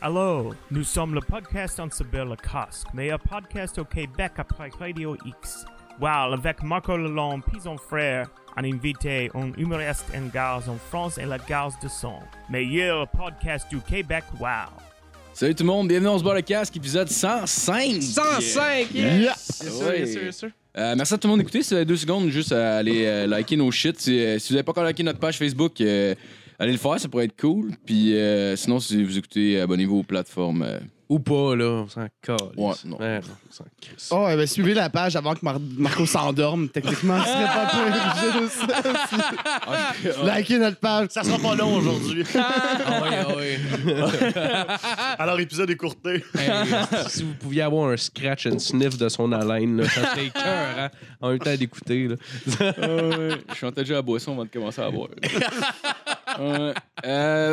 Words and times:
Allô, 0.00 0.54
nous 0.70 0.84
sommes 0.84 1.12
le 1.12 1.20
podcast 1.20 1.80
en 1.80 1.90
cyber 1.90 2.24
le 2.24 2.36
casque, 2.36 2.86
meilleur 2.94 3.18
podcast 3.18 3.78
au 3.78 3.84
Québec 3.84 4.30
après 4.36 4.70
Radio 4.78 5.16
X. 5.26 5.64
Wow, 6.00 6.34
avec 6.34 6.62
Marco 6.62 6.96
Lalonde, 6.96 7.42
puis 7.50 7.60
son 7.60 7.76
frère, 7.76 8.28
un 8.56 8.62
invité, 8.62 9.28
un 9.34 9.50
humoriste 9.58 10.04
en 10.16 10.28
gaz 10.32 10.68
en 10.68 10.76
France 10.88 11.18
et 11.18 11.24
la 11.24 11.38
gaz 11.38 11.74
de 11.82 11.88
son. 11.88 12.20
Meilleur 12.48 13.08
podcast 13.08 13.66
du 13.68 13.80
Québec, 13.80 14.22
wow. 14.38 14.70
Salut 15.34 15.56
tout 15.56 15.64
le 15.64 15.66
monde, 15.66 15.88
bienvenue 15.88 16.06
dans 16.06 16.18
ce 16.18 16.24
bar 16.24 16.34
le 16.34 16.42
casque, 16.42 16.76
épisode 16.76 17.08
105. 17.08 18.00
105! 18.00 18.94
Yeah. 18.94 19.16
Yes! 19.16 19.62
Yes, 19.64 19.72
sir, 19.72 19.94
yes, 19.96 20.12
sir, 20.12 20.22
yes, 20.22 20.36
sir. 20.36 20.50
Euh, 20.76 20.94
merci 20.96 21.14
à 21.14 21.18
tout 21.18 21.26
le 21.26 21.30
monde 21.30 21.40
d'écouter. 21.40 21.64
C'est 21.64 21.84
deux 21.84 21.96
secondes 21.96 22.28
juste 22.28 22.52
à 22.52 22.76
aller 22.76 23.04
euh, 23.04 23.26
liker 23.26 23.56
nos 23.56 23.72
shit. 23.72 23.98
Si, 24.00 24.16
euh, 24.20 24.38
si 24.38 24.50
vous 24.50 24.54
n'avez 24.54 24.62
pas 24.62 24.70
encore 24.70 24.84
liké 24.84 25.02
notre 25.02 25.18
page 25.18 25.36
Facebook, 25.36 25.80
euh, 25.80 26.14
allez 26.58 26.72
le 26.72 26.78
faire, 26.78 26.98
ça 27.00 27.08
pourrait 27.08 27.24
être 27.26 27.40
cool. 27.40 27.72
Puis 27.86 28.14
euh, 28.16 28.56
sinon, 28.56 28.80
si 28.80 29.02
vous 29.04 29.18
écoutez, 29.18 29.60
abonnez-vous 29.60 29.98
aux 29.98 30.02
plateformes. 30.04 30.62
euh, 30.62 30.78
Ou 31.08 31.18
pas, 31.20 31.56
là, 31.56 31.64
on 31.84 31.88
s'en 31.88 32.06
calisse. 32.22 32.42
Ouais, 32.56 32.72
non. 32.84 32.98
Ouais, 32.98 33.20
non, 33.20 33.26
on 33.48 33.52
s'en 33.52 33.64
crisse. 33.80 34.08
Oh, 34.12 34.26
eh 34.30 34.36
ben, 34.36 34.46
suivez 34.46 34.74
la 34.74 34.90
page 34.90 35.16
avant 35.16 35.34
que 35.34 35.40
Mar- 35.42 35.58
Marco 35.78 36.04
s'endorme. 36.04 36.68
Techniquement, 36.68 37.18
ce 37.20 37.28
serait 37.28 37.44
pas 37.46 37.70
peu 37.72 38.42
de 38.42 38.48
ça. 38.48 40.36
Likez 40.36 40.58
notre 40.58 40.78
page. 40.78 41.08
Ça 41.10 41.22
sera 41.22 41.38
pas 41.38 41.54
long 41.54 41.76
aujourd'hui. 41.76 42.24
Ah 42.34 43.26
ouais, 43.36 43.58
ah. 44.36 45.16
Alors, 45.18 45.40
épisode 45.40 45.70
écourté. 45.70 46.22
Hey, 46.36 46.50
si 47.08 47.22
vous 47.22 47.34
pouviez 47.34 47.62
avoir 47.62 47.90
un 47.90 47.96
scratch 47.96 48.46
and 48.46 48.58
sniff 48.58 48.98
de 48.98 49.08
son 49.08 49.32
haleine, 49.32 49.78
là, 49.80 49.88
ça 49.88 50.10
serait 50.14 50.28
cœur, 50.30 50.78
hein, 50.78 50.90
en 51.20 51.30
même 51.30 51.38
temps 51.38 51.54
d'écouter. 51.56 52.08
là. 52.08 52.16
Je 52.46 53.54
suis 53.54 53.70
déjà 53.72 53.94
à 53.94 53.96
la 53.96 54.02
boisson 54.02 54.32
avant 54.32 54.44
de 54.44 54.50
commencer 54.50 54.82
à 54.82 54.90
boire. 54.90 55.08
Euh, 56.38 56.72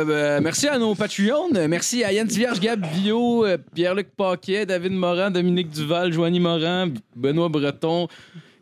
ben, 0.04 0.42
merci 0.42 0.68
à 0.68 0.78
nos 0.78 0.94
Patreons. 0.94 1.50
Merci 1.68 2.04
à 2.04 2.12
Yann 2.12 2.28
Vierge, 2.28 2.60
Gab 2.60 2.84
Vio, 2.94 3.44
euh, 3.44 3.58
Pierre-Luc 3.74 4.08
Paquet, 4.16 4.66
David 4.66 4.92
Morin, 4.92 5.30
Dominique 5.30 5.70
Duval, 5.70 6.12
Joanie 6.12 6.40
Morin, 6.40 6.90
Benoît 7.14 7.48
Breton, 7.48 8.08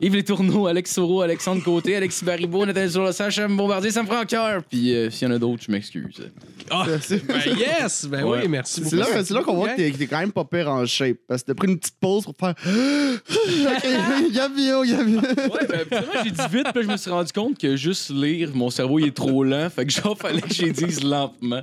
Yves 0.01 0.15
Les 0.17 0.25
Tourneaux, 0.25 0.67
Alex 0.67 0.93
Soro, 0.93 1.23
Alexandre 1.23 1.63
Côté, 1.63 1.95
Alexis 1.97 2.25
Baribeau, 2.25 2.67
Nathalie 2.67 2.91
Sur 2.91 3.05
le 3.05 3.13
Sam 3.13 3.57
Bombardier, 3.57 3.91
ça 3.91 4.03
me 4.03 4.09
prend 4.09 4.25
cœur. 4.25 4.63
Puis 4.65 4.95
euh, 4.95 5.09
s'il 5.11 5.29
y 5.29 5.31
en 5.31 5.35
a 5.35 5.39
d'autres, 5.39 5.63
je 5.67 5.71
m'excuse. 5.71 6.31
Ah, 6.71 6.85
ben 6.89 7.01
yes! 7.59 8.07
Ben 8.11 8.25
Ouais. 8.25 8.41
oui, 8.43 8.49
merci 8.49 8.81
beaucoup. 8.81 8.91
c'est 8.91 8.97
là, 8.97 9.25
c'est 9.25 9.35
là 9.35 9.43
qu'on 9.43 9.55
voit 9.55 9.69
que 9.71 9.77
t'es, 9.77 9.91
que 9.91 9.97
t'es 9.99 10.07
quand 10.07 10.19
même 10.19 10.33
pas 10.33 10.45
pire 10.45 10.69
en 10.69 10.85
shape. 10.87 11.19
Parce 11.29 11.43
que 11.43 11.49
t'as 11.49 11.55
pris 11.55 11.69
une 11.69 11.79
petite 11.79 11.99
pause 12.01 12.25
pour 12.25 12.35
faire. 12.39 12.55
ok, 12.67 14.33
Gabio, 14.33 14.83
Gabio. 14.85 15.21
Ouais, 15.21 15.67
ben, 15.69 15.81
finalement, 15.87 16.13
j'ai 16.25 16.31
dit 16.31 16.43
vite, 16.51 16.67
puis 16.75 16.83
je 16.83 16.89
me 16.89 16.97
suis 16.97 17.11
rendu 17.11 17.33
compte 17.33 17.59
que 17.59 17.77
juste 17.77 18.11
lire, 18.11 18.51
mon 18.55 18.71
cerveau, 18.71 18.99
il 18.99 19.07
est 19.09 19.17
trop 19.17 19.45
lent. 19.45 19.69
Fait 19.71 19.85
que 19.87 19.93
genre, 19.93 20.17
fallait 20.19 20.41
que 20.41 20.53
j'ai 20.53 20.73
dise 20.73 21.03
lentement. 21.05 21.63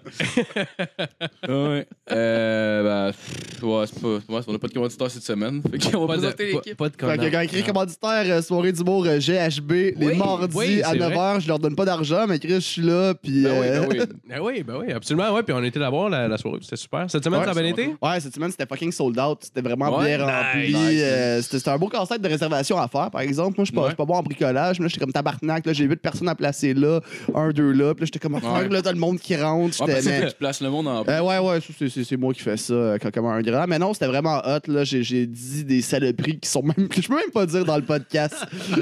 ouais. 1.48 1.88
Euh, 2.12 2.84
ben, 2.84 3.12
pff, 3.12 3.64
ouais, 3.64 3.86
c'est 3.88 4.02
pas. 4.02 4.08
Ouais, 4.08 4.42
on 4.48 4.56
a 4.56 4.59
pas 4.59 4.68
de 4.68 4.74
commanditaire 4.74 5.12
cette 5.12 5.24
semaine. 5.24 5.62
Fait 5.64 5.92
qu'on 5.92 6.06
va 6.06 6.08
Pas 6.08 6.16
de, 6.18 6.22
présenter 6.22 6.46
l'équipe. 6.54 6.78
pas 6.78 6.90
de 6.90 6.96
Fait 6.96 7.18
que 7.18 7.32
quand 7.32 7.42
écrit 7.42 7.64
commanditaire, 7.64 8.20
euh, 8.30 8.41
soirée 8.41 8.72
d'humour 8.72 9.05
euh, 9.08 9.19
GHB, 9.19 9.72
les 9.97 10.16
mardis 10.16 10.55
oui, 10.55 10.81
à 10.83 10.91
c'est 10.91 10.97
9h, 10.97 11.39
je 11.41 11.47
leur 11.47 11.59
donne 11.59 11.75
pas 11.75 11.86
d'argent, 11.86 12.25
mais 12.28 12.39
Chris, 12.39 12.55
je 12.55 12.59
suis 12.59 12.81
là, 12.81 13.13
puis. 13.13 13.44
Ben 13.44 13.52
oui, 13.59 13.67
euh, 13.67 13.80
ben 13.81 13.88
oui. 13.89 14.00
Ben 14.31 14.39
oui, 14.41 14.63
ben 14.63 14.75
oui, 14.80 14.94
absolument. 14.94 15.33
Ouais, 15.33 15.44
puis 15.44 15.53
on 15.53 15.63
était 15.63 15.80
là-bas 15.80 16.08
la, 16.09 16.28
la 16.28 16.38
soirée, 16.38 16.59
c'était 16.61 16.75
super. 16.78 17.09
Cette 17.09 17.23
semaine, 17.23 17.39
Ouais, 17.39 17.45
ça 17.45 17.52
a 17.52 17.53
bien 17.53 17.63
c'est 17.75 17.81
été? 17.83 17.95
Ouais, 18.02 18.19
cette 18.19 18.33
semaine, 18.33 18.52
c'était 18.52 18.66
fucking 18.66 18.91
sold 18.91 19.19
out. 19.19 19.39
C'était 19.41 19.61
vraiment 19.61 19.97
Ouais, 19.97 20.17
bien 20.17 20.25
rempli. 20.25 20.67
nice. 20.73 21.02
Euh, 21.03 21.41
c'était, 21.41 21.58
c'était 21.58 21.69
un 21.72 21.78
beau 21.78 21.88
casse-tête 21.89 22.22
de 22.22 22.28
réservation 22.30 22.78
à 22.80 22.88
faire, 22.88 23.11
par 23.11 23.22
exemple. 23.22 23.55
Moi, 23.58 23.66
je 23.66 23.72
suis 23.72 23.75
pas, 23.75 23.94
pas 23.94 24.05
bon 24.05 24.16
en 24.16 24.23
bricolage. 24.23 24.80
mais 24.80 24.83
Là, 24.85 24.88
j'étais 24.89 25.02
comme 25.02 25.11
tabarnak. 25.13 25.66
Là, 25.66 25.73
j'ai 25.73 25.83
8 25.85 25.95
personnes 25.97 26.30
à 26.30 26.35
placer 26.35 26.73
là, 26.73 27.02
un, 27.35 27.50
deux 27.52 27.72
là. 27.72 27.94
Puis 27.94 28.02
là, 28.02 28.06
j'étais 28.06 28.19
comme, 28.19 28.35
Ouais. 28.35 28.69
là, 28.69 28.81
t'as 28.81 28.91
le 28.94 29.00
monde 29.00 29.19
qui 29.19 29.35
rentre. 29.35 29.85
Mais- 29.85 30.02
tu 30.02 30.35
places 30.38 30.61
le 30.61 30.69
monde 30.69 30.88
en 30.88 31.03
Euh, 31.08 31.22
ouais, 31.22 31.39
ouais, 31.39 31.59
c'est, 31.78 31.89
c'est, 31.89 32.03
c'est 32.03 32.17
moi 32.17 32.33
qui 32.33 32.41
fais 32.41 32.58
ça 32.58 32.73
euh, 32.73 32.97
comme- 33.13 33.25
un 33.25 33.41
grand. 33.41 33.66
Mais 33.67 33.80
non, 33.80 33.94
c'était 33.94 34.08
vraiment 34.08 34.39
hot. 34.45 34.59
Là. 34.67 34.83
J'ai, 34.83 35.03
j'ai 35.03 35.25
dit 35.28 35.63
des 35.66 35.81
saloperies 35.81 36.39
qui 36.39 36.50
sont 36.50 36.63
même. 36.63 36.88
que 36.88 37.01
je 37.01 37.07
peux 37.07 37.16
même 37.16 37.31
pas 37.34 37.46
dire 37.46 37.66
dans 37.66 37.75
le 37.75 37.84
podcast. 37.84 38.10
Ça 38.11 38.29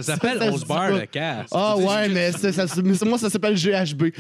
s'appelle 0.01 0.40
Ça, 0.40 0.45
ça 0.45 0.51
On 0.51 0.57
se 0.57 0.66
barre 0.66 0.91
le 0.91 1.06
casse. 1.06 1.47
Ah 1.51 1.78
ouais, 1.78 2.09
mais, 2.09 2.31
ça, 2.31 2.67
c'est- 2.67 3.03
moi, 3.06 3.17
ça 3.17 3.29
s'appelle 3.29 3.56
GHB. 3.56 4.12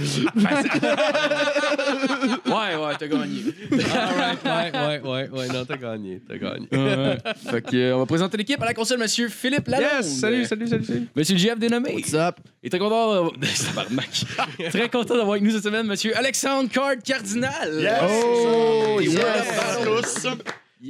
Ouais, 2.45 2.75
ouais, 2.75 2.93
t'as 2.97 3.07
gagné. 3.07 3.41
Alright, 3.71 4.43
ouais, 4.43 4.71
ouais, 4.73 4.99
ouais, 5.03 5.29
ouais, 5.29 5.47
non, 5.47 5.65
t'as 5.65 5.77
gagné, 5.77 6.21
t'as 6.27 6.37
gagné. 6.37 6.67
Ouais. 6.71 7.17
fait 7.49 7.61
que, 7.61 7.75
euh, 7.75 7.95
on 7.95 7.99
va 7.99 8.05
présenter 8.05 8.37
l'équipe 8.37 8.61
à 8.61 8.65
la 8.65 8.73
console, 8.73 8.99
monsieur 8.99 9.29
Philippe 9.29 9.67
Lalonde. 9.67 9.89
Yes, 9.97 10.19
salut, 10.19 10.45
salut, 10.45 10.67
salut, 10.67 10.85
salut. 10.85 11.07
Monsieur 11.15 11.35
le 11.35 11.39
GF 11.39 11.59
dénommé. 11.59 11.93
What's 11.93 12.13
up? 12.13 12.37
Et 12.63 12.69
très 12.69 12.79
content 12.79 13.29
très 14.69 14.89
content 14.89 15.13
d'avoir 15.15 15.31
avec 15.31 15.43
nous 15.43 15.51
cette 15.51 15.63
semaine, 15.63 15.85
monsieur 15.85 16.15
Alexandre 16.17 16.69
Card 16.69 16.95
Cardinal. 17.03 17.79
Yes! 17.79 18.01
Oh, 18.03 18.99
Yes! 19.01 19.13
yes! 19.13 20.27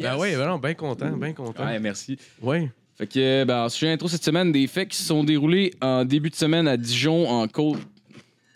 Ben 0.03 0.15
oui, 0.17 0.35
ben 0.35 0.45
non, 0.47 0.57
bien 0.59 0.73
content, 0.75 1.09
bien 1.17 1.33
content. 1.33 1.65
Ouais, 1.65 1.79
merci. 1.79 2.17
Ouais. 2.41 2.69
Fait 2.99 3.07
que, 3.07 3.43
ben, 3.45 3.63
en 3.63 3.69
sujet 3.69 3.91
intro 3.93 4.09
cette 4.09 4.23
semaine, 4.25 4.51
des 4.51 4.67
faits 4.67 4.89
qui 4.89 4.97
se 4.97 5.05
sont 5.05 5.23
déroulés 5.23 5.73
en 5.81 6.03
début 6.03 6.29
de 6.29 6.35
semaine 6.35 6.67
à 6.67 6.75
Dijon, 6.75 7.27
en 7.29 7.47
Côte... 7.47 7.79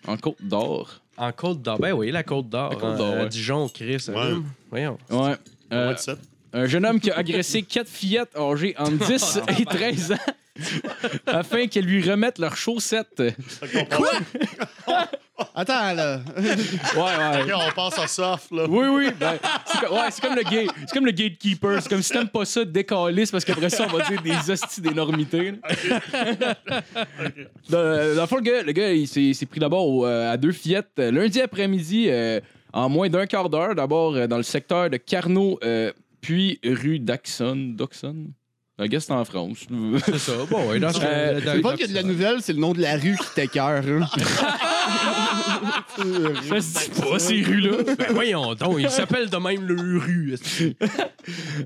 En 0.06 0.18
Côte 0.18 0.36
d'Or. 0.42 1.00
En 1.16 1.32
Côte 1.32 1.62
d'Or. 1.62 1.80
Ben 1.80 1.94
oui, 1.94 2.12
la 2.12 2.24
Côte 2.24 2.50
d'Or. 2.50 2.72
La 2.72 2.76
Côte 2.76 2.98
d'Or, 2.98 3.14
hein, 3.14 3.20
à 3.20 3.24
ouais. 3.24 3.30
Dijon, 3.30 3.70
Chris. 3.70 4.04
Ouais. 4.10 4.16
hein. 4.18 4.44
Voyons. 4.70 4.98
Ouais. 5.10 5.36
Euh, 5.72 5.96
un 6.52 6.66
jeune 6.66 6.86
homme 6.86 7.00
qui 7.00 7.10
a 7.10 7.18
agressé 7.18 7.62
quatre 7.64 7.88
fillettes 7.90 8.36
âgées 8.36 8.76
entre 8.78 9.08
10 9.08 9.40
et 9.60 9.66
13 9.66 10.12
ans 10.12 10.16
afin 11.26 11.68
qu'elles 11.68 11.86
lui 11.86 12.08
remettent 12.08 12.38
leurs 12.38 12.58
chaussettes. 12.58 13.24
Fait 13.40 13.68
qu'on 13.72 13.86
passe- 13.86 15.08
Attends, 15.56 15.94
là. 15.94 16.20
Ouais, 16.38 17.02
ouais. 17.02 17.44
Ok, 17.44 17.52
on 17.56 17.72
passe 17.74 18.00
à 18.00 18.08
soft, 18.08 18.52
là. 18.52 18.66
Oui, 18.70 18.88
oui. 18.88 19.10
Ben, 19.20 19.34
c'est 19.66 19.80
comme, 19.82 19.98
ouais, 19.98 20.12
c'est 20.12 20.22
comme 20.22 20.36
le 20.36 20.44
gate, 20.44 20.70
c'est 20.82 20.94
comme 20.94 21.06
le 21.06 21.12
gatekeeper. 21.12 21.82
C'est 21.82 21.90
comme 21.90 22.02
si 22.04 22.12
t'aimes 22.14 22.30
pas 22.30 22.46
ça, 22.46 22.64
décalisse 22.64 23.32
parce 23.32 23.44
qu'après 23.44 23.70
ça, 23.70 23.88
on 23.92 23.98
va 23.98 24.08
dire 24.08 24.22
des 24.22 24.52
hosties 24.52 24.82
d'énormité. 24.82 25.52
là. 25.54 26.56
Dans, 27.70 28.16
dans 28.16 28.22
le 28.22 28.28
fond, 28.28 28.36
le 28.38 28.42
gars, 28.42 28.62
le 28.64 28.72
gars 28.72 28.92
il 28.92 29.08
s'est 29.08 29.22
il 29.24 29.36
s'est 29.36 29.46
pris 29.46 29.60
d'abord 29.60 29.88
au, 29.88 30.06
euh, 30.06 30.32
à 30.32 30.38
deux 30.38 30.52
fillettes 30.52 30.92
euh, 31.00 31.12
lundi 31.12 31.42
après-midi 31.42 32.06
euh, 32.10 32.40
en 32.72 32.90
moins 32.90 33.10
d'un 33.10 33.26
quart 33.26 33.50
d'heure. 33.50 33.74
D'abord 33.76 34.16
euh, 34.16 34.28
dans 34.28 34.38
le 34.38 34.44
secteur 34.44 34.90
de 34.90 34.98
Carnot, 34.98 35.60
euh, 35.64 35.92
puis 36.22 36.60
rue 36.64 37.00
d'Axon. 37.00 37.74
D'Oxon? 37.76 38.28
I 38.80 38.90
guess 38.90 39.06
c'est 39.06 39.14
en 39.14 39.24
France. 39.24 39.66
C'est 40.06 40.18
ça. 40.18 40.32
Bon, 40.50 40.68
ouais, 40.70 40.80
dans 40.80 40.92
ce 40.92 41.00
Euh, 41.04 41.40
dans- 41.42 41.52
C'est 41.54 41.62
pas 41.62 41.78
que 41.78 41.88
de 41.88 41.94
la 41.94 42.02
nouvelle, 42.02 42.38
c'est 42.42 42.54
le 42.54 42.60
nom 42.60 42.74
de 42.74 42.82
la 42.82 42.96
rue 42.98 43.16
qui 43.16 43.28
t'écœure. 43.36 43.84
hein. 43.88 44.08
ça 46.50 46.62
se 46.62 46.90
dit 46.90 47.02
pas, 47.02 47.20
ces 47.20 47.42
rues-là. 47.42 47.78
Ben 47.98 48.08
voyons 48.12 48.56
donc, 48.56 48.78
il 48.80 48.90
s'appelle 48.90 49.30
de 49.30 49.38
même 49.38 49.66
le 49.68 49.98
rue. 50.00 50.36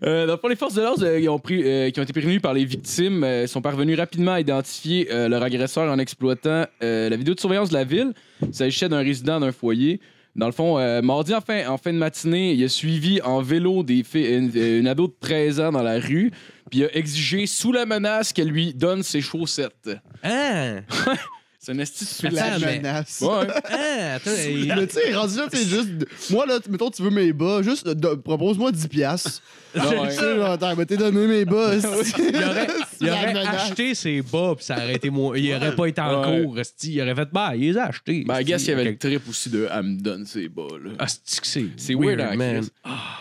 Euh, 0.03 0.25
dans 0.28 0.34
le 0.34 0.38
fond, 0.40 0.47
les 0.50 0.56
forces 0.56 0.73
de 0.73 0.81
l'ordre 0.81 1.06
euh, 1.06 1.19
qui 1.22 1.29
ont 1.29 1.40
pris- 1.40 1.63
euh, 1.63 1.90
qui 1.91 2.00
ont 2.00 2.03
été 2.03 2.12
prévenues 2.13 2.40
par 2.41 2.53
les 2.53 2.66
victimes 2.66 3.24
euh, 3.24 3.47
sont 3.47 3.62
parvenus 3.62 3.97
rapidement 3.97 4.34
à 4.34 4.39
identifier 4.41 5.07
euh, 5.12 5.29
leur 5.29 5.41
agresseur 5.44 5.89
en 5.91 5.97
exploitant 6.00 6.66
euh, 6.84 7.09
la 7.09 7.16
vidéo 7.16 7.34
de 7.34 7.39
surveillance 7.39 7.69
de 7.69 7.75
la 7.75 7.84
ville. 7.85 8.13
Il 8.45 8.53
s'agissait 8.53 8.89
d'un 8.89 9.00
résident 9.00 9.39
d'un 9.39 9.51
foyer. 9.51 10.00
Dans 10.37 10.45
le 10.45 10.51
fond, 10.51 10.77
euh, 10.77 11.01
mardi 11.01 11.33
en 11.33 11.41
fin, 11.41 11.67
en 11.67 11.77
fin 11.77 11.91
de 11.91 11.97
matinée, 11.97 12.53
il 12.53 12.63
a 12.63 12.69
suivi 12.69 13.19
en 13.23 13.41
vélo 13.41 13.81
des 13.83 14.03
filles- 14.03 14.35
une, 14.35 14.55
une 14.55 14.87
ado 14.87 15.07
de 15.07 15.15
13 15.19 15.59
ans 15.59 15.71
dans 15.71 15.81
la 15.81 15.99
rue, 15.99 16.31
puis 16.69 16.79
il 16.79 16.85
a 16.85 16.95
exigé 16.95 17.47
sous 17.47 17.71
la 17.71 17.85
menace 17.87 18.33
qu'elle 18.33 18.49
lui 18.49 18.73
donne 18.73 19.01
ses 19.01 19.19
chaussettes. 19.21 19.89
Hein? 20.23 20.81
C'est 21.59 21.71
un 21.73 21.79
esti 21.79 22.05
C'est 22.05 22.29
de 22.29 22.35
la 22.35 22.45
Attends, 22.53 22.65
mais- 22.65 22.77
menace. 22.77 23.19
Ouais. 23.21 23.47
Hein? 23.71 24.15
Attends, 24.15 24.31
il- 24.47 24.67
Mais 24.73 24.87
tu 24.87 24.93
sais, 24.93 25.13
rendu 25.13 25.35
là, 25.37 25.47
juste. 25.51 25.89
Moi, 26.29 26.45
là, 26.45 26.59
mettons, 26.69 26.89
tu 26.91 27.01
veux 27.01 27.09
mes 27.09 27.33
bas, 27.33 27.61
juste 27.63 27.87
propose-moi 28.23 28.71
10 28.71 28.87
piastres. 28.87 29.41
Ah 29.79 29.89
ouais. 29.89 30.11
Genre, 30.11 30.51
attends, 30.51 30.75
mais 30.77 30.85
t'es 30.85 30.97
donné 30.97 31.27
mes 31.27 31.45
bas. 31.45 31.71
il 31.75 31.85
aurait, 31.85 32.67
il 33.01 33.09
acheté 33.47 33.95
ses 33.95 34.21
bas, 34.21 34.53
puis 34.55 34.65
ça 34.65 34.75
aurait 34.75 34.95
été 34.95 35.09
moins. 35.09 35.38
Il 35.38 35.53
aurait 35.53 35.75
pas 35.75 35.85
été 35.88 36.01
en 36.01 36.21
Ouais. 36.21 36.41
cours, 36.43 36.59
esti. 36.59 36.93
Il 36.95 37.01
aurait 37.01 37.15
fait, 37.15 37.27
bah, 37.31 37.51
il 37.55 37.61
les 37.61 37.77
a 37.77 37.85
achetés. 37.85 38.23
Ben, 38.27 38.39
I 38.41 38.43
guess 38.43 38.63
il 38.65 38.69
y 38.69 38.73
avait 38.73 38.83
le 38.85 38.97
trip 38.97 39.21
aussi 39.29 39.49
de 39.49 39.67
Elle 39.73 39.83
me 39.83 39.99
donne 39.99 40.25
ses 40.25 40.47
bas, 40.47 40.63
là. 40.83 40.91
Ah, 41.00 41.06
c'est 41.07 41.39
que 41.41 41.47
c'est. 41.47 41.65
C'est 41.77 41.95
weird, 41.95 42.19
hein, 42.21 42.35
man. 42.35 42.62
Chris? 42.62 42.69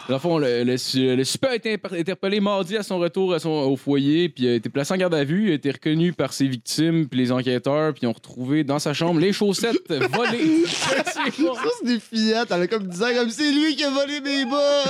Dans 0.09 0.15
le 0.15 0.21
fond, 0.21 0.39
le, 0.39 0.65
le, 0.65 0.77
su- 0.77 1.15
le 1.17 1.25
super 1.25 1.51
a 1.51 1.55
été 1.57 1.79
interpellé 1.93 2.41
mardi 2.41 2.77
à 2.77 2.83
son 2.83 2.99
retour 2.99 3.35
à 3.35 3.39
son, 3.39 3.51
au 3.51 3.77
foyer, 3.77 4.29
puis 4.29 4.45
il 4.45 4.49
a 4.49 4.55
été 4.55 4.69
placé 4.69 4.95
en 4.95 4.97
garde 4.97 5.15
à 5.15 5.25
vue. 5.25 5.47
Il 5.49 5.51
a 5.53 5.55
été 5.55 5.71
reconnu 5.71 6.13
par 6.13 6.33
ses 6.33 6.47
victimes, 6.47 7.07
puis 7.09 7.19
les 7.19 7.33
enquêteurs, 7.33 7.93
puis 7.93 8.01
ils 8.05 8.07
ont 8.09 8.13
retrouvé 8.13 8.65
dans 8.65 8.79
sa 8.79 8.95
chambre 8.95 9.21
les 9.21 9.33
chaussettes 9.33 9.77
volées. 9.89 10.65
Ça, 10.67 10.91
c'est 11.27 11.87
des 11.87 12.01
fillettes. 12.01 12.49
Elle 12.51 12.63
a 12.63 12.67
comme 12.67 12.87
10 12.87 13.03
ans, 13.03 13.07
comme 13.17 13.31
c'est 13.31 13.53
lui 13.53 13.75
qui 13.77 13.85
a 13.85 13.91
volé 13.91 14.21
mes 14.21 14.45
bas. 14.45 14.83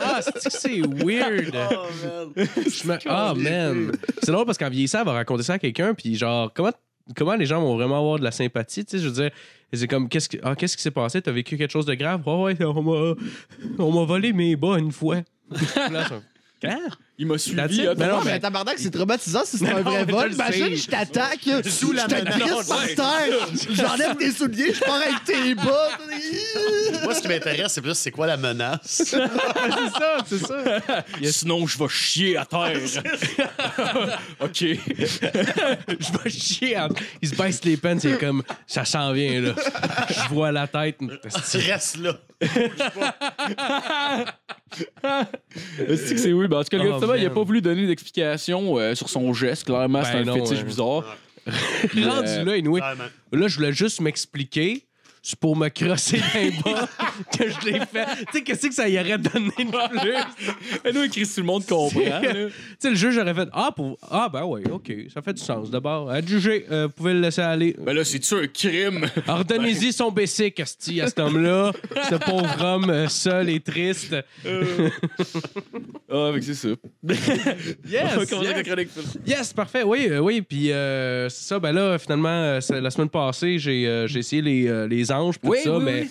Ah, 0.00 0.20
c'est 0.22 0.32
que 0.50 0.56
c'est 0.58 0.85
weird. 0.86 1.54
Je 2.36 2.86
me- 2.88 2.98
Ah, 3.06 3.34
man. 3.36 3.92
C'est 4.22 4.32
drôle 4.32 4.46
parce 4.46 4.58
qu'en 4.58 4.70
vieillissant, 4.70 5.00
elle 5.00 5.06
va 5.06 5.12
raconter 5.12 5.42
ça 5.42 5.54
à 5.54 5.58
quelqu'un, 5.58 5.94
puis 5.94 6.14
genre, 6.16 6.52
comment, 6.54 6.72
comment 7.16 7.34
les 7.34 7.46
gens 7.46 7.60
vont 7.60 7.76
vraiment 7.76 7.98
avoir 7.98 8.18
de 8.18 8.24
la 8.24 8.30
sympathie, 8.30 8.84
tu 8.84 8.96
sais, 8.98 9.02
je 9.02 9.08
veux 9.08 9.14
dire. 9.22 9.30
C'est 9.72 9.88
comme, 9.88 10.08
qu'est-ce, 10.08 10.28
que- 10.28 10.38
ah, 10.42 10.54
qu'est-ce 10.54 10.76
qui 10.76 10.82
s'est 10.82 10.90
passé? 10.92 11.20
T'as 11.20 11.32
vécu 11.32 11.56
quelque 11.58 11.72
chose 11.72 11.86
de 11.86 11.94
grave? 11.94 12.22
Ouais, 12.26 12.56
ouais, 12.58 12.64
on 12.64 12.82
m'a, 12.82 13.14
on 13.78 13.92
m'a 13.92 14.04
volé 14.06 14.32
mes 14.32 14.54
bas 14.56 14.78
une 14.78 14.92
fois. 14.92 15.22
Là? 15.90 16.08
Il 17.18 17.26
m'a 17.26 17.38
suivi. 17.38 17.58
attends. 17.60 17.94
Mais 17.98 18.06
non, 18.08 18.18
Non, 18.18 18.24
mais 18.24 18.38
tabarnak, 18.40 18.78
c'est 18.78 18.90
traumatisant 18.90 19.44
si 19.46 19.56
c'est 19.56 19.68
un 19.70 19.80
vrai 19.80 20.04
vol. 20.04 20.32
Imagine, 20.34 20.76
je 20.76 20.86
t'attaque, 20.86 21.48
Sous 21.66 21.92
la 21.92 22.02
je 22.02 22.08
te 22.08 22.30
crisse 22.30 22.66
par 22.68 22.86
terre, 22.86 23.48
j'enlève 23.70 24.16
tes 24.16 24.32
souliers, 24.32 24.74
je 24.74 24.80
pars 24.80 24.96
avec 25.00 25.24
tes 25.24 25.54
bas, 25.54 25.88
Moi, 27.04 27.14
ce 27.14 27.22
qui 27.22 27.28
m'intéresse, 27.28 27.72
c'est 27.72 27.80
plus 27.80 27.94
c'est 27.94 28.10
quoi 28.10 28.26
la 28.26 28.36
menace? 28.36 28.80
c'est 28.84 29.06
ça, 29.16 30.18
c'est 30.26 30.38
ça. 30.38 31.04
Sinon, 31.32 31.66
je 31.66 31.78
vais 31.78 31.88
chier 31.88 32.36
à 32.36 32.44
terre. 32.44 32.76
OK. 34.40 34.58
Je 34.60 36.22
vais 36.22 36.30
chier. 36.30 36.78
en- 36.78 36.88
Il 37.22 37.28
se 37.30 37.34
baisse 37.34 37.64
les 37.64 37.76
pants, 37.78 37.96
c'est 37.98 38.18
comme 38.18 38.42
ça 38.66 38.84
s'en 38.84 39.12
vient 39.12 39.40
là. 39.40 39.54
Je 40.10 40.28
vois 40.34 40.52
la 40.52 40.66
tête. 40.66 40.98
Tu 40.98 41.56
restes 41.58 41.96
là. 41.98 42.18
C'est 45.96 46.14
que 46.14 46.20
c'est 46.20 46.32
oui? 46.32 46.48
Ben, 46.48 46.58
en 46.58 46.64
tout 46.64 46.76
cas, 46.76 47.05
il 47.14 47.26
a 47.26 47.30
pas 47.30 47.42
voulu 47.42 47.60
donner 47.60 47.86
d'explication 47.86 48.78
euh, 48.78 48.94
sur 48.94 49.08
son 49.08 49.32
geste. 49.32 49.64
Clairement, 49.64 50.02
c'est 50.04 50.12
Ben 50.12 50.22
un 50.22 50.24
non, 50.24 50.34
fétiche 50.34 50.58
ouais. 50.58 50.64
bizarre. 50.64 51.16
Rendu 51.46 52.44
là, 52.44 52.52
anyway. 52.52 52.80
Là, 53.32 53.48
je 53.48 53.56
voulais 53.56 53.72
juste 53.72 54.00
m'expliquer. 54.00 54.86
C'est 55.22 55.38
pour 55.38 55.56
me 55.56 55.68
crosser 55.68 56.20
d'un 56.34 56.50
bas 56.72 56.88
que 57.38 57.48
je 57.48 57.66
l'ai 57.70 57.80
fait. 57.80 58.06
Tu 58.06 58.24
sais, 58.32 58.42
qu'est-ce 58.42 58.66
que 58.68 58.74
ça 58.74 58.88
y 58.88 58.98
aurait 58.98 59.18
donné 59.18 59.50
de 59.58 59.98
plus? 60.00 60.88
Et 60.88 60.92
nous, 60.92 61.08
Chris, 61.08 61.26
tout 61.34 61.40
le 61.40 61.46
monde 61.46 61.64
comprend. 61.66 62.20
tu 62.20 62.50
sais, 62.78 62.90
le 62.90 62.96
juge 62.96 63.18
aurait 63.18 63.34
fait 63.34 63.48
Ah, 63.52 63.70
pour... 63.74 63.98
ah 64.10 64.28
ben 64.32 64.44
oui, 64.44 64.62
OK, 64.70 64.92
ça 65.12 65.22
fait 65.22 65.32
du 65.34 65.42
sens. 65.42 65.70
D'abord, 65.70 66.10
adjugé, 66.10 66.66
euh, 66.70 66.86
vous 66.86 66.92
pouvez 66.92 67.12
le 67.14 67.20
laisser 67.20 67.42
aller. 67.42 67.76
Ben 67.78 67.92
là, 67.94 68.04
c'est-tu 68.04 68.34
un 68.34 68.46
crime? 68.46 69.06
Ordonnez-y 69.26 69.92
son 69.92 70.10
basic, 70.10 70.60
asti, 70.60 71.00
à 71.00 71.06
cet 71.08 71.18
homme-là, 71.18 71.72
ce 72.10 72.14
pauvre 72.16 72.64
homme 72.64 72.90
euh, 72.90 73.08
seul 73.08 73.48
et 73.50 73.60
triste. 73.60 74.14
Ah, 76.10 76.28
avec 76.28 76.42
c'est 76.44 76.54
ça. 76.54 76.68
Yes! 77.88 78.30
Yes. 78.30 78.88
Yes, 79.26 79.52
parfait. 79.52 79.82
Oui, 79.82 80.06
euh, 80.10 80.18
oui. 80.18 80.42
Puis 80.42 80.70
euh, 80.72 81.28
c'est 81.28 81.48
ça. 81.48 81.58
Ben 81.58 81.72
là, 81.72 81.98
finalement, 81.98 82.28
euh, 82.28 82.60
c'est- 82.60 82.80
la 82.80 82.90
semaine 82.90 83.08
passée, 83.08 83.58
j'ai 83.58 83.86
euh, 83.86 84.06
j'ai 84.06 84.20
essayé 84.20 84.42
les, 84.42 84.66
euh, 84.68 84.86
les 84.86 85.10
anges, 85.12 85.38
puis 85.38 85.50
Oui, 85.50 85.58
tout 85.62 85.70
ça, 85.70 85.78
oui, 85.78 85.84
mais 85.84 86.00
oui. 86.02 86.08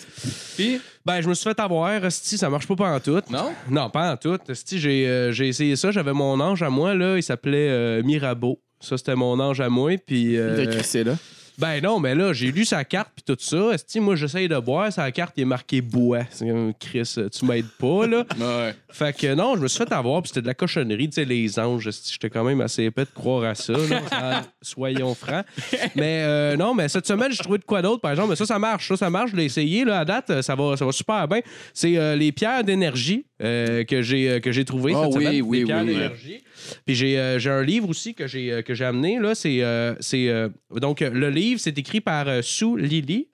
Puis, 0.56 0.82
ben 1.06 1.22
je 1.22 1.30
me 1.30 1.34
suis 1.34 1.44
fait 1.44 1.60
avoir. 1.60 2.04
Esti, 2.04 2.38
ça 2.38 2.50
marche 2.50 2.68
pas 2.68 2.76
pas 2.76 2.96
en 2.96 3.00
tout. 3.00 3.22
non? 3.30 3.54
Non, 3.70 3.90
pas 3.90 4.12
en 4.14 4.18
tout. 4.18 4.38
J'ai 4.72 5.08
euh, 5.08 5.32
j'ai 5.32 5.48
essayé 5.48 5.76
ça. 5.76 5.92
J'avais 5.92 6.14
mon 6.14 6.40
ange 6.40 6.64
à 6.64 6.70
moi 6.70 6.94
là. 6.96 7.18
Il 7.18 7.24
s'appelait 7.24 7.70
euh, 7.70 8.04
Mirabeau. 8.04 8.60
Ça, 8.80 8.98
c'était 8.98 9.16
mon 9.16 9.40
ange 9.40 9.62
à 9.62 9.70
moi. 9.70 9.92
Puis. 10.06 10.38
euh, 10.38 10.66
De 10.66 10.72
crisser, 10.72 11.04
là? 11.04 11.16
Ben 11.58 11.82
non, 11.82 12.00
mais 12.00 12.16
là, 12.16 12.34
j'ai 12.34 12.52
lu 12.52 12.66
sa 12.66 12.84
carte 12.84 13.10
puis 13.16 13.24
tout 13.26 13.38
ça. 13.40 13.74
Esti, 13.74 14.00
moi, 14.00 14.16
j'essaye 14.16 14.48
de 14.48 14.58
boire. 14.58 14.92
Sa 14.92 15.10
carte, 15.12 15.34
il 15.38 15.42
est 15.42 15.46
marqué 15.46 15.82
bois. 15.82 16.22
C'est 16.30 16.48
comme, 16.48 16.74
Chris, 16.80 17.16
tu 17.32 17.46
m'aides 17.46 17.70
pas, 17.80 18.08
là. 18.08 18.24
Ouais. 18.40 18.76
Fait 18.90 19.16
que 19.16 19.34
non, 19.34 19.56
je 19.56 19.62
me 19.62 19.68
suis 19.68 19.78
fait 19.80 19.92
avoir, 19.92 20.22
puis 20.22 20.30
c'était 20.30 20.42
de 20.42 20.48
la 20.48 20.54
cochonnerie, 20.54 21.10
tu 21.10 21.16
sais, 21.16 21.26
les 21.26 21.58
anges. 21.60 21.88
esti, 21.88 22.12
J'étais 22.14 22.30
quand 22.30 22.44
même 22.44 22.62
assez 22.62 22.84
épais 22.84 23.06
de 23.06 23.10
croire 23.14 23.44
à 23.44 23.56
ça, 23.56 23.74
là, 23.74 24.02
Ça- 24.10 24.44
soyons 24.62 25.16
francs. 25.16 25.46
Mais 25.96 26.24
euh, 26.26 26.56
non, 26.58 26.74
mais 26.74 26.88
cette 26.90 27.08
semaine, 27.08 27.32
j'ai 27.32 27.44
trouvé 27.44 27.58
de 27.58 27.64
quoi 27.66 27.82
d'autre, 27.82 28.02
par 28.02 28.12
exemple. 28.12 28.30
Mais 28.30 28.36
ça, 28.36 28.46
ça 28.46 28.60
marche, 28.60 28.88
ça, 28.90 28.98
ça 28.98 29.10
marche. 29.10 29.32
Je 29.32 29.36
l'ai 29.36 29.46
essayé, 29.46 29.84
là, 29.86 30.00
à 30.00 30.06
date, 30.06 30.42
ça 30.42 30.56
va, 30.56 30.78
ça 30.78 30.86
va 30.86 30.92
super 30.92 31.28
bien. 31.28 31.40
C'est 31.74 31.98
euh, 31.98 32.16
les 32.16 32.32
pierres 32.32 32.64
d'énergie 32.64 33.26
euh, 33.42 33.84
que 33.84 34.02
j'ai 34.02 34.30
euh, 34.30 34.40
que 34.40 34.52
j'ai 34.52 34.64
Ah 34.96 35.04
cette 35.06 35.16
oui, 35.16 35.26
semaine. 35.26 35.42
oui, 35.42 35.64
oui, 35.64 35.64
d'énergie. 35.94 36.40
Puis 36.86 36.96
j'ai 36.96 37.20
euh, 37.20 37.38
j'ai 37.38 37.50
un 37.50 37.64
livre 37.64 37.90
aussi 37.90 38.14
que 38.14 38.28
j'ai 38.28 38.64
que 38.64 38.74
j'ai 38.74 38.86
amené, 38.86 39.20
là. 39.20 39.36
C'est. 39.36 39.62
euh, 39.62 39.94
c'est, 40.00 40.30
donc, 40.80 41.00
le 41.02 41.30
livre, 41.30 41.60
c'est 41.60 41.78
écrit 41.78 42.02
par 42.02 42.28
Sue 42.44 42.78
Lily. 42.78 43.28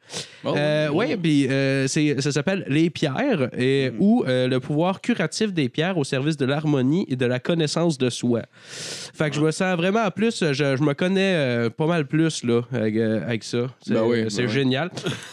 Oh, 0.43 0.53
ouais, 0.93 1.15
puis 1.17 1.47
c'est- 1.87 2.19
ça 2.19 2.31
s'appelle 2.31 2.65
Les 2.67 2.89
pierres 2.89 3.49
et, 3.57 3.91
ou 3.99 4.23
le 4.27 4.57
pouvoir 4.59 5.01
curatif 5.01 5.53
des 5.53 5.69
pierres 5.69 5.97
au 5.97 6.03
service 6.03 6.35
de 6.37 6.45
l'harmonie 6.45 7.05
et 7.07 7.15
de 7.15 7.25
la 7.25 7.39
connaissance 7.39 7.97
de 7.97 8.09
soi. 8.09 8.41
Fait 8.61 9.29
que 9.29 9.35
je 9.35 9.41
me 9.41 9.51
sens 9.51 9.77
vraiment 9.77 10.03
en 10.03 10.11
plus, 10.11 10.39
je, 10.51 10.53
je 10.75 10.83
me 10.83 10.93
connais 10.93 11.69
pas 11.77 11.85
mal 11.87 12.05
plus 12.07 12.43
là, 12.43 12.61
avec, 12.73 12.97
avec 12.97 13.43
ça. 13.43 13.67
C'est 13.85 13.93
Ben 13.93 14.03
oui, 14.03 14.23
ben 14.23 14.29
c'est 14.29 14.45
oui. 14.45 14.51
génial. 14.51 14.89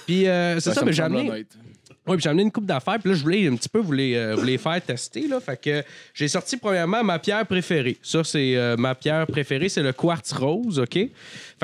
Puis 0.06 0.20
c'est 0.24 0.26
Ben, 0.26 0.60
ça, 0.60 0.80
me 0.82 0.86
mais 0.86 0.92
j'ai 0.92 1.02
amené. 1.02 1.44
Oui, 2.08 2.16
puis 2.16 2.22
j'ai 2.22 2.30
amené 2.30 2.42
une 2.44 2.50
coupe 2.52 2.66
d'affaires, 2.66 2.98
puis 2.98 3.10
là, 3.10 3.14
je 3.16 3.22
voulais 3.22 3.46
un 3.48 3.54
petit 3.56 3.68
peu 3.68 3.78
vous 3.80 3.92
les, 3.92 4.14
euh, 4.14 4.34
vous 4.34 4.44
les 4.44 4.58
faire 4.58 4.80
tester. 4.82 5.28
Là, 5.28 5.40
fait 5.40 5.60
que 5.60 5.82
j'ai 6.14 6.28
sorti 6.28 6.56
premièrement 6.56 7.04
ma 7.04 7.18
pierre 7.18 7.46
préférée. 7.46 7.98
Ça, 8.02 8.24
c'est 8.24 8.56
euh, 8.56 8.76
ma 8.76 8.94
pierre 8.94 9.26
préférée, 9.26 9.68
c'est 9.68 9.82
le 9.82 9.92
quartz 9.92 10.32
rose, 10.32 10.78
OK? 10.78 10.94
Fait 10.94 11.10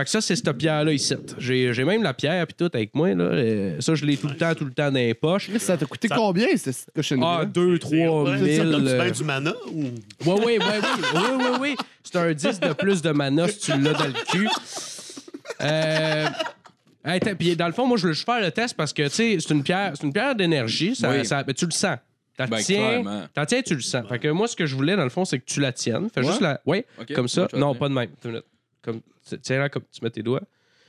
que 0.04 0.08
ça, 0.10 0.20
c'est 0.20 0.36
cette 0.36 0.52
pierre-là 0.52 0.92
ici. 0.92 1.14
J'ai 1.38 1.72
j'ai 1.72 1.84
même 1.84 2.02
la 2.02 2.12
pierre, 2.14 2.46
puis 2.46 2.54
tout 2.58 2.70
avec 2.74 2.94
moi. 2.94 3.14
Là. 3.14 3.24
Euh, 3.24 3.80
ça, 3.80 3.94
je 3.94 4.04
l'ai 4.04 4.16
tout 4.16 4.28
le 4.28 4.36
temps, 4.36 4.54
tout 4.54 4.64
le 4.64 4.72
temps 4.72 4.90
dans 4.90 4.94
les 4.98 5.14
poches. 5.14 5.48
Chris, 5.48 5.60
Ça 5.60 5.76
t'a 5.76 5.86
coûté 5.86 6.08
Ça- 6.08 6.16
combien, 6.16 6.46
cette 6.56 6.74
cette 6.74 6.90
cochonnerie 6.94 7.28
Ah, 7.40 7.44
2, 7.44 7.78
3 7.78 7.96
Ouais, 8.24 8.38
000. 8.38 8.56
ça 8.56 8.64
donne-tu 8.70 8.94
bien 8.96 9.10
du 9.10 9.24
mana 9.24 9.52
ou? 9.72 9.82
Oui, 9.82 9.90
oui, 10.26 10.42
oui, 10.44 10.58
oui, 10.60 11.00
oui, 11.14 11.20
oui, 11.38 11.46
oui. 11.60 11.76
C'est 12.02 12.16
un 12.16 12.32
10 12.32 12.60
de 12.60 12.72
plus 12.74 13.00
de 13.02 13.10
mana 13.10 13.48
si 13.48 13.58
tu 13.60 13.70
l'as 13.80 13.92
dans 13.92 14.04
le 14.06 14.12
cul. 14.30 14.48
Euh... 15.62 16.26
hey, 17.04 17.20
puis 17.20 17.56
dans 17.56 17.66
le 17.66 17.72
fond, 17.72 17.86
moi, 17.86 17.96
je 17.96 18.02
voulais 18.02 18.14
juste 18.14 18.26
faire 18.26 18.40
le 18.40 18.50
test 18.50 18.74
parce 18.76 18.92
que, 18.92 19.02
tu 19.04 19.10
sais, 19.10 19.36
c'est 19.40 19.50
une 19.54 19.62
pierre, 19.62 19.92
c'est 19.94 20.04
une 20.06 20.12
pierre 20.12 20.34
d'énergie. 20.34 20.94
Ça, 20.96 21.10
Oui. 21.10 21.24
ça- 21.24 21.44
tu 21.44 21.64
le 21.66 21.70
sens. 21.70 21.98
T'en 22.36 22.46
Ben, 22.46 22.58
tiens, 22.60 23.28
t'en 23.32 23.44
tiens, 23.46 23.62
tu 23.62 23.74
le 23.76 23.80
sens. 23.80 24.08
Fait 24.08 24.18
que 24.18 24.26
moi, 24.28 24.48
ce 24.48 24.56
que 24.56 24.66
je 24.66 24.74
voulais, 24.74 24.96
dans 24.96 25.04
le 25.04 25.10
fond, 25.10 25.24
c'est 25.24 25.38
que 25.38 25.44
tu 25.44 25.60
la 25.60 25.72
tiennes. 25.72 26.08
Fais 26.12 26.20
Ouais? 26.20 26.26
juste 26.26 26.40
la... 26.40 26.60
Oui, 26.66 26.84
Ok, 27.00 27.12
comme 27.14 27.28
ça. 27.28 27.46
Non, 27.54 27.74
pas 27.76 27.88
de 27.88 27.94
même. 27.94 28.08
Attends 28.12 28.28
une 28.28 28.30
minute. 28.30 28.44
Comme... 28.82 29.00
Tiens-la 29.40 29.68
comme 29.68 29.84
tu 29.92 30.00
mets 30.02 30.10
tes 30.10 30.22
doigts. 30.22 30.42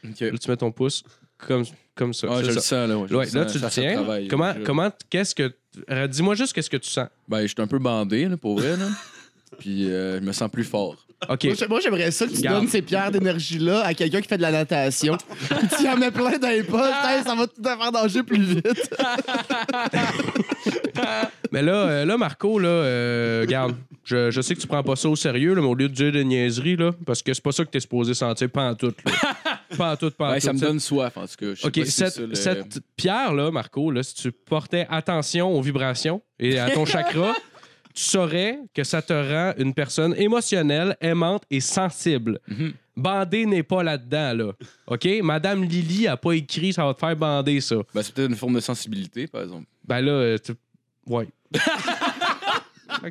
Ok. 0.04 0.20
Là, 0.22 0.32
tu 0.40 0.50
mets 0.50 0.58
ton 0.58 0.72
pouce 0.72 1.04
comme, 1.38 1.64
comme 1.94 2.14
ça. 2.14 2.28
Ah, 2.32 2.42
je 2.44 2.48
le 2.52 2.54
sens, 2.60 2.72
là. 2.72 2.98
ouais, 2.98 3.08
je 3.10 3.16
Ouais, 3.16 3.26
le 3.26 3.32
là, 3.40 3.44
sens, 3.44 3.52
tu 3.54 3.60
le 3.60 3.70
tiens. 3.70 4.28
comment, 4.30 4.54
je- 4.54 4.64
comment, 4.64 4.90
qu'est-ce 5.10 5.36
que... 5.36 5.54
Dis-moi 6.08 6.34
juste 6.36 6.54
qu'est-ce 6.54 6.70
que 6.70 6.78
tu 6.78 6.90
sens. 6.90 7.10
Ben, 7.28 7.42
je 7.42 7.48
suis 7.48 7.62
un 7.62 7.68
peu 7.68 7.78
bandé, 7.80 8.28
là, 8.28 8.38
pour 8.38 8.58
vrai, 8.58 8.76
là. 8.78 8.88
Puis, 9.60 9.90
euh, 9.92 10.20
je 10.20 10.26
me 10.26 10.32
sens 10.32 10.50
plus 10.50 10.64
fort. 10.64 11.05
OK. 11.30 11.44
Moi, 11.46 11.54
j'ai- 11.58 11.68
Moi, 11.68 11.80
j'aimerais 11.82 12.12
ça 12.12 12.28
que 12.28 12.34
tu 12.34 12.42
donnes 12.42 12.68
ces 12.68 12.82
pierres 12.82 13.10
d'énergie-là 13.12 13.82
à 13.86 13.94
quelqu'un 13.94 14.22
qui 14.22 14.28
fait 14.28 14.38
de 14.38 14.42
la 14.44 14.52
natation. 14.52 15.18
Tu 15.78 15.84
y 15.86 15.90
en 15.90 15.98
mets 15.98 16.12
plein 16.12 16.38
dans 16.38 16.50
les 16.50 16.64
poches. 16.64 16.82
Hey, 17.04 17.24
ça 17.24 17.36
va 17.36 17.48
tout 17.48 17.62
à 17.66 17.78
faire 17.78 17.92
danger 17.92 18.22
plus 18.24 18.42
vite. 18.44 18.96
Mais 21.52 21.62
là, 21.62 21.74
euh, 21.74 22.06
là 22.06 22.18
Marco, 22.18 22.60
là, 22.60 22.68
euh, 22.68 23.42
regarde, 23.42 23.76
je, 24.04 24.30
je 24.32 24.42
sais 24.42 24.56
que 24.56 24.60
tu 24.60 24.68
prends 24.68 24.84
pas 24.84 24.96
ça 24.96 25.10
au 25.10 25.16
sérieux, 25.16 25.54
là, 25.54 25.62
mais 25.62 25.68
au 25.68 25.76
lieu 25.76 25.88
de 25.90 25.94
dire 25.94 26.12
des 26.12 26.24
niaiseries, 26.24 26.76
là, 26.76 26.92
parce 27.06 27.22
que 27.22 27.34
c'est 27.34 27.44
pas 27.44 27.52
ça 27.52 27.64
que 27.66 27.70
t'es 27.70 27.80
supposé 27.80 28.14
sentir, 28.14 28.50
pas 28.50 28.70
en 28.70 28.76
tout. 28.76 28.94
Là. 29.06 29.12
pas 29.78 29.92
en 29.94 29.96
tout, 29.98 30.12
pas 30.12 30.32
en 30.32 30.34
tout. 30.36 30.40
ça 30.42 30.54
me 30.54 30.60
donne 30.60 30.80
soif, 30.80 31.18
en 31.18 31.22
tout 31.28 31.36
cas. 31.40 31.46
Je 31.54 31.62
sais 31.62 31.68
OK, 31.68 31.76
pas 31.80 31.86
si 31.86 31.92
c'est 31.92 32.10
cette, 32.10 32.14
ça, 32.36 32.54
le- 32.54 32.62
cette 32.72 32.80
pierre-là, 32.98 33.52
Marco, 33.52 33.92
là, 33.92 34.04
si 34.04 34.16
tu 34.16 34.32
portais 34.32 34.86
attention 34.90 35.52
aux 35.54 35.62
vibrations 35.62 36.22
et 36.40 36.60
à 36.60 36.70
ton 36.72 36.86
chakra, 36.86 37.34
tu 37.96 38.04
saurais 38.04 38.60
que 38.74 38.84
ça 38.84 39.02
te 39.02 39.14
rend 39.14 39.54
une 39.58 39.74
personne 39.74 40.14
émotionnelle, 40.18 40.96
aimante 41.02 41.44
et 41.50 41.62
sensible. 41.62 42.40
Mhm. 42.48 42.74
Bander 42.98 43.46
n'est 43.46 43.64
pas 43.64 43.84
là-dedans, 43.84 44.34
là. 44.34 44.52
OK? 44.88 45.08
Madame 45.24 45.64
Lily 45.64 46.08
a 46.08 46.16
pas 46.18 46.34
écrit 46.34 46.72
ça 46.74 46.86
va 46.86 46.94
te 46.94 47.00
faire 47.00 47.16
bander, 47.16 47.60
ça. 47.62 47.78
Ben, 47.94 48.04
c'est 48.04 48.14
peut-être 48.14 48.30
une 48.30 48.36
forme 48.38 48.54
de 48.56 48.60
sensibilité, 48.60 49.28
par 49.28 49.42
exemple. 49.44 49.66
Ben 49.88 50.02
là, 50.02 50.12
euh, 50.12 50.38
tu- 50.38 50.54
ouais. 51.08 51.28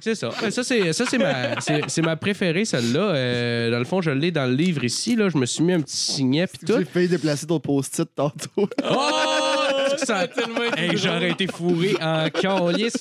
C'est 0.00 0.14
ça. 0.14 0.30
Ben, 0.40 0.50
ça, 0.50 0.64
c'est, 0.64 0.92
ça, 0.92 1.04
c'est, 1.08 1.18
ma, 1.18 1.61
c'est, 1.61 1.82
c'est 1.88 2.02
ma 2.02 2.16
préférée, 2.16 2.64
celle-là. 2.64 3.00
Euh, 3.14 3.70
dans 3.70 3.78
le 3.78 3.85
fond, 3.85 4.00
je 4.00 4.11
l'ai 4.11 4.30
dans 4.32 4.47
le 4.47 4.54
livre 4.54 4.82
ici. 4.82 5.14
Là. 5.14 5.28
Je 5.28 5.37
me 5.37 5.47
suis 5.47 5.62
mis 5.62 5.73
un 5.75 5.80
petit 5.80 5.97
signet 5.97 6.47
puis 6.47 6.58
tout. 6.66 6.75
J'ai 6.78 6.85
failli 6.85 7.08
déplacer 7.08 7.47
ton 7.47 7.61
post-it 7.61 8.08
tantôt. 8.14 8.68
Oh! 8.82 9.53
Ça- 9.98 10.26
Hey, 10.76 10.96
j'aurais 10.96 11.30
été 11.30 11.46
fourré 11.46 11.94
en 12.00 12.28
calice. 12.30 12.96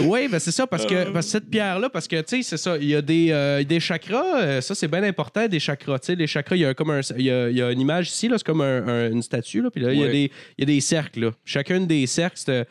Oui, 0.00 0.26
ben 0.28 0.38
c'est 0.40 0.50
ça, 0.50 0.66
parce 0.66 0.84
que, 0.86 1.04
parce 1.12 1.26
que 1.26 1.32
cette 1.32 1.48
pierre-là, 1.48 1.88
parce 1.88 2.08
que, 2.08 2.16
tu 2.22 2.36
sais, 2.36 2.42
c'est 2.42 2.56
ça, 2.56 2.76
il 2.76 2.86
y 2.88 2.94
a 2.96 3.02
des, 3.02 3.28
euh, 3.30 3.62
des 3.62 3.78
chakras, 3.78 4.40
euh, 4.40 4.60
ça, 4.60 4.74
c'est 4.74 4.88
bien 4.88 5.02
important, 5.04 5.46
des 5.46 5.60
chakras. 5.60 5.98
Tu 6.00 6.06
sais, 6.06 6.14
les 6.16 6.26
chakras, 6.26 6.56
il 6.56 6.62
y 6.62 6.64
a 6.64 6.74
comme 6.74 6.90
un, 6.90 7.00
il 7.16 7.24
y 7.24 7.30
a, 7.30 7.48
il 7.48 7.56
y 7.56 7.62
a 7.62 7.70
une 7.70 7.80
image 7.80 8.08
ici, 8.08 8.28
là, 8.28 8.36
c'est 8.38 8.44
comme 8.46 8.60
un- 8.60 8.86
un- 8.88 9.10
une 9.10 9.22
statue, 9.22 9.62
là, 9.62 9.70
puis 9.70 9.82
là, 9.82 9.92
il 9.92 10.00
y 10.00 10.02
a 10.02 10.06
des, 10.12 10.30
il 10.58 10.60
y 10.60 10.62
a 10.64 10.66
des 10.74 10.80
cercles, 10.80 11.20
là. 11.26 11.30
Chacun 11.44 11.80
des 11.80 12.06
cercles, 12.06 12.38
c'est, 12.44 12.66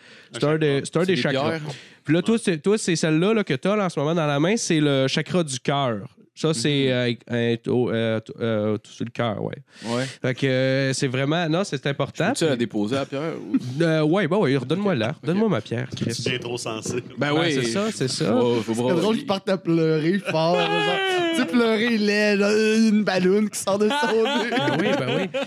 un, 0.46 0.50
un 0.56 0.58
des 0.58 0.82
des 1.06 1.16
chakras. 1.22 1.60
Puis 2.04 2.14
là, 2.14 2.22
toi, 2.22 2.38
c'est, 2.38 2.58
toi, 2.62 2.78
c'est 2.78 2.96
celle-là 2.98 3.34
là, 3.34 3.44
que 3.46 3.54
tu 3.54 3.68
as 3.70 3.74
en 3.86 3.90
ce 3.90 3.98
moment 4.00 4.14
dans 4.14 4.28
la 4.28 4.40
main, 4.40 4.58
c'est 4.58 4.82
le 4.82 5.08
chakra 5.08 5.44
du 5.44 5.60
cœur. 5.60 6.00
Ça, 6.36 6.52
c'est 6.54 6.92
euh, 6.92 7.12
euh, 7.32 7.56
euh, 7.68 8.20
t- 8.20 8.34
euh, 8.42 8.78
tout 8.80 8.92
sur 8.92 9.06
le 9.06 9.12
cœur, 9.12 9.44
ouais. 9.44 9.56
Ouais. 9.86 10.04
Fait 10.22 10.34
que 10.34 10.48
euh, 10.48 10.94
c'est 10.94 11.08
vraiment... 11.08 11.48
Non, 11.48 11.64
c'est 11.64 11.86
important. 11.86 12.34
Tu 12.34 12.46
la 12.46 12.56
déposer 12.56 12.98
à 12.98 13.06
Pierre? 13.06 13.34
ou- 13.40 13.58
Euh, 13.84 14.02
ouais, 14.02 14.28
bah 14.28 14.38
ouais, 14.38 14.56
redonne-moi 14.58 14.96
là. 14.96 15.16
Donne-moi 15.24 15.50
ma 15.50 15.62
pierre, 15.62 15.88
Tu 15.96 16.06
Chris. 16.06 16.22
deviens 16.26 16.40
trop 16.40 16.58
sensible. 16.58 17.04
Ben 17.18 17.34
Ouais, 17.34 17.48
oui. 17.48 17.54
c'est 17.54 17.72
ça, 17.72 17.88
c'est 17.94 18.08
ça. 18.08 18.36
Oh, 18.36 18.62
faut 18.62 18.74
C'est 18.74 18.96
drôle 19.02 19.18
qu'il 19.18 19.26
parte 19.28 19.48
à 19.50 19.58
pleurer 19.58 20.20
fort. 20.20 20.56
genre, 20.56 20.98
tu 21.36 21.42
sais, 21.42 21.46
pleurer 21.48 21.98
laid, 21.98 22.36
là, 22.38 22.52
une 22.78 23.04
balloune 23.04 23.50
qui 23.50 23.60
sort 23.60 23.78
de 23.80 23.90
son 23.90 24.14
nez. 24.24 24.50
Ben 24.50 24.78
oui, 24.80 24.88
ben 24.98 25.10
oui. 25.18 25.40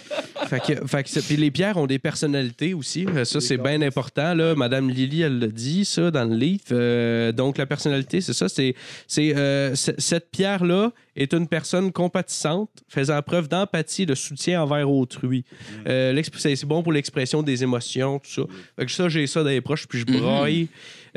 Fait 0.48 0.60
que, 0.60 0.86
fait 0.86 1.02
que 1.02 1.08
c'est- 1.08 1.22
puis 1.26 1.36
les 1.36 1.50
pierres 1.50 1.76
ont 1.78 1.86
des 1.86 1.98
personnalités 1.98 2.74
aussi. 2.74 3.06
Euh, 3.06 3.24
Ça, 3.24 3.40
c'est 3.40 3.56
bien 3.58 3.80
important. 3.82 4.34
Là. 4.34 4.54
Madame 4.54 4.88
Lily, 4.90 5.22
elle 5.22 5.38
l'a 5.40 5.46
dit, 5.48 5.84
ça, 5.84 6.10
dans 6.10 6.24
le 6.24 6.36
livre. 6.36 6.62
Euh, 6.72 7.32
donc, 7.32 7.58
la 7.58 7.66
personnalité, 7.66 8.20
c'est 8.20 8.32
ça. 8.34 8.48
C'est, 8.48 8.74
c'est, 9.08 9.34
euh, 9.36 9.74
c- 9.74 9.94
cette 9.98 10.30
pierre-là 10.30 10.75
est 11.16 11.32
une 11.32 11.48
personne 11.48 11.92
compatissante, 11.92 12.70
faisant 12.88 13.20
preuve 13.22 13.48
d'empathie 13.48 14.02
et 14.02 14.06
de 14.06 14.14
soutien 14.14 14.62
envers 14.62 14.90
autrui. 14.90 15.44
Euh, 15.86 16.12
l'exp- 16.12 16.36
c'est 16.38 16.64
bon 16.66 16.82
pour 16.82 16.92
l'expression 16.92 17.42
des 17.42 17.62
émotions, 17.62 18.18
tout 18.18 18.30
ça. 18.30 18.42
Fait 18.78 18.86
que 18.86 18.92
ça, 18.92 19.08
j'ai 19.08 19.26
ça 19.26 19.42
dans 19.42 19.48
les 19.50 19.60
proches, 19.60 19.86
puis 19.86 20.00
je 20.00 20.04
braille 20.06 20.68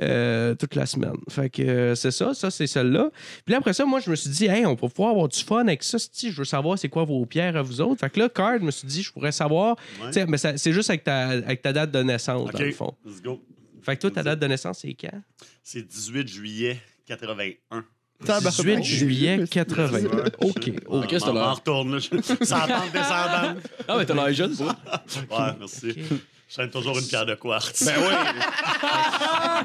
euh, 0.01 0.55
toute 0.55 0.75
la 0.75 0.85
semaine. 0.85 1.17
Fait 1.29 1.49
que 1.49 1.61
euh, 1.61 1.95
c'est 1.95 2.11
ça, 2.11 2.33
ça, 2.33 2.49
c'est 2.51 2.67
celle-là. 2.67 3.09
Puis 3.45 3.51
là, 3.51 3.57
après 3.57 3.73
ça, 3.73 3.85
moi, 3.85 3.99
je 3.99 4.09
me 4.09 4.15
suis 4.15 4.29
dit, 4.29 4.45
hey, 4.45 4.65
on 4.65 4.75
va 4.75 4.87
pouvoir 4.87 5.09
avoir 5.11 5.27
du 5.27 5.39
fun 5.43 5.61
avec 5.67 5.83
ça. 5.83 5.97
Si 5.99 6.31
je 6.31 6.37
veux 6.37 6.45
savoir 6.45 6.77
c'est 6.79 6.89
quoi 6.89 7.03
vos 7.03 7.25
pierres 7.25 7.55
à 7.57 7.61
vous 7.61 7.81
autres. 7.81 7.99
Fait 7.99 8.09
que 8.09 8.19
là, 8.19 8.29
Card, 8.29 8.59
je 8.59 8.65
me 8.65 8.71
suis 8.71 8.87
dit, 8.87 9.03
je 9.03 9.11
pourrais 9.11 9.31
savoir. 9.33 9.75
Ouais. 10.01 10.25
Mais 10.27 10.37
c'est 10.37 10.71
juste 10.73 10.89
avec 10.89 11.03
ta, 11.03 11.27
avec 11.29 11.61
ta 11.61 11.73
date 11.73 11.91
de 11.91 12.01
naissance, 12.03 12.49
dans 12.51 12.59
le 12.59 12.71
fond. 12.71 12.93
let's 13.05 13.21
go. 13.21 13.41
Fait 13.81 13.95
que 13.95 14.01
toi, 14.01 14.11
ta 14.11 14.23
date 14.23 14.39
de 14.39 14.47
naissance, 14.47 14.79
c'est 14.79 14.93
quand? 14.93 15.21
C'est 15.63 15.81
18 15.87 16.27
juillet 16.27 16.79
81. 17.07 17.83
18 18.25 18.83
juillet 18.83 19.39
80. 19.49 19.99
OK. 20.41 20.51
OK. 20.57 20.71
Ok, 20.87 21.05
c'est 21.09 21.23
on, 21.27 21.33
l'heure. 21.33 21.47
on 21.49 21.53
retourne, 21.53 21.95
là. 21.95 21.99
Sentante 22.01 22.91
descendante. 22.91 23.57
Ah, 23.87 23.95
mais 23.97 24.05
t'as 24.05 24.13
l'air 24.13 24.33
jeune, 24.33 24.53
ça. 24.53 24.65
Ouais, 24.65 25.53
merci. 25.59 25.93
Je 26.49 26.55
traîne 26.55 26.69
toujours 26.71 26.97
une 26.97 27.05
pierre 27.05 27.27
de 27.27 27.35
quartz. 27.35 27.85
Ben 27.85 27.93
oui. 27.99 28.15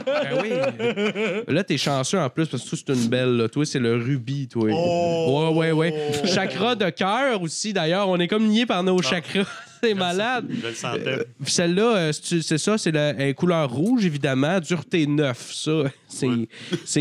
Ben 0.04 0.38
oui. 0.42 1.54
Là, 1.54 1.64
t'es 1.64 1.78
chanceux 1.78 2.18
en 2.18 2.28
plus 2.28 2.46
parce 2.46 2.62
que 2.62 2.68
toi, 2.68 2.78
c'est 2.86 2.94
une 2.94 3.08
belle. 3.08 3.36
là. 3.38 3.48
Toi, 3.48 3.64
c'est 3.64 3.78
le 3.78 3.94
rubis, 3.96 4.48
toi. 4.48 4.68
Oh! 4.70 5.50
Ouais, 5.54 5.70
ouais, 5.72 5.90
ouais. 5.90 6.12
Chakra 6.26 6.74
de 6.74 6.90
cœur 6.90 7.40
aussi, 7.40 7.72
d'ailleurs. 7.72 8.08
On 8.08 8.18
est 8.18 8.28
comme 8.28 8.46
niés 8.46 8.66
par 8.66 8.82
nos 8.82 9.00
chakras. 9.00 9.46
C'est 9.88 9.94
malade. 9.94 10.46
Je 10.50 10.66
le 10.66 10.74
sentais. 10.74 11.26
Puis 11.42 11.52
Celle-là, 11.52 11.96
euh, 11.96 12.12
c'est 12.12 12.58
ça, 12.58 12.78
c'est 12.78 12.92
la 12.92 13.32
couleur 13.34 13.70
rouge, 13.70 14.04
évidemment. 14.04 14.60
Dureté 14.60 15.06
9, 15.06 15.52
ça, 15.52 15.72
c'est 16.08 16.26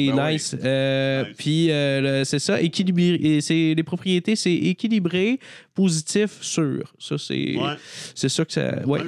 Ben 0.07 0.31
nice. 0.31 0.55
Euh, 0.63 1.23
Nice. 1.25 1.35
Puis 1.37 1.71
euh, 1.71 2.23
c'est 2.23 2.39
ça, 2.39 2.59
équilibré. 2.61 3.39
Les 3.49 3.83
propriétés, 3.83 4.35
c'est 4.35 4.53
équilibré, 4.53 5.39
positif, 5.73 6.37
sûr. 6.41 6.93
Ça, 6.99 7.17
c'est 7.17 7.55
Ouais. 7.57 7.75
c'est 8.15 8.29
ça 8.29 8.45
que 8.45 8.53
ça. 8.53 8.75
Ouais, 8.85 8.99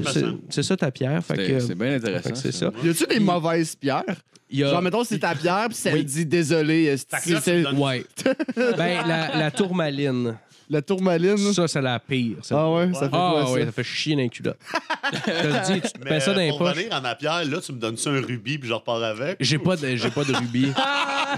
c'est 0.49 0.63
ça 0.63 0.77
ta 0.77 0.91
pierre. 0.91 1.23
Fait 1.23 1.35
C'est 1.35 1.47
que, 1.47 1.59
c'est 1.59 1.75
bien 1.75 1.95
intéressant. 1.95 2.35
ça. 2.35 2.71
Y 2.83 2.89
a-tu 2.89 3.05
des 3.07 3.19
mauvaises 3.19 3.75
pierres? 3.75 4.03
Y 4.51 4.63
a- 4.63 4.69
Genre, 4.69 4.81
mettons, 4.83 5.03
c'est 5.03 5.17
ta 5.19 5.33
pierre, 5.33 5.65
puis 5.69 5.75
ça 5.75 5.91
Oui. 5.91 6.05
dit 6.05 6.25
désolé. 6.25 6.89
euh, 6.89 6.97
c'est- 7.41 7.65
Ouais. 7.73 8.05
ben, 8.55 9.07
la, 9.07 9.35
la 9.37 9.51
tourmaline. 9.51 10.35
La 10.69 10.81
tourmaline. 10.81 11.37
Ça, 11.53 11.67
c'est 11.67 11.81
la 11.81 11.99
pire. 11.99 12.37
ça. 12.41 12.55
Ah 12.59 12.71
ouais, 12.71 12.93
ça 12.93 13.01
fait 13.01 13.09
Ah 13.13 13.31
quoi, 13.43 13.51
ouais, 13.53 13.59
ça? 13.61 13.65
ça 13.67 13.71
fait 13.71 13.83
chier 13.83 14.15
dans 14.15 14.21
les 14.21 14.29
culottes. 14.29 14.57
Je 15.13 15.19
te 15.19 15.29
le 15.47 15.73
dis, 15.75 15.81
tu 15.81 15.91
te 15.91 16.03
Mais 16.03 16.09
mets 16.11 16.19
ça 16.19 16.33
dans 16.33 16.39
les 16.39 16.49
pour 16.49 16.57
poches. 16.59 16.69
revenir 16.69 16.93
à 16.93 17.01
ma 17.01 17.13
pierre, 17.15 17.45
là, 17.45 17.59
tu 17.61 17.71
me 17.73 17.77
donnes 17.79 17.97
ça 17.97 18.09
un 18.09 18.21
rubis, 18.21 18.57
puis 18.57 18.67
je 18.67 18.73
repars 18.73 19.03
avec? 19.03 19.37
J'ai 19.39 19.59
pas 19.59 19.75
de, 19.75 19.95
j'ai 19.95 20.09
pas 20.09 20.23
de 20.23 20.33
rubis. 20.33 20.71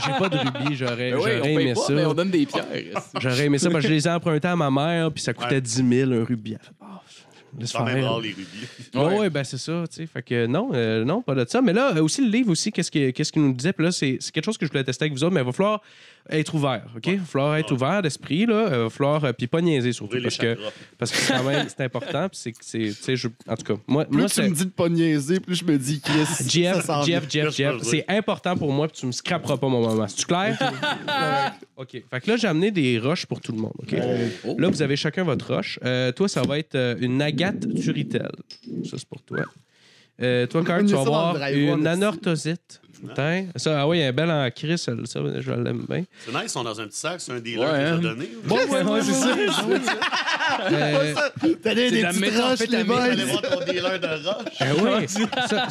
J'ai 0.05 0.11
pas 0.19 0.29
de 0.29 0.37
rubis. 0.37 0.75
J'aurais, 0.75 1.11
Ben 1.11 1.15
oui, 1.17 1.21
j'aurais 1.25 1.41
on 1.41 1.45
aimé 1.45 1.55
paye 1.65 1.73
pas, 1.73 1.81
ça. 1.81 1.93
mais 1.93 2.05
on 2.05 2.13
donne 2.13 2.29
des 2.31 2.45
pierres. 2.45 2.65
J'aurais 3.19 3.45
aimé 3.45 3.57
ça 3.57 3.69
parce 3.69 3.83
que 3.83 3.89
je 3.89 3.93
les 3.93 4.07
ai 4.07 4.11
empruntés 4.11 4.47
à 4.47 4.55
ma 4.55 4.71
mère, 4.71 5.11
puis 5.11 5.21
ça 5.21 5.33
coûtait 5.33 5.55
Ouais. 5.55 5.61
10 5.61 5.83
000 5.89 6.11
un 6.13 6.23
rubis. 6.23 6.53
Elle 6.53 6.59
fait, 6.59 6.71
Ah, 6.81 7.01
laisse 7.59 7.71
Quand 7.73 7.83
même 7.85 7.95
faire. 7.99 8.09
rare, 8.11 8.19
les 8.21 8.29
rubis. 8.29 8.45
Ouais, 8.93 9.01
Ouais. 9.05 9.17
ouais, 9.19 9.29
ben 9.29 9.43
c'est 9.43 9.57
ça, 9.57 9.83
tu 9.89 9.95
sais. 9.97 10.05
Fait 10.07 10.21
que 10.21 10.45
non, 10.45 10.69
euh, 10.73 11.03
non, 11.03 11.21
pas 11.21 11.33
de 11.35 11.45
ça. 11.49 11.61
Mais 11.61 11.73
là, 11.73 11.95
euh, 11.97 12.03
aussi, 12.03 12.23
le 12.23 12.29
livre 12.29 12.51
aussi, 12.51 12.71
qu'est-ce 12.71 12.91
qu'il 12.91 13.11
qu'est-ce 13.13 13.31
qu'il 13.31 13.41
nous 13.41 13.53
disait? 13.53 13.73
Puis 13.73 13.85
là, 13.85 13.91
c'est 13.91 14.17
c'est 14.21 14.31
quelque 14.31 14.45
chose 14.45 14.57
que 14.57 14.65
je 14.65 14.71
voulais 14.71 14.83
tester 14.83 15.03
avec 15.05 15.13
vous 15.13 15.23
autres, 15.23 15.33
mais 15.33 15.41
il 15.41 15.45
va 15.45 15.51
falloir 15.51 15.81
être 16.29 16.53
ouvert, 16.53 16.83
OK? 16.95 17.07
Il 17.07 17.19
va 17.19 17.25
falloir 17.25 17.55
être 17.57 17.71
ouvert 17.71 18.01
d'esprit, 18.01 18.45
là. 18.45 18.67
Il 18.71 18.77
va 18.77 18.89
falloir, 18.89 19.23
euh, 19.23 19.33
puis 19.33 19.47
pas 19.47 19.61
niaiser 19.61 19.91
surtout, 19.93 20.17
parce 20.21 20.37
que, 20.37 20.57
parce 20.97 21.11
que 21.11 21.27
quand 21.33 21.43
même, 21.43 21.67
c'est 21.69 21.83
important, 21.83 22.29
puis 22.29 22.39
c'est 22.39 22.51
tu 22.51 22.93
sais, 22.93 23.15
je- 23.15 23.27
en 23.47 23.55
tout 23.55 23.73
cas, 23.75 23.81
moi, 23.87 24.05
Plus 24.05 24.17
moi 24.17 24.29
tu 24.29 24.41
me 24.41 24.49
dis 24.49 24.65
de 24.65 24.69
pas 24.71 24.89
niaiser, 24.89 25.39
plus 25.39 25.55
je 25.55 25.65
me 25.65 25.77
dis, 25.77 25.99
Chris. 26.01 26.25
Jeff, 26.47 26.75
ça 26.77 26.81
s'en 26.81 27.01
Jeff. 27.03 27.23
Jeff, 27.29 27.55
Jeff, 27.55 27.73
je 27.73 27.77
veux 27.77 27.83
c'est 27.83 28.05
important 28.07 28.55
pour 28.57 28.71
moi, 28.71 28.87
puis 28.87 28.99
tu 28.99 29.05
me 29.05 29.11
scraperas 29.11 29.57
pas 29.57 29.67
mon 29.67 29.81
moment. 29.81 30.07
C'est-tu 30.07 30.25
clair? 30.25 30.57
OK. 31.77 31.91
Fait 32.09 32.21
que 32.21 32.31
là, 32.31 32.37
j'ai 32.37 32.47
amené 32.47 32.71
des 32.71 32.99
roches 32.99 33.25
pour 33.25 33.39
tout 33.41 33.51
le 33.51 33.59
monde, 33.59 33.73
OK? 33.79 33.95
Oh. 34.45 34.55
Là, 34.59 34.69
vous 34.69 34.81
avez 34.81 34.95
chacun 34.95 35.23
votre 35.23 35.53
roche. 35.53 35.79
Euh, 35.83 36.11
toi, 36.11 36.27
ça 36.27 36.41
va 36.41 36.57
être 36.59 36.75
euh, 36.75 36.95
une 36.99 37.21
agate 37.21 37.73
turitel. 37.75 38.29
Ça, 38.83 38.97
c'est 38.97 39.07
pour 39.07 39.21
toi. 39.21 39.39
Euh, 40.19 40.47
toi, 40.47 40.63
Carl, 40.63 40.83
tu 40.85 40.93
vas 40.93 41.01
avoir 41.01 41.35
une 41.51 41.85
anorthosite. 41.85 42.81
Putain. 43.01 43.45
Ça, 43.55 43.81
ah 43.81 43.87
oui, 43.87 44.01
un 44.03 44.11
bel 44.11 44.29
en 44.31 44.49
crise, 44.49 44.81
ça, 44.81 44.91
ça, 45.05 45.19
je 45.39 45.51
l'aime 45.51 45.85
bien. 45.87 46.03
C'est 46.25 46.31
nice, 46.31 46.41
ils 46.45 46.49
sont 46.49 46.63
dans 46.63 46.79
un 46.81 46.85
petit 46.87 46.97
sac, 46.99 47.15
c'est 47.19 47.31
un 47.31 47.39
dealer 47.39 47.59
Ouais, 47.61 47.67
qui 47.71 47.77
les 47.77 47.85
a 47.85 47.93
hein. 47.93 47.97
donné. 47.99 48.29
ouais, 48.49 48.83
ouais, 48.83 49.01
c'est 49.01 49.13
ça. 49.13 49.27
Euh, 50.71 51.13
T'as 51.61 51.75
des, 51.75 51.89
petites 51.91 52.39
roches, 52.39 52.59
les 52.69 52.83
boys. 52.85 53.15
voir 53.25 53.41
ton 53.41 53.59
dealer 53.65 53.99
de 53.99 54.07
roche. 54.07 54.45
ben 54.59 54.75
oui. 54.81 55.07
Ça, 55.49 55.67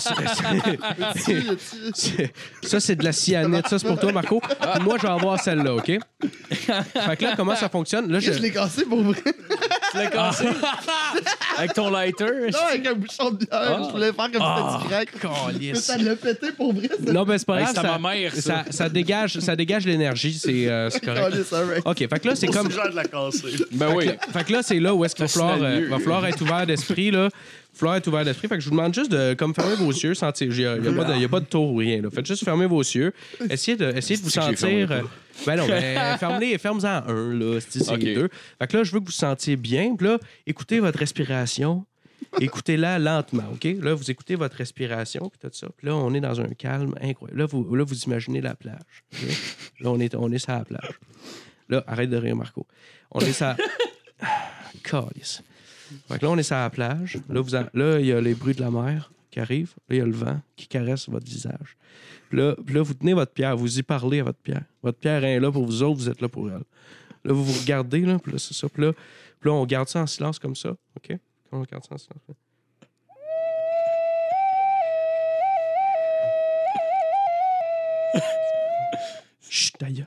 c'est- 1.16 2.32
ça, 2.62 2.80
c'est 2.80 2.96
de 2.96 3.04
la 3.04 3.12
cyanite. 3.12 3.68
Ça, 3.68 3.78
c'est 3.78 3.86
pour 3.86 3.98
toi, 3.98 4.12
Marco. 4.12 4.40
Puis 4.40 4.82
moi, 4.82 4.96
je 4.98 5.02
vais 5.02 5.08
avoir 5.12 5.40
celle-là, 5.40 5.74
OK? 5.76 5.86
Fait 5.86 7.16
que 7.16 7.24
là, 7.24 7.34
comment 7.36 7.56
ça 7.56 7.68
fonctionne? 7.68 8.10
Là, 8.12 8.20
je... 8.20 8.32
Je 8.32 8.38
l'ai 8.38 8.50
cassé 8.52 8.84
pour 8.84 9.02
vrai? 9.02 9.22
Tu 9.22 9.96
l'as 9.96 10.06
cassé? 10.08 10.44
Avec 11.56 11.72
ton 11.72 11.90
lighter? 11.90 12.24
Non, 12.52 12.58
avec 12.68 12.86
un 12.86 12.94
bouchon 12.94 13.30
de 13.30 13.36
bière. 13.38 13.48
Ah. 13.52 13.78
Je 13.86 13.90
voulais 13.92 14.12
faire 14.12 14.30
comme 14.32 14.42
Ah, 14.42 14.78
si 14.78 14.88
c'était 14.88 15.04
du 15.04 15.18
crack. 15.18 15.58
Mais 15.60 15.74
ça 15.74 15.96
l'a 15.96 16.16
pété 16.16 16.52
pour 16.52 16.72
vrai. 16.74 16.88
Non, 17.16 17.24
ben 17.24 17.38
c'est 17.38 17.46
pas 17.46 17.62
grave. 17.62 17.74
ça, 17.74 17.98
ma 17.98 18.10
mère, 18.14 18.34
ça. 18.34 18.40
ça, 18.40 18.64
ça 18.70 18.88
dégage, 18.90 19.38
ça 19.38 19.56
dégage 19.56 19.86
l'énergie. 19.86 20.34
C'est 20.34 20.68
euh, 20.68 20.90
c'est 20.90 21.02
correct. 21.02 21.36
OK, 21.86 21.98
fait 21.98 22.20
que 22.20 22.28
là, 22.28 22.36
c'est 22.36 22.46
comme... 22.48 22.68
de 22.68 22.94
la 22.94 23.04
casser. 23.04 23.64
Ben 23.72 23.94
oui. 23.94 24.10
Fait 24.32 24.44
que 24.44 24.52
là, 24.52 24.62
c'est 24.62 24.78
là 24.78 24.94
où 24.94 25.04
est-ce 25.04 25.14
qu'il 25.14 25.24
va 25.24 25.28
falloir, 25.28 25.58
euh, 25.62 25.86
va 25.88 25.98
falloir 25.98 26.26
être 26.26 26.40
ouvert 26.42 26.66
d'esprit, 26.66 27.10
là. 27.10 27.30
Falloir 27.72 27.96
être 27.96 28.06
ouvert 28.06 28.24
d'esprit. 28.24 28.48
Fait 28.48 28.54
que 28.56 28.60
je 28.60 28.68
vous 28.70 28.76
demande 28.76 28.94
juste 28.94 29.10
de 29.10 29.34
comme 29.34 29.54
fermer 29.54 29.74
vos 29.76 29.90
yeux, 29.90 30.14
sentir. 30.14 30.48
Il 30.50 30.56
n'y 30.56 30.88
a, 30.88 30.92
pas 30.92 31.04
de- 31.04 31.18
y 31.20 31.24
a 31.24 31.28
pas 31.28 31.40
de 31.40 31.44
tour 31.46 31.72
ou 31.72 31.76
rien. 31.76 32.00
Là. 32.02 32.08
Faites 32.10 32.26
juste 32.26 32.44
fermer 32.44 32.66
vos 32.66 32.80
yeux. 32.80 33.12
Essayez 33.50 33.76
de, 33.76 33.92
essayez 33.96 34.18
de 34.18 34.22
vous 34.24 34.30
C'est 34.30 34.40
que 34.40 34.46
j'ai 34.50 34.56
fermé 34.56 34.80
sentir. 34.82 34.96
euh, 34.96 35.02
ben 35.46 35.56
non, 35.56 35.66
ben, 35.66 36.16
fermez-les, 36.18 36.58
fermez-en 36.58 37.02
un, 37.06 37.34
là. 37.34 37.58
C'est 37.66 37.82
c'est 37.84 37.92
Ok. 37.92 38.00
deux. 38.00 38.28
Fait 38.58 38.66
que 38.66 38.76
là, 38.78 38.84
je 38.84 38.92
veux 38.92 39.00
que 39.00 39.04
vous 39.04 39.10
vous 39.10 39.12
sentiez 39.12 39.56
bien. 39.56 39.94
Puis 39.96 40.06
là, 40.06 40.18
écoutez 40.46 40.80
votre 40.80 40.98
respiration. 40.98 41.84
Écoutez-la 42.40 42.98
lentement, 42.98 43.44
OK? 43.52 43.64
Là, 43.80 43.94
vous 43.94 44.10
écoutez 44.10 44.34
votre 44.34 44.56
respiration, 44.56 45.28
puis 45.28 45.38
tout 45.40 45.48
ça. 45.52 45.68
Puis 45.76 45.86
là, 45.86 45.96
on 45.96 46.12
est 46.14 46.20
dans 46.20 46.40
un 46.40 46.48
calme 46.48 46.94
incroyable. 47.00 47.40
Là, 47.40 47.46
vous, 47.46 47.74
là, 47.74 47.84
vous 47.84 48.02
imaginez 48.04 48.40
la 48.40 48.54
plage. 48.54 49.04
Là, 49.80 49.90
on 49.90 50.00
est, 50.00 50.14
on 50.14 50.30
est 50.32 50.38
sur 50.38 50.52
la 50.52 50.64
plage. 50.64 51.00
Là, 51.68 51.82
arrête 51.86 52.10
de 52.10 52.16
rire, 52.16 52.36
Marco. 52.36 52.66
On 53.10 53.20
est 53.20 53.32
sur... 53.32 53.54
Calice. 54.82 55.42
Fait 56.08 56.18
que 56.18 56.24
là, 56.24 56.30
on 56.30 56.38
est 56.38 56.42
sur 56.42 56.56
la 56.56 56.70
plage. 56.70 57.18
Là, 57.28 57.40
vous 57.40 57.50
là, 57.50 58.00
il 58.00 58.06
y 58.06 58.12
a 58.12 58.20
les 58.20 58.34
bruits 58.34 58.54
de 58.54 58.60
la 58.60 58.70
mer 58.70 59.12
qui 59.30 59.40
arrivent. 59.40 59.74
Là, 59.88 59.96
il 59.96 59.98
y 59.98 60.00
a 60.00 60.06
le 60.06 60.12
vent 60.12 60.40
qui 60.56 60.66
caresse 60.66 61.08
votre 61.08 61.26
visage. 61.26 61.76
Puis 62.28 62.38
là, 62.38 62.56
puis 62.64 62.74
là, 62.74 62.82
vous 62.82 62.94
tenez 62.94 63.14
votre 63.14 63.32
pierre, 63.32 63.56
vous 63.56 63.78
y 63.78 63.82
parlez 63.82 64.20
à 64.20 64.24
votre 64.24 64.38
pierre. 64.38 64.64
Votre 64.82 64.98
pierre 64.98 65.24
est 65.24 65.38
là 65.38 65.50
pour 65.52 65.64
vous 65.64 65.82
autres, 65.82 65.98
vous 65.98 66.08
êtes 66.08 66.20
là 66.20 66.28
pour 66.28 66.48
elle. 66.50 66.64
Là, 67.24 67.32
vous 67.32 67.44
vous 67.44 67.60
regardez, 67.60 68.00
là, 68.00 68.18
puis 68.18 68.32
là, 68.32 68.38
c'est 68.38 68.54
ça. 68.54 68.68
Puis 68.68 68.82
là, 68.82 68.92
puis 69.40 69.50
là, 69.50 69.52
on 69.52 69.66
garde 69.66 69.88
ça 69.88 70.00
en 70.00 70.06
silence 70.06 70.38
comme 70.38 70.56
ça. 70.56 70.70
OK? 70.96 71.16
On 71.52 71.62
garde 71.62 71.84
ça 71.84 71.94
en 71.94 71.98
silence. 71.98 72.22
là. 72.28 72.34
Chut, 79.48 79.76
ta 79.78 79.90
gueule. 79.90 80.06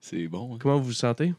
C'est 0.00 0.28
bon. 0.28 0.54
hein. 0.54 0.58
Comment 0.60 0.78
vous 0.78 0.84
vous 0.84 0.92
sentez? 0.92 1.32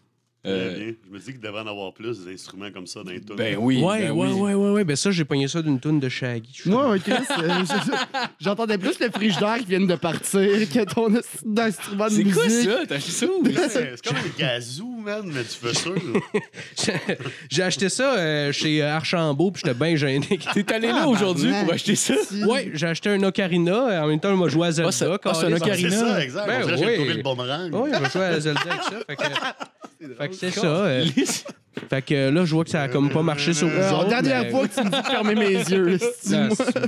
Euh, 0.45 0.75
bien. 0.77 0.93
Je 1.09 1.13
me 1.13 1.19
dis 1.19 1.25
qu'il 1.31 1.39
devrait 1.39 1.61
en 1.61 1.67
avoir 1.67 1.93
plus 1.93 2.25
des 2.25 2.33
instruments 2.33 2.69
comme 2.73 2.85
ça 2.85 3.01
dans 3.01 3.11
les 3.11 3.21
tunes. 3.21 3.35
Ben 3.37 3.55
oui. 3.57 3.81
ouais, 3.81 4.01
ben 4.01 4.11
ouais, 4.11 4.27
oui. 4.27 4.33
ouais, 4.41 4.53
ouais, 4.53 4.71
ouais. 4.71 4.83
Ben 4.83 4.95
ça, 4.97 5.09
j'ai 5.11 5.23
pogné 5.23 5.47
ça 5.47 5.61
d'une 5.61 5.79
toune 5.79 6.01
de 6.01 6.09
Shaggy. 6.09 6.63
Euh, 6.67 6.97
je- 6.99 7.97
j'entendais 8.41 8.77
plus 8.77 8.99
le 8.99 9.09
frigidaire 9.09 9.59
qui 9.59 9.65
vient 9.65 9.79
de 9.81 9.95
partir 9.95 10.41
que 10.41 10.83
ton 10.93 11.15
esti 11.15 11.37
d'instrument 11.45 12.05
de 12.05 12.09
C'est 12.09 12.23
musique. 12.25 12.33
quoi 12.35 12.49
ça? 12.49 12.85
T'as 12.89 12.95
acheté 12.95 13.11
ça 13.11 13.25
ou? 13.27 13.43
C'est 13.45 13.69
c'est 13.69 14.05
comme 14.05 14.17
un 14.17 14.37
gazou, 14.39 14.97
man, 15.01 15.21
mais 15.33 15.43
tu 15.43 15.55
fais 15.67 15.73
sûr. 15.73 15.95
J'ai 17.49 17.63
acheté 17.63 17.89
ça 17.89 18.15
euh, 18.17 18.51
chez 18.51 18.81
euh, 18.83 18.95
Archambault, 18.95 19.51
puis 19.51 19.61
j'étais 19.65 19.77
bien 19.77 19.95
gêné. 19.95 20.27
T'es 20.53 20.73
allé 20.73 20.87
là 20.89 21.07
aujourd'hui 21.07 21.51
pour 21.63 21.73
acheter 21.73 21.95
ça? 21.95 22.15
Ouais, 22.47 22.71
j'ai 22.73 22.87
acheté 22.87 23.09
un 23.09 23.23
Ocarina. 23.23 24.03
En 24.03 24.07
même 24.07 24.19
temps, 24.19 24.31
il 24.33 24.37
m'a 24.39 24.47
joué 24.47 24.67
à 24.67 24.71
Zelda. 24.71 24.89
Ah, 24.89 24.91
c'est- 24.91 25.05
ah, 25.23 25.33
c'est 25.33 25.45
un. 25.45 25.55
Ocarina. 25.55 25.89
C'est 25.89 25.95
ça, 25.95 26.23
exact. 26.23 26.47
Ben 26.47 26.61
On 26.65 26.67
j'ai 26.69 26.75
trouvé 26.95 27.13
le 27.13 27.23
boomerang. 27.23 27.69
Oui, 27.73 27.89
il 27.93 27.99
m'a 28.01 28.09
joué 28.09 28.23
à 28.23 28.39
Zelda 28.39 28.61
avec 28.61 28.83
ça. 28.83 28.91
Fait 29.07 29.15
que, 29.15 29.23
fait 30.17 30.27
que 30.29 30.35
c'est 30.35 30.51
ça. 30.51 30.65
euh, 30.65 31.05
fait 31.89 32.01
que 32.01 32.29
là, 32.29 32.45
je 32.45 32.53
vois 32.53 32.63
que 32.63 32.69
ça 32.69 32.83
a 32.83 32.87
comme 32.87 33.09
pas 33.09 33.21
marché 33.23 33.53
sur 33.53 33.67
vous 33.67 33.73
Euh, 33.75 33.91
autres, 33.91 34.09
dernière 34.09 34.43
mais- 34.43 34.51
fois 34.51 34.67
que 34.67 34.73
tu 34.75 34.83
me 34.83 34.89
dis 34.89 34.97
de 34.97 35.05
fermer 35.05 35.35
mes 35.35 35.51
yeux. 35.69 35.89
esti, 35.93 36.07
c'est- 36.23 36.37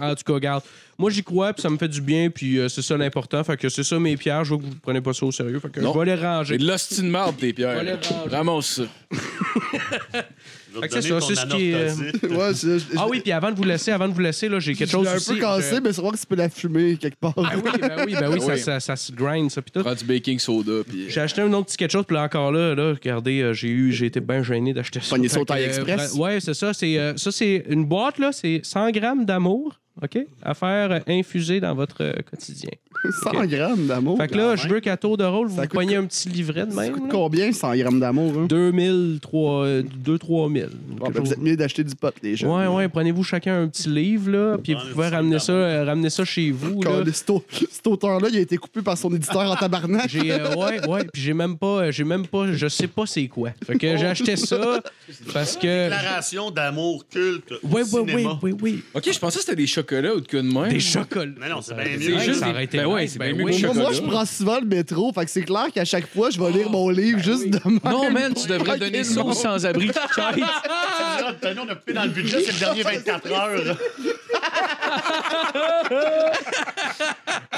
en 0.01 0.15
tout 0.15 0.23
cas, 0.25 0.33
regarde. 0.33 0.63
Moi, 0.97 1.09
j'y 1.11 1.23
crois, 1.23 1.51
puis 1.51 1.61
ça 1.61 1.69
me 1.69 1.77
fait 1.77 1.89
du 1.89 1.99
bien, 1.99 2.29
puis 2.29 2.57
euh, 2.57 2.69
c'est 2.69 2.81
ça 2.81 2.95
l'important. 2.95 3.43
Fait 3.43 3.57
que 3.57 3.67
c'est 3.67 3.83
ça 3.83 3.99
mes 3.99 4.15
pierres. 4.15 4.45
Je 4.45 4.49
vois 4.53 4.59
que 4.59 4.63
vous 4.63 4.75
prenez 4.81 5.01
pas 5.01 5.11
ça 5.13 5.25
au 5.25 5.31
sérieux. 5.31 5.59
Fait 5.59 5.69
que 5.69 5.81
Non. 5.81 5.93
je 5.93 5.99
vais 5.99 6.05
les 6.05 6.17
J'ai 6.17 6.25
ranger. 6.25 6.57
de 6.57 6.65
l'hostie 6.65 7.01
de 7.01 7.07
marde, 7.07 7.35
tes 7.37 7.51
pierres. 7.51 7.83
Ramasse 8.31 8.65
ça. 8.81 8.83
Je 10.75 10.79
Fait 10.81 10.81
vais 10.81 10.87
que 10.89 10.95
te 10.95 11.01
c'est 11.01 11.09
donner 11.09 11.21
ça, 11.21 11.27
ton 11.27 11.35
c'est 11.35 11.41
ce 11.41 11.55
qui 11.55 11.69
est, 11.69 11.73
euh, 11.73 11.89
anorthosite. 11.89 12.23
Ouais, 12.31 12.53
je, 12.53 12.79
je- 12.79 12.97
Ah 12.97 13.07
oui, 13.09 13.21
puis 13.21 13.31
avant 13.31 13.51
de 13.51 13.55
vous 13.55 13.63
laisser, 13.63 13.91
avant 13.91 14.07
de 14.09 14.13
vous 14.13 14.19
laisser, 14.19 14.49
là, 14.49 14.59
j'ai 14.59 14.73
quelque 14.73 14.87
je 14.87 14.91
chose 14.91 15.05
l'ai 15.05 15.11
un 15.11 15.15
aussi. 15.15 15.33
peu 15.33 15.39
cassé, 15.39 15.75
Je- 15.77 15.81
mais 15.81 15.93
c'est 15.93 16.01
voir 16.01 16.13
que 16.13 16.17
tu 16.19 16.25
peux 16.27 16.35
la 16.35 16.49
fumer 16.49 16.97
quelque 16.97 17.17
part. 17.19 17.33
Ah 17.37 17.53
oui, 17.55 17.61
ben 17.79 17.91
oui, 18.05 18.15
ben 18.19 18.29
oui, 18.33 18.39
ça, 18.41 18.53
Oui. 18.53 18.59
ça, 18.59 18.79
ça 18.79 18.95
se 18.95 19.11
grind, 19.11 19.49
ça, 19.49 19.61
puis 19.61 19.71
tout. 19.71 19.81
Prends 19.81 19.95
du 19.95 20.03
baking 20.05 20.37
soda, 20.39 20.83
puis... 20.87 21.05
J'ai 21.09 21.21
acheté 21.21 21.41
un 21.41 21.51
autre 21.53 21.67
petit 21.67 21.77
quelque 21.77 21.91
chose, 21.91 22.05
puis 22.05 22.15
là 22.15 22.23
encore 22.23 22.51
là, 22.51 22.75
là 22.75 22.89
regardez, 22.93 23.41
euh, 23.41 23.53
j'ai 23.53 23.69
eu, 23.69 23.91
j'ai 23.93 24.07
été 24.07 24.19
bien 24.19 24.43
gêné 24.43 24.73
d'acheter 24.73 24.99
ça. 24.99 25.15
Pogner 25.15 25.29
ça 25.29 25.37
au 25.37 25.39
Fait 25.39 25.45
que, 25.45 25.47
Taille 25.53 25.63
euh, 25.63 25.67
Express. 25.67 26.13
vra- 26.15 26.19
ouais, 26.19 26.39
c'est 26.39 26.53
ça. 26.53 26.73
C'est, 26.73 26.97
euh, 26.97 27.13
ça, 27.15 27.31
c'est 27.31 27.63
une 27.69 27.85
boîte, 27.85 28.19
là, 28.19 28.31
c'est 28.31 28.59
100 28.63 28.91
grammes 28.91 29.25
d'amour, 29.25 29.79
OK? 30.03 30.17
À 30.43 30.53
faire 30.53 31.01
infuser 31.07 31.59
dans 31.59 31.73
votre 31.73 32.03
euh, 32.03 32.13
quotidien. 32.29 32.71
100 33.23 33.45
grammes 33.45 33.85
d'amour. 33.87 34.17
fait 34.17 34.27
que 34.29 34.35
là, 34.35 34.55
je 34.55 34.67
veux 34.67 34.79
qu'à 34.79 34.97
tour 34.97 35.15
de 35.15 35.23
rôle, 35.23 35.47
vous 35.47 35.57
Ça 35.57 35.67
coûte 35.67 35.73
pognez 35.75 35.95
un 35.95 36.05
petit 36.05 36.27
livret 36.27 36.65
de 36.65 36.71
Ça 36.71 36.81
même. 36.81 36.93
coûte 36.93 37.03
là? 37.03 37.09
combien 37.11 37.51
100 37.51 37.75
grammes 37.75 37.99
d'amour? 37.99 38.33
Hein? 38.39 38.45
2000, 38.47 39.19
3, 39.21 39.67
2 39.83 40.17
3 40.17 40.49
000. 40.51 40.69
Bon, 40.97 41.09
ben, 41.11 41.21
vous 41.23 41.31
êtes 41.31 41.39
mieux 41.41 41.55
d'acheter 41.55 41.83
du 41.83 41.93
pot, 41.95 42.13
les 42.23 42.35
gens. 42.35 42.57
Ouais, 42.57 42.65
ouais, 42.67 42.87
prenez-vous 42.89 43.23
chacun 43.23 43.61
un 43.61 43.67
petit 43.67 43.89
livre, 43.89 44.31
là, 44.31 44.57
puis 44.57 44.73
vous 44.73 44.79
pouvez 44.93 45.07
ramener 45.09 45.37
ça, 45.39 45.51
euh, 45.51 45.85
ramener 45.85 46.09
ça 46.09 46.25
chez 46.25 46.49
vous, 46.51 46.81
là. 46.81 47.03
Cet, 47.13 47.29
au- 47.29 47.45
cet 47.69 47.85
auteur-là, 47.85 48.27
il 48.31 48.37
a 48.37 48.41
été 48.41 48.57
coupé 48.57 48.81
par 48.81 48.97
son 48.97 49.13
éditeur 49.13 49.51
en 49.51 49.55
tabarnak. 49.55 50.09
J'ai, 50.09 50.31
euh, 50.31 50.55
ouais, 50.55 50.87
ouais, 50.87 51.03
puis 51.13 51.21
j'ai 51.21 51.33
même 51.33 51.57
pas, 51.57 51.83
euh, 51.85 51.91
j'ai 51.91 52.03
même 52.05 52.25
pas, 52.25 52.51
je 52.51 52.67
sais 52.67 52.87
pas 52.87 53.05
c'est 53.05 53.27
quoi. 53.27 53.51
Fait 53.65 53.77
que 53.77 53.97
j'ai 53.97 54.05
acheté 54.07 54.35
ça 54.35 54.79
parce 55.33 55.55
que. 55.57 55.89
Déclaration 55.89 56.49
d'amour 56.49 57.05
culte. 57.07 57.51
au 57.61 57.67
Ouais, 57.67 57.83
ouais, 57.83 57.99
ouais, 57.99 58.09
cinéma. 58.11 58.39
oui, 58.41 58.55
oui. 58.61 58.83
Ok, 58.95 59.09
je 59.11 59.19
pensais 59.19 59.37
que 59.37 59.43
c'était 59.45 59.55
des 59.55 59.67
chocolats 59.85 60.15
ou 60.15 60.21
de 60.21 60.27
quoi 60.27 60.41
de 60.41 60.47
même. 60.51 60.69
Des 60.69 60.79
chocolats. 60.79 61.31
Mais 61.39 61.49
non, 61.49 61.61
c'est 61.61 61.75
bien 61.75 61.97
mieux. 61.97 62.19
juste 62.19 62.39
Ça 62.39 62.49
aurait 62.49 62.63
été 62.65 62.77
ben 62.77 62.85
ouais, 62.87 63.07
c'est 63.07 63.19
ben 63.19 63.33
bien 63.35 63.45
mieux 63.45 63.51
oui. 63.51 63.61
que 63.61 63.65
Moi, 63.67 63.75
moi, 63.75 63.89
je 63.91 63.95
chocolat. 63.97 64.13
prends 64.13 64.25
souvent 64.25 64.59
le 64.59 64.65
métro, 64.65 65.11
fait 65.13 65.25
que 65.25 65.31
c'est 65.31 65.41
clair 65.43 65.67
qu'à 65.73 65.85
chaque 65.85 66.07
fois, 66.13 66.29
je 66.29 66.39
vais 66.39 66.51
lire 66.51 66.69
mon 66.69 66.89
livre 66.89 67.19
juste 67.23 67.49
de. 67.49 67.59
Non, 67.89 68.09
man, 68.11 68.33
tu 68.33 68.47
devrais 68.47 68.77
donner 68.77 69.03
ça 69.03 69.23
aux 69.23 69.33
sans-abri. 69.33 69.91
Ah, 70.17 71.33
Tony, 71.41 71.59
on 71.59 71.69
a 71.69 71.75
coupé 71.75 71.93
dans 71.93 72.03
le 72.03 72.09
budget, 72.09 72.41
c'est 72.43 72.53
le 72.53 72.59
dernier 72.59 72.81
24 73.05 73.31
heures. 73.31 73.77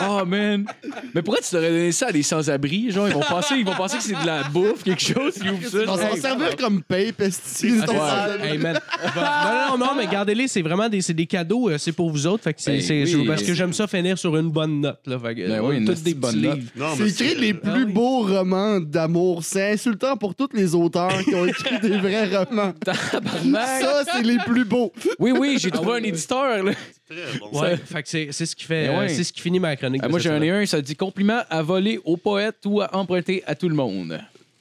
Oh, 0.09 0.23
man. 0.25 0.65
Mais 1.13 1.21
pourquoi 1.21 1.41
tu 1.41 1.53
devrais 1.55 1.69
donner 1.69 1.91
ça 1.91 2.07
à 2.07 2.11
des 2.11 2.23
sans-abri? 2.23 2.91
Genre, 2.91 3.07
ils 3.07 3.13
vont 3.13 3.19
penser, 3.21 3.55
ils 3.57 3.65
vont 3.65 3.75
penser 3.75 3.97
que 3.97 4.03
c'est 4.03 4.19
de 4.19 4.25
la 4.25 4.43
bouffe, 4.43 4.83
quelque 4.83 5.01
chose. 5.01 5.33
Ils 5.43 5.49
ouvrent 5.51 5.67
ça. 5.69 5.77
On 5.87 5.95
va 5.95 6.09
s'en 6.09 6.15
Hey, 6.15 6.21
servir 6.21 6.55
comme 6.55 6.81
paye, 6.83 7.11
pesti. 7.11 7.73
Ah, 7.87 8.27
ouais. 8.41 8.47
Hey, 8.51 8.57
man. 8.57 8.79
non, 9.15 9.77
non, 9.77 9.85
non, 9.85 9.95
mais 9.95 10.07
gardez-les, 10.07 10.47
c'est 10.47 10.61
vraiment 10.61 10.87
des, 10.87 10.99
des 11.01 11.25
cadeaux, 11.25 11.69
euh, 11.69 11.77
c'est 11.77 11.91
pour 11.91 12.09
vous 12.09 12.16
autres. 12.25 12.43
Fait 12.43 12.53
que 12.53 12.61
c'est, 12.61 12.71
Ben 12.77 12.81
c'est- 12.81 13.15
oui. 13.15 13.27
parce 13.27 13.43
que 13.43 13.53
j'aime 13.53 13.73
ça 13.73 13.85
finir 13.87 14.17
sur 14.17 14.35
une 14.37 14.49
bonne 14.49 14.81
note. 14.81 14.99
Là, 15.05 15.19
fait 15.19 15.35
que, 15.35 15.41
Ben 15.47 15.51
euh, 15.51 15.61
oui, 15.67 15.77
une 15.77 15.85
toutes 15.85 16.01
des 16.03 16.13
bonne 16.13 16.31
petits 16.33 16.43
note. 16.47 16.55
livres. 16.57 16.71
Non, 16.75 16.85
C'est 16.97 17.09
écrit 17.25 17.35
les 17.39 17.55
Ah 17.63 17.69
plus 17.71 17.83
oui. 17.85 17.91
beaux 17.93 18.21
romans 18.23 18.79
d'amour. 18.79 19.43
C'est 19.43 19.73
insultant 19.73 20.17
pour 20.17 20.33
tous 20.33 20.49
les 20.53 20.73
auteurs 20.73 21.23
qui 21.23 21.35
ont 21.35 21.45
écrit 21.47 21.79
des 21.79 21.97
vrais 21.97 22.25
romans. 22.35 22.73
Ça, 22.85 24.03
c'est 24.11 24.23
les 24.23 24.37
plus 24.39 24.65
beaux. 24.65 24.91
Oui, 25.19 25.31
oui, 25.37 25.57
j'ai 25.59 25.71
trouvé 25.71 25.93
un 25.99 26.03
éditeur. 26.03 26.63
Là. 26.63 26.71
Très 27.09 27.39
bon. 27.39 27.59
Ouais, 27.61 27.77
fait 27.77 28.03
que 28.03 28.09
c'est, 28.09 28.27
c'est 28.31 28.45
ce 28.45 28.55
qui 28.55 28.65
fait, 28.65 28.87
Ben 28.87 28.99
ouais. 28.99 29.09
c'est 29.09 29.23
ce 29.23 29.31
qui 29.31 29.41
finit 29.41 29.59
ma 29.59 29.75
chronique. 29.75 30.01
Ah, 30.03 30.09
moi, 30.09 30.19
semaine. 30.19 30.43
et 30.43 30.51
un, 30.51 30.65
ça 30.65 30.81
dit 30.81 30.95
compliment 30.95 31.41
à 31.49 31.61
voler 31.61 31.99
au 32.03 32.17
poète 32.17 32.57
ou 32.65 32.81
à 32.81 32.93
emprunter 32.95 33.43
à 33.47 33.55
tout 33.55 33.69
le 33.69 33.75
monde. 33.75 34.19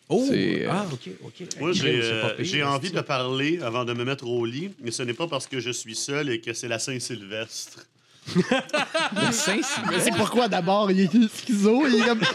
Oh, 0.08 0.25
C'est, 0.28 0.66
euh, 0.66 0.70
ah, 0.70 0.86
ok, 0.92 1.10
ok. 1.25 1.48
Moi, 1.58 1.72
j'ai 1.72 2.00
euh, 2.00 2.34
j'ai 2.38 2.62
envie 2.62 2.92
de 2.92 3.00
parler 3.00 3.58
avant 3.60 3.84
de 3.84 3.92
me 3.92 4.04
mettre 4.04 4.26
au 4.26 4.44
lit, 4.44 4.70
mais 4.80 4.92
ce 4.92 5.02
n'est 5.02 5.14
pas 5.14 5.26
parce 5.26 5.48
que 5.48 5.58
je 5.58 5.70
suis 5.70 5.96
seul 5.96 6.30
et 6.30 6.40
que 6.40 6.52
c'est 6.52 6.68
la 6.68 6.78
Saint-Sylvestre. 6.78 7.84
Le 8.34 9.32
Saint 9.32 9.60
Mais 9.88 10.00
c'est 10.00 10.10
pourquoi 10.16 10.48
d'abord 10.48 10.90
il 10.90 11.00
est 11.00 11.28
schizo. 11.28 11.86
Il 11.86 11.96
est 11.96 12.06
comme. 12.06 12.20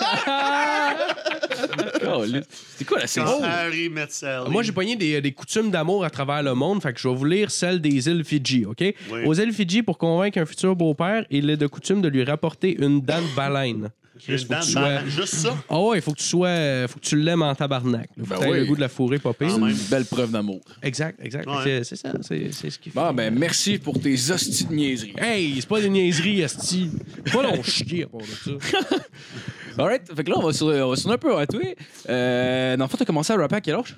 C'est 2.77 2.85
quoi 2.85 2.99
la 2.99 3.07
Saint 3.07 3.23
Quand 3.25 3.43
Harry 3.43 3.89
met 3.89 4.07
Sally. 4.09 4.49
Moi, 4.49 4.63
j'ai 4.63 4.71
pogné 4.71 4.95
des, 4.95 5.21
des 5.21 5.31
coutumes 5.31 5.69
d'amour 5.69 6.03
à 6.03 6.09
travers 6.09 6.43
le 6.43 6.53
monde, 6.53 6.81
fait 6.81 6.93
que 6.93 6.99
je 6.99 7.07
vais 7.07 7.15
vous 7.15 7.25
lire 7.25 7.51
celle 7.51 7.79
des 7.81 8.07
îles 8.07 8.23
Fidji, 8.23 8.65
OK? 8.65 8.79
Oui. 8.79 8.95
Aux 9.25 9.33
îles 9.33 9.53
Fidji, 9.53 9.83
pour 9.83 9.97
convaincre 9.97 10.39
un 10.39 10.45
futur 10.45 10.75
beau-père, 10.75 11.25
il 11.29 11.49
est 11.49 11.57
de 11.57 11.67
coutume 11.67 12.01
de 12.01 12.07
lui 12.07 12.23
rapporter 12.23 12.75
une 12.83 13.01
de 13.01 13.35
baleine. 13.35 13.89
Une 14.27 14.37
faut 14.37 14.53
que 14.53 14.59
tu 14.63 14.71
sois- 14.71 15.05
Juste 15.07 15.35
ça? 15.35 15.57
Ah 15.69 15.79
ouais, 15.79 15.97
il 15.97 16.01
faut 16.01 16.11
que 16.11 16.19
tu 16.19 16.25
sois, 16.25 16.87
faut 16.87 16.99
que 16.99 17.05
tu 17.05 17.15
l'aimes 17.17 17.41
en 17.41 17.53
tabarnak. 17.55 18.09
là. 18.17 18.23
Faut 18.23 18.35
Ben 18.35 18.39
que 18.39 18.51
oui. 18.51 18.57
le 18.59 18.65
goût 18.65 18.75
de 18.75 18.81
la 18.81 18.89
pire. 19.33 19.49
Quand 19.49 19.55
C'est 19.55 19.57
même. 19.59 19.69
une 19.69 19.87
belle 19.89 20.05
preuve 20.05 20.31
d'amour. 20.31 20.61
Exact, 20.81 21.19
exact. 21.23 21.47
Ouais. 21.47 21.83
C'est 21.83 21.95
ça, 21.95 22.11
c'est 22.21 22.51
c'est 22.51 22.69
ce 22.69 22.79
qui 22.79 22.89
fait. 22.89 22.99
Bon, 22.99 23.11
ben, 23.13 23.33
merci 23.37 23.77
pour 23.79 23.99
tes 23.99 24.13
hosties 24.31 24.65
de 24.65 24.73
niaiseries. 24.73 25.13
Hey, 25.17 25.55
c'est 25.59 25.67
pas 25.67 25.81
des 25.81 25.89
niaiseries, 25.89 26.41
Esti. 26.41 26.89
Pas 27.31 27.43
long 27.43 27.61
chier 27.63 28.03
à 28.03 28.07
part 28.07 28.21
de 28.21 28.25
ça. 28.59 28.97
Alright, 29.77 30.13
fait 30.15 30.23
que 30.23 30.29
là, 30.29 30.35
on 30.37 30.43
va 30.43 30.53
sur, 30.53 30.67
on 30.67 30.89
va 30.89 30.95
sur 30.95 31.09
un 31.11 31.17
peu 31.17 31.37
à 31.37 31.47
toi. 31.47 31.61
Euh, 32.09 32.75
dans 32.77 32.85
le 32.85 32.89
fond, 32.89 32.97
t'as 32.97 33.05
commencé 33.05 33.31
à 33.33 33.37
rapper 33.37 33.55
à 33.55 33.61
quel 33.61 33.75
âge? 33.75 33.95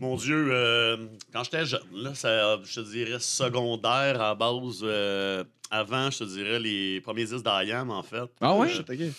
Mon 0.00 0.16
Dieu, 0.16 0.48
euh, 0.52 0.96
quand 1.32 1.42
j'étais 1.44 1.64
jeune, 1.64 1.80
là, 1.92 2.10
ça, 2.14 2.58
je 2.64 2.80
te 2.80 2.90
dirais 2.92 3.18
secondaire 3.20 4.20
à 4.20 4.34
base. 4.34 4.80
euh, 4.82 5.44
avant, 5.70 6.10
je 6.10 6.18
te 6.18 6.24
dirais 6.24 6.58
les 6.58 7.00
premiers 7.00 7.24
disques 7.24 7.44
d'IAM, 7.44 7.90
en 7.90 8.02
fait. 8.02 8.24
Ah 8.40 8.54
ouais? 8.54 8.68
Euh, 8.68 9.10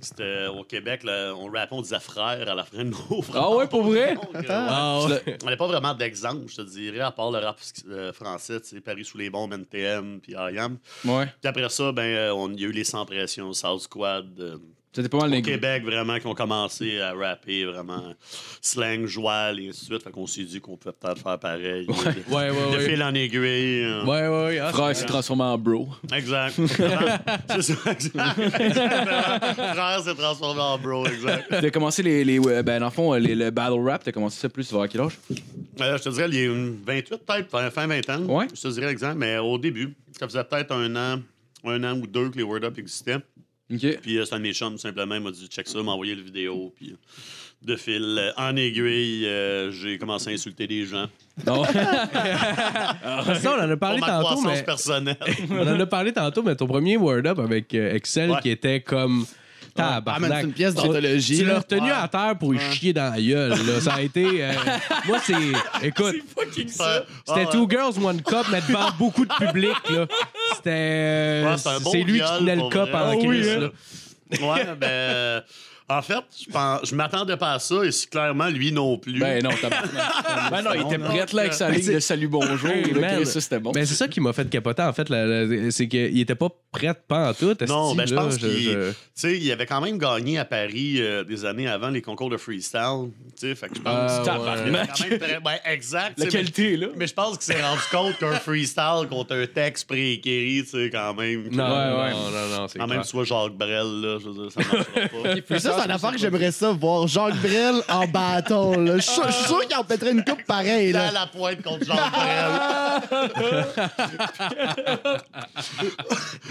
C'était 0.00 0.46
au 0.46 0.62
Québec, 0.64 1.02
là, 1.04 1.32
on 1.36 1.46
rappait, 1.46 1.74
on 1.74 1.82
disait 1.82 2.00
frère 2.00 2.48
à 2.48 2.54
la 2.54 2.64
fin 2.64 2.78
de 2.78 2.90
nos 2.90 3.22
frères. 3.22 3.42
Ah 3.42 3.56
ouais, 3.56 3.66
pour 3.66 3.82
vrai? 3.82 4.14
Donc, 4.14 4.34
euh, 4.34 4.42
Ah, 4.48 5.00
ouais. 5.04 5.08
l'as- 5.26 5.36
On 5.42 5.44
n'avait 5.46 5.56
pas 5.56 5.66
vraiment 5.66 5.94
d'exemple, 5.94 6.44
je 6.48 6.56
te 6.56 6.62
dirais, 6.62 7.00
à 7.00 7.10
part 7.10 7.30
le 7.30 7.38
rap 7.38 7.58
euh, 7.88 8.12
français, 8.12 8.60
tu 8.60 8.68
sais, 8.68 8.80
Paris 8.80 9.04
sous 9.04 9.18
les 9.18 9.30
bombes, 9.30 9.52
NTM, 9.52 10.20
puis 10.20 10.32
IAM. 10.32 10.78
Ouais. 11.04 11.26
Puis 11.40 11.48
après 11.48 11.68
ça, 11.68 11.92
ben, 11.92 12.02
euh, 12.02 12.34
on, 12.34 12.50
il 12.52 12.60
y 12.60 12.64
a 12.64 12.68
eu 12.68 12.72
les 12.72 12.84
Sans 12.84 13.04
Pression, 13.06 13.52
South 13.52 13.80
Squad. 13.82 14.60
C'était 14.96 15.10
pas 15.10 15.18
mal 15.28 15.38
au 15.38 15.42
Québec, 15.42 15.84
vraiment, 15.84 16.18
qui 16.18 16.26
ont 16.26 16.34
commencé 16.34 17.00
à 17.02 17.12
rapper, 17.12 17.66
vraiment, 17.66 18.14
slang, 18.62 19.04
joual, 19.04 19.60
et 19.60 19.68
ainsi 19.68 19.80
de 19.82 19.84
suite. 19.92 20.02
Fait 20.02 20.10
qu'on 20.10 20.26
s'est 20.26 20.44
dit 20.44 20.58
qu'on 20.58 20.76
pouvait 20.78 20.94
peut-être 20.98 21.18
faire 21.22 21.38
pareil. 21.38 21.86
De, 21.86 21.92
Ouais, 21.92 22.48
ouais, 22.50 22.72
de 22.72 22.76
ouais. 22.78 22.88
fil 22.88 23.02
en 23.02 23.12
aiguille. 23.14 23.84
euh, 23.84 24.04
Ouais, 24.04 24.22
ouais, 24.26 24.44
ouais. 24.46 24.58
Ah, 24.58 24.70
Frère 24.72 24.96
s'est 24.96 25.04
transformé 25.04 25.42
en 25.42 25.58
bro. 25.58 25.88
Exact. 26.14 26.54
c'est 26.56 27.62
ça, 27.62 27.92
exact. 27.92 28.40
Frère 28.96 30.00
s'est 30.02 30.14
transformé 30.14 30.60
en 30.60 30.78
bro, 30.78 31.06
exact. 31.06 31.46
T'as 31.50 31.70
commencé 31.70 32.02
les, 32.02 32.24
les 32.24 32.38
euh, 32.40 32.62
ben 32.62 32.80
dans 32.80 32.86
le 32.86 32.90
fond 32.92 33.12
les, 33.14 33.34
le 33.34 33.50
battle 33.50 33.80
rap, 33.86 34.02
t'as 34.02 34.12
commencé 34.12 34.38
ça 34.40 34.48
plus 34.48 34.72
vers 34.72 34.88
quel 34.88 35.02
âge? 35.02 35.18
Euh, 35.80 35.98
je 35.98 36.02
te 36.04 36.08
dirais, 36.08 36.28
il 36.30 36.34
y 36.34 36.38
a 36.42 36.44
une 36.46 36.78
28 36.86 37.18
peut-être, 37.26 37.50
fin- 37.50 37.70
fin 37.70 37.86
20 37.86 38.10
ans. 38.10 38.22
Ouais. 38.24 38.46
Je 38.54 38.60
te 38.62 38.68
dirais 38.68 38.90
exact, 38.90 39.14
mais 39.16 39.36
au 39.38 39.58
début, 39.58 39.94
ça 40.18 40.26
faisait 40.26 40.44
peut-être 40.44 40.72
un 40.72 40.96
an, 40.96 41.20
un 41.64 41.84
an 41.84 41.98
ou 41.98 42.06
deux 42.06 42.30
que 42.30 42.36
les 42.38 42.42
Word 42.42 42.64
Up 42.64 42.78
existaient. 42.78 43.18
Puis 43.68 44.18
euh, 44.18 44.24
c'est 44.24 44.34
un 44.34 44.38
de 44.38 44.42
mes 44.42 44.52
chums, 44.52 44.78
simplement, 44.78 45.14
il 45.16 45.20
m'a 45.22 45.30
dit 45.30 45.46
check 45.48 45.66
ça, 45.68 45.82
m'a 45.82 45.92
envoyé 45.92 46.14
le 46.14 46.22
vidéo. 46.22 46.72
Puis 46.76 46.90
euh, 46.92 46.96
de 47.62 47.74
fil 47.76 48.16
euh, 48.18 48.30
en 48.36 48.54
aiguille, 48.54 49.26
euh, 49.26 49.72
j'ai 49.72 49.98
commencé 49.98 50.30
à 50.30 50.32
insulter 50.34 50.66
des 50.66 50.84
gens. 50.86 51.06
Non. 51.46 51.64
Ça, 51.74 53.56
on 53.58 53.62
en 53.62 53.70
a 53.70 53.76
parlé 53.76 53.98
pour 53.98 54.08
ma 54.08 54.22
tantôt, 54.22 54.40
mais. 54.42 54.62
personnelle. 54.62 55.16
On 55.50 55.66
en 55.66 55.80
a 55.80 55.86
parlé 55.86 56.12
tantôt, 56.12 56.42
mais 56.42 56.54
ton 56.56 56.66
premier 56.66 56.96
Word 56.96 57.26
Up 57.26 57.38
avec 57.38 57.74
euh, 57.74 57.94
Excel 57.94 58.30
Ouais. 58.30 58.40
qui 58.42 58.50
était 58.50 58.80
comme. 58.80 59.26
Ah, 59.78 59.94
Tabarnak. 59.94 60.32
c'est 60.40 60.44
une 60.46 60.52
pièce 60.52 60.74
Tu- 60.74 60.82
d'anthologie. 60.82 61.38
Tu 61.38 61.44
l'as 61.44 61.58
retenu 61.58 61.90
à 61.92 62.08
terre 62.08 62.34
pour 62.38 62.54
y 62.54 62.58
chier 62.72 62.92
dans 62.92 63.12
la 63.14 63.20
gueule. 63.20 63.50
Là. 63.50 63.80
Ça 63.80 63.94
a 63.94 64.00
été. 64.02 64.26
euh, 64.44 64.52
moi, 65.06 65.18
c'est. 65.24 65.34
Écoute, 65.82 66.16
fucking 66.36 66.66
Ouais. 66.66 67.02
c'était 67.26 67.44
Ah, 67.46 67.50
Two 67.52 67.62
ouais. 67.66 67.76
Girls, 67.76 68.04
One 68.04 68.22
Cup, 68.22 68.46
mais 68.50 68.60
devant 68.68 68.90
beaucoup 68.98 69.24
de 69.24 69.32
public. 69.34 69.76
là. 69.90 70.06
C'était. 70.54 70.70
euh, 70.70 71.50
Ouais, 71.52 71.58
c'est 71.58 71.68
un 71.68 71.80
bon 71.80 71.90
c'est 71.90 71.98
lui 72.02 72.12
qui 72.12 72.18
viol, 72.18 72.38
tenait 72.38 72.54
le 72.56 72.60
pour 72.62 72.70
cup 72.70 72.80
vrai. 72.80 72.92
en 72.92 72.96
Ah 73.10 73.14
oui, 73.16 73.26
crise. 73.26 73.48
hein. 73.48 73.58
là. 73.60 74.46
Ouais, 74.52 74.64
ben. 74.80 75.42
En 75.88 76.02
fait, 76.02 76.14
je, 76.44 76.50
pense, 76.50 76.80
je 76.90 76.94
m'attendais 76.96 77.36
pas 77.36 77.52
à 77.52 77.58
ça 77.60 77.84
et 77.84 77.92
c'est 77.92 78.10
clairement 78.10 78.48
lui 78.48 78.72
non 78.72 78.98
plus. 78.98 79.20
Ben 79.20 79.40
non, 79.42 79.50
t'as 79.60 79.68
Ben 80.50 80.62
non, 80.62 80.70
il 80.74 80.80
était 80.82 80.98
prêt 80.98 81.24
là 81.32 81.40
avec 81.42 81.52
sa 81.54 81.70
ligne 81.70 81.94
de 81.94 82.00
salut 82.00 82.26
bonjour. 82.26 82.70
Ça 83.24 83.40
c'était 83.40 83.60
bon. 83.60 83.70
Mais 83.72 83.86
c'est 83.86 83.94
ça 83.94 84.08
qui 84.08 84.20
m'a 84.20 84.32
fait 84.32 84.50
capoter, 84.50 84.82
en 84.82 84.92
fait. 84.92 85.06
c'est 85.70 85.86
qu'il 85.86 86.18
était 86.18 86.34
pas 86.34 86.48
prêt 86.72 86.92
pas 87.06 87.30
en 87.30 87.34
tout. 87.34 87.56
Non, 87.68 87.86
esti, 87.94 87.96
ben, 87.98 88.06
je 88.08 88.14
pense 88.14 88.36
qu'il 88.38 88.48
je- 88.48 88.90
tu 88.90 88.96
sais, 89.14 89.38
il 89.38 89.50
avait 89.52 89.64
quand 89.66 89.80
même 89.80 89.96
gagné 89.96 90.38
à 90.38 90.44
Paris 90.44 90.96
euh, 91.00 91.22
des 91.24 91.44
années 91.44 91.68
avant 91.68 91.88
les 91.88 92.02
concours 92.02 92.30
de 92.30 92.36
freestyle. 92.36 93.10
Tu 93.38 93.46
sais, 93.48 93.54
fait 93.54 93.68
que 93.68 93.76
je 93.76 93.80
pense 93.80 93.94
Ah, 93.94 94.18
ouais. 94.20 94.26
quand 94.26 94.70
même 94.72 94.86
très- 94.88 95.18
ben, 95.40 95.52
exact. 95.66 96.18
La 96.18 96.26
qualité, 96.26 96.76
là. 96.76 96.88
Mais, 96.90 96.94
mais 96.98 97.06
je 97.06 97.14
pense 97.14 97.38
qu'il 97.38 97.54
s'est 97.54 97.62
rendu 97.62 97.80
compte 97.92 98.18
qu'un 98.18 98.34
freestyle 98.40 99.06
contre 99.08 99.34
un 99.36 99.46
texte 99.46 99.86
préécrit, 99.86 100.64
tu 100.64 100.70
sais, 100.70 100.90
quand 100.90 101.14
même. 101.14 101.48
Non, 101.50 101.64
Ouais, 101.64 101.70
ouais. 102.02 102.10
non, 102.10 102.30
non, 102.30 102.56
non, 102.58 102.68
c'est 102.68 102.78
Quand 102.78 102.86
même, 102.88 103.00
clair. 103.02 103.10
vois 103.12 103.24
Jacques 103.24 103.56
Brel, 103.56 104.00
là, 104.00 104.18
je 104.20 104.28
veux 104.28 104.34
dire, 104.48 104.52
ça 104.52 104.60
marchera 104.60 104.84
pas. 105.22 105.75
C'est 105.78 105.84
une 105.84 105.90
affaire 105.90 106.12
que 106.12 106.18
j'aimerais 106.18 106.50
ça 106.52 106.72
voir. 106.72 107.06
Jacques 107.06 107.36
Brel 107.40 107.76
en 107.88 108.06
bâton. 108.12 108.78
là. 108.80 108.96
Je 108.96 109.02
suis 109.02 109.12
sûr- 109.12 109.26
je 109.26 109.32
suis 109.32 109.44
sûr 109.46 109.66
qu'il 109.66 109.76
en 109.76 109.84
pèterait 109.84 110.12
une 110.12 110.24
coupe 110.24 110.44
pareille. 110.46 110.92
Là. 110.92 111.10
la 111.12 111.26
pointe 111.26 111.62
contre 111.62 111.84
Jacques 111.84 112.12
Brel. 112.12 112.50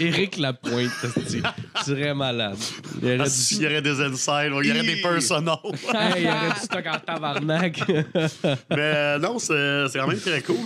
Éric 0.00 0.36
Lapointe, 0.38 0.90
tu 1.28 1.42
serais 1.84 2.14
malade. 2.14 2.56
Il 3.02 3.08
aurait 3.08 3.18
Ah, 3.20 3.24
du- 3.28 3.54
y 3.62 3.66
aurait 3.66 3.82
des 3.82 4.00
insides, 4.00 4.52
il 4.62 4.66
y 4.68 4.70
aurait 4.72 4.82
des 4.82 5.02
personals. 5.02 5.56
Hey, 5.94 6.22
il 6.24 6.28
aurait 6.28 6.52
du 6.52 6.60
stock 6.60 6.84
en 6.86 6.98
tabarnak. 6.98 7.82
Mais 7.88 8.76
euh, 8.78 9.18
non, 9.18 9.38
c'est 9.38 9.88
c'est 9.88 9.98
quand 9.98 10.06
même 10.08 10.20
très 10.20 10.42
cool. 10.42 10.56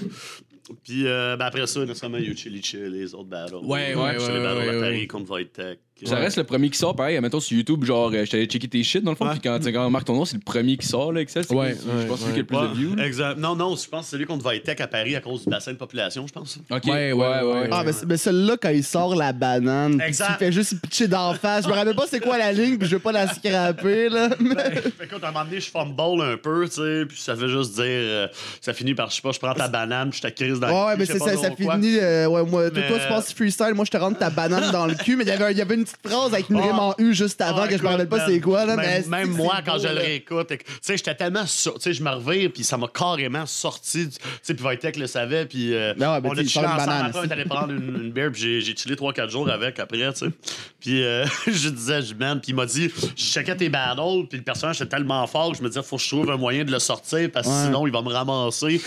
Puis 0.84 1.06
euh, 1.06 1.36
ben 1.36 1.46
après 1.46 1.66
ça, 1.66 1.80
nécessairement, 1.80 2.18
il 2.18 2.24
y 2.24 2.28
a 2.28 2.30
eu 2.30 2.36
Chili 2.36 2.62
Chill, 2.62 2.84
les 2.86 3.12
autres 3.14 3.28
battles. 3.28 3.56
Ouais, 3.56 3.94
ouais, 3.94 4.18
Sur 4.18 4.28
ouais, 4.28 4.38
les 4.38 4.44
battles 4.44 4.58
ouais, 4.60 4.76
à 4.76 4.80
Paris 4.80 4.98
ouais. 5.00 5.06
contre 5.06 5.26
Void 5.26 5.44
Tech. 5.52 5.78
Ça 6.06 6.16
reste 6.16 6.36
le 6.38 6.44
premier 6.44 6.70
qui 6.70 6.78
sort, 6.78 6.94
pareil. 6.96 7.20
Mettons 7.20 7.40
sur 7.40 7.56
YouTube, 7.56 7.84
genre, 7.84 8.10
euh, 8.14 8.24
j'allais 8.24 8.46
checker 8.46 8.68
tes 8.68 8.82
shit 8.82 9.02
dans 9.04 9.10
le 9.10 9.16
fond, 9.16 9.28
puis 9.30 9.40
quand, 9.40 9.58
quand 9.62 9.86
on 9.86 9.90
marque 9.90 10.06
ton 10.06 10.14
nom, 10.14 10.24
c'est 10.24 10.36
le 10.36 10.42
premier 10.42 10.76
qui 10.76 10.86
sort, 10.86 11.12
là, 11.12 11.20
Excel. 11.20 11.44
c'est 11.46 11.54
Ouais, 11.54 11.74
Je 11.80 11.88
ouais, 11.98 12.06
pense 12.06 12.20
que 12.20 12.26
c'est 12.26 12.26
lui 12.26 12.32
qui 12.34 12.38
a 12.38 12.42
le 12.42 12.46
plus 12.46 12.56
de 12.68 12.74
views. 12.86 12.94
là. 12.96 13.06
Exact. 13.06 13.38
Non, 13.38 13.54
non, 13.56 13.76
je 13.76 13.88
pense 13.88 14.00
que 14.04 14.06
c'est 14.06 14.16
celui 14.16 14.26
contre 14.26 14.50
Vitech 14.50 14.80
à 14.80 14.86
Paris 14.86 15.14
à 15.16 15.20
cause 15.20 15.44
du 15.44 15.50
bassin 15.50 15.72
de 15.72 15.76
population, 15.76 16.26
je 16.26 16.32
pense. 16.32 16.58
Ok, 16.70 16.84
Ouais, 16.86 17.12
ouais, 17.12 17.12
ouais. 17.42 17.68
Ah, 17.70 17.82
mais, 17.84 17.92
c'est- 17.92 18.06
mais 18.06 18.16
celui-là, 18.16 18.56
quand 18.60 18.70
il 18.70 18.84
sort 18.84 19.14
la 19.14 19.32
banane, 19.32 19.98
puis 19.98 20.06
Exact. 20.08 20.30
il 20.40 20.44
fait 20.46 20.52
juste 20.52 20.80
pitcher 20.80 21.08
d'en 21.08 21.34
face. 21.34 21.64
Je 21.64 21.68
me 21.68 21.74
rappelle 21.74 21.94
pas 21.94 22.06
c'est 22.08 22.20
quoi 22.20 22.38
la 22.38 22.52
ligne, 22.52 22.78
puis 22.78 22.88
je 22.88 22.94
veux 22.96 23.00
pas 23.02 23.12
la 23.12 23.26
scraper, 23.32 24.08
là. 24.08 24.30
Mais- 24.40 24.54
Fait 24.54 24.80
que, 24.92 25.04
écoute, 25.04 25.22
à 25.24 25.28
un 25.28 25.32
moment 25.32 25.44
donné, 25.44 25.60
je 25.60 25.70
fumble 25.70 26.22
un 26.22 26.36
peu, 26.36 26.66
tu 26.68 26.76
sais, 26.76 27.04
puis 27.08 27.18
ça 27.18 27.36
fait 27.36 27.48
juste 27.48 27.74
dire, 27.74 27.84
euh, 27.86 28.28
ça 28.60 28.72
finit 28.72 28.94
par, 28.94 29.10
je 29.10 29.16
sais 29.16 29.22
pas, 29.22 29.32
je 29.32 29.38
prends 29.38 29.54
ta 29.54 29.68
banane, 29.68 30.10
puis 30.10 30.20
je 30.22 30.28
te 30.28 30.32
crise 30.34 30.60
dans 30.60 30.68
le 30.68 30.72
Ouais, 30.72 30.80
ouais, 30.86 30.92
cul, 30.92 30.98
mais 31.00 31.04
je 31.06 31.12
c'est 31.12 31.18
sais 31.18 31.24
ça, 31.24 31.34
pas 31.36 31.42
ça 31.42 31.50
trop 31.50 31.64
quoi. 31.64 31.74
finit. 31.74 31.96
euh, 31.98 32.26
ouais, 32.28 32.44
moi, 32.44 32.70
toi, 32.70 32.80
Mais, 32.80 32.88
toi, 32.88 32.98
tu 32.98 33.08
penses 33.08 33.32
freestyle, 33.32 33.74
moi, 33.74 33.84
je 33.84 33.90
te 33.90 33.96
rentre 33.96 34.18
ta 34.18 34.30
banane 34.30 34.70
dans 34.72 34.86
le 34.86 34.94
cul, 34.94 35.16
mais 35.16 35.24
il 35.24 35.28
y 35.28 35.32
avait, 35.32 35.44
un- 35.44 35.50
il 35.50 35.58
y 35.58 35.62
avait 35.62 35.74
une 35.74 35.86
petite 35.92 36.08
phrase 36.12 36.34
avec 36.34 36.48
une 36.50 36.60
rime 36.60 36.78
en 36.78 36.94
U 36.98 37.14
juste 37.14 37.40
avant 37.40 37.62
Ah, 37.62 37.68
que 37.68 37.76
je 37.76 37.82
me 37.82 37.88
rappelle 37.88 38.08
pas 38.08 38.26
c'est 38.26 38.40
quoi, 38.40 38.64
là. 38.64 38.76
Même, 38.76 39.04
mais 39.08 39.18
même 39.24 39.32
c'est- 39.36 39.42
moi, 39.42 39.56
quand 39.64 39.78
je 39.78 39.88
le 39.88 39.94
réécoute, 39.98 40.48
tu 40.48 40.56
sais, 40.82 40.96
j'étais 40.96 41.14
tellement. 41.14 41.46
sur- 41.46 41.74
Tu 41.74 41.80
sais, 41.80 41.92
je 41.92 42.02
me 42.02 42.10
revire, 42.10 42.50
puis 42.52 42.64
ça 42.64 42.76
m'a 42.76 42.88
carrément 42.88 43.46
sorti. 43.46 44.08
Tu 44.08 44.16
sais, 44.42 44.54
puis 44.54 44.64
Vitek 44.68 44.96
le 44.96 45.06
savait, 45.06 45.46
puis. 45.46 45.74
euh, 45.74 45.94
Ben 45.96 46.20
ben, 46.20 46.30
on 46.30 46.32
a 46.38 46.44
chillé 46.44 46.66
ensemble. 46.66 46.90
Après, 46.90 47.20
on 47.26 47.30
allé 47.30 47.44
prendre 47.44 47.72
une, 47.72 48.10
bière, 48.12 48.30
puis 48.32 48.60
j'ai- 48.62 48.76
chillé 48.76 48.96
3-4 48.96 49.30
jours 49.30 49.48
avec 49.50 49.78
après, 49.78 49.98
tu 50.12 50.18
sais. 50.26 50.30
Puis 50.80 51.02
euh, 51.02 51.24
je 51.46 51.68
disais, 51.68 52.02
je 52.02 52.14
man, 52.14 52.40
puis 52.40 52.52
il 52.52 52.54
m'a 52.54 52.66
dit, 52.66 52.90
je 53.16 53.22
checkais 53.22 53.56
tes 53.56 53.68
battles, 53.68 54.26
puis 54.28 54.38
le 54.38 54.44
personnage 54.44 54.76
était 54.76 54.86
tellement 54.96 55.26
fort 55.26 55.52
que 55.52 55.58
je 55.58 55.62
me 55.62 55.68
disais, 55.68 55.82
faut 55.82 55.96
que 55.96 56.02
je 56.02 56.08
trouve 56.08 56.30
un 56.30 56.36
moyen 56.36 56.64
de 56.64 56.70
le 56.72 56.78
sortir, 56.78 57.30
parce 57.32 57.46
que 57.46 57.52
sinon, 57.64 57.86
il 57.86 57.92
va 57.92 58.02
me 58.02 58.08
ramasser. 58.12 58.80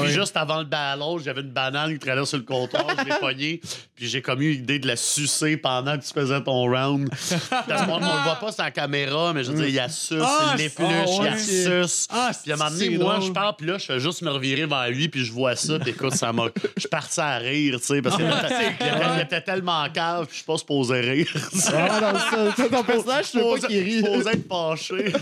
puis 0.00 0.10
juste 0.10 0.36
avant 0.36 0.58
le 0.58 0.64
battle, 0.64 1.22
j'avais 1.24 1.40
une 1.40 1.50
banane 1.50 1.92
qui 1.92 1.98
traînait 1.98 2.24
sur 2.26 2.36
le 2.38 2.44
comptoir, 2.44 2.84
je 2.98 3.04
l'ai 3.04 3.14
pognée, 3.20 3.60
puis 3.94 4.08
j'ai 4.08 4.20
comme 4.22 4.42
eu 4.42 4.52
l'idée 4.52 4.78
de 4.78 4.86
la 4.86 4.96
sucer 4.96 5.56
pendant 5.56 5.96
que 5.98 6.04
tu 6.04 6.12
faisais 6.12 6.39
ton 6.40 6.64
round. 6.70 7.08
Parce 7.68 7.82
qu'on 7.86 7.92
on 7.94 7.98
le 7.98 8.22
voit 8.24 8.36
pas 8.40 8.52
sur 8.52 8.62
la 8.64 8.70
caméra, 8.70 9.32
mais 9.32 9.44
je 9.44 9.50
veux 9.52 9.56
dire, 9.58 9.68
il 9.68 9.74
y 9.74 9.78
a 9.78 9.88
suce, 9.88 10.18
Ah, 10.22 10.54
il 10.56 10.62
l'épluche, 10.62 10.86
ah, 10.90 11.04
il 11.06 11.24
y 11.24 11.28
a 11.28 11.32
ouais. 11.32 11.38
suce. 11.38 12.06
Ah, 12.10 12.30
Puis 12.42 12.52
à 12.52 12.54
un 12.54 12.58
moment 12.58 12.70
donné, 12.70 12.84
c'est 12.84 12.98
moi, 12.98 13.14
drôle. 13.14 13.26
je 13.26 13.32
parle, 13.32 13.54
puis 13.56 13.66
là, 13.66 13.78
je 13.78 13.84
fais 13.86 14.00
juste 14.00 14.22
me 14.22 14.30
revirer 14.30 14.66
vers 14.66 14.88
lui, 14.90 15.08
puis 15.08 15.24
je 15.24 15.32
vois 15.32 15.56
ça, 15.56 15.78
puis 15.78 15.90
écoute, 15.90 16.14
ça 16.14 16.32
m'a. 16.32 16.44
Je 16.76 16.80
suis 16.80 16.88
parti 16.88 17.20
à 17.20 17.36
rire, 17.38 17.78
tu 17.80 17.86
sais, 17.86 18.02
parce 18.02 18.16
qu'il 18.16 18.24
était, 18.26 18.36
il 18.80 18.86
était- 18.86 19.22
était 19.22 19.40
tellement 19.42 19.84
cave, 19.92 20.24
puis 20.26 20.32
je 20.32 20.36
suis 20.36 20.44
pas 20.46 20.56
supposé 20.58 21.00
rire. 21.00 21.28
Ah, 21.72 22.00
non, 22.12 22.18
ça, 22.18 22.56
ça, 22.56 22.68
ton 22.68 22.82
personnage, 22.84 23.26
je 23.26 23.30
sais 23.38 23.40
pas 23.60 23.66
qu'il 23.68 23.82
rit. 23.82 23.98
Supposé 23.98 24.30
être 24.30 24.48
fâché. 24.48 25.12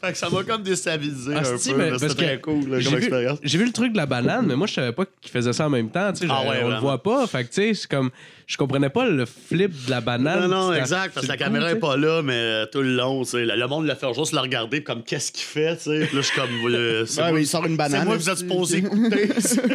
fait 0.00 0.12
que 0.12 0.18
ça 0.18 0.28
m'a 0.30 0.42
comme 0.44 0.62
déstabilisé 0.62 1.32
Ah, 1.36 1.40
un 1.40 1.56
si, 1.58 1.72
peu, 1.72 1.78
mais 1.78 1.90
parce 1.90 2.02
c'était 2.02 2.14
que 2.14 2.20
très 2.24 2.40
cool 2.40 2.68
là, 2.70 2.80
J'ai 2.80 2.84
comme 2.90 2.94
vu, 2.98 3.04
expérience. 3.04 3.38
j'ai 3.42 3.58
vu 3.58 3.64
le 3.66 3.72
truc 3.72 3.92
de 3.92 3.96
la 3.96 4.06
banane, 4.06 4.46
mais 4.46 4.56
moi, 4.56 4.66
je 4.66 4.74
savais 4.74 4.92
pas 4.92 5.04
qu'il 5.20 5.30
faisait 5.30 5.52
ça 5.52 5.66
en 5.66 5.70
même 5.70 5.90
temps. 5.90 6.12
tu 6.12 6.20
sais, 6.20 6.26
Ah 6.30 6.40
je- 6.44 6.48
ouais, 6.50 6.56
on 6.58 6.68
le 6.68 6.74
vraiment. 6.74 6.80
voit 6.80 7.02
pas. 7.02 7.26
Fait 7.26 7.44
que, 7.44 7.48
tu 7.48 7.54
sais, 7.62 7.74
c'est 7.74 7.90
comme. 7.90 8.10
Je 8.48 8.56
comprenais 8.56 8.88
pas 8.88 9.06
le 9.06 9.26
flip 9.26 9.72
de 9.84 9.90
la 9.90 10.00
banane. 10.00 10.48
Non, 10.48 10.68
non, 10.68 10.72
exact, 10.72 11.12
parce 11.12 11.26
que 11.26 11.30
la 11.30 11.36
caméra 11.36 11.66
tu 11.66 11.70
est 11.72 11.74
sais. 11.74 11.80
pas 11.80 11.98
là, 11.98 12.22
mais 12.22 12.32
euh, 12.32 12.64
tout 12.66 12.80
le 12.80 12.94
long, 12.96 13.22
tu 13.22 13.32
sais, 13.32 13.44
le, 13.44 13.66
monde 13.68 13.86
le 13.86 13.94
fait 13.94 14.12
juste 14.14 14.32
le 14.32 14.38
regarder 14.40 14.82
comme 14.82 15.02
qu'est-ce 15.04 15.30
qu'il 15.32 15.44
fait, 15.44 15.76
tu 15.76 15.82
sais. 15.82 16.06
Puis 16.06 16.16
là, 16.16 16.22
je 16.22 16.26
suis 16.28 16.34
comme. 16.34 16.48
euh, 16.72 17.04
c'est 17.06 17.20
Ouais, 17.22 17.30
moi- 17.30 17.40
il 17.40 17.46
sort 17.46 17.66
une 17.66 17.72
C'est 17.72 17.76
banane. 17.76 18.06
moi 18.06 18.16
que 18.16 18.22
vous 18.22 18.30
êtes 18.30 18.38
supposé 18.38 18.78
écouter. 18.78 19.28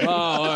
Ah, 0.08 0.42
ouais, 0.42 0.50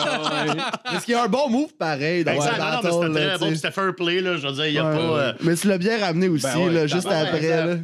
ouais, 0.49 0.49
ouais. 0.49 0.62
Parce 0.84 1.06
qu'il 1.06 1.12
y 1.13 1.15
a 1.15 1.23
un 1.25 1.27
bon 1.27 1.47
move 1.47 1.73
pareil 1.77 2.23
dans 2.23 2.32
Exact, 2.32 2.58
non, 2.58 2.65
non, 2.91 3.01
c'était 3.13 3.27
très 3.27 3.38
bon, 3.38 3.56
c'était 3.56 3.71
fair 3.71 3.95
play, 3.95 4.21
là. 4.21 4.38
Je 4.38 4.47
veux 4.47 4.53
dire, 4.53 4.65
il 4.65 4.73
y 4.73 4.80
a 4.80 4.89
Ouais, 4.89 4.95
pas. 4.97 5.13
ouais. 5.13 5.19
euh, 5.19 5.34
Mais 5.43 5.56
tu 5.56 5.67
l'as 5.67 5.77
bien 5.77 5.99
ramené 5.99 6.27
aussi, 6.27 6.43
Ben 6.43 6.58
ouais, 6.58 6.73
là, 6.73 6.88
juste 6.88 7.06
après. 7.08 7.80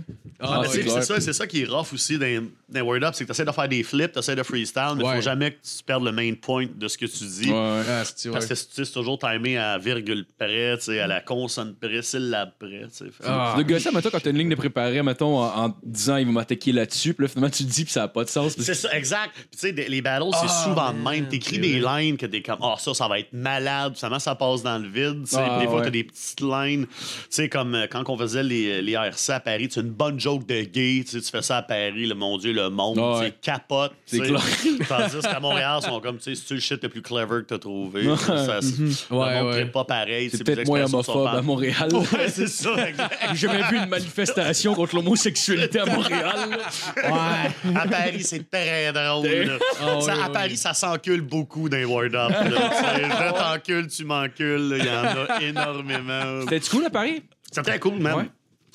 Ah, 0.46 0.62
c'est 0.68 0.90
ça, 0.90 1.22
c'est 1.22 1.32
ça 1.32 1.48
qui 1.48 1.62
est 1.62 1.66
rough 1.70 1.94
aussi 1.94 2.18
dans, 2.18 2.46
dans 2.68 2.82
Word 2.82 3.02
Up, 3.04 3.12
c'est 3.14 3.24
que 3.24 3.28
tu 3.28 3.32
essaies 3.32 3.46
de 3.46 3.52
faire 3.52 3.70
des 3.70 3.82
flips, 3.82 4.12
tu 4.12 4.20
essaies 4.20 4.36
de 4.36 4.44
freestyle, 4.44 4.94
mais 4.98 5.04
il 5.04 5.08
Ouais. 5.08 5.16
faut 5.16 5.22
jamais 5.22 5.52
que 5.52 5.58
tu 5.64 5.84
perdes 5.86 6.04
le 6.04 6.12
main 6.12 6.34
point 6.34 6.66
de 6.76 6.88
ce 6.90 6.98
que 6.98 7.06
tu 7.06 7.24
dis. 7.24 7.50
Ouais, 7.50 7.54
ouais. 7.54 7.82
Ah, 7.88 8.04
c'est-. 8.04 8.30
Parce 8.30 8.46
que 8.48 8.54
tu 8.54 8.60
sais, 8.60 8.84
c'est 8.84 8.92
toujours 8.92 9.18
timé 9.18 9.58
à 9.58 9.78
virgule 9.78 10.23
près, 10.38 10.78
tu 10.78 10.86
sais, 10.86 11.00
à 11.00 11.08
la 11.08 11.22
consonne 11.22 11.76
près, 11.76 12.02
syllabe 12.02 12.52
près. 12.60 12.84
tu 12.90 12.98
sais. 12.98 13.06
Fait- 13.06 13.24
Ah. 13.26 13.56
Le 13.58 13.64
gars, 13.64 13.80
ça, 13.80 13.92
mettons, 13.92 14.10
quand 14.10 14.20
t'as 14.22 14.30
une 14.30 14.38
ligne 14.38 14.50
de 14.50 14.56
préparé, 14.56 15.02
mettons, 15.04 15.40
en, 15.40 15.66
en 15.66 15.76
disant 15.84 16.18
il 16.18 16.26
va 16.26 16.32
m'attaquer 16.32 16.72
là-dessus, 16.72 17.14
puis 17.14 17.24
là, 17.26 17.30
finalement, 17.30 17.50
tu 17.50 17.64
le 17.64 17.70
dis, 17.70 17.84
puis 17.84 17.94
ça 17.94 18.02
n'a 18.02 18.08
pas 18.08 18.24
de 18.24 18.30
sens. 18.30 18.56
C'est 18.58 18.74
ça, 18.74 18.96
exact. 18.96 19.32
Puis 19.36 19.48
tu 19.52 19.58
sais, 19.60 19.72
les 19.72 20.02
battles, 20.02 20.26
c'est 20.34 20.48
Ah, 20.50 20.64
souvent 20.66 20.94
man, 20.94 21.14
même. 21.16 21.28
T'écris 21.28 21.56
c'est 21.56 21.62
des 21.62 21.80
vrai. 21.80 22.04
lines 22.04 22.18
que 22.18 22.26
t'es 22.26 22.42
comme, 22.42 22.60
ah, 22.62 22.76
ça, 22.80 22.94
ça 22.94 23.08
va 23.08 23.20
être 23.20 23.34
malade. 23.34 23.94
Finalement, 23.96 24.20
ça 24.20 24.36
passe 24.36 24.64
dans 24.64 24.78
le 24.78 24.88
vide. 24.88 25.24
tu 25.24 25.32
sais. 25.32 25.38
Ah, 25.40 25.56
Puis 25.58 25.62
des 25.62 25.68
fois, 25.68 25.78
ouais. 25.80 25.84
t'as 25.86 25.90
des 25.92 26.04
petites 26.04 26.42
lines. 26.42 26.86
Tu 26.88 26.94
sais, 27.30 27.50
comme 27.50 27.76
euh, 27.76 27.88
quand 27.90 28.08
on 28.10 28.18
faisait 28.18 28.44
les, 28.44 28.82
les 28.82 28.94
RC 28.94 29.34
à 29.34 29.40
Paris, 29.40 29.68
tu 29.70 29.80
une 29.80 29.90
bonne 29.90 30.20
joke 30.20 30.46
de 30.48 30.62
gay. 30.62 31.04
Tu 31.06 31.12
sais, 31.12 31.22
tu 31.22 31.30
fais 31.30 31.42
ça 31.42 31.58
à 31.58 31.62
Paris, 31.62 32.06
le 32.06 32.16
mon 32.16 32.38
Dieu, 32.38 32.54
le 32.54 32.70
monde, 32.70 32.96
tu 32.96 33.02
ouais. 33.24 33.34
capote. 33.42 33.92
C'est 34.06 34.20
clair. 34.20 34.40
Tandis 34.88 35.20
qu'à 35.22 35.40
Montréal, 35.40 35.80
ils 35.84 35.88
sont 35.88 36.00
comme, 36.00 36.18
tu 36.18 36.24
sais, 36.24 36.36
c'est-tu 36.36 36.54
le 36.56 36.60
shit 36.60 36.84
le 36.84 36.90
plus 36.90 37.02
clever 37.02 37.42
que 37.42 37.48
t'as 37.48 37.58
trouvé? 37.60 38.04
ça, 38.18 38.60
c'est- 38.62 39.12
Ouais, 39.12 39.30
le 39.40 39.44
monde 39.44 39.48
ouais. 39.48 39.62
trippe 39.62 39.72
pas 39.72 39.84
pareil. 39.86 40.13
C'est 40.32 40.44
peut-être 40.44 40.68
moins 40.68 40.84
homophobe 40.86 41.28
à 41.28 41.42
Montréal. 41.42 41.90
Ouais, 41.94 42.28
c'est 42.30 42.48
ça. 42.48 42.76
J'ai 43.34 43.48
jamais 43.48 43.64
vu 43.70 43.78
une 43.78 43.90
manifestation 43.90 44.74
contre 44.74 44.96
l'homosexualité 44.96 45.80
à 45.80 45.86
Montréal. 45.86 46.36
Ouais. 46.98 47.72
À 47.76 47.88
Paris, 47.88 48.24
c'est 48.24 48.50
très 48.50 48.92
drôle. 48.92 49.60
Ah, 49.82 50.02
Ça, 50.02 50.14
oui, 50.14 50.22
à 50.22 50.28
oui. 50.28 50.34
Paris, 50.34 50.58
ça 50.58 50.74
s'encule 50.74 51.22
beaucoup 51.22 51.70
dans 51.70 51.78
les 51.78 51.86
Word 51.86 52.14
Up. 52.16 52.32
Je 52.44 53.32
t'encule, 53.38 53.88
tu 53.88 54.06
m'encules. 54.06 54.76
Il 54.80 54.86
y 54.86 54.90
en 54.90 55.04
a 55.04 55.42
énormément. 55.42 56.42
C'était-tu 56.42 56.70
cool 56.70 56.86
à 56.86 56.90
Paris? 56.90 57.24
C'était 57.52 57.80
cool, 57.80 57.96
même. 57.96 58.16
Ouais. 58.16 58.30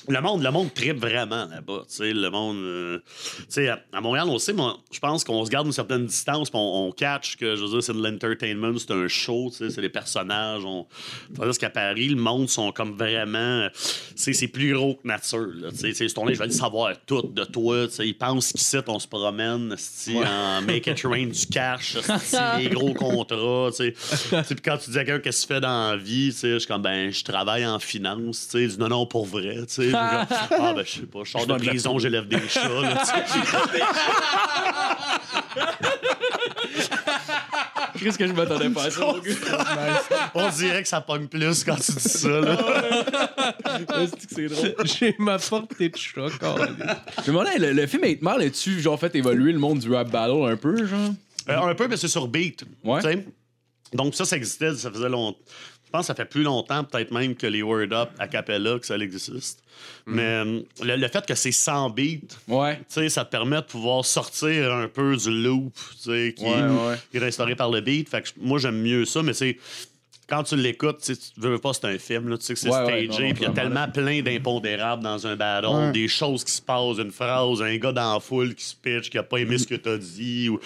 Le 0.07 0.21
monde, 0.21 0.41
le 0.41 0.49
monde 0.51 0.73
tripe 0.73 0.97
vraiment 0.99 1.45
là-bas. 1.45 1.81
Tu 1.89 1.95
sais, 1.95 2.13
le 2.13 2.29
monde. 2.29 2.57
euh, 2.57 2.99
tu 3.39 3.43
sais, 3.49 3.67
à, 3.67 3.83
à 3.93 4.01
Montréal, 4.01 4.27
on 4.29 4.39
sait, 4.39 4.53
moi, 4.53 4.77
je 4.91 4.99
pense 4.99 5.23
qu'on 5.23 5.43
se 5.45 5.49
garde 5.51 5.67
une 5.67 5.73
certaine 5.73 6.05
distance, 6.05 6.49
on, 6.53 6.87
on 6.87 6.91
catch 6.91 7.35
que, 7.35 7.55
je 7.55 7.63
veux 7.63 7.69
dire, 7.69 7.83
c'est 7.83 7.93
de 7.93 8.01
l'entertainment, 8.01 8.73
c'est 8.77 8.91
un 8.91 9.07
show, 9.07 9.49
tu 9.51 9.57
sais, 9.57 9.69
c'est 9.69 9.81
des 9.81 9.89
personnages. 9.89 10.63
On... 10.65 10.87
Tandis 11.35 11.57
qu'à 11.57 11.69
Paris, 11.69 12.07
le 12.09 12.15
monde 12.15 12.49
sont 12.49 12.71
comme 12.71 12.97
vraiment. 12.97 13.67
C'est 14.15 14.47
plus 14.47 14.73
gros 14.73 14.95
que 14.95 15.07
nature. 15.07 15.47
Là, 15.53 15.69
tu 15.71 15.77
sais, 15.77 15.87
Tu 15.89 15.95
sais, 15.95 16.07
ce 16.07 16.13
tournée, 16.15 16.33
je 16.33 16.39
vais 16.39 16.45
le 16.45 16.51
savoir 16.51 16.93
tout 17.05 17.21
de 17.21 17.43
toi. 17.43 17.87
tu 17.87 17.93
sais, 17.95 18.07
Ils 18.07 18.17
pensent 18.17 18.53
qu'ici, 18.53 18.77
on 18.87 18.99
se 18.99 19.07
promène 19.07 19.73
esti, 19.73 20.15
en 20.17 20.61
make 20.61 20.87
it 20.87 21.01
rain 21.03 21.27
du 21.27 21.45
cash, 21.47 21.97
des 22.57 22.69
gros 22.69 22.93
contrats. 22.93 23.69
tu 23.71 23.75
sais. 23.75 23.93
Tu 23.93 24.17
sais, 24.17 24.43
Puis 24.55 24.61
quand 24.63 24.77
tu 24.77 24.91
dis 24.91 24.97
à 24.97 25.03
quelqu'un 25.05 25.19
qu'est-ce 25.21 25.41
que 25.45 25.47
tu 25.47 25.53
fais 25.55 25.61
dans 25.61 25.91
la 25.91 25.97
vie, 25.97 26.29
tu 26.31 26.37
sais, 26.39 26.53
je 26.53 26.59
suis 26.59 26.67
comme, 26.67 26.81
ben, 26.81 27.11
je 27.11 27.23
travaille 27.23 27.65
en 27.65 27.79
finance. 27.79 28.45
tu 28.47 28.57
sais. 28.57 28.63
Il 28.63 28.69
dit, 28.69 28.77
non, 28.79 28.87
non, 28.87 29.05
pour 29.05 29.25
vrai. 29.25 29.57
tu 29.67 29.73
sais. 29.73 29.88
Puis 29.91 29.99
genre, 30.57 30.67
ah, 30.69 30.73
ben, 30.75 30.83
je 30.85 30.91
sais 30.91 31.05
pas, 31.05 31.19
je 31.23 31.31
sors 31.31 31.45
de 31.47 31.53
prison, 31.57 31.99
j'élève 31.99 32.27
des 32.27 32.39
chats. 32.47 32.67
Là, 32.67 32.97
tu 32.99 33.05
sais. 33.05 33.79
Qu'est-ce 37.99 38.17
que 38.17 38.27
je 38.27 38.33
m'attendais 38.33 38.69
pas 38.69 38.85
à 38.85 38.89
ça? 38.91 39.01
mon 39.01 39.13
gars? 39.19 40.01
On 40.33 40.49
dirait 40.49 40.81
que 40.83 40.87
ça 40.87 41.01
pogne 41.01 41.27
plus 41.27 41.63
quand 41.63 41.75
tu 41.75 41.91
dis 41.91 41.99
ça. 42.09 42.29
Là. 42.29 42.57
C'est 44.29 44.47
drôle? 44.47 44.75
J'ai 44.85 45.15
ma 45.19 45.37
portée 45.37 45.89
de 45.89 45.97
choc. 45.97 46.31
oh, 46.41 46.55
Je 47.25 47.31
me 47.31 47.37
demandais, 47.37 47.57
le, 47.57 47.73
le 47.73 47.87
film 47.87 48.03
8 48.05 48.21
Mile, 48.21 48.47
as-tu 48.47 48.79
genre 48.79 48.99
fait 48.99 49.13
évoluer 49.15 49.51
le 49.51 49.59
monde 49.59 49.79
du 49.79 49.93
rap 49.93 50.09
battle 50.09 50.43
un 50.49 50.55
peu, 50.55 50.85
genre? 50.85 51.11
Euh, 51.49 51.57
un 51.61 51.75
peu, 51.75 51.87
mais 51.87 51.97
c'est 51.97 52.07
sur 52.07 52.27
beat. 52.27 52.63
Ouais. 52.83 53.01
Donc, 53.93 54.13
ça, 54.15 54.23
ça 54.23 54.37
existait, 54.37 54.73
ça 54.75 54.91
faisait 54.91 55.09
longtemps. 55.09 55.39
Je 55.89 55.97
pense 55.97 56.01
que 56.01 56.07
ça 56.07 56.13
fait 56.15 56.25
plus 56.29 56.43
longtemps, 56.43 56.83
peut-être 56.83 57.09
même 57.11 57.33
que 57.35 57.47
les 57.47 57.63
Word 57.63 57.91
Up 57.93 58.09
a 58.19 58.27
cappella, 58.27 58.77
que 58.77 58.85
ça 58.85 58.95
existe. 58.97 59.63
Mais 60.05 60.21
euh, 60.21 60.59
le, 60.83 60.95
le 60.97 61.07
fait 61.07 61.25
que 61.25 61.33
c'est 61.33 61.51
sans 61.51 61.89
beat, 61.89 62.37
Ouais. 62.47 62.75
tu 62.77 62.83
sais, 62.89 63.09
ça 63.09 63.25
te 63.25 63.31
permet 63.31 63.55
de 63.55 63.61
pouvoir 63.65 64.05
sortir 64.05 64.71
un 64.71 64.87
peu 64.87 65.15
du 65.17 65.31
loop, 65.31 65.73
tu 66.03 66.33
qui, 66.37 66.43
Ouais, 66.43 66.51
ouais. 66.61 66.95
qui 67.09 67.17
est 67.17 67.21
restauré 67.21 67.55
par 67.55 67.71
le 67.71 67.81
beat. 67.81 68.07
Fait 68.07 68.21
que 68.21 68.29
moi, 68.39 68.59
j'aime 68.59 68.79
mieux 68.79 69.05
ça, 69.05 69.23
mais 69.23 69.33
c'est. 69.33 69.57
Quand 70.27 70.43
tu 70.43 70.55
l'écoutes, 70.55 71.01
tu 71.01 71.17
tu 71.17 71.39
veux 71.39 71.57
pas, 71.57 71.73
c'est 71.73 71.85
un 71.85 71.97
film, 71.97 72.29
là, 72.29 72.37
tu 72.37 72.45
sais 72.45 72.53
que 72.53 72.59
c'est 72.59 72.69
Ouais, 72.69 73.07
stagé, 73.07 73.33
puis 73.33 73.41
il 73.41 73.47
y 73.47 73.47
a 73.47 73.49
tellement 73.49 73.87
plein 73.89 74.21
d'impondérables 74.21 75.01
dans 75.01 75.25
un 75.25 75.35
battle, 75.35 75.65
Ouais. 75.69 75.91
des 75.91 76.07
choses 76.07 76.43
qui 76.43 76.51
se 76.51 76.61
passent, 76.61 76.99
une 76.99 77.09
phrase, 77.09 77.63
un 77.63 77.75
gars 77.77 77.91
dans 77.91 78.13
la 78.13 78.19
foule 78.19 78.53
qui 78.53 78.63
se 78.63 78.75
pitch, 78.75 79.09
qui 79.09 79.17
a 79.17 79.23
pas 79.23 79.37
aimé 79.37 79.57
ce 79.57 79.65
que 79.65 79.73
t'as 79.73 79.97
dit, 79.97 80.47
ou 80.49 80.59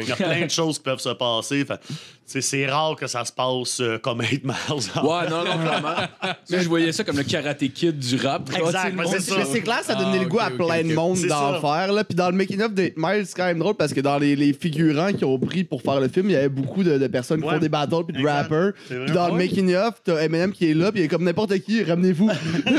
il 0.00 0.08
y 0.08 0.12
a 0.12 0.16
plein 0.16 0.46
de 0.46 0.50
choses 0.50 0.78
qui 0.78 0.84
peuvent 0.84 1.00
se 1.00 1.10
passer. 1.10 1.66
Fait, 1.66 1.76
tu 1.86 1.94
c'est 2.40 2.66
rare 2.66 2.96
que 2.96 3.06
ça 3.06 3.24
se 3.24 3.32
passe 3.32 3.80
euh, 3.80 3.98
comme 3.98 4.20
8 4.20 4.44
miles. 4.44 4.54
Ouais, 4.70 5.28
non, 5.28 5.44
non, 5.44 5.58
clairement. 5.58 5.94
Mais 6.50 6.60
je 6.62 6.68
voyais 6.68 6.92
ça 6.92 7.02
comme 7.04 7.16
le 7.16 7.24
karaté 7.24 7.68
kid 7.68 7.98
du 7.98 8.16
rap. 8.16 8.48
Exact, 8.56 8.94
mais 8.96 9.04
c'est 9.06 9.20
ça. 9.20 9.34
Mais 9.38 9.44
c'est 9.44 9.60
clair, 9.60 9.80
ça 9.82 9.94
donnait 9.94 10.18
Ah, 10.18 10.22
le 10.22 10.28
goût 10.28 10.38
à 10.40 10.48
ok, 10.48 10.56
plein 10.56 10.82
de 10.82 10.88
ok. 10.90 10.94
monde 10.94 11.16
C'est 11.16 11.26
d'en 11.28 11.54
ça. 11.54 11.60
faire. 11.60 11.92
Là. 11.92 12.04
Puis 12.04 12.14
dans 12.14 12.30
le 12.30 12.36
making-of 12.36 12.72
de 12.74 12.82
8 12.84 12.94
Miles, 12.96 13.24
c'est 13.26 13.36
quand 13.36 13.46
même 13.46 13.58
drôle 13.58 13.74
parce 13.74 13.92
que 13.92 14.00
dans 14.00 14.18
les, 14.18 14.36
les 14.36 14.52
figurants 14.52 15.12
qui 15.12 15.24
ont 15.24 15.38
pris 15.38 15.64
pour 15.64 15.82
faire 15.82 16.00
le 16.00 16.08
film, 16.08 16.28
il 16.30 16.32
y 16.32 16.36
avait 16.36 16.48
beaucoup 16.48 16.82
de, 16.84 16.98
de 16.98 17.06
personnes 17.06 17.40
qui 17.40 17.46
Ouais. 17.46 17.54
font 17.54 17.60
des 17.60 17.68
battles 17.68 18.04
puis 18.06 18.14
de 18.14 18.20
Exact. 18.20 18.32
rappers. 18.42 18.72
C'est. 18.88 19.04
Puis 19.04 19.12
dans 19.14 19.26
le 19.28 19.32
Ouais? 19.34 19.38
making-of, 19.46 19.94
t'as 20.04 20.20
Eminem 20.22 20.52
qui 20.52 20.70
est 20.70 20.74
là, 20.74 20.92
puis 20.92 21.00
il 21.00 21.04
est 21.04 21.08
comme 21.08 21.24
n'importe 21.24 21.58
qui, 21.60 21.82
ramenez-vous. 21.82 22.28
puis 22.66 22.74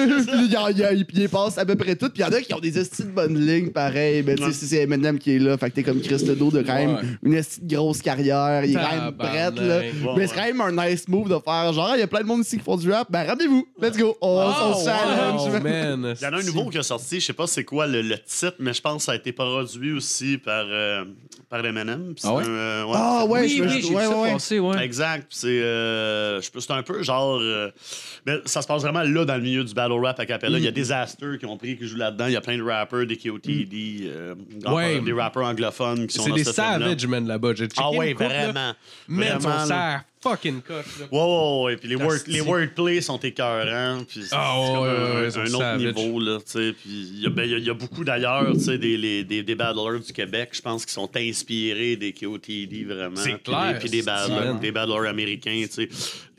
il, 0.46 0.52
y 0.52 0.56
a- 0.84 0.94
il, 0.94 1.06
il 1.14 1.30
passe 1.30 1.58
à 1.58 1.66
peu 1.66 1.76
près 1.76 1.96
tout. 1.96 2.10
Puis 2.10 2.22
il 2.22 2.22
y 2.22 2.24
en 2.26 2.32
a 2.38 2.42
qui 2.42 2.54
ont 2.54 2.60
des 2.60 2.78
estis 2.78 3.04
de 3.04 3.10
bonnes 3.10 3.40
lignes, 3.40 3.70
pareil. 3.72 4.24
Mais 4.26 4.36
tu 4.36 4.42
sais, 4.44 4.48
Ouais. 4.48 4.54
c'est 4.54 4.78
Eminem 4.84 5.18
qui 5.20 5.36
est 5.36 5.40
là, 5.40 5.58
fait 5.58 5.70
que 5.70 5.76
t'es 5.76 5.84
comme 5.84 6.02
Chris 6.02 6.24
Ledo 6.26 6.52
de 6.52 6.62
quand 6.62 6.76
même 6.76 6.96
Ouais. 6.96 7.02
une 7.24 7.34
de 7.36 7.76
grosse 7.76 8.02
carrière. 8.02 8.64
Il 8.66 8.72
est 8.72 8.74
quand 8.76 8.82
même 8.92 9.12
Tabarnak. 9.18 9.41
Prêt, 9.50 9.66
là. 9.66 9.78
Ouais, 9.80 9.92
Mais 10.18 10.28
c'est 10.28 10.36
quand 10.36 10.44
même 10.44 10.62
un 10.62 10.90
nice 10.90 11.08
move 11.08 11.30
de 11.30 11.40
faire 11.44 11.74
genre, 11.74 11.92
il 11.96 12.00
y 12.00 12.04
a 12.04 12.08
plein 12.08 12.20
de 12.22 12.26
monde 12.26 12.42
ici 12.42 12.58
qui 12.58 12.64
font 12.64 12.76
du 12.78 12.92
rap. 12.92 13.08
Ben 13.10 13.26
ramenez-vous, 13.26 13.68
let's 13.82 13.98
go. 13.98 14.16
On, 14.22 14.28
on 14.28 14.74
se 14.78 14.86
challenge. 14.86 15.42
Oh, 15.46 15.60
man. 15.64 16.16
Il 16.22 16.24
y 16.24 16.28
en 16.28 16.34
a 16.34 16.38
un 16.40 16.44
nouveau 16.44 16.70
qui 16.70 16.78
a 16.78 16.84
sorti, 16.84 17.20
je 17.20 17.26
sais 17.26 17.34
pas 17.34 17.48
c'est 17.48 17.64
quoi 17.64 17.88
le, 17.88 18.02
le 18.02 18.18
titre, 18.20 18.56
mais 18.60 18.74
je 18.74 18.82
pense 18.82 18.98
que 18.98 19.04
ça 19.04 19.14
a 19.14 19.16
été 19.16 19.32
produit 19.32 19.94
aussi 19.94 20.38
par, 20.38 20.66
euh, 20.68 21.06
par 21.50 21.66
Eminem. 21.66 22.14
Ah 22.24 22.34
ouais? 22.36 22.44
un, 22.44 22.48
euh, 22.50 22.84
Ah 22.94 23.26
ouais, 23.26 23.42
Oui, 23.42 23.50
je- 23.50 23.64
oui, 23.64 23.82
j'ai 23.82 23.96
ouais, 23.96 24.04
ça 24.04 24.10
ouais, 24.10 24.60
ouais. 24.60 24.76
ouais. 24.78 24.84
Exact. 24.86 25.28
C'est. 25.30 25.62
Euh, 25.62 26.42
c'est 26.42 26.72
un 26.72 26.84
peu 26.84 27.02
genre. 27.04 27.40
euh, 27.42 27.70
mais 28.26 28.36
ça 28.46 28.62
se 28.62 28.68
passe 28.68 28.82
vraiment 28.82 29.02
là, 29.04 29.26
dans 29.26 29.36
le 29.36 29.42
milieu 29.42 29.64
du 29.64 29.74
battle 29.74 29.94
rap 30.04 30.20
à 30.20 30.26
Capella. 30.26 30.58
Il 30.58 30.64
y 30.64 30.68
a 30.68 30.72
des 30.72 30.92
Aster 30.92 31.38
qui 31.40 31.46
ont 31.46 31.58
pris, 31.58 31.78
qui 31.78 31.88
jouent 31.88 31.98
là-dedans. 31.98 32.28
Il 32.28 32.34
y 32.34 32.36
a 32.36 32.42
plein 32.42 32.58
de 32.58 32.64
rappers, 32.64 33.06
des 33.06 33.18
KOTD, 33.18 34.04
euh, 34.06 34.36
Ouais. 34.68 35.00
des 35.00 35.14
rappers 35.14 35.44
anglophones 35.44 36.08
qui 36.08 36.16
sont 36.16 36.24
C'est 36.26 36.32
des 36.32 36.44
savages, 36.44 37.08
man, 37.08 37.28
là-bas. 37.28 37.54
J'ai 37.56 37.66
checké 37.68 37.82
Ah 37.84 37.92
ouais, 37.92 38.14
vraiment. 38.14 38.74
Man, 39.08 39.31
Vraiment, 39.40 39.60
son 39.64 39.70
là. 39.70 39.92
serre 39.92 40.04
fucking 40.22 40.62
coche, 40.62 40.86
là. 41.00 41.06
Ouais, 41.12 41.20
ouais, 41.20 41.64
ouais. 41.66 41.78
Puis 41.78 41.90
les, 41.90 41.96
word, 41.96 42.18
les 42.28 42.42
wordplays 42.42 43.02
sont 43.02 43.18
écœurants. 43.20 44.04
Puis 44.08 44.22
c'est 44.24 44.36
Ah, 44.36 44.54
c'est 44.56 44.62
ouais, 44.62 44.76
comme 44.76 44.84
ouais, 44.84 44.90
un, 44.90 45.22
ouais, 45.22 45.26
un 45.28 45.32
sont 45.32 45.40
autre 45.42 45.58
savage. 45.60 45.82
niveau, 45.96 46.20
là, 46.20 46.38
tu 46.40 46.44
sais. 46.52 46.74
Puis 46.74 46.90
il 47.14 47.22
y, 47.22 47.26
a- 47.26 47.30
ben, 47.30 47.44
il 47.44 47.58
y 47.60 47.62
y 47.66 47.70
a 47.70 47.74
beaucoup 47.74 48.04
d'ailleurs, 48.04 48.52
tu 48.54 48.60
sais, 48.60 48.78
des, 48.78 48.98
les- 48.98 49.24
des, 49.24 49.44
des 49.44 49.56
battlers 49.56 50.00
du 50.06 50.14
Québec, 50.14 50.50
je 50.54 50.62
pense, 50.62 50.86
qui 50.86 50.94
sont 50.94 51.10
inspirés 51.16 51.96
des 51.96 52.14
KOTD, 52.14 52.84
vraiment. 52.86 53.16
C'est 53.18 53.34
Puis 53.34 53.44
clair, 53.44 53.74
des- 53.74 53.80
Puis 53.80 53.90
des, 53.90 54.02
battlers, 54.04 54.60
des 54.60 54.72
battlers 54.72 55.08
américains, 55.10 55.64
tu 55.68 55.88
sais. 55.88 55.90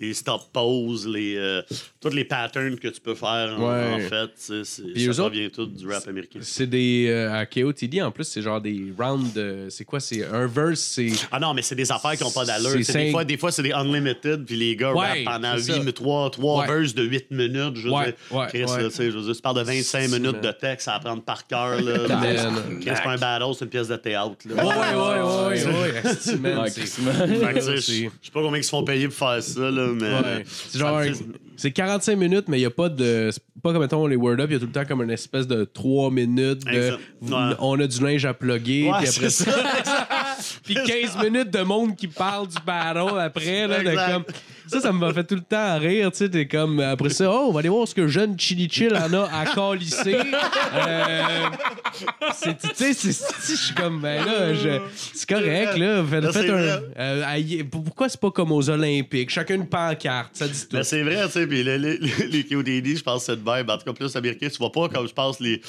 Les 0.01 0.15
stop 0.15 0.43
poses, 0.53 1.07
les, 1.07 1.37
euh, 1.37 1.63
tous 2.01 2.09
les 2.09 2.25
patterns 2.25 2.77
que 2.77 2.89
tu 2.89 3.01
peux 3.01 3.15
faire, 3.15 3.55
en, 3.57 3.71
Ouais. 3.71 3.95
en 4.05 4.09
fait, 4.09 4.31
c'est- 4.35 4.65
ça 4.65 4.83
autres, 5.11 5.17
provient 5.21 5.49
tout 5.49 5.67
du 5.67 5.87
rap 5.87 6.07
américain. 6.09 6.41
C'est 6.43 6.67
des. 6.67 7.07
euh, 7.09 7.33
à 7.33 7.47
KOTD, 7.47 8.03
en 8.03 8.11
plus, 8.11 8.25
c'est 8.25 8.43
genre 8.43 8.61
des 8.61 8.93
rounds. 8.99 9.33
de- 9.33 9.69
c'est 9.71 9.85
quoi 9.85 10.01
C'est 10.01 10.25
un 10.27 10.47
verse, 10.49 10.81
c'est. 10.81 11.13
Ah 11.31 11.39
non, 11.39 11.55
mais 11.55 11.63
c'est 11.63 11.77
des 11.77 11.91
affaires 11.93 12.17
qui 12.17 12.25
n'ont 12.25 12.33
pas 12.33 12.45
d'allure. 12.45 12.71
C'est 12.71 12.83
C'est 12.83 13.05
Des 13.05 13.11
fois, 13.13 13.25
des 13.25 13.37
fois 13.37 13.53
c'est 13.53 13.63
des 13.63 13.72
unlimited, 13.73 14.45
puis 14.45 14.57
les 14.57 14.77
gars 14.77 14.93
Ouais, 14.93 15.07
rappent 15.25 15.25
pendant 15.41 15.55
c'est 15.59 15.73
8, 15.73 15.79
ça. 15.79 15.83
mais 15.85 15.93
3, 15.93 16.31
3 16.31 16.61
Ouais. 16.61 16.67
verses 16.67 16.95
de 16.95 17.03
8 17.05 17.31
minutes. 17.31 17.77
Je 17.77 17.89
veux 17.89 17.93
Ouais, 17.95 18.05
dire, 18.07 18.15
ouais, 18.39 18.47
Chris, 18.49 18.65
ouais. 18.65 18.83
là, 18.83 18.89
tu 18.89 18.95
sais, 18.97 19.11
je 19.11 19.17
veux 19.19 19.23
dire, 19.25 19.35
tu 19.35 19.43
parles 19.43 19.57
de 19.57 19.63
25 19.63 20.01
C'est- 20.09 20.19
minutes 20.19 20.41
de 20.41 20.51
texte 20.53 20.89
à 20.89 20.95
apprendre 20.95 21.23
par 21.23 21.47
cœur. 21.47 21.81
Là, 21.81 22.09
Man. 22.09 22.81
Chris, 22.81 22.93
c'est 22.95 23.03
pas 23.03 23.11
un 23.13 23.17
battle, 23.19 23.45
c'est 23.59 23.65
une 23.65 23.71
pièce 23.71 23.89
de 23.89 23.97
théâtre. 23.97 24.33
Tu 24.43 24.49
sais, 24.51 24.57
c'est- 27.81 27.83
Je 27.83 28.27
sais 28.27 28.31
pas 28.33 28.41
combien 28.43 28.59
ils 28.59 28.65
se 28.65 28.71
font 28.71 28.85
payer 28.85 29.09
pour 29.09 29.17
faire 29.17 29.43
ça, 29.43 29.71
là, 29.71 29.89
mais. 29.95 30.09
Ouais. 30.11 30.45
C'est 30.47 30.79
genre. 30.79 31.01
C'est 31.57 31.71
45 31.71 32.17
minutes, 32.17 32.47
mais 32.49 32.57
il 32.57 32.61
n'y 32.61 32.67
a 32.67 32.71
pas 32.71 32.89
de. 32.89 33.31
C'est 33.33 33.43
pas 33.63 33.73
comme, 33.73 33.83
mettons, 33.83 34.07
les 34.07 34.17
Word 34.17 34.41
Up, 34.41 34.47
il 34.51 34.55
y 34.55 34.57
a 34.57 34.59
tout 34.59 34.67
le 34.67 34.73
temps 34.73 34.85
comme 34.85 35.03
une 35.03 35.11
espèce 35.11 35.47
de 35.47 35.65
3 35.65 36.11
minutes 36.11 36.65
de. 36.65 36.97
On 37.61 37.79
a 37.79 37.87
du 37.87 38.03
linge 38.03 38.25
à 38.25 38.35
plugger, 38.35 38.91
Ouais, 38.91 38.99
puis 39.01 39.09
après 39.09 39.31
ça. 39.31 39.51
puis 40.65 40.75
15 40.75 41.19
minutes 41.25 41.51
de 41.51 41.63
monde 41.63 41.97
qui 41.97 42.09
parle 42.09 42.49
du 42.49 42.57
battle 42.67 43.19
après, 43.21 43.67
là, 43.67 43.83
de 43.83 44.13
comme. 44.13 44.25
Ça, 44.69 44.81
ça 44.81 44.93
me 44.93 45.13
fait 45.13 45.25
tout 45.25 45.35
le 45.35 45.41
temps 45.43 45.79
rire, 45.79 46.11
tu 46.13 46.19
sais. 46.19 46.31
T'es 46.31 46.47
comme. 46.47 46.81
Après 46.81 47.11
ça, 47.11 47.31
oh, 47.31 47.47
on 47.49 47.53
va 47.53 47.59
aller 47.61 47.69
voir 47.69 47.87
ce 47.87 47.95
que 47.95 48.07
jeune 48.09 48.39
Chili 48.39 48.69
Chill 48.71 48.95
en 48.95 49.13
a 49.13 49.29
à 49.33 49.45
calisser. 49.47 50.17
Euh, 50.75 51.23
c'est- 52.35 52.57
tu 52.59 52.69
sais, 52.75 52.95
c'est- 52.95 53.53
je 53.53 53.57
suis 53.57 53.75
comme, 53.75 54.01
ben 54.01 54.25
là, 54.25 54.55
je- 54.55 54.81
c'est 55.15 55.29
correct, 55.29 55.77
là. 55.77 56.03
Faites, 56.09 56.23
Là, 56.25 56.33
faites 56.33 56.51
un. 56.51 56.81
euh, 56.99 57.63
pourquoi 57.71 58.09
c'est 58.09 58.21
pas 58.21 58.31
comme 58.31 58.53
aux 58.53 58.71
Olympiques? 58.71 59.31
Chacun 59.31 59.57
une 59.57 59.67
pancarte, 59.67 60.31
ça 60.35 60.49
dit 60.49 60.61
tout. 60.61 60.77
Mais 60.77 60.85
c'est 60.85 61.03
vrai, 61.03 61.23
tu 61.27 61.33
sais, 61.33 61.47
puis 61.47 61.63
les, 61.63 61.79
les, 61.79 61.99
les 62.31 62.45
KODD, 62.45 62.97
je 62.97 63.03
pense 63.03 63.27
que 63.27 63.33
c'est 63.33 63.43
de. 63.45 63.49
En 63.71 63.77
tout 63.79 63.85
cas, 63.85 63.93
plus 63.93 64.17
américain, 64.17 64.49
tu 64.51 64.59
vois 64.59 64.73
pas 64.73 64.89
comme 64.89 65.07
je 65.07 65.13
pense 65.13 65.41
les, 65.41 65.61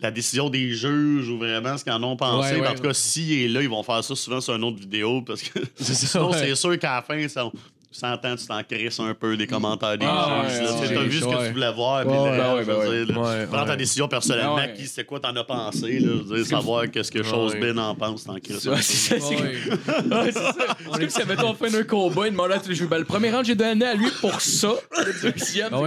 la 0.00 0.10
décision 0.10 0.48
des 0.50 0.70
juges 0.74 1.28
ou 1.28 1.38
vraiment 1.38 1.76
ce 1.76 1.84
qu'ils 1.84 1.92
en 1.92 2.02
ont 2.02 2.16
pensé. 2.16 2.52
Ouais, 2.54 2.60
Mais 2.60 2.68
en 2.68 2.74
tout 2.74 2.82
cas, 2.82 2.94
s'il 2.94 3.32
est 3.44 3.48
là, 3.48 3.62
ils 3.62 3.68
vont 3.68 3.82
faire 3.82 4.04
ça 4.04 4.14
souvent 4.14 4.40
sur 4.42 4.54
une 4.54 4.64
autre 4.64 4.78
vidéo 4.78 5.22
parce 5.22 5.42
que 5.42 5.60
sinon, 5.78 6.30
ouais. 6.30 6.38
c'est 6.38 6.54
sûr 6.54 6.78
qu'à 6.78 6.96
la 6.96 7.02
fin, 7.02 7.28
ça, 7.28 7.50
tu 7.92 7.98
s'entends, 7.98 8.36
tu 8.36 8.46
t'en 8.46 8.62
crisses 8.62 8.98
un 9.00 9.14
peu 9.14 9.36
des 9.36 9.46
commentaires 9.46 9.98
des 9.98 10.06
Ah, 10.08 10.44
juges. 10.48 10.60
ouais, 10.60 10.88
Tu 10.88 11.08
vu 11.08 11.18
ce 11.18 11.24
que 11.24 11.28
ouais. 11.30 11.46
tu 11.48 11.52
voulais 11.52 11.72
voir. 11.72 12.04
puis 12.06 13.46
prends 13.50 13.64
ta 13.66 13.76
décision 13.76 14.08
personnellement, 14.08 14.56
Ah, 14.58 14.66
ouais. 14.66 14.72
qui 14.74 14.86
c'est 14.86 15.04
quoi 15.04 15.20
t'en 15.20 15.34
as 15.36 15.44
pensé. 15.44 15.98
Là, 16.00 16.12
je 16.28 16.34
veux 16.34 16.36
dire, 16.42 16.46
savoir 16.46 16.90
qu'est-ce 16.90 17.10
que 17.12 17.22
Chose 17.22 17.52
Ouais. 17.52 17.60
Ben 17.60 17.78
en 17.78 17.94
pense, 17.94 18.24
t'en 18.24 18.36
crisses. 18.38 18.66
un 18.66 18.70
Ouais, 18.70 18.76
peu. 18.76 18.82
c'est 18.82 19.18
ça, 19.20 19.26
c'est 19.28 19.34
Ouais. 19.36 19.42
Ouais, 20.22 20.32
c'est 20.32 20.32
ça. 20.32 20.54
C'est 20.92 21.00
comme 21.00 21.08
si, 21.10 21.20
mettons, 21.28 21.48
en 21.50 21.54
fin 21.54 21.70
d'un 21.70 21.82
combat, 21.84 22.26
il 22.26 22.32
demandait 22.32 22.54
à 22.54 22.58
tous 22.58 22.68
les 22.70 22.76
le 22.98 23.04
premier 23.04 23.30
round, 23.30 23.44
j'ai 23.44 23.54
donné 23.54 23.84
à 23.86 23.94
lui 23.94 24.08
pour 24.20 24.40
ça. 24.40 24.72
Le 24.98 25.30
deuxième, 25.30 25.68
Ah 25.72 25.78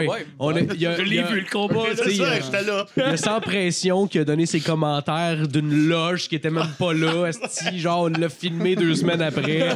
je 0.97 1.01
l'ai 1.03 1.19
a- 1.19 1.27
vu, 1.27 1.41
le 1.41 1.49
combat. 1.51 1.83
C'est 1.95 2.03
Tu 2.03 2.09
sais, 2.11 2.15
ça, 2.23 2.39
j'étais 2.39 2.63
là. 2.63 2.85
Il 2.97 3.03
y 3.03 3.05
a 3.05 3.17
sans 3.17 3.39
pression 3.41 4.07
qui 4.07 4.19
a 4.19 4.23
donné 4.23 4.45
ses 4.45 4.59
commentaires 4.61 5.47
d'une 5.47 5.87
loge 5.87 6.27
qui 6.29 6.35
était 6.35 6.49
même 6.49 6.69
pas 6.79 6.93
là. 6.93 7.31
genre, 7.75 8.03
on 8.03 8.07
l'a 8.07 8.29
filmé 8.29 8.75
deux 8.75 8.95
semaines 8.95 9.21
après. 9.21 9.69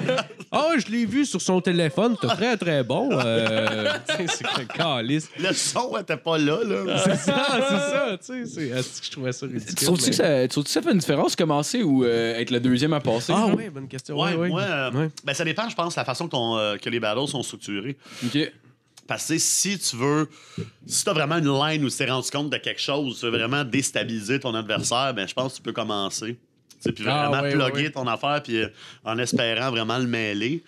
Ah, 0.52 0.70
je 0.78 0.92
l'ai 0.92 1.06
vu 1.06 1.26
sur 1.26 1.42
son 1.42 1.62
téléphone. 1.62 2.16
C'était 2.22 2.36
très, 2.36 2.58
très 2.58 2.84
bon. 2.84 3.10
Euh, 3.12 3.88
tu 4.10 4.16
sais, 4.16 4.26
c'est 4.28 4.44
que 4.68 4.74
calice. 4.74 5.30
Le 5.40 5.54
son 5.54 5.98
était 5.98 6.18
pas 6.18 6.38
là. 6.38 6.60
là. 6.64 6.98
C'est 7.06 7.16
ça, 7.16 7.46
c'est 7.70 7.78
ça. 7.78 8.18
Tu 8.18 8.26
sais, 8.26 8.46
c'est 8.46 8.68
esti 8.70 9.00
que 9.02 9.06
je 9.06 9.12
trouvais 9.12 9.32
ça 9.32 9.46
ridicule. 9.46 9.76
Tu 9.76 9.86
trouves-tu 9.86 10.04
mais- 10.06 10.10
que, 10.12 10.16
ça- 10.16 10.42
tu 10.44 10.48
trouves-tu 10.50 10.68
que 10.68 10.74
ça 10.74 10.82
fait 10.82 10.92
une 10.92 10.98
différence 11.00 11.36
commencer 11.36 11.84
ou 11.84 12.04
euh, 12.04 12.36
être 12.40 12.52
le 12.52 12.60
deuxième 12.60 12.94
à 12.94 13.00
passer? 13.00 13.34
Ah 13.36 13.48
oui, 13.56 13.70
bonne 13.70 13.88
question. 13.88 14.20
Ouais, 14.20 14.32
Ouais, 14.34 14.38
ouais. 14.38 14.50
moi, 14.50 14.62
euh, 14.62 14.92
Ouais. 14.92 15.10
ben, 15.24 15.34
ça 15.34 15.44
dépend, 15.46 15.70
je 15.70 15.76
pense, 15.76 15.96
la 15.96 16.06
façon 16.06 16.30
euh, 16.34 16.78
que 16.78 16.90
les 16.90 17.00
battles 17.00 17.28
sont 17.28 17.44
structurés. 17.44 17.98
OK. 18.26 18.52
Parce 19.08 19.28
que 19.28 19.38
si 19.40 19.80
tu 19.80 19.96
veux, 19.96 20.30
si 20.86 21.04
tu 21.04 21.10
as 21.10 21.14
vraiment 21.14 21.38
une 21.38 21.52
line 21.52 21.84
où 21.84 21.90
tu 21.90 21.98
t'es 21.98 22.10
rendu 22.10 22.30
compte 22.30 22.52
de 22.52 22.58
quelque 22.58 22.80
chose, 22.82 23.20
tu 23.20 23.26
veux 23.26 23.32
vraiment 23.32 23.64
déstabiliser 23.64 24.40
ton 24.40 24.54
adversaire, 24.54 25.14
ben 25.16 25.28
je 25.28 25.34
pense 25.34 25.54
que 25.54 25.58
tu 25.58 25.64
peux 25.64 25.72
commencer. 25.74 26.38
Tu 26.84 26.92
Puis 26.94 27.04
Ah, 27.08 27.28
vraiment 27.30 27.44
ouais, 27.44 27.52
plugger 27.54 27.84
ouais, 27.88 27.92
ton 27.92 28.08
affaire, 28.08 28.42
puis 28.44 28.58
euh, 28.62 28.68
en 29.04 29.18
espérant 29.18 29.70
vraiment 29.72 29.98
le 29.98 30.08
mêler. 30.08 30.64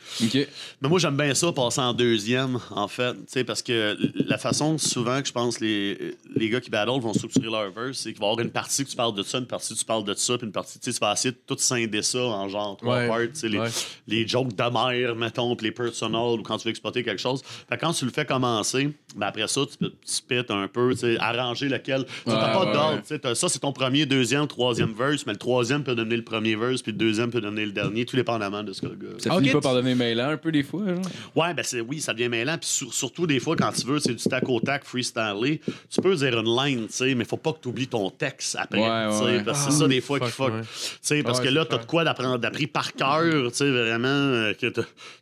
Mais 0.81 0.89
moi, 0.89 0.99
j'aime 0.99 1.17
bien 1.17 1.33
ça, 1.33 1.51
passer 1.51 1.81
en 1.81 1.93
deuxième, 1.93 2.59
en 2.71 2.87
fait. 2.87 3.13
Tu 3.13 3.19
sais, 3.27 3.43
parce 3.43 3.61
que 3.61 3.97
la 4.25 4.37
façon, 4.37 4.77
souvent, 4.77 5.21
que 5.21 5.27
je 5.27 5.31
pense 5.33 5.59
les, 5.59 6.15
les 6.35 6.49
gars 6.49 6.59
qui 6.61 6.69
battle 6.69 6.99
vont 6.99 7.13
structurer 7.13 7.49
leur 7.49 7.71
verse, 7.71 7.97
c'est 7.99 8.11
qu'il 8.11 8.19
va 8.21 8.27
y 8.27 8.29
avoir 8.31 8.45
une 8.45 8.51
partie 8.51 8.83
que 8.83 8.89
tu 8.89 8.95
parles 8.95 9.15
de 9.15 9.23
ça, 9.23 9.37
une 9.37 9.45
partie 9.47 9.73
que 9.73 9.79
tu 9.79 9.85
parles 9.85 10.03
de 10.03 10.13
ça, 10.13 10.37
puis 10.37 10.45
une 10.47 10.53
partie, 10.53 10.79
tu 10.79 10.91
tu 10.91 10.99
vas 10.99 11.13
essayer 11.13 11.31
de 11.31 11.39
tout 11.47 11.55
scinder 11.57 12.01
ça 12.01 12.19
en 12.19 12.49
genre 12.49 12.75
trois 12.77 12.97
Ouais. 12.99 13.07
parts. 13.07 13.19
Tu 13.33 13.39
sais, 13.39 13.49
les, 13.49 13.61
les 14.07 14.27
jokes 14.27 14.53
de 14.55 14.63
mère, 14.63 15.15
mettons, 15.15 15.55
puis 15.55 15.67
les 15.67 15.71
personal, 15.71 16.39
ou 16.39 16.43
quand 16.43 16.57
tu 16.57 16.65
veux 16.65 16.71
exploiter 16.71 17.03
quelque 17.03 17.21
chose. 17.21 17.41
Fait 17.69 17.77
quand 17.77 17.93
tu 17.93 18.05
le 18.05 18.11
fais 18.11 18.25
commencer, 18.25 18.89
ben 19.15 19.27
après 19.27 19.47
ça, 19.47 19.61
tu 19.69 19.77
peux 19.77 19.91
spit 20.03 20.41
un 20.49 20.67
peu, 20.67 20.91
tu 20.91 20.99
sais, 20.99 21.17
arranger 21.19 21.69
lequel. 21.69 22.05
Tu 22.25 22.31
Ouais, 22.31 22.35
pas 22.39 22.65
d'ordre. 22.73 23.01
tu 23.07 23.15
Ça, 23.35 23.49
c'est 23.49 23.59
ton 23.59 23.71
premier, 23.71 24.05
deuxième, 24.05 24.47
troisième 24.47 24.93
verse, 24.93 25.25
mais 25.25 25.33
le 25.33 25.39
troisième 25.39 25.83
peut 25.83 25.95
donner 26.03 26.17
le 26.17 26.23
premier 26.23 26.55
verse, 26.55 26.81
puis 26.81 26.91
le 26.91 26.97
deuxième 26.97 27.31
peut 27.31 27.41
donner 27.41 27.65
le 27.65 27.71
dernier, 27.71 28.05
tout 28.05 28.15
dépendamment 28.15 28.63
de 28.63 28.73
ce 28.73 28.81
que 28.81 28.87
le 28.87 28.95
gars. 28.95 29.07
Ça 29.17 29.31
Ok, 29.33 29.39
finit 29.41 29.51
pas 29.51 29.61
par 29.61 29.73
donner 29.73 29.95
mêlant 29.95 30.29
un 30.29 30.37
peu 30.37 30.51
des 30.51 30.63
fois, 30.63 30.81
genre? 30.87 31.01
Ouais, 31.35 31.53
ben 31.53 31.63
c'est 31.63 31.81
oui, 31.81 31.99
ça 32.01 32.13
devient 32.13 32.29
mêlant. 32.29 32.57
Puis 32.57 32.69
sur- 32.69 32.93
surtout 32.93 33.25
des 33.27 33.39
fois, 33.39 33.55
quand 33.55 33.71
tu 33.71 33.85
veux, 33.87 33.99
c'est 33.99 34.13
du 34.13 34.23
tac 34.23 34.47
au 34.49 34.59
tac, 34.59 34.83
freestyler. 34.83 35.61
Tu 35.89 36.01
peux 36.01 36.15
dire 36.15 36.39
une 36.39 36.55
line, 36.55 36.87
tu 36.87 36.93
sais, 36.93 37.15
mais 37.15 37.23
faut 37.25 37.37
pas 37.37 37.53
que 37.53 37.59
tu 37.61 37.67
oublies 37.69 37.87
ton 37.87 38.09
texte 38.09 38.55
après. 38.59 38.79
Ouais, 38.79 38.87
ouais. 38.87 39.43
Parce 39.43 39.59
que 39.63 39.67
Ah, 39.67 39.71
c'est 39.71 39.77
ça 39.79 39.87
des 39.87 40.01
fois 40.01 40.19
qui 40.19 40.29
fuck, 40.29 40.53
ouais. 40.53 40.61
Tu 40.61 40.67
sais, 41.01 41.23
parce 41.23 41.39
Ouais, 41.39 41.45
que 41.45 41.49
là, 41.51 41.65
t'as 41.65 41.77
de 41.77 41.85
quoi 41.85 42.03
d'apprendre, 42.03 42.37
d'appris 42.37 42.67
par 42.67 42.93
cœur, 42.93 43.23
tu 43.51 43.57
sais, 43.57 43.69
vraiment, 43.69 44.07
euh, 44.07 44.53
que 44.53 44.67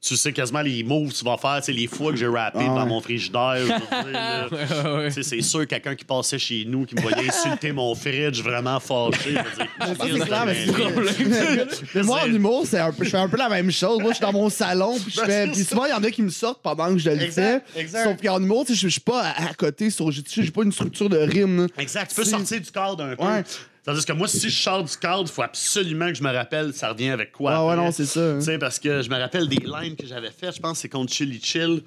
tu 0.01 0.15
sais 0.17 0.33
quasiment 0.33 0.61
les 0.61 0.83
moves 0.83 1.09
que 1.11 1.17
tu 1.17 1.25
vas 1.25 1.37
faire, 1.37 1.57
tu 1.59 1.65
sais, 1.65 1.71
les 1.73 1.87
fois 1.87 2.11
que 2.11 2.17
j'ai 2.17 2.27
rappé 2.27 2.59
Ah, 2.61 2.75
dans 2.75 2.85
mon 2.85 3.01
frigidaire. 3.01 3.65
c'est 5.11 5.41
sûr, 5.41 5.67
quelqu'un 5.67 5.95
qui 5.95 6.05
passait 6.05 6.39
chez 6.39 6.65
nous, 6.65 6.85
qui 6.85 6.95
me 6.95 7.01
voyait 7.01 7.27
insulter 7.29 7.71
mon 7.71 7.93
fridge, 7.95 8.41
vraiment 8.41 8.79
fâché. 8.79 9.19
je 9.25 9.29
veux 9.29 9.35
dire, 9.35 9.67
Ça, 9.79 9.85
c'est 9.99 10.09
Christ, 10.09 10.25
clair, 10.25 10.43
mais 10.45 10.65
moi, 12.03 12.21
en 12.23 12.27
humour, 12.27 12.65
c'est 12.65 12.79
un 12.79 12.91
peu, 12.91 13.03
je 13.03 13.09
fais 13.09 13.17
un 13.17 13.27
peu 13.29 13.37
la 13.37 13.49
même 13.49 13.71
chose. 13.71 13.99
Moi, 13.99 14.11
je 14.11 14.15
suis 14.17 14.21
dans 14.25 14.33
mon 14.33 14.49
salon, 14.49 14.97
puis 14.99 15.13
je 15.15 15.21
fais. 15.21 15.47
Puis 15.47 15.63
souvent, 15.63 15.85
il 15.85 15.89
y 15.91 15.93
en 15.93 16.03
a 16.03 16.11
qui 16.11 16.21
me 16.21 16.29
sortent 16.29 16.61
pendant 16.61 16.91
que 16.91 16.97
je 16.97 17.09
le 17.09 17.17
fais. 17.17 17.25
Exact, 17.25 17.67
exact. 17.75 18.03
Sauf 18.05 18.21
qu'en 18.21 18.41
humour, 18.41 18.65
tu 18.65 18.73
sais, 18.73 18.79
je 18.79 18.87
je 18.89 18.93
suis 18.93 19.01
pas 19.01 19.21
à, 19.21 19.49
à 19.49 19.53
côté 19.53 19.89
sur. 19.89 20.09
J'ai 20.11 20.23
j'ai 20.27 20.51
pas 20.51 20.63
une 20.63 20.71
structure 20.71 21.09
de 21.09 21.17
rime. 21.17 21.61
là. 21.61 21.67
Exact. 21.77 22.09
Tu 22.09 22.15
peux 22.15 22.23
Si- 22.23 22.31
sortir 22.31 22.59
du 22.59 22.71
cadre 22.71 23.03
un 23.03 23.15
peu. 23.15 23.23
Ouais. 23.23 23.43
Tandis 23.85 24.03
que 24.05 24.11
moi, 24.13 24.27
si 24.27 24.49
je 24.49 24.61
sors 24.61 24.83
du 24.83 24.97
cadre, 24.97 25.21
il 25.25 25.27
faut 25.31 25.41
absolument 25.41 26.07
que 26.07 26.13
je 26.15 26.23
me 26.23 26.31
rappelle 26.31 26.73
ça 26.73 26.89
revient 26.89 27.09
avec 27.09 27.31
quoi. 27.31 27.51
Ah 27.53 27.65
ouais, 27.65 27.73
après. 27.73 27.85
non, 27.85 27.91
c'est 27.91 28.05
ça. 28.05 28.19
hein. 28.19 28.35
Tu 28.39 28.45
sais, 28.45 28.57
parce 28.57 28.77
que 28.79 29.01
je 29.01 29.09
me 29.09 29.15
rappelle 29.17 29.47
des 29.47 29.55
lines 29.65 29.95
que 29.95 30.05
j'avais 30.05 30.31
faites, 30.31 30.55
je 30.55 30.59
pense 30.59 30.73
que 30.73 30.77
c'est 30.79 30.89
contre 30.89 31.13
Chili 31.13 31.39
Chill. 31.41 31.81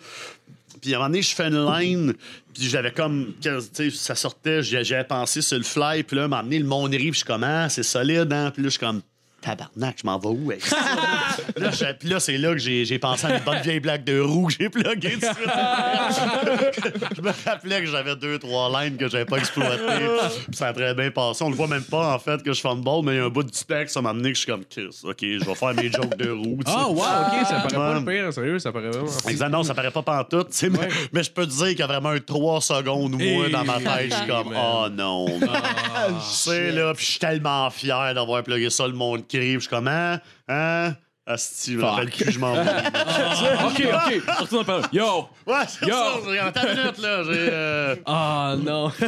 Puis 0.83 0.93
à 0.93 0.97
un 0.97 0.99
moment 0.99 1.11
donné, 1.11 1.23
je 1.23 1.35
fais 1.35 1.47
une 1.47 1.65
line, 1.65 2.13
puis 2.53 2.65
j'avais 2.69 2.91
comme, 2.91 3.35
tu 3.41 3.49
sais, 3.73 3.91
ça 3.91 4.17
sortait, 4.17 4.63
j'avais 4.63 5.05
pensé 5.05 5.41
sur 5.41 5.57
le 5.57 5.63
fly, 5.63 6.03
puis 6.03 6.17
là, 6.17 6.27
moment 6.27 6.43
donné, 6.43 6.59
le 6.59 6.67
monde 6.67 6.93
arrive, 6.93 7.13
puis 7.13 7.13
je 7.13 7.17
suis 7.19 7.25
comme, 7.25 7.45
ah, 7.45 7.69
c'est 7.69 7.85
solide, 7.85 8.33
hein, 8.33 8.51
puis 8.53 8.65
là, 8.65 8.67
je 8.69 8.71
suis 8.71 8.81
comme, 8.81 9.01
tabarnak, 9.43 9.99
je 10.01 10.07
m'en 10.07 10.19
vais 10.19 10.29
où 10.29 10.51
avec 10.51 10.65
ça? 10.65 10.77
là, 11.57 11.71
là, 12.03 12.21
c'est 12.21 12.39
là 12.39 12.53
que 12.53 12.59
j'ai 12.59 12.85
j'ai 12.85 12.99
pensé 12.99 13.27
à 13.27 13.37
une 13.37 13.45
bonne 13.45 13.61
vieille 13.61 13.81
blague 13.81 14.05
de 14.05 14.21
roue 14.21 14.47
que 14.47 14.55
j'ai 14.59 14.69
plugué 14.69 15.13
tout 15.13 15.21
de 15.21 15.25
suite. 15.25 15.37
je 17.17 17.21
me 17.21 17.33
rappelais 17.45 17.81
que 17.81 17.87
j'avais 17.87 18.17
deux, 18.17 18.39
trois 18.39 18.83
lines 18.83 18.97
que 18.97 19.09
j'avais 19.09 19.25
pas 19.25 19.39
exploitées, 19.39 20.07
puis 20.47 20.57
ça 20.57 20.69
a 20.69 20.73
très 20.73 20.95
bien 20.95 21.11
passé. 21.11 21.45
On 21.45 21.51
le 21.51 21.57
voit 21.57 21.67
même 21.67 21.85
pas, 21.85 22.15
en 22.15 22.19
fait, 22.19 22.43
que 22.43 22.53
je 22.53 22.61
fumble, 22.61 23.05
mais 23.05 23.15
il 23.15 23.17
y 23.19 23.21
a 23.21 23.25
un 23.25 23.29
bout 23.29 23.43
du 23.43 23.51
texte, 23.51 23.95
ça 23.95 24.03
m'a 24.03 24.11
amené 24.11 24.31
que 24.31 24.35
je 24.37 24.43
suis 24.43 24.51
comme, 24.51 24.65
Chris, 24.65 25.01
OK, 25.03 25.19
je 25.21 25.45
vais 25.45 25.55
faire 25.55 25.75
mes 25.75 25.91
jokes 25.91 26.17
de 26.17 26.25
sais. 26.25 26.65
Ah, 26.67 26.89
wow, 26.89 26.97
ok, 26.97 27.47
ça 27.47 27.61
paraît 27.61 27.75
pas 27.75 27.99
le 27.99 28.05
pire, 28.05 28.33
sérieux, 28.33 28.59
ça 28.59 28.73
paraît 28.73 28.91
vraiment. 28.91 29.09
Exact, 29.29 29.49
non, 29.49 29.63
ça 29.63 29.75
paraît 29.75 29.91
pas 29.91 30.03
pantoute, 30.03 30.51
tu 30.51 30.57
sais, 30.57 30.71
mais, 30.71 30.89
mais 31.13 31.23
je 31.23 31.31
peux 31.31 31.47
te 31.47 31.53
dire 31.53 31.69
qu'il 31.69 31.81
y 31.81 31.83
a 31.83 31.87
vraiment 31.87 32.11
un 32.11 32.21
3 32.21 32.61
secondes, 32.61 33.13
moi, 33.13 33.47
Hey, 33.47 33.51
dans 33.51 33.65
ma 33.65 33.79
tête, 33.79 34.11
je 34.11 34.17
suis 34.17 34.27
comme, 34.27 34.55
oh 34.57 34.89
non. 34.91 35.27
Tu 35.27 36.35
sais, 36.35 36.71
là, 36.73 36.93
puis 36.95 37.05
je 37.05 37.11
suis 37.13 37.21
tellement 37.21 37.71
fier 37.71 38.15
d'avoir 38.15 38.43
plugué 38.43 38.71
ça, 38.71 38.87
le 38.87 38.93
monde 38.93 39.27
crie, 39.39 39.53
puis 39.53 39.55
je 39.55 39.59
suis 39.61 39.69
comme, 39.69 39.89
hein, 39.89 40.21
hein, 40.49 40.95
Asti, 41.25 41.75
je 41.75 41.79
me 41.79 41.85
rappelle 41.85 42.11
Fuck. 42.11 42.21
plus, 42.25 42.33
je 42.33 42.39
m'en 42.41 42.53
vais. 42.53 42.61
ok, 43.65 43.83
ok. 43.95 44.23
On 44.41 44.43
retourne 44.43 44.61
en 44.63 44.65
parlant. 44.65 44.89
Yo! 44.93 45.29
Ouais, 45.47 45.55
c'est 45.69 45.87
Yo! 45.87 45.95
ça. 45.95 46.15
j'ai- 46.29 46.39
Attends 46.41 46.63
une 46.69 46.79
minute, 46.81 46.99
là. 46.99 47.23
J'ai. 47.25 47.31
euh, 47.53 47.95
Ah 48.07 48.57
non. 48.59 48.91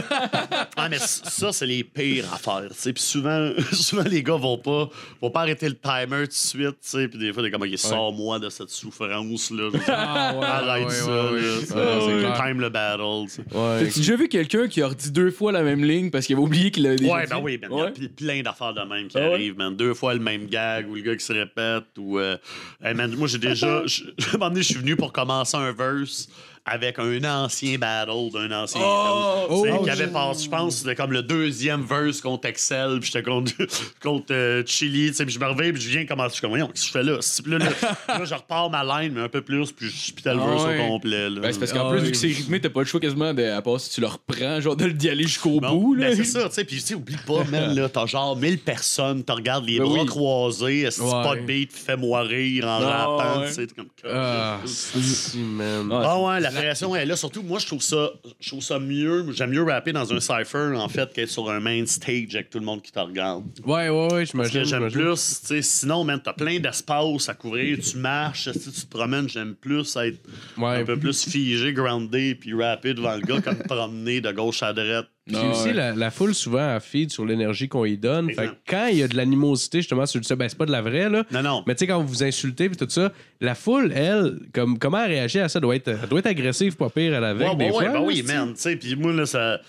Ah, 0.77 0.89
mais 0.89 0.99
ça, 0.99 1.53
c'est 1.53 1.67
les 1.67 1.83
pires 1.83 2.33
affaires, 2.33 2.69
tu 2.69 2.75
sais. 2.77 2.93
Puis 2.93 3.03
souvent, 3.03 3.51
souvent, 3.73 4.03
les 4.05 4.23
gars 4.23 4.37
vont 4.37 4.59
pas, 4.59 4.89
vont 5.21 5.31
pas 5.31 5.41
arrêter 5.41 5.69
le 5.69 5.75
timer 5.77 6.23
tout 6.25 6.27
de 6.29 6.33
suite, 6.33 6.71
tu 6.71 6.77
sais. 6.83 7.09
Puis 7.09 7.19
des 7.19 7.33
fois, 7.33 7.43
t'es 7.43 7.51
comme, 7.51 7.63
OK, 7.63 7.77
sors-moi 7.79 8.39
de 8.39 8.49
cette 8.49 8.71
souffrance-là. 8.71 9.71
Je 9.73 9.79
Ah 9.89 10.35
ouais. 10.37 10.45
Arrête 10.47 10.87
ouais, 10.87 10.93
ça, 10.93 11.33
ouais, 11.33 11.41
là. 11.41 11.57
c'est. 11.67 12.43
Time 12.45 12.61
le 12.61 12.69
battle, 12.69 13.03
tu 13.25 13.29
sais. 13.31 13.43
Ouais. 13.57 13.85
T'as-tu 13.87 13.99
déjà 14.01 14.17
vu 14.17 14.29
quelqu'un 14.29 14.69
qui 14.69 14.83
a 14.83 14.89
redit 14.89 15.11
deux 15.11 15.31
fois 15.33 15.51
la 15.53 15.63
même 15.63 15.83
ligne 15.85 16.11
parce 16.11 16.27
qu'il 16.27 16.37
avait 16.37 16.45
oublié 16.45 16.71
qu'il 16.71 16.87
avait 16.87 16.97
déjà 16.97 17.13
Ouais, 17.13 17.27
ben 17.27 17.39
oui, 17.43 17.59
man. 17.59 17.93
Il 17.97 18.03
y 18.03 18.07
a 18.07 18.09
plein 18.11 18.43
d'affaires 18.43 18.75
de 18.75 18.83
même 18.83 19.09
qui 19.09 19.19
Ah 19.19 19.23
ouais? 19.23 19.33
arrivent, 19.35 19.57
man. 19.59 19.75
Deux 19.75 19.95
fois 19.95 20.15
le 20.15 20.21
même 20.21 20.47
gag 20.47 20.89
ou 20.89 20.95
le 20.95 21.03
gars 21.03 21.17
qui 21.17 21.25
se 21.25 21.33
répète 21.33 21.85
ou. 21.99 22.04
Euh, 22.19 22.37
hey, 22.83 22.95
man, 22.95 23.15
moi, 23.17 23.27
j'ai 23.29 23.39
déjà. 23.39 23.87
je- 23.87 24.05
un 24.29 24.33
moment 24.35 24.49
donné, 24.51 24.63
je 24.63 24.69
suis 24.69 24.81
venu 24.81 24.97
pour 24.97 25.13
commencer 25.13 25.57
un 25.57 25.73
verse 25.73 26.29
avec 26.67 26.99
un 26.99 27.23
ancien 27.25 27.77
battle 27.77 28.31
d'un 28.33 28.51
ancien. 28.63 28.81
Oh! 28.83 29.63
tu 29.63 29.69
sais, 29.71 29.77
Oh, 29.79 29.85
qui 29.85 29.91
avait 29.91 30.07
passé, 30.07 30.45
je 30.45 30.49
pense, 30.51 30.77
c'était 30.77 30.95
comme 30.95 31.13
le 31.13 31.23
deuxième 31.23 31.83
verse 31.83 32.21
contre 32.23 32.49
Excel, 32.49 32.99
puis 33.01 33.11
j'étais 33.13 33.23
contre, 33.29 33.53
contre 34.03 34.27
euh, 34.33 34.63
Chili, 34.65 35.09
tu 35.09 35.15
sais, 35.15 35.27
puis 35.27 35.35
je 35.35 35.39
me 35.41 35.45
réveille, 35.47 35.73
puis 35.73 35.83
je 35.83 35.91
viens 35.91 36.07
commencer. 36.07 36.31
Je 36.31 36.33
suis 36.35 36.41
comme, 36.41 36.51
voyons, 36.51 36.69
qu'est-ce 36.69 36.83
que 36.83 36.87
je 36.87 36.93
fais 36.93 37.03
là? 37.03 37.59
Là, 37.59 37.65
là, 37.67 37.99
là, 38.19 38.25
je 38.25 38.35
repars 38.35 38.71
ma 38.71 38.83
line, 39.03 39.13
mais 39.15 39.21
un 39.21 39.29
peu 39.29 39.43
plus, 39.43 39.73
puis 39.73 39.89
je 39.91 40.31
le 40.31 40.41
Ah 40.41 40.47
verse 40.47 40.65
ouais. 40.65 40.81
au 40.81 40.89
complet. 40.89 41.29
Là. 41.31 41.41
Ben, 41.41 41.53
c'est 41.53 41.59
parce 41.59 41.73
qu'en 41.73 41.87
Ah 41.89 41.91
plus, 41.91 41.99
oui. 42.01 42.07
vu 42.07 42.11
que 42.13 42.17
c'est 42.17 42.27
rythmé, 42.29 42.61
t'as 42.61 42.71
pas 42.71 42.81
le 42.81 42.87
choix 42.87 43.01
quasiment 43.01 43.35
de, 43.35 43.43
à 43.45 43.61
part 43.61 43.79
si 43.81 43.91
tu 43.91 44.01
le 44.01 44.07
reprends, 44.07 44.61
genre 44.61 44.77
de- 44.77 44.89
d'y 44.89 45.11
aller 45.11 45.25
jusqu'au 45.25 45.61
Bon, 45.61 45.75
bout. 45.75 45.95
Là. 45.97 46.09
ben, 46.09 46.17
c'est 46.17 46.25
ça, 46.25 46.49
tu 46.49 46.55
sais. 46.55 46.65
Puis, 46.65 46.77
tu 46.77 46.83
sais, 46.83 46.95
oublie 46.95 47.17
pas, 47.27 47.45
man, 47.51 47.75
là, 47.75 47.89
t'as 47.91 48.07
genre 48.07 48.37
1000 48.37 48.59
personnes, 48.59 49.23
tu 49.23 49.33
regardes 49.33 49.67
les 49.67 49.79
Ben 49.81 49.85
bras 49.87 50.01
oui. 50.01 50.07
croisés, 50.07 50.81
est-ce 50.81 50.99
que 50.99 51.05
Ouais. 51.05 51.11
pas 51.23 51.37
de 51.37 51.43
beat, 51.43 51.73
fais-moi 51.75 52.23
rire 52.23 52.65
en 52.65 52.81
Ah, 52.83 53.07
rappant, 53.07 53.41
ouais. 53.41 53.49
tu 53.49 53.55
sais, 53.55 53.67
comme. 53.77 53.87
Ah, 54.11 54.61
si, 54.65 55.39
man. 55.39 55.91
Ah 55.93 56.19
ouais, 56.21 56.41
la 56.41 56.54
pression 56.55 56.95
est 56.97 57.05
là. 57.07 57.17
Surtout, 57.17 57.43
moi, 57.43 57.59
je 57.59 57.67
trouve 57.67 57.83
ça, 57.83 58.11
je 58.41 58.49
trouve 58.49 58.63
ça 58.63 58.79
mieux. 58.79 59.27
J'aime 59.33 59.51
mieux 59.51 59.63
rapper 59.63 59.93
dans 59.93 60.13
un 60.13 60.21
cypher, 60.21 60.73
en 60.77 60.89
fait, 60.89 61.13
qu'être 61.13 61.29
sur 61.31 61.51
un 61.51 61.61
main 61.61 61.85
stage 61.87 62.35
avec 62.35 62.51
tout 62.51 62.59
le 62.59 62.65
monde 62.65 62.83
qui 62.83 62.93
te 62.93 62.99
regarde. 62.99 63.45
Ouais, 63.65 63.89
ouais, 63.89 63.91
ouais, 63.91 64.09
Parce 64.09 64.31
j'imagine. 64.31 64.63
que 64.63 64.69
j'aime 64.69 64.91
plus, 64.91 65.61
sinon, 65.63 66.05
man, 66.05 66.21
t'as 66.23 66.33
plein 66.33 66.59
d'espace 66.61 67.29
à 67.29 67.35
couvrir, 67.35 67.79
tu 67.81 67.97
marches, 67.99 68.51
si 68.53 68.73
tu 68.73 68.81
te 68.83 68.87
promènes, 68.91 69.29
j'aime 69.29 69.55
plus 69.55 69.97
être 69.97 70.19
Ouais. 70.57 70.77
un 70.81 70.85
peu 70.85 70.97
plus 70.99 71.25
figé, 71.29 71.73
groundé, 71.73 72.35
puis 72.35 72.55
rapper 72.55 72.95
devant 72.95 73.15
le 73.17 73.23
gars, 73.23 73.41
comme 73.41 73.59
promener 73.59 74.21
de 74.21 74.31
gauche 74.33 74.63
à 74.63 74.73
droite. 74.73 75.07
Puis 75.27 75.37
Ah, 75.41 75.51
aussi, 75.51 75.69
ouais. 75.69 75.73
la, 75.73 75.95
la 75.95 76.11
foule, 76.11 76.35
souvent, 76.35 76.75
elle 76.75 76.81
feed 76.83 77.11
sur 77.11 77.25
l'énergie 77.25 77.67
qu'on 77.67 77.87
y 77.87 77.97
donne. 77.97 78.31
Fait 78.33 78.51
quand 78.69 78.89
il 78.89 78.99
y 78.99 79.03
a 79.03 79.09
de 79.09 79.17
l'animosité, 79.17 79.79
justement, 79.79 80.05
sur 80.05 80.21
le 80.21 80.37
ben, 80.37 80.49
c'est 80.49 80.59
pas 80.59 80.67
de 80.67 80.73
la 80.73 80.83
vraie, 80.83 81.09
là. 81.09 81.25
Non, 81.31 81.43
non. 81.43 81.65
Mais 81.67 81.75
tu 81.75 81.81
sais, 81.81 81.87
quand 81.87 81.99
vous 82.01 82.07
vous 82.09 82.23
insultez 82.25 82.69
puis 82.69 82.77
tout 82.77 82.91
ça, 82.91 83.11
la 83.41 83.55
foule, 83.55 83.91
elle, 83.95 84.41
comme, 84.53 84.79
comment 84.79 85.03
elle 85.03 85.13
réagit 85.13 85.41
à 85.41 85.49
ça? 85.49 85.61
Doit 85.61 85.77
être, 85.77 85.89
elle 85.89 86.09
doit 86.11 86.19
être 86.19 86.27
agressive, 86.27 86.77
pas 86.77 86.91
pire, 86.91 87.15
à 87.15 87.21
la 87.21 87.33
veille. 87.33 87.49
Ouais, 87.49 87.57
des 87.57 87.65
ouais, 87.65 87.71
fois, 87.71 87.85
ben 87.85 87.93
là, 87.95 88.03
oui, 88.03 88.23
man. 88.23 88.53
Tu 88.55 88.61
sais, 88.61 88.77
puis 88.77 88.97
moi, 88.97 89.13
là, 89.15 89.25
ça. 89.25 89.61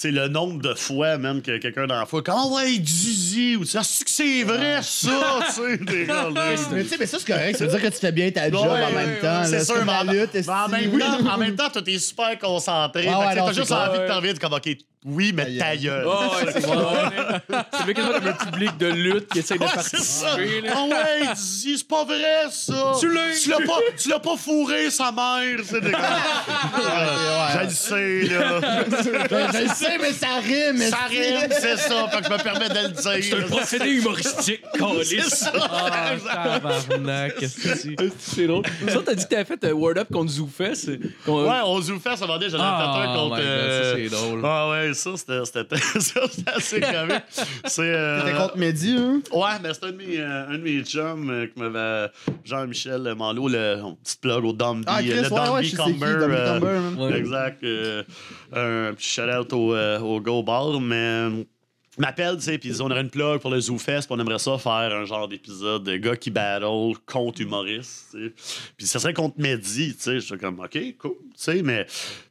Tu 0.00 0.08
sais, 0.08 0.12
le 0.12 0.28
nombre 0.28 0.62
de 0.62 0.72
fois, 0.72 1.18
même, 1.18 1.42
que 1.42 1.58
quelqu'un 1.58 1.86
dans 1.86 1.98
la 1.98 2.06
foule, 2.06 2.22
comme, 2.22 2.34
ah 2.38 2.46
ouais, 2.46 2.78
Dizzy, 2.78 3.56
ou 3.56 3.66
tu 3.66 3.76
Ah, 3.76 3.82
c'est 3.84 4.02
que 4.04 4.10
c'est 4.10 4.44
vrai, 4.44 4.80
ça, 4.82 5.10
tu 5.46 5.52
sais, 5.52 5.76
des 5.76 6.06
gars, 6.06 6.30
là. 6.34 6.54
Mais 6.72 6.82
tu 6.84 6.88
sais, 6.88 6.96
mais 6.98 7.04
ça, 7.06 7.18
c'est 7.18 7.26
correct. 7.30 7.58
Ça 7.58 7.66
veut 7.66 7.70
dire 7.70 7.82
que 7.82 7.94
tu 7.94 8.00
fais 8.00 8.12
bien 8.12 8.30
ta 8.30 8.50
job 8.50 8.62
Ouais, 8.62 8.82
en 8.82 8.92
même 8.92 9.10
ouais, 9.10 9.20
temps. 9.20 9.44
C'est 9.44 9.62
sûr, 9.62 9.84
mais 9.84 9.92
en, 9.92 10.04
lutte. 10.04 10.30
mais 10.32 10.48
en 10.48 10.68
même 10.68 10.98
temps, 10.98 11.30
en 11.34 11.36
même 11.36 11.54
temps, 11.54 11.68
toi, 11.68 11.82
t'es 11.82 11.98
super 11.98 12.38
concentré. 12.38 13.02
Ouais, 13.08 13.28
tu 13.30 13.34
t'as 13.36 13.46
c'est 13.48 13.54
juste 13.60 13.72
envie 13.72 13.98
de 13.98 14.06
t'envie 14.08 14.32
de 14.32 14.38
comme, 14.38 14.54
OK, 14.54 14.70
oui, 15.06 15.32
mais 15.34 15.56
ta 15.58 15.76
gueule. 15.76 16.04
Oh, 16.06 16.10
ouais, 16.34 16.52
c'est. 16.52 16.60
C'est 16.60 17.84
fait 17.86 17.94
quasiment 17.94 18.14
comme 18.14 18.26
un 18.28 18.32
public 18.32 18.76
de 18.78 18.86
lutte 18.86 19.28
qui 19.32 19.38
essaie 19.38 19.56
de 19.58 19.64
c'est 19.64 19.96
ça. 19.98 20.26
participer. 20.36 20.68
Ah 20.74 20.82
ouais, 20.84 21.34
Dizzy, 21.34 21.78
c'est 21.78 21.88
pas 21.88 22.04
vrai, 22.04 22.44
ça. 22.50 22.92
Tu 23.00 23.10
l'as- 23.12 23.38
Tu 23.42 23.48
l'as 23.50 23.56
pas, 23.66 23.78
tu 23.98 24.08
l'as 24.10 24.18
pas 24.18 24.36
fourré, 24.36 24.90
sa 24.90 25.10
mère. 25.12 25.58
C'est 25.64 25.80
des 25.80 25.90
gars. 25.90 25.98
Je 27.54 27.64
le 27.64 27.70
sais, 27.70 28.20
là. 28.34 28.60
Je 28.90 29.62
le 29.62 29.68
sais, 29.74 29.89
mais 30.00 30.12
ça 30.12 30.38
rime. 30.42 30.78
Ça 30.78 31.06
rime, 31.08 31.50
c'est 31.50 31.76
ça. 31.76 32.08
Fait 32.08 32.18
que 32.20 32.24
je 32.26 32.32
me 32.32 32.42
permets 32.42 32.68
de 32.68 32.88
le 32.88 32.94
C'est 32.96 33.08
un 33.08 33.18
dire. 33.38 33.46
procédé 33.46 33.90
humoristique, 33.90 34.60
C'est 35.04 35.20
ça. 35.22 35.52
Ah, 35.54 36.10
tabarnak, 36.60 37.36
qu'est-ce 37.38 37.56
que 37.60 37.74
c'est? 37.76 37.96
C'est 38.18 38.46
drôle. 38.46 38.64
Ça, 38.88 39.00
t'as 39.04 39.14
dit 39.14 39.24
que 39.24 39.28
t'avais 39.30 39.44
fait 39.44 39.64
un 39.64 39.72
Word 39.72 39.98
Up 39.98 40.08
contre 40.12 40.30
Zoufest. 40.32 40.90
qu'on- 41.24 41.44
Ouais, 41.44 41.60
on 41.64 41.80
se 41.82 41.92
fait, 41.98 42.16
ça 42.16 42.26
va 42.26 42.38
dire, 42.38 42.50
j'en 42.50 42.58
ai 42.58 42.62
Ah, 42.62 43.00
fait 43.02 43.08
un 43.08 43.14
contre. 43.14 43.36
God, 43.36 43.44
euh, 43.44 43.92
ça, 43.92 43.96
c'est 43.96 44.08
drôle. 44.08 44.40
Ah 44.44 44.70
ouais, 44.70 44.94
ça, 44.94 45.10
c'était 45.16 45.44
c'était- 45.44 45.76
ça, 46.00 46.20
c'était 46.30 46.50
assez 46.50 46.80
comique. 46.80 47.22
C'est. 47.66 47.82
euh, 47.82 48.20
T'étais 48.24 48.36
contre 48.36 48.58
Mehdi, 48.58 48.96
hein? 48.98 49.20
Ouais, 49.32 49.48
mais 49.62 49.74
c'était 49.74 49.86
un 49.86 49.92
de 49.92 49.96
mes, 49.96 50.18
euh, 50.18 50.48
un 50.48 50.52
de 50.58 50.62
mes 50.62 50.82
chums 50.84 51.30
euh, 51.30 51.46
qui 51.46 51.60
m'avait. 51.60 52.10
Jean-Michel 52.44 53.14
Malo, 53.16 53.48
le 53.48 53.76
petit 54.02 54.16
plug 54.20 54.44
au 54.44 54.52
Dumby. 54.52 54.84
Ah, 54.86 54.98
Chris, 55.00 55.08
le 55.10 55.20
ouais, 55.22 55.28
Dumby 55.28 55.50
ouais, 55.50 55.64
je 55.64 55.70
sais 55.70 55.76
c'est 55.76 55.82
qui, 55.84 55.90
Cumber, 55.98 56.06
euh, 56.06 56.58
Cumber. 56.60 57.02
Ouais. 57.02 57.18
Exact. 57.18 57.64
euh, 57.64 58.02
un 58.52 58.94
petit 58.94 59.08
shout-out 59.08 59.52
au, 59.52 59.74
euh, 59.74 59.98
au 60.00 60.20
Go 60.20 60.42
Bar, 60.42 60.80
mais. 60.80 60.94
euh, 60.96 61.44
m'appelle, 61.98 62.36
tu 62.36 62.42
sais, 62.42 62.58
puis 62.58 62.72
on 62.80 62.90
aurait 62.90 63.02
une 63.02 63.10
plug 63.10 63.40
pour 63.40 63.50
le 63.50 63.60
ZooFest, 63.60 64.02
puis 64.02 64.08
on 64.10 64.18
aimerait 64.18 64.38
ça 64.38 64.56
faire 64.58 64.94
un 64.94 65.04
genre 65.04 65.28
d'épisode 65.28 65.84
de 65.84 65.96
gars 65.96 66.16
qui 66.16 66.30
battle 66.30 66.94
contre 67.04 67.40
humoristes, 67.42 68.08
tu 68.12 68.28
sais. 68.28 68.32
Puis 68.76 68.86
ça 68.86 68.98
serait 68.98 69.12
contre 69.12 69.36
Mehdi, 69.38 69.94
tu 69.96 70.02
sais. 70.02 70.20
J'étais 70.20 70.38
comme, 70.38 70.60
OK, 70.60 70.78
cool, 70.98 71.12
tu 71.12 71.28
sais, 71.36 71.62
mais. 71.62 71.86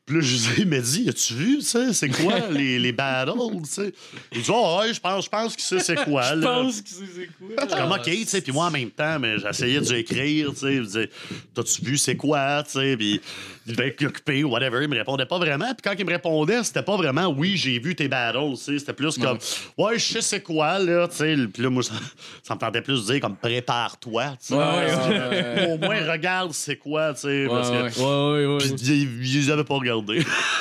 Puis 0.10 0.18
là, 0.18 0.24
je 0.24 0.32
lui 0.32 0.56
dis, 0.56 0.66
Mehdi, 0.66 1.10
as-tu 1.10 1.34
vu, 1.36 1.58
tu 1.60 1.66
sais, 1.66 1.94
c'est 1.94 2.10
quoi 2.10 2.40
les, 2.52 2.80
les 2.80 2.92
battles, 2.92 3.32
tu 3.64 3.70
sais? 3.70 3.94
Il 4.34 4.42
dit, 4.42 4.50
oh, 4.52 4.80
ouais, 4.82 4.92
je 4.92 5.00
pense, 5.00 5.26
je 5.26 5.30
pense 5.30 5.56
que 5.56 5.62
ça, 5.62 5.80
c'est 5.80 6.04
quoi, 6.04 6.24
Je 6.36 6.42
pense 6.42 6.82
que 6.82 6.90
c'est 6.90 7.06
c'est 7.16 7.30
quoi? 7.38 7.68
Je 7.70 7.76
comme, 7.76 7.92
OK, 7.92 8.04
tu 8.06 8.26
sais, 8.26 8.42
puis 8.42 8.52
moi, 8.52 8.66
en 8.66 8.72
même 8.72 8.90
temps, 8.90 9.20
mais 9.20 9.38
j'essayais 9.38 9.80
d'écrire, 9.82 10.50
tu 10.60 10.84
sais, 10.88 11.10
t'as-tu 11.54 11.86
vu, 11.86 11.98
c'est 12.00 12.16
quoi, 12.16 12.64
tu 12.64 12.72
sais, 12.72 12.98
puis 12.98 13.22
il 13.68 13.76
devait 13.76 13.90
être 13.90 14.04
occupé 14.04 14.44
ou 14.44 14.50
whatever, 14.50 14.80
il 14.82 14.90
me 14.90 14.98
répondait 14.98 15.28
pas 15.28 15.38
vraiment, 15.38 15.68
puis 15.68 15.84
quand 15.84 15.94
il 15.96 16.04
me 16.04 16.12
répondait, 16.12 16.64
c'était 16.64 16.82
pas 16.82 16.98
vraiment, 16.98 17.28
oui, 17.28 17.56
j'ai 17.56 17.78
vu 17.78 17.96
tes 17.96 18.08
battles, 18.08 18.40
tu 18.56 18.64
sais, 18.64 18.80
c'était 18.80 18.94
plus 18.94 19.16
comme, 19.20 19.38
ouais, 19.78 20.00
je 20.00 20.06
sais 20.14 20.22
c'est 20.22 20.42
quoi, 20.42 20.80
là, 20.80 21.08
tu 21.08 21.18
sais, 21.18 21.36
puis 21.54 21.62
là, 21.62 21.70
moi, 21.70 21.84
ça, 21.84 21.94
ça 22.42 22.56
me 22.56 22.60
tentait 22.60 22.82
plus 22.82 23.06
de 23.06 23.12
dire, 23.14 23.22
comme, 23.22 23.36
prépare-toi, 23.36 24.24
tu 24.42 24.48
sais, 24.48 24.56
Ouais, 24.56 24.66
ouais, 24.66 25.68
Ou 25.70 25.74
au 25.74 25.78
moins, 25.78 26.12
regarde 26.12 26.52
c'est 26.54 26.78
quoi, 26.78 27.14
tu 27.14 27.22
sais, 27.22 27.46
parce 27.48 27.70
Ouais, 27.70 27.92
que. 27.92 28.00
Ouais, 28.00 28.46
ouais, 28.48 28.58
Puis 28.58 28.70
ouais. 28.72 28.98
ils, 29.22 29.36
ils 29.44 29.52
avaient 29.52 29.64
pas 29.64 29.76
regardé. 29.76 29.99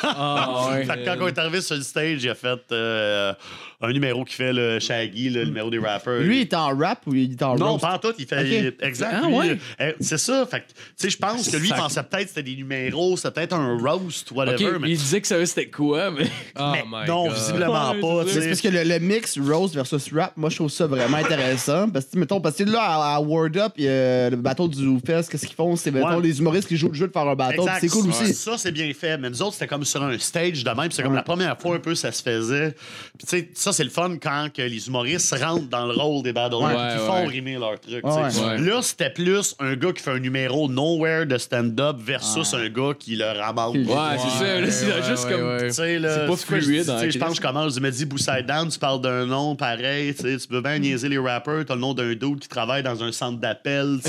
Ah, 0.03 0.69
ouais. 0.71 0.85
Fait 0.85 0.97
que 0.97 1.05
quand 1.05 1.25
on 1.25 1.29
est 1.29 1.39
arrivé 1.39 1.61
sur 1.61 1.77
le 1.77 1.83
stage, 1.83 2.23
il 2.25 2.31
a 2.31 2.35
fait 2.35 2.61
euh, 2.73 3.33
un 3.81 3.93
numéro 3.93 4.25
qui 4.25 4.35
fait 4.35 4.53
le 4.53 4.81
Shaggy, 4.81 5.31
le 5.31 5.45
numéro 5.45 5.71
des 5.71 5.79
rappers. 5.79 6.19
Lui, 6.21 6.39
il 6.39 6.41
est 6.43 6.55
en 6.55 6.77
rap 6.77 7.01
ou 7.07 7.15
il 7.15 7.33
est 7.33 7.43
en 7.45 7.55
Non, 7.57 7.73
roast? 7.73 7.83
pas 7.83 7.95
en 7.95 7.99
tout, 7.99 8.13
il 8.19 8.27
fait. 8.27 8.41
Ok. 8.41 8.75
il- 8.81 8.87
exact. 8.87 9.15
Ah, 9.23 9.27
lui, 9.29 9.35
ouais? 9.37 9.59
euh, 9.81 9.93
c'est 10.01 10.19
ça. 10.19 10.45
Fait 10.51 10.61
que, 10.61 10.67
tu 10.67 10.75
sais, 10.97 11.11
je 11.11 11.17
pense 11.17 11.49
que 11.49 11.57
lui, 11.57 11.69
il 11.69 11.75
pensait 11.75 12.03
peut-être 12.03 12.23
que 12.25 12.29
c'était 12.31 12.43
des 12.43 12.57
numéros, 12.57 13.17
c'était 13.17 13.31
peut-être 13.31 13.53
un 13.55 13.79
roast, 13.79 14.33
whatever. 14.33 14.79
Mais 14.81 14.91
il 14.91 14.99
disait 14.99 15.21
que 15.21 15.29
ça 15.29 15.45
c'était 15.47 15.69
quoi, 15.71 16.11
mais. 16.11 16.27
Oh 16.59 16.71
mais 16.73 16.83
my 16.85 17.07
non, 17.07 17.29
God. 17.29 17.35
visiblement 17.37 17.91
Ouais, 17.93 18.01
pas. 18.01 18.25
C'est 18.33 18.49
parce 18.49 18.61
que 18.61 18.69
le, 18.69 18.83
le 18.83 18.99
mix 18.99 19.39
roast 19.39 19.75
versus 19.77 20.13
rap, 20.13 20.33
moi 20.37 20.51
je 20.51 20.57
trouve 20.57 20.71
ça 20.71 20.87
vraiment 20.89 21.19
intéressant. 21.19 21.89
Parce 21.89 22.07
que, 22.07 22.19
mettons, 22.19 22.41
parce 22.41 22.57
que 22.57 22.65
là, 22.65 22.83
à, 22.83 23.15
à 23.17 23.21
Word 23.21 23.57
Up, 23.57 23.75
il 23.77 23.85
y 23.85 23.89
a 23.89 24.29
le 24.31 24.37
bateau 24.37 24.67
du 24.67 24.99
Fest, 25.07 25.31
qu'est-ce 25.31 25.47
qu'ils 25.47 25.55
font? 25.55 25.77
C'est, 25.77 25.93
mettons, 25.93 26.17
Ouais. 26.17 26.23
les 26.23 26.41
humoristes 26.41 26.67
qui 26.67 26.77
jouent 26.77 26.89
le 26.89 26.95
jeu 26.95 27.07
de 27.07 27.13
faire 27.13 27.29
un 27.29 27.37
bateau. 27.37 27.65
C'est 27.81 27.89
cool 27.89 28.09
aussi. 28.09 28.35
Ça, 28.35 28.59
c'est 28.59 28.73
bien 28.73 28.93
fait. 28.93 29.17
Mais 29.19 29.31
nous 29.31 29.41
autres, 29.41 29.53
c'était 29.53 29.69
comme 29.69 29.85
sur 29.85 30.03
un 30.03 30.19
stage 30.19 30.65
de 30.65 30.71
même. 30.71 30.91
C'est 30.91 31.05
comme 31.05 31.15
la 31.15 31.23
première 31.23 31.57
fois 31.61 31.77
un 31.77 31.79
peu 31.79 31.95
ça 31.95 32.11
se 32.11 32.23
faisait. 32.25 32.75
Puis, 33.17 33.27
tu 33.27 33.37
sais, 33.37 33.49
ça, 33.69 33.73
c'est 33.73 33.85
le 33.85 33.91
fun 33.91 34.17
quand 34.21 34.49
que 34.55 34.63
les 34.63 34.89
humoristes 34.89 35.35
rentrent 35.43 35.69
dans 35.69 35.87
le 35.87 35.93
rôle 35.95 36.23
des 36.23 36.33
battlers 36.33 36.57
Ouais, 36.59 36.73
qui 36.73 37.01
ouais, 37.01 37.07
font 37.07 37.27
rimer 37.27 37.59
leur 37.59 37.79
truc. 37.81 38.05
Ouais. 38.05 38.59
Là, 38.59 38.81
c'était 38.83 39.11
plus 39.11 39.55
un 39.59 39.75
gars 39.77 39.93
qui 39.93 40.03
fait 40.03 40.11
un 40.13 40.19
numéro 40.19 40.69
nowhere 40.69 41.27
de 41.27 41.37
stand-up 41.39 41.97
versus 42.01 42.55
un 42.55 42.69
gars 42.69 42.93
qui 42.99 43.17
le 43.17 43.27
ramasse. 43.27 43.73
Ouais, 43.73 43.85
Ouais, 43.85 44.17
c'est 44.19 44.45
ça. 44.45 44.61
Là, 44.61 44.71
c'est 44.71 44.87
ouais, 44.87 45.03
juste 45.09 45.25
ouais, 45.25 45.33
comme. 45.33 45.71
C'est 45.71 46.27
pas 46.27 46.37
fluide, 46.37 46.89
hein, 46.91 47.09
Je 47.11 47.19
pense 47.19 47.31
que 47.31 47.37
je 47.37 47.41
commence, 47.41 47.75
je 47.75 47.81
me 47.81 47.91
dis 47.91 48.05
Bousside 48.05 48.47
Down, 48.47 48.69
tu 48.69 48.79
parles 48.79 49.01
d'un 49.01 49.27
nom 49.27 49.55
pareil, 49.57 50.15
tu 50.15 50.39
peux 50.49 50.61
bien 50.61 50.79
niaiser 50.79 51.09
les 51.09 51.19
rappers, 51.19 51.65
t'as 51.67 51.75
le 51.75 51.81
nom 51.81 51.95
d'un 51.95 52.15
dude 52.15 52.39
qui 52.41 52.49
travaille 52.49 52.83
dans 52.83 53.03
un 53.03 53.13
centre 53.13 53.39
d'appel, 53.39 53.99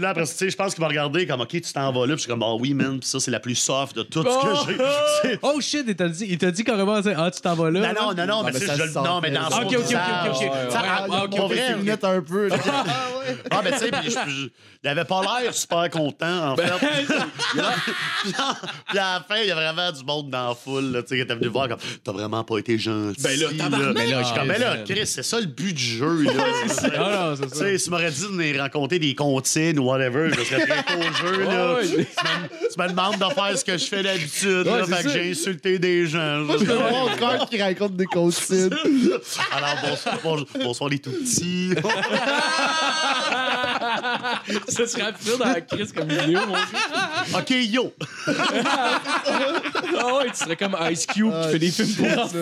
là, 0.00 0.08
après, 0.10 0.24
tu 0.24 0.32
sais, 0.34 0.50
je 0.50 0.56
pense 0.56 0.74
qu'il 0.74 0.82
m'a 0.82 0.88
regardé 0.88 1.26
comme, 1.26 1.40
OK, 1.40 1.48
tu 1.50 1.72
t'en 1.72 1.92
vas 1.92 2.00
là, 2.06 2.14
puis 2.14 2.16
je 2.16 2.20
suis 2.22 2.28
comme, 2.30 2.42
ah 2.42 2.54
oui, 2.54 2.74
man, 2.74 2.98
puis 3.00 3.08
ça, 3.08 3.20
c'est 3.20 3.30
la 3.30 3.40
plus 3.40 3.54
soft 3.54 3.96
de 3.96 4.02
tout 4.02 4.22
ce 4.22 4.66
que 4.66 4.72
j'ai. 4.72 4.78
C'est- 5.22 5.38
Oh 5.42 5.60
shit, 5.60 5.84
il 5.86 5.96
t'a 5.96 6.08
dit, 6.08 6.26
il 6.28 6.38
t'a 6.38 6.50
dit 6.50 6.64
carrément, 6.64 7.00
ah, 7.16 7.30
tu 7.30 7.40
t'en 7.40 7.54
vas 7.54 7.70
là. 7.70 7.80
Non, 7.92 8.12
non, 8.14 8.14
non, 8.14 8.26
non, 8.26 8.42
mais 8.44 8.52
mais 8.52 8.58
sais, 8.60 8.66
ça 8.66 8.74
je 8.76 8.82
se 8.82 8.86
le- 8.98 9.04
non, 9.04 9.20
mais 9.20 9.30
dans 9.30 9.50
son 9.50 9.62
Ok, 9.62 9.66
ok, 9.66 9.74
ok, 9.78 9.84
ok, 9.84 10.40
Ouais, 10.40 10.50
ah, 10.74 11.06
ah, 11.10 11.74
lunettes 11.78 12.04
un 12.04 12.20
peu. 12.20 12.48
là. 12.48 12.56
Ah, 13.50 13.60
ben, 13.62 13.72
tu 13.74 13.78
sais, 13.80 13.90
il 14.82 14.88
avait 14.88 15.04
pas 15.04 15.20
l'air 15.42 15.52
super 15.52 15.90
content, 15.90 16.52
en 16.52 16.56
fait. 16.56 16.62
puis, 16.78 17.58
là- 17.58 17.74
puis 18.88 18.98
à 18.98 19.14
la 19.18 19.24
fin, 19.28 19.36
il 19.42 19.48
y 19.48 19.50
a 19.50 19.54
vraiment 19.54 19.92
du 19.92 20.02
monde 20.02 20.30
dans 20.30 20.48
la 20.48 20.54
foule, 20.54 20.92
là, 20.92 21.02
tu 21.02 21.08
sais, 21.08 21.16
qui 21.16 21.20
était 21.22 21.34
venu 21.34 21.48
voir 21.48 21.68
comme, 21.68 21.78
t'as 22.02 22.12
vraiment 22.12 22.42
pas 22.42 22.56
été 22.58 22.78
gentil. 22.78 23.20
Ben 23.22 23.38
là! 23.38 23.48
Ben 23.92 24.10
là, 24.10 24.22
je 24.22 24.26
suis 24.28 24.34
comme, 24.34 24.48
ben 24.48 24.58
là, 24.58 24.76
Ah, 24.78 24.84
Chris, 24.88 25.06
c'est 25.06 25.22
ça 25.22 25.40
le 25.40 25.46
but 25.46 25.74
du 25.74 25.82
jeu, 25.82 26.22
là. 26.22 26.32
Non, 26.98 27.10
non, 27.30 27.36
c'est 27.36 27.42
Tu 27.50 27.58
ça. 27.58 27.64
sais, 27.64 27.78
si 27.78 27.84
tu 27.84 27.90
m'aurais 27.90 28.10
dit 28.10 28.22
de 28.22 28.26
venir 28.28 28.60
raconter 28.62 28.98
des 28.98 29.14
comptines 29.14 29.78
ou 29.78 29.84
whatever, 29.84 30.30
je 30.30 30.44
serais 30.44 30.66
très 30.66 30.96
au 30.96 31.12
jeu, 31.12 31.44
là. 31.44 31.74
Ouais, 31.74 31.80
ouais. 31.80 32.06
Tu 32.72 32.80
me- 32.80 32.88
demandes 32.88 33.18
de 33.18 33.34
faire 33.34 33.58
ce 33.58 33.64
que 33.64 33.76
je 33.76 33.84
fais 33.84 34.02
d'habitude. 34.02 34.66
Ouais, 34.66 34.78
là, 34.78 34.86
fait 34.86 35.02
que 35.04 35.10
j'ai 35.10 35.30
insulté 35.32 35.78
des 35.78 36.06
gens. 36.06 36.38
Moi, 36.38 36.56
je 36.60 36.64
veux 36.64 36.74
voir 36.76 36.90
mon 36.92 37.08
frère 37.08 37.46
qui 37.50 37.58
raconte 37.78 37.96
des 37.96 38.06
comptines. 38.06 38.70
Alors, 39.52 39.76
bonsoir, 39.82 40.44
bonsoir 40.62 40.90
les 40.90 40.98
tout 40.98 41.10
petits. 41.10 41.74
Ça 44.68 44.86
serait 44.86 45.02
absurde 45.02 45.38
dans 45.38 45.46
la 45.46 45.60
crise 45.60 45.92
comme 45.92 46.08
vidéo, 46.08 46.40
mon 46.46 46.54
gars. 46.54 47.38
OK, 47.38 47.50
yo. 47.50 47.92
Ah 50.00 50.14
ouais, 50.16 50.30
tu 50.30 50.36
serais 50.36 50.56
comme 50.56 50.76
Ice 50.90 51.06
Cube 51.06 51.32
qui 51.42 51.48
fait 51.50 51.58
des 51.58 51.70
films 51.70 51.94
pour 51.94 52.24
enfants. 52.24 52.38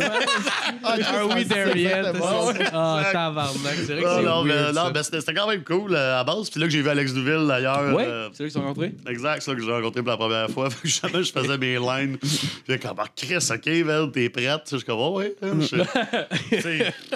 Are 0.84 1.28
we 1.28 1.48
there 1.48 1.76
yet? 1.76 2.06
Exactement. 2.08 2.52
Ah, 2.72 3.04
tabarnak. 3.12 3.74
C'est 3.86 3.94
vrai 3.94 4.02
que 4.02 4.06
Non, 4.06 4.16
c'est 4.16 4.22
non, 4.24 4.44
mais, 4.44 4.54
weird, 4.54 4.74
non, 4.74 4.84
ça. 4.86 4.90
mais 4.94 5.02
c'était 5.02 5.20
c'était 5.20 5.34
quand 5.34 5.48
même 5.48 5.64
cool 5.64 5.94
euh, 5.94 6.20
à 6.20 6.24
base. 6.24 6.50
Puis 6.50 6.60
là 6.60 6.66
que 6.66 6.72
j'ai 6.72 6.82
vu 6.82 6.88
Alex 6.88 7.12
Douville 7.14 7.46
d'ailleurs. 7.46 7.94
Ouais, 7.94 8.04
euh, 8.06 8.28
c'est 8.32 8.42
là 8.42 8.48
qu'ils 8.50 8.60
sont 8.60 8.66
rentrés. 8.66 8.94
Exact, 9.08 9.40
c'est 9.42 9.50
là 9.50 9.56
que 9.56 9.64
j'ai 9.64 9.72
rencontré 9.72 10.02
pour 10.02 10.10
la 10.10 10.16
première 10.16 10.50
fois. 10.50 10.70
Fait 10.70 10.82
que 10.82 10.88
jamais 10.88 11.24
je 11.24 11.32
faisais 11.32 11.58
mes 11.58 11.78
lines. 11.78 12.18
Puis 12.18 12.78
comme, 12.78 12.96
ah, 12.98 13.06
Chris, 13.14 13.48
OK, 13.50 13.66
Vel, 13.66 14.10
t'es 14.12 14.28
prête? 14.28 14.62
Je 14.70 14.76
suis 14.76 14.84
comme, 14.84 14.98
oh, 14.98 15.18
ouais. 15.18 15.25
Hein, 15.42 15.58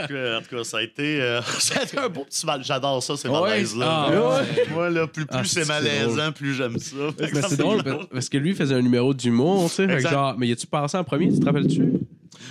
que, 0.08 0.36
en 0.38 0.40
tout 0.42 0.56
cas, 0.56 0.64
ça 0.64 0.78
a 0.78 0.82
été, 0.82 1.20
euh, 1.20 1.40
ça 1.58 1.80
a 1.80 1.82
été 1.84 1.98
un 1.98 2.08
beau 2.08 2.24
petit 2.24 2.44
mal. 2.46 2.62
J'adore 2.64 3.02
ça, 3.02 3.16
ces 3.16 3.28
Ouais. 3.28 3.40
malaises-là. 3.40 3.86
Ah, 3.88 4.11
ouais. 4.11 4.66
Moi, 4.72 4.90
là, 4.90 5.06
plus, 5.06 5.26
plus 5.26 5.38
Ah, 5.38 5.42
c'est 5.44 5.66
malaisant, 5.68 6.32
plus 6.32 6.54
j'aime 6.54 6.78
ça. 6.78 6.96
Ça, 7.32 7.42
c'est 7.48 7.56
drôle 7.56 7.82
parce- 7.82 8.06
parce 8.06 8.28
que 8.28 8.38
lui 8.38 8.54
faisait 8.54 8.74
un 8.74 8.82
numéro 8.82 9.14
d'humour, 9.14 9.68
tu 9.68 9.76
sais. 9.76 9.86
mais 10.38 10.48
y 10.48 10.52
a-tu 10.52 10.66
passé 10.66 10.96
en 10.96 11.04
premier, 11.04 11.32
tu 11.32 11.40
te 11.40 11.44
rappelles-tu? 11.46 11.92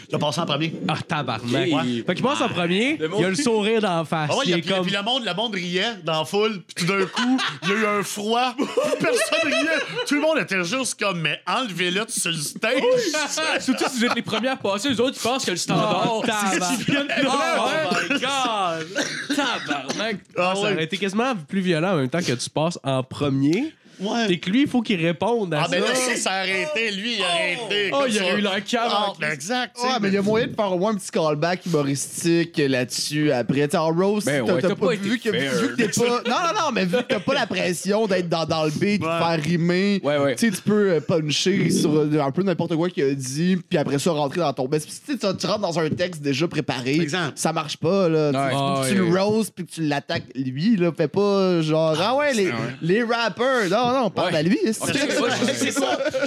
Tu 0.10 0.16
as 0.16 0.20
passé 0.20 0.40
en 0.42 0.46
premier? 0.46 0.74
Ah, 0.88 0.96
tabarnak. 1.08 1.72
Ouais. 1.72 2.04
Fait 2.06 2.16
qu'il 2.16 2.24
passe 2.24 2.42
en 2.42 2.50
premier, 2.50 2.98
Le 2.98 3.08
monde- 3.10 3.20
il 3.22 3.26
a 3.26 3.30
le 3.30 3.36
sourire 3.36 3.82
dans 3.82 3.98
la 3.98 4.06
face. 4.06 4.30
Ah 4.32 4.36
ouais, 4.38 4.44
il 4.46 4.50
y 4.52 4.54
a- 4.54 4.58
est 4.58 4.62
puis, 4.62 4.70
comme. 4.72 4.84
puis 4.86 4.94
le, 4.96 5.04
monde, 5.04 5.26
le 5.26 5.34
monde 5.34 5.54
riait 5.56 5.96
dans 6.04 6.20
la 6.20 6.26
foule, 6.26 6.62
puis 6.76 6.86
tout 6.86 6.92
d'un 6.92 7.06
coup, 7.06 7.38
il 7.64 7.70
y 7.70 7.72
a 7.72 7.76
eu 7.76 7.86
un 8.00 8.04
froid, 8.04 8.56
personne 9.00 9.40
riait. 9.52 9.80
Tout 10.08 10.16
le 10.16 10.22
monde 10.22 10.38
était 10.40 10.64
juste 10.64 11.00
comme, 11.00 11.20
mais 11.22 11.40
enlevez-le 11.48 12.06
sur 12.08 12.32
le 12.32 12.38
stage. 12.38 12.82
Surtout 13.60 13.86
si 13.90 14.00
vous 14.00 14.06
êtes 14.06 14.16
les 14.16 14.22
premiers 14.22 14.50
à 14.50 14.56
passer, 14.56 14.90
les 14.90 15.00
autres, 15.00 15.18
ils 15.20 15.22
pensent 15.28 15.46
que 15.46 15.52
le 15.52 15.58
standard, 15.58 16.08
Oh, 16.12 16.24
c'est 16.26 16.60
ce 16.60 16.86
tabarnak. 16.86 17.26
Oh 17.28 18.10
my 18.10 18.20
god! 18.20 19.36
Tabarnak. 19.36 20.18
Ah 20.38 20.54
Ça 20.56 20.62
ouais. 20.62 20.72
aurait 20.74 20.84
été 20.84 20.98
quasiment 20.98 21.36
plus 21.36 21.62
violent 21.62 21.94
en 21.94 21.98
même 21.98 22.10
temps 22.10 22.20
que 22.22 22.32
tu 22.34 22.50
passes 22.50 22.80
en 22.84 23.04
premier. 23.04 23.74
Ouais. 24.00 24.32
Et 24.32 24.40
que 24.40 24.50
lui, 24.50 24.62
il 24.64 24.68
faut 24.68 24.82
qu'il 24.82 25.04
réponde 25.06 25.54
à 25.54 25.62
Ah, 25.62 25.64
ça. 25.66 25.70
ben 25.72 25.82
là, 25.82 25.88
si 25.96 26.18
ça 26.18 26.32
a 26.32 26.40
arrêté, 26.40 26.92
lui, 26.92 27.16
il 27.18 27.24
a 27.24 27.28
arrêté. 27.28 27.90
Oh, 27.92 27.98
comme 28.00 28.08
il 28.10 28.14
y 28.16 28.18
ça. 28.18 28.24
aurait 28.24 28.38
eu 28.38 28.42
la 28.42 28.62
cave. 28.62 28.92
Ah, 28.94 29.14
ben 29.20 29.32
exact. 29.32 29.78
Ouais, 29.82 29.90
mais 30.02 30.08
il 30.10 30.14
y 30.14 30.18
a 30.18 30.22
moyen 30.22 30.48
de 30.48 30.54
faire 30.56 30.72
au 30.72 30.78
moins 30.80 30.92
un 30.92 30.96
petit 30.96 31.12
callback 31.12 31.66
humoristique 31.66 32.58
là-dessus 32.58 33.32
après. 33.32 33.66
Tu 33.68 33.72
sais, 33.72 33.78
en 33.78 33.90
Rose, 33.92 34.26
Ben 34.26 34.46
t'as 34.46 34.54
ouais, 34.54 34.62
pas, 34.62 34.76
pas 34.76 34.94
vu, 34.96 35.20
que, 35.20 35.32
fair. 35.32 35.54
vu 35.56 35.68
que 35.76 35.82
t'es 35.84 35.88
pas. 35.90 36.22
Non, 36.30 36.36
non, 36.36 36.62
non, 36.62 36.72
mais 36.74 36.86
vu 36.86 36.98
que 36.98 37.02
t'as 37.04 37.20
pas 37.20 37.34
la 37.34 37.48
pression 37.48 38.08
d'être 38.08 38.30
dans, 38.30 38.46
dans 38.46 38.64
le 38.66 38.72
beat, 38.72 39.02
de 39.02 39.06
Ouais. 39.06 39.18
faire 39.20 39.44
rimer. 39.44 40.00
Ouais, 40.04 40.18
ouais. 40.18 40.36
Tu 40.36 40.50
sais, 40.50 40.56
tu 40.56 40.62
peux 40.62 40.92
euh, 40.92 41.00
puncher 41.02 41.70
sur 41.72 41.94
euh, 41.96 42.20
un 42.22 42.32
peu 42.32 42.44
n'importe 42.44 42.76
quoi 42.76 42.90
qu'il 42.90 43.04
a 43.04 43.14
dit, 43.14 43.58
puis 43.68 43.78
après 43.78 44.00
ça, 44.00 44.12
rentrer 44.12 44.40
dans 44.40 44.54
ton 44.54 44.68
best. 44.68 44.88
Puis 45.06 45.18
tu 45.18 45.26
rentres 45.48 45.60
dans 45.60 45.80
un 45.80 45.90
texte 45.90 46.22
déjà 46.22 46.48
préparé. 46.48 46.96
Exemple. 46.96 47.34
Ça 47.36 47.52
marche 47.54 47.78
pas, 47.78 48.08
là. 48.10 48.32
Tu- 48.32 48.38
Ouais. 48.40 48.50
Tu, 48.50 48.56
Ah, 48.56 48.82
tu 48.88 48.92
ouais. 49.02 49.10
le 49.10 49.22
roses, 49.22 49.50
puis 49.50 49.66
que 49.66 49.72
tu 49.72 49.82
l'attaques 49.82 50.24
lui, 50.36 50.76
là. 50.78 50.92
Fais 50.96 51.08
pas 51.08 51.62
genre, 51.62 51.96
ah 52.02 52.16
ouais, 52.16 52.34
les, 52.34 52.52
les 52.82 53.04
rappers. 53.04 53.70
Non, 53.70 53.89
non, 53.94 54.10
parle 54.10 54.32
Ouais. 54.34 54.40
à 54.40 54.44
lui. 54.44 54.60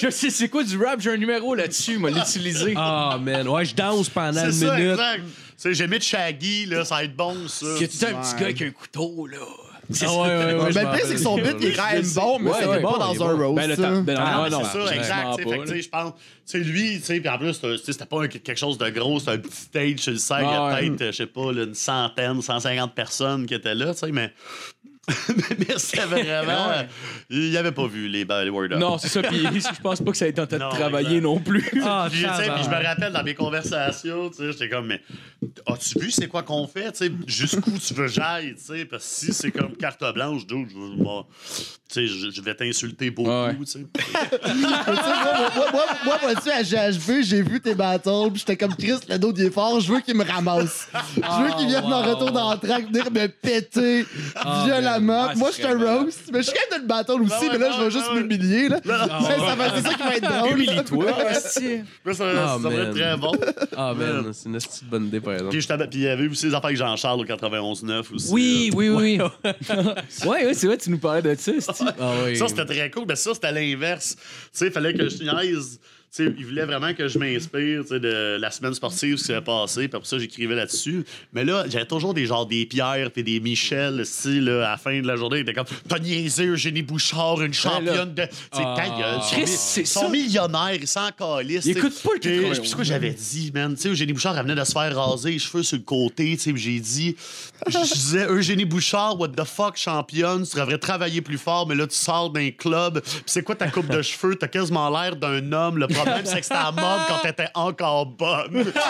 Je 0.00 0.10
sais 0.10 0.30
c'est 0.30 0.48
quoi. 0.48 0.64
Du 0.64 0.82
rap, 0.82 1.00
j'ai 1.00 1.10
un 1.10 1.16
numéro 1.16 1.54
là-dessus, 1.54 1.98
moi 1.98 2.10
l'utiliser. 2.10 2.74
Ah, 2.76 3.18
man. 3.20 3.46
Ouais, 3.48 3.64
je 3.64 3.74
danse 3.74 4.08
pendant 4.08 4.32
C'est 4.40 4.46
une 4.46 4.52
ça, 4.52 4.74
minute. 4.76 4.90
exact. 4.92 5.20
Tu 5.24 5.28
sais, 5.56 5.74
j'ai 5.74 5.86
mis 5.86 5.98
de 5.98 6.02
Shaggy, 6.02 6.66
là, 6.66 6.84
ça 6.84 6.96
va 6.96 7.04
être 7.04 7.14
bon, 7.16 7.36
ça. 7.48 7.66
Que 7.78 7.84
tu 7.84 8.04
un 8.04 8.14
petit 8.20 8.34
gars 8.34 8.44
avec 8.46 8.62
un 8.62 8.70
couteau, 8.70 9.26
là. 9.26 9.38
C'est 9.90 10.06
Ah, 10.06 10.08
ça. 10.08 10.14
ouais, 10.14 10.28
ouais, 10.28 10.28
ouais. 10.54 10.70
Mais 10.74 10.80
le 10.80 10.86
m'en 10.86 10.92
pire, 10.94 11.04
c'est 11.06 11.14
que 11.14 11.20
son 11.20 11.34
rappelle. 11.34 11.54
beat 11.56 11.62
il 11.64 11.68
est 11.68 11.72
quand 11.74 11.92
même 11.92 12.08
bon, 12.14 12.38
mais 12.38 12.50
Ouais, 12.50 12.56
c'était 12.56 12.68
ouais, 12.70 12.80
pas 12.82 12.90
bon, 12.92 12.98
dans 12.98 13.12
il 13.12 13.16
est 13.18 13.22
un 13.22 13.34
bon. 13.36 13.46
roast. 13.48 13.56
Ben, 13.56 13.66
le 13.68 13.76
ça. 13.76 13.82
temps- 13.82 14.02
ben, 14.02 14.16
Ah, 14.18 14.22
Ah, 14.24 14.40
mais 14.44 14.50
non, 14.50 14.62
c'est 14.64 14.78
ça, 14.86 14.94
exact. 14.96 15.26
tu 15.36 15.42
sais, 15.42 15.44
pas, 15.44 15.50
Fait 15.50 15.58
que, 15.58 15.62
tu 15.64 15.68
sais, 15.72 15.82
je 15.82 15.88
pense, 15.88 16.12
tu 16.14 16.20
sais, 16.46 16.58
lui, 16.60 16.98
tu 17.00 17.04
sais, 17.04 17.20
puis 17.20 17.28
en 17.28 17.38
plus, 17.38 17.52
c'était- 17.52 17.70
tu 17.72 17.84
sais, 17.84 17.92
c'était 17.92 18.06
pas 18.06 18.22
un- 18.22 18.28
quelque 18.28 18.56
chose 18.58 18.78
de 18.78 18.88
gros, 18.90 19.18
c'était 19.18 19.32
un 19.32 19.38
petit 19.38 19.56
stage 19.56 19.98
sur 19.98 20.12
le 20.12 20.18
site. 20.18 20.36
Il 20.38 20.42
y 20.44 20.46
Ah, 20.46 20.66
a 20.68 20.74
ouais. 20.74 20.90
peut-être, 20.90 21.06
je 21.12 21.16
sais 21.16 21.26
pas, 21.26 21.52
là, 21.52 21.62
une 21.64 21.74
centaine, 21.74 22.40
150 22.42 22.94
personnes 22.94 23.44
qui 23.44 23.54
étaient 23.54 23.74
là, 23.74 23.92
tu 23.92 23.98
sais, 24.00 24.12
mais. 24.12 24.32
mais 25.59 25.78
c'était 25.78 26.03
vraiment. 26.07 26.68
Ouais. 26.68 26.88
Il 27.28 27.57
avait 27.57 27.72
pas 27.72 27.86
vu 27.88 28.07
les, 28.09 28.24
les 28.24 28.50
Word 28.50 28.72
Up. 28.72 28.78
Non, 28.78 28.98
c'est 28.98 29.09
ça, 29.09 29.20
puis 29.22 29.42
je 29.42 29.80
pense 29.82 30.00
pas 30.00 30.11
que 30.12 30.16
ça 30.16 30.26
ait 30.26 30.30
été 30.30 30.40
en 30.40 30.46
train 30.46 30.59
Non, 30.59 30.70
de 30.70 30.74
travailler 30.74 31.16
exact. 31.16 31.22
non 31.22 31.40
plus. 31.40 31.68
Ah, 31.82 32.07
Puis, 32.11 32.20
puis 32.22 32.64
je 32.64 32.70
me 32.70 32.84
rappelle 32.84 33.12
dans 33.12 33.24
mes 33.24 33.34
conversations, 33.34 34.30
tu 34.30 34.36
sais, 34.36 34.53
j'étais 34.53 34.68
comme, 34.68 34.86
mais 34.86 35.00
as-tu 35.66 35.98
vu 35.98 36.11
c'est 36.12 36.28
quoi 36.28 36.44
qu'on 36.44 36.68
fait, 36.68 36.92
tu 36.92 37.07
sais, 37.07 37.12
jusqu'où 37.26 37.76
tu 37.78 37.94
veux 37.94 38.07
que 38.07 38.12
j'aille, 38.12 38.55
tu 38.55 38.62
sais, 38.62 38.84
parce 38.84 39.03
que 39.05 39.26
si 39.26 39.32
c'est 39.32 39.50
comme 39.50 39.76
carte 39.76 40.05
blanche, 40.14 40.46
dude, 40.46 40.68
je, 40.70 40.76
tu 40.76 41.81
sais, 41.93 42.07
je, 42.07 42.30
je 42.30 42.40
vais 42.40 42.55
t'insulter 42.55 43.11
beaucoup, 43.11 43.30
Ouais. 43.30 43.55
tu 43.57 43.66
sais. 43.66 43.86
Tu 43.93 44.03
sais, 44.03 44.55
moi, 44.55 44.70
moi, 45.57 45.70
moi, 45.72 45.82
moi, 46.05 46.18
vois-tu, 46.22 46.51
à 46.51 46.62
GHV, 46.62 47.22
j'ai 47.22 47.43
vu 47.43 47.61
tes 47.61 47.74
battles, 47.74 48.30
puis 48.30 48.38
j'étais 48.40 48.57
comme 48.57 48.74
Chris, 48.74 48.95
le 49.09 49.18
dos 49.18 49.32
il 49.36 49.45
est 49.47 49.51
fort, 49.51 49.80
je 49.80 49.93
veux 49.93 50.01
qu'il 50.01 50.14
me 50.16 50.24
ramasse. 50.24 50.88
Je 51.16 51.20
veux 51.43 51.57
qu'il 51.59 51.68
vienne 51.68 51.84
wow. 51.84 51.93
en 51.93 52.03
retour 52.03 52.30
dans 52.32 52.53
le 52.53 52.59
track, 52.59 52.86
venir 52.86 53.11
me 53.11 53.26
péter 53.28 54.05
Ah, 54.36 54.64
violemment. 54.66 55.34
moi, 55.36 55.49
Ah, 55.49 55.51
je 55.51 55.55
suis 55.55 55.64
un 55.64 55.68
c'est 55.70 55.74
vraiment- 55.74 56.01
roast, 56.05 56.20
mais 56.32 56.38
je 56.43 56.45
suis 56.49 56.53
quand 56.53 56.76
même 56.76 56.86
dans 56.86 56.95
le 56.97 57.03
battle 57.05 57.22
aussi, 57.22 57.47
ouais, 57.47 57.53
mais 57.53 57.59
là, 57.59 57.70
je 57.72 57.78
ouais, 57.78 57.84
vais 57.84 57.90
juste 57.90 58.09
ouais. 58.11 58.20
m'humilier, 58.22 58.68
là. 58.68 58.80
Mais 58.84 58.90
ça 58.90 59.55
va- 59.57 59.76
C'est 59.76 59.82
ça 59.88 59.95
qui 59.95 60.03
va 60.03 60.16
être 60.16 60.38
drôle. 60.38 60.53
Humilie-toi, 60.53 61.07
esti. 61.30 61.80
Ça, 62.12 62.24
Ah, 62.26 62.59
ça 62.62 62.68
va 62.68 62.74
être 62.74 62.84
man. 62.88 62.95
très 62.95 63.16
bon. 63.16 63.32
Ah, 63.76 63.95
man, 63.95 64.30
c'est 64.32 64.49
une 64.49 64.55
petite 64.59 64.84
bonne 64.84 65.07
idée, 65.07 65.20
par 65.20 65.34
exemple. 65.34 65.51
Puis, 65.51 65.61
je 65.61 65.68
t'avais- 65.68 65.86
puis 65.86 66.01
il 66.01 66.05
y 66.05 66.09
avait 66.09 66.28
aussi 66.28 66.47
les 66.47 66.55
affaires 66.55 66.66
avec 66.66 66.76
Jean-Charles 66.76 67.20
au 67.20 67.24
91-9 67.24 68.12
aussi. 68.12 68.28
Oui, 68.32 68.70
là? 68.70 68.76
oui, 68.76 68.88
oui. 68.90 69.18
ouais, 70.26 70.47
ouais, 70.47 70.55
c'est 70.55 70.66
vrai, 70.66 70.76
tu 70.76 70.90
nous 70.90 70.99
parlais 70.99 71.22
de 71.22 71.34
ça. 71.38 71.53
Ah. 71.98 72.34
Ça, 72.34 72.48
c'était 72.48 72.64
très 72.64 72.90
cool. 72.90 73.04
Mais 73.08 73.16
ça, 73.16 73.34
c'était 73.34 73.52
l'inverse. 73.52 74.16
Tu 74.16 74.22
sais, 74.52 74.66
il 74.66 74.72
fallait 74.72 74.94
que 74.94 75.08
je 75.08 75.22
niaise. 75.22 75.80
Sais, 76.14 76.30
il 76.38 76.44
voulait 76.44 76.66
vraiment 76.66 76.92
que 76.92 77.08
je 77.08 77.18
m'inspire 77.18 77.84
sais, 77.88 77.98
de 77.98 78.36
la 78.38 78.50
semaine 78.50 78.74
sportive, 78.74 79.16
qui 79.16 79.24
s'est 79.24 79.40
passé. 79.40 79.88
Puis 79.88 79.98
pour 79.98 80.04
ça, 80.06 80.18
j'écrivais 80.18 80.54
là-dessus. 80.54 81.06
Mais 81.32 81.42
là, 81.42 81.64
j'avais 81.70 81.86
toujours 81.86 82.12
des 82.12 82.26
genres 82.26 82.44
des 82.44 82.66
Pierre 82.66 83.10
puis 83.10 83.22
des 83.24 83.40
Michel, 83.40 84.04
style, 84.04 84.44
là, 84.44 84.66
à 84.68 84.70
la 84.72 84.76
fin 84.76 85.00
de 85.00 85.06
la 85.06 85.16
journée. 85.16 85.38
Ils 85.38 85.40
étaient 85.40 85.54
comme 85.54 85.64
T'as 85.88 85.98
niaisé 85.98 86.44
Eugénie 86.44 86.82
Bouchard, 86.82 87.40
une 87.40 87.54
championne 87.54 88.12
de. 88.12 88.24
Sais, 88.24 88.28
Ah. 88.62 88.74
ta 88.76 88.88
gueule. 88.90 89.22
Sont 89.22 89.34
Chris, 89.36 89.46
c'est 89.46 89.80
Ils 89.80 89.86
sont 89.86 90.00
ça. 90.00 90.08
millionnaires, 90.10 90.74
ils 90.74 90.86
s'en 90.86 91.08
calissent. 91.18 91.64
Ils 91.64 91.72
tu 91.76 91.80
sais. 91.80 91.86
écoutent 91.86 92.02
pas 92.02 92.10
le 92.12 92.18
91. 92.18 92.60
C'est 92.68 92.74
quoi 92.74 92.84
j'avais 92.84 93.10
dit, 93.12 93.50
man. 93.54 93.74
Tu 93.74 93.80
sais, 93.80 93.88
Eugénie 93.88 94.12
Bouchard, 94.12 94.36
elle 94.36 94.42
venait 94.44 94.60
de 94.60 94.64
se 94.66 94.72
faire 94.72 94.94
raser 94.94 95.30
les 95.30 95.38
cheveux 95.38 95.62
sur 95.62 95.78
le 95.78 95.82
côté. 95.84 96.36
Tu 96.36 96.42
sais, 96.42 96.52
j'ai 96.54 96.78
dit. 96.78 97.16
Je 97.66 97.72
je 97.72 97.78
disais, 97.94 98.26
Eugénie 98.28 98.66
Bouchard, 98.66 99.18
what 99.18 99.28
the 99.28 99.44
fuck, 99.44 99.78
championne, 99.78 100.44
tu 100.46 100.56
devrais 100.58 100.76
travailler 100.76 101.22
plus 101.22 101.38
fort, 101.38 101.66
mais 101.66 101.74
là, 101.74 101.86
tu 101.86 101.96
sors 101.96 102.28
d'un 102.28 102.50
club. 102.50 103.00
C'est 103.24 103.42
quoi 103.42 103.54
ta 103.54 103.68
coupe 103.70 103.88
de 103.88 104.02
cheveux? 104.02 104.36
T'as 104.36 104.48
quasiment 104.48 104.90
l'air 104.90 105.16
d'un 105.16 105.50
homme. 105.52 105.78
Le 105.78 105.86
problème, 106.05 106.26
c'est 106.26 106.40
que 106.40 106.46
c'était 106.46 106.55
à 106.55 106.70
mode 106.72 107.00
quand 107.09 107.18
t'étais 107.22 107.48
encore 107.55 108.07
bonne. 108.07 108.72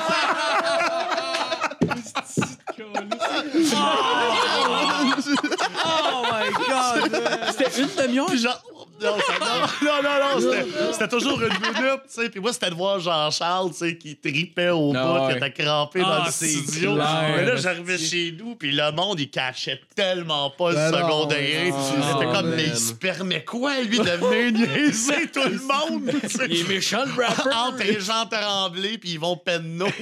Oh 5.84 6.24
my 6.30 6.48
god! 6.68 7.11
C'était 7.50 7.80
une 7.82 7.88
demi-heure. 7.96 8.26
Puis 8.26 8.38
genre. 8.38 8.62
Non, 9.02 9.16
ça- 9.18 9.34
non, 9.84 9.88
non, 10.00 10.02
non, 10.02 10.40
non, 10.40 10.92
c'était- 10.92 11.08
toujours 11.08 11.40
une 11.42 11.48
minute, 11.54 12.02
tu 12.06 12.22
sais. 12.22 12.28
Puis 12.30 12.38
moi, 12.38 12.52
c'était 12.52 12.70
de 12.70 12.76
voir 12.76 13.00
Jean-Charles, 13.00 13.70
tu 13.72 13.78
sais, 13.78 13.96
qui 13.98 14.14
tripait 14.14 14.68
au 14.68 14.92
Ah 14.94 15.04
bout, 15.04 15.26
ouais. 15.26 15.32
qui 15.32 15.38
était 15.44 15.64
crampé 15.64 16.00
dans 16.02 16.06
Ah, 16.08 16.22
le 16.26 16.30
studio. 16.32 16.94
clair, 16.94 17.32
Mais 17.36 17.44
là, 17.44 17.56
j'arrivais 17.56 17.98
chez 17.98 18.32
nous, 18.38 18.54
puis 18.54 18.70
le 18.70 18.92
monde, 18.92 19.18
il 19.18 19.28
cachait 19.28 19.80
tellement 19.96 20.50
pas 20.50 20.70
le 20.70 20.76
Ben 20.76 20.90
non, 20.92 20.98
second 20.98 21.24
degré. 21.24 21.70
non, 21.70 22.12
C'était 22.12 22.32
comme, 22.32 22.50
mais 22.54 22.62
il 22.64 22.76
se 22.76 22.92
permet 22.92 23.42
quoi, 23.44 23.80
lui, 23.80 23.98
de 23.98 24.04
venir 24.04 24.52
niaiser 24.68 25.26
tout 25.32 25.40
le 25.48 25.58
monde? 25.58 26.08
tu 26.20 26.28
sais? 26.28 26.46
Il 26.48 26.60
est 26.60 26.68
méchant, 26.68 27.02
le 27.04 27.24
rapper. 27.24 27.50
Entre 27.56 27.82
les 27.82 27.98
gens 28.00 28.26
tremblés, 28.30 28.98
puis 28.98 29.10
ils 29.14 29.18
vont 29.20 29.36
penno. 29.36 29.86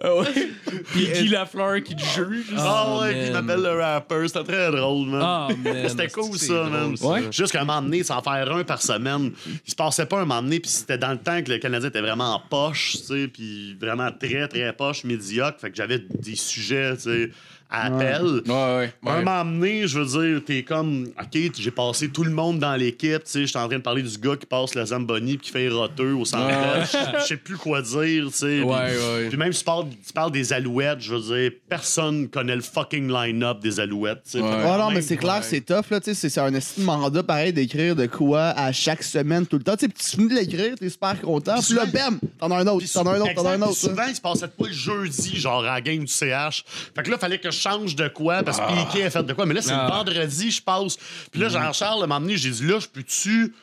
Ah 0.04 0.14
ouais. 0.16 0.48
Puis 0.92 1.08
Guy 1.12 1.28
Lafleur 1.28 1.82
qui 1.82 1.94
te 1.94 2.02
juge. 2.02 2.46
Ah 2.56 3.00
ouais, 3.00 3.12
man. 3.12 3.14
puis 3.14 3.26
il 3.26 3.32
m'appelle 3.32 3.62
le 3.62 3.78
rapper. 3.78 4.28
C'était 4.28 4.44
très 4.44 4.70
drôle, 4.70 5.08
man. 5.08 5.20
Ah, 5.22 5.48
man. 5.62 5.84
C'était 5.88 6.08
cool, 6.08 6.38
ça, 6.38 6.54
drôle, 6.54 6.70
man. 6.70 6.96
ça? 6.96 7.06
Ouais. 7.06 7.22
Juste 7.30 7.52
qu'à 7.52 7.60
un 7.60 7.64
moment 7.66 7.82
donné, 7.82 8.02
sans 8.02 8.22
faire 8.22 8.50
un 8.50 8.64
par 8.64 8.80
semaine, 8.80 9.32
il 9.66 9.70
se 9.70 9.76
passait 9.76 10.06
pas 10.06 10.16
un 10.16 10.24
moment 10.24 10.42
donné, 10.42 10.58
puis 10.58 10.70
c'était 10.70 10.96
dans 10.96 11.12
le 11.12 11.18
temps 11.18 11.42
que 11.42 11.50
le 11.50 11.58
Canadien 11.58 11.90
était 11.90 12.00
vraiment 12.00 12.34
en 12.34 12.40
poche, 12.40 12.92
tu 12.92 12.98
sais, 13.04 13.28
puis 13.28 13.76
vraiment 13.78 14.10
très, 14.10 14.48
très 14.48 14.72
poche, 14.72 15.04
médiocre. 15.04 15.60
Fait 15.60 15.70
que 15.70 15.76
j'avais 15.76 15.98
des 15.98 16.36
sujets, 16.36 16.96
tu 16.96 17.02
sais, 17.02 17.30
à 17.70 17.86
appel. 17.86 18.22
Ouais, 18.22 18.42
ouais. 18.46 18.92
À 19.06 19.12
Un 19.14 19.22
moment 19.22 19.44
donné, 19.44 19.86
je 19.86 19.98
veux 20.00 20.22
dire, 20.30 20.42
t'es 20.44 20.62
comme, 20.62 21.08
OK, 21.20 21.40
j'ai 21.58 21.70
passé 21.70 22.08
tout 22.08 22.24
le 22.24 22.30
monde 22.32 22.58
dans 22.58 22.74
l'équipe, 22.76 23.24
tu 23.24 23.30
sais, 23.30 23.46
j'étais 23.46 23.58
en 23.58 23.68
train 23.68 23.78
de 23.78 23.82
parler 23.82 24.02
du 24.02 24.18
gars 24.18 24.36
qui 24.36 24.46
passe 24.46 24.74
la 24.74 24.86
Zamboni 24.86 25.36
puis 25.36 25.46
qui 25.46 25.52
fait 25.52 25.68
roteux 25.68 26.14
au 26.14 26.24
centre. 26.24 26.46
Ouais. 26.48 27.20
Je 27.20 27.26
sais 27.26 27.36
plus 27.36 27.56
quoi 27.56 27.82
dire, 27.82 28.26
tu 28.28 28.32
sais. 28.32 28.60
Ouais, 28.62 28.76
Puis- 28.88 28.96
ouais. 28.98 29.28
Puis 29.28 29.38
même 29.38 29.52
si 29.52 29.60
tu 29.60 29.64
parles, 29.64 29.86
tu 30.06 30.12
parles 30.12 30.32
des 30.32 30.52
Alouettes, 30.52 31.00
je 31.00 31.14
veux 31.14 31.20
dire, 31.38 31.52
personne 31.68 32.28
connaît 32.28 32.56
le 32.56 32.62
fucking 32.62 33.10
line-up 33.12 33.60
des 33.60 33.78
Alouettes, 33.80 34.22
tu 34.24 34.30
sais. 34.32 34.40
Ouais. 34.40 34.48
Ah 34.50 34.76
non, 34.78 34.90
mais 34.90 35.02
c'est 35.02 35.16
clair, 35.16 35.42
c'est 35.44 35.60
tough, 35.60 35.90
là, 35.90 36.00
tu 36.00 36.14
sais, 36.14 36.28
c'est- 36.28 36.40
un 36.40 36.50
mandat 36.78 37.22
pareil 37.22 37.52
d'écrire 37.52 37.94
de 37.94 38.06
quoi 38.06 38.48
à 38.50 38.72
chaque 38.72 39.02
semaine, 39.02 39.46
tout 39.46 39.56
le 39.58 39.62
temps. 39.62 39.76
Tu 39.76 39.80
sais, 39.86 39.88
puis 39.88 40.02
tu 40.02 40.10
finis 40.16 40.28
de 40.28 40.34
l'écrire, 40.34 40.74
t'es 40.78 40.88
super 40.88 41.20
content, 41.20 41.56
puis 41.62 41.74
là, 41.74 41.86
bam, 41.86 42.18
t'en 42.38 42.50
as 42.50 42.56
un 42.58 42.66
autre, 42.66 42.86
t'en 42.92 43.06
as 43.06 43.10
un 43.12 43.20
autre, 43.20 43.34
t'en 43.34 43.46
as 43.46 43.50
un 43.52 43.62
autre. 43.62 43.76
Souvent, 43.76 44.06
il 44.08 44.14
se 44.16 44.20
passait 44.20 44.48
pas 44.48 44.66
le 44.66 44.72
jeudi, 44.72 45.36
genre 45.38 45.62
à 45.64 45.74
la 45.74 45.80
game 45.80 46.00
du 46.00 46.12
CH. 46.12 46.64
Fait 46.94 47.02
que 47.02 47.10
là, 47.10 47.18
fallait 47.18 47.38
que 47.38 47.50
je 47.50 47.59
change 47.60 47.94
de 47.94 48.08
quoi 48.08 48.42
parce 48.42 48.58
que 48.58 48.66
Piqué 48.86 49.04
a 49.04 49.10
fait 49.10 49.22
de 49.22 49.32
quoi. 49.32 49.46
Mais 49.46 49.54
là, 49.54 49.62
c'est 49.62 49.72
Ah. 49.72 49.86
le 49.88 49.94
vendredi, 49.96 50.50
je 50.50 50.62
passe. 50.62 50.96
Puis 51.30 51.40
là, 51.40 51.48
Jean-Charles 51.48 52.06
m'a 52.06 52.16
emmené, 52.16 52.36
j'ai 52.36 52.50
dit 52.50 52.66
là, 52.66 52.78
je 52.80 52.86
peux-tu 52.88 53.54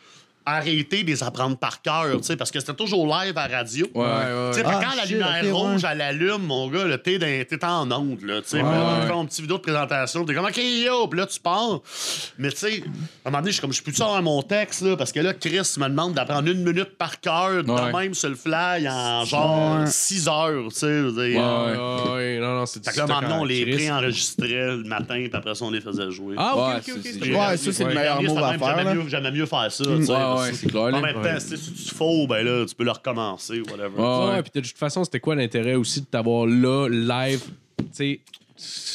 arrêter 0.48 1.04
de 1.04 1.08
les 1.08 1.24
apprendre 1.24 1.58
par 1.58 1.82
cœur, 1.82 2.06
tu 2.18 2.24
sais, 2.24 2.36
parce 2.38 2.52
que 2.52 2.60
c'était 2.60 2.74
toujours 2.74 3.06
live 3.06 3.38
à 3.38 3.48
radio. 3.48 3.86
Ouais, 3.94 4.02
ouais. 4.06 4.52
Tu 4.52 4.60
sais, 4.60 4.64
fait 4.64 4.72
Ah, 4.74 4.80
quand 4.82 4.96
la 4.96 5.06
lumière 5.06 5.56
rouge, 5.56 5.84
ouais. 5.84 5.90
elle 5.92 6.02
allume, 6.02 6.44
mon 6.44 6.70
gars, 6.70 6.86
là, 6.86 6.98
t'es, 6.98 7.20
t'es 7.20 7.66
en 7.66 7.92
onde, 7.92 8.22
là, 8.24 8.42
tu 8.42 8.50
sais. 8.50 8.60
Puis 8.60 8.66
là, 8.68 9.00
tu 9.02 9.08
fais 9.08 9.14
une 9.14 9.26
petite 9.28 9.42
vidéo 9.42 9.58
de 9.58 9.62
présentation, 9.62 10.26
t'es 10.26 10.34
comme, 10.34 10.46
OK, 10.46 10.58
yo, 10.58 11.08
puis 11.08 11.20
là, 11.20 11.26
tu 11.26 11.40
pars. 11.40 11.82
Mais 12.38 12.50
tu 12.52 12.58
sais, 12.58 12.84
à 13.26 13.28
un 13.28 13.32
moment 13.32 13.40
donné, 13.40 13.48
je 13.48 13.54
suis 13.54 13.62
comme, 13.62 13.74
je 13.74 13.84
peux-tu 13.84 14.02
avoir 14.02 14.22
mon 14.22 14.42
texte, 14.42 14.82
là, 14.82 14.96
parce 14.96 15.12
que 15.12 15.20
là, 15.20 15.34
Chris 15.34 15.60
me 15.78 15.88
demande 15.90 16.14
d'apprendre 16.14 16.48
une 16.50 16.64
minute 16.64 16.98
par 16.98 17.20
cœur, 17.20 17.64
de 17.64 17.70
Ouais. 17.72 17.92
même 17.94 18.14
sur 18.14 18.30
le 18.30 18.36
fly, 18.36 18.88
en 18.90 19.26
genre 19.26 19.80
Ouais. 19.82 19.88
6 19.88 20.28
heures, 20.30 20.68
tu 20.70 20.80
sais. 20.80 20.86
Ouais. 20.86 21.36
Ouais, 21.38 22.14
ouais, 22.14 22.40
non, 22.42 22.56
non, 22.60 22.66
c'est 22.66 22.84
Fait 22.86 22.92
que 22.94 22.98
là, 23.00 23.08
maintenant, 23.08 23.42
on 23.42 23.46
les 23.46 23.66
préenregistrait 23.66 24.48
le 24.78 24.84
matin, 24.84 25.16
puis 25.28 25.32
après 25.34 25.56
ça, 25.56 25.66
on 25.66 25.72
les 25.72 25.82
faisait 25.82 26.10
jouer. 26.12 26.36
Ah, 26.38 26.54
ok, 26.56 26.60
Ouais, 26.68 26.76
ok, 26.78 27.02
c'est- 27.04 27.18
ok. 27.18 27.38
Ouais, 27.38 27.58
ça, 27.58 27.72
c'est 27.74 27.84
le 27.84 27.94
meilleur 27.94 28.18
j'aimais 28.22 28.28
move 28.30 28.38
mieux- 28.38 28.44
à 28.44 28.58
faire. 28.58 28.78
J'aimais 29.10 29.32
mieux 29.32 29.46
ça. 29.46 30.37
Ouais, 30.40 30.54
c'est 30.54 30.68
clair. 30.68 30.94
En 30.94 31.02
même 31.02 31.22
temps, 31.22 31.40
si 31.40 31.50
tu 31.74 31.84
te 31.84 31.96
faux, 31.96 32.28
ben 32.28 32.44
là, 32.46 32.66
tu 32.66 32.76
peux 32.76 32.84
le 32.84 32.92
recommencer, 32.92 33.62
whatever. 33.62 33.90
Ouais, 33.98 34.04
Ouais, 34.06 34.36
ouais. 34.36 34.44
puis 34.44 34.52
de 34.62 34.68
toute 34.68 34.78
façon, 34.78 35.04
c'était 35.04 35.20
quoi 35.20 35.36
l'intérêt 35.36 35.76
aussi 35.76 36.02
de 36.02 36.06
t'avoir 36.06 36.46
là, 36.46 36.88
live, 36.90 37.44
tu 37.78 37.86
sais, 37.92 38.20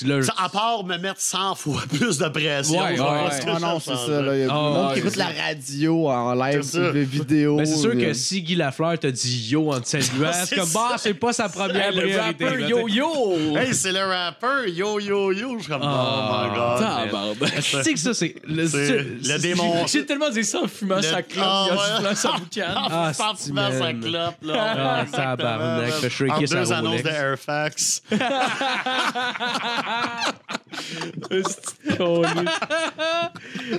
là, 0.04 0.22
Ça, 0.22 0.34
à 0.38 0.48
part 0.48 0.84
me 0.84 0.96
mettre 0.98 1.20
100 1.20 1.54
fois 1.54 1.82
plus 1.88 2.18
de 2.18 2.28
pression. 2.28 2.78
Ouais, 2.80 2.90
ouais, 2.90 2.96
que 2.98 3.50
Ah 3.50 3.58
non, 3.60 3.80
ça 3.80 3.92
c'est 3.96 4.12
ça. 4.12 4.20
Là. 4.22 4.34
Il 4.36 4.40
y 4.40 4.44
a 4.44 4.48
Ah, 4.50 4.54
beaucoup 4.54 4.64
de 4.64 4.74
monde 4.74 4.86
ouais, 4.88 4.92
qui 4.94 4.98
écoute 5.00 5.10
c'est 5.12 5.18
la 5.18 5.44
radio 5.46 6.08
en 6.10 6.34
live 6.34 6.62
C'est 6.62 6.70
sur 6.78 6.86
ça. 6.86 6.92
des 6.92 7.04
vidéos. 7.04 7.56
Ben, 7.62 7.66
c'est 7.66 7.76
sûr 7.76 7.92
que 7.92 7.96
euh, 7.98 8.14
si 8.14 8.42
Guy 8.42 8.54
Lafleur 8.56 8.98
t'a 8.98 9.10
dit 9.10 9.48
yo 9.50 9.72
en 9.72 9.80
te 9.80 9.88
saluant, 9.88 10.30
c'est 10.32 10.46
C'est 10.46 10.56
comme 10.56 10.68
bah, 10.72 10.88
ça. 10.92 10.98
c'est 10.98 11.14
pas 11.14 11.32
sa 11.32 11.48
première 11.48 11.88
Hey, 11.90 11.94
le 11.96 12.02
priorité. 12.02 12.44
rappeur 12.44 12.58
là, 12.60 12.68
yo 12.68 12.88
yo! 12.88 13.56
Hey, 13.56 13.74
c'est 13.74 13.92
le 13.92 14.04
rappeur, 14.04 14.66
yo 14.66 14.98
yo 15.00 15.32
yo. 15.32 15.54
Je 15.58 15.62
suis 15.64 15.72
comme, 15.72 15.82
Ah, 15.84 16.46
oh 16.46 16.48
my 16.50 16.56
god. 16.56 16.80
Tabarnak. 16.80 17.62
Tu 17.62 17.82
sais 17.82 17.92
que 17.94 17.98
ça, 18.00 18.14
c'est. 18.14 18.34
Le, 18.46 18.66
C'est 18.66 18.86
c'est- 18.86 18.98
le 18.98 19.18
c'est- 19.22 19.38
démon. 19.38 19.86
J'ai 19.86 20.06
tellement 20.06 20.30
dit 20.30 20.44
ça 20.44 20.60
en 20.62 20.68
fumant 20.68 21.00
sa 21.02 21.22
clope, 21.22 21.44
Ah, 21.46 21.66
en 21.70 21.74
ouais. 21.74 21.78
soufflant 21.96 22.14
sa 22.14 22.38
boucane. 22.38 22.74
Ah, 22.76 23.12
c'est 23.14 23.44
fumant 23.46 23.70
sa 23.70 23.92
clope, 23.92 24.34
là. 24.42 24.74
Ah, 24.76 25.04
tabarnak, 25.10 25.92
sa 25.92 26.56
deux 26.56 26.72
annonces 26.72 27.02
de 27.02 27.08
Airfax. 27.08 28.02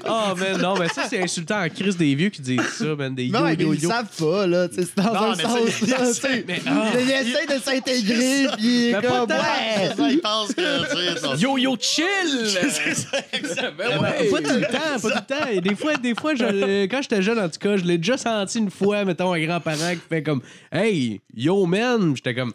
Ah, 0.06 0.34
man, 0.38 0.62
non, 0.62 0.78
mais 0.78 0.88
ça, 0.90 1.04
c'est 1.10 1.22
insultant 1.22 1.62
en 1.64 1.70
crise 1.70 1.98
des 1.98 2.14
vieux 2.16 2.30
qui 2.30 2.42
disent 2.42 2.62
ça, 2.78 2.96
man. 2.96 3.14
Des 3.14 3.26
yo, 3.26 3.34
Non, 3.34 3.44
mais 3.46 3.56
yo, 3.56 3.74
ils 3.74 3.84
yo. 3.84 3.90
savent 3.90 4.08
pas, 4.18 4.48
là. 4.48 4.68
tu 4.68 4.76
sais, 4.76 4.84
C'est 4.96 5.04
dans 5.04 5.14
Non, 5.14 5.22
un 5.32 5.36
mais 5.36 5.44
sens, 5.44 5.60
sais, 5.70 5.86
là. 5.86 5.98
il 6.02 6.08
tu 6.08 6.14
sais. 6.14 6.46
Mais, 6.48 6.62
ah. 6.68 6.86
Il 7.00 7.12
essaie 7.12 7.46
de 7.46 7.62
s'intégrer, 7.62 8.48
puis 8.58 8.66
il 8.68 8.90
est 8.90 8.92
Mais 8.94 9.02
pas 9.08 9.20
comme, 9.20 9.28
tant. 9.28 9.36
ouais. 9.36 9.92
Ça, 9.96 10.10
ils 10.12 10.22
pensent 10.22 10.54
que, 10.54 10.90
tu 10.90 11.14
sais, 11.14 11.20
ça- 11.20 11.36
Yo 11.36 11.58
yo 11.58 11.76
chill! 11.80 12.06
C'est 12.48 12.94
ça, 12.96 13.18
exactement. 13.32 13.74
Ben 13.78 14.00
Pas 14.00 14.10
ouais. 14.12 14.28
tout 14.30 14.36
le 14.54 14.62
temps, 14.62 14.80
pas 14.80 15.00
tout 15.00 15.08
le 15.08 15.36
temps. 15.36 15.48
Et 15.52 15.62
des 15.62 15.76
fois, 15.76 15.96
des 15.98 16.16
fois 16.16 16.36
je- 16.36 16.86
quand 16.86 17.02
j'étais 17.02 17.22
jeune, 17.22 17.40
en 17.40 17.50
tout 17.50 17.60
cas, 17.60 17.78
je 17.78 17.84
l'ai 17.84 17.98
déjà 17.98 18.18
senti 18.18 18.60
une 18.60 18.72
fois, 18.72 19.04
mettons, 19.06 19.34
un 19.34 19.40
grand-parent 19.46 19.92
qui 19.94 20.02
fait 20.10 20.24
comme 20.24 20.42
Hey, 20.72 21.22
yo 21.36 21.66
man. 21.66 22.14
J'étais 22.16 22.36
comme. 22.36 22.54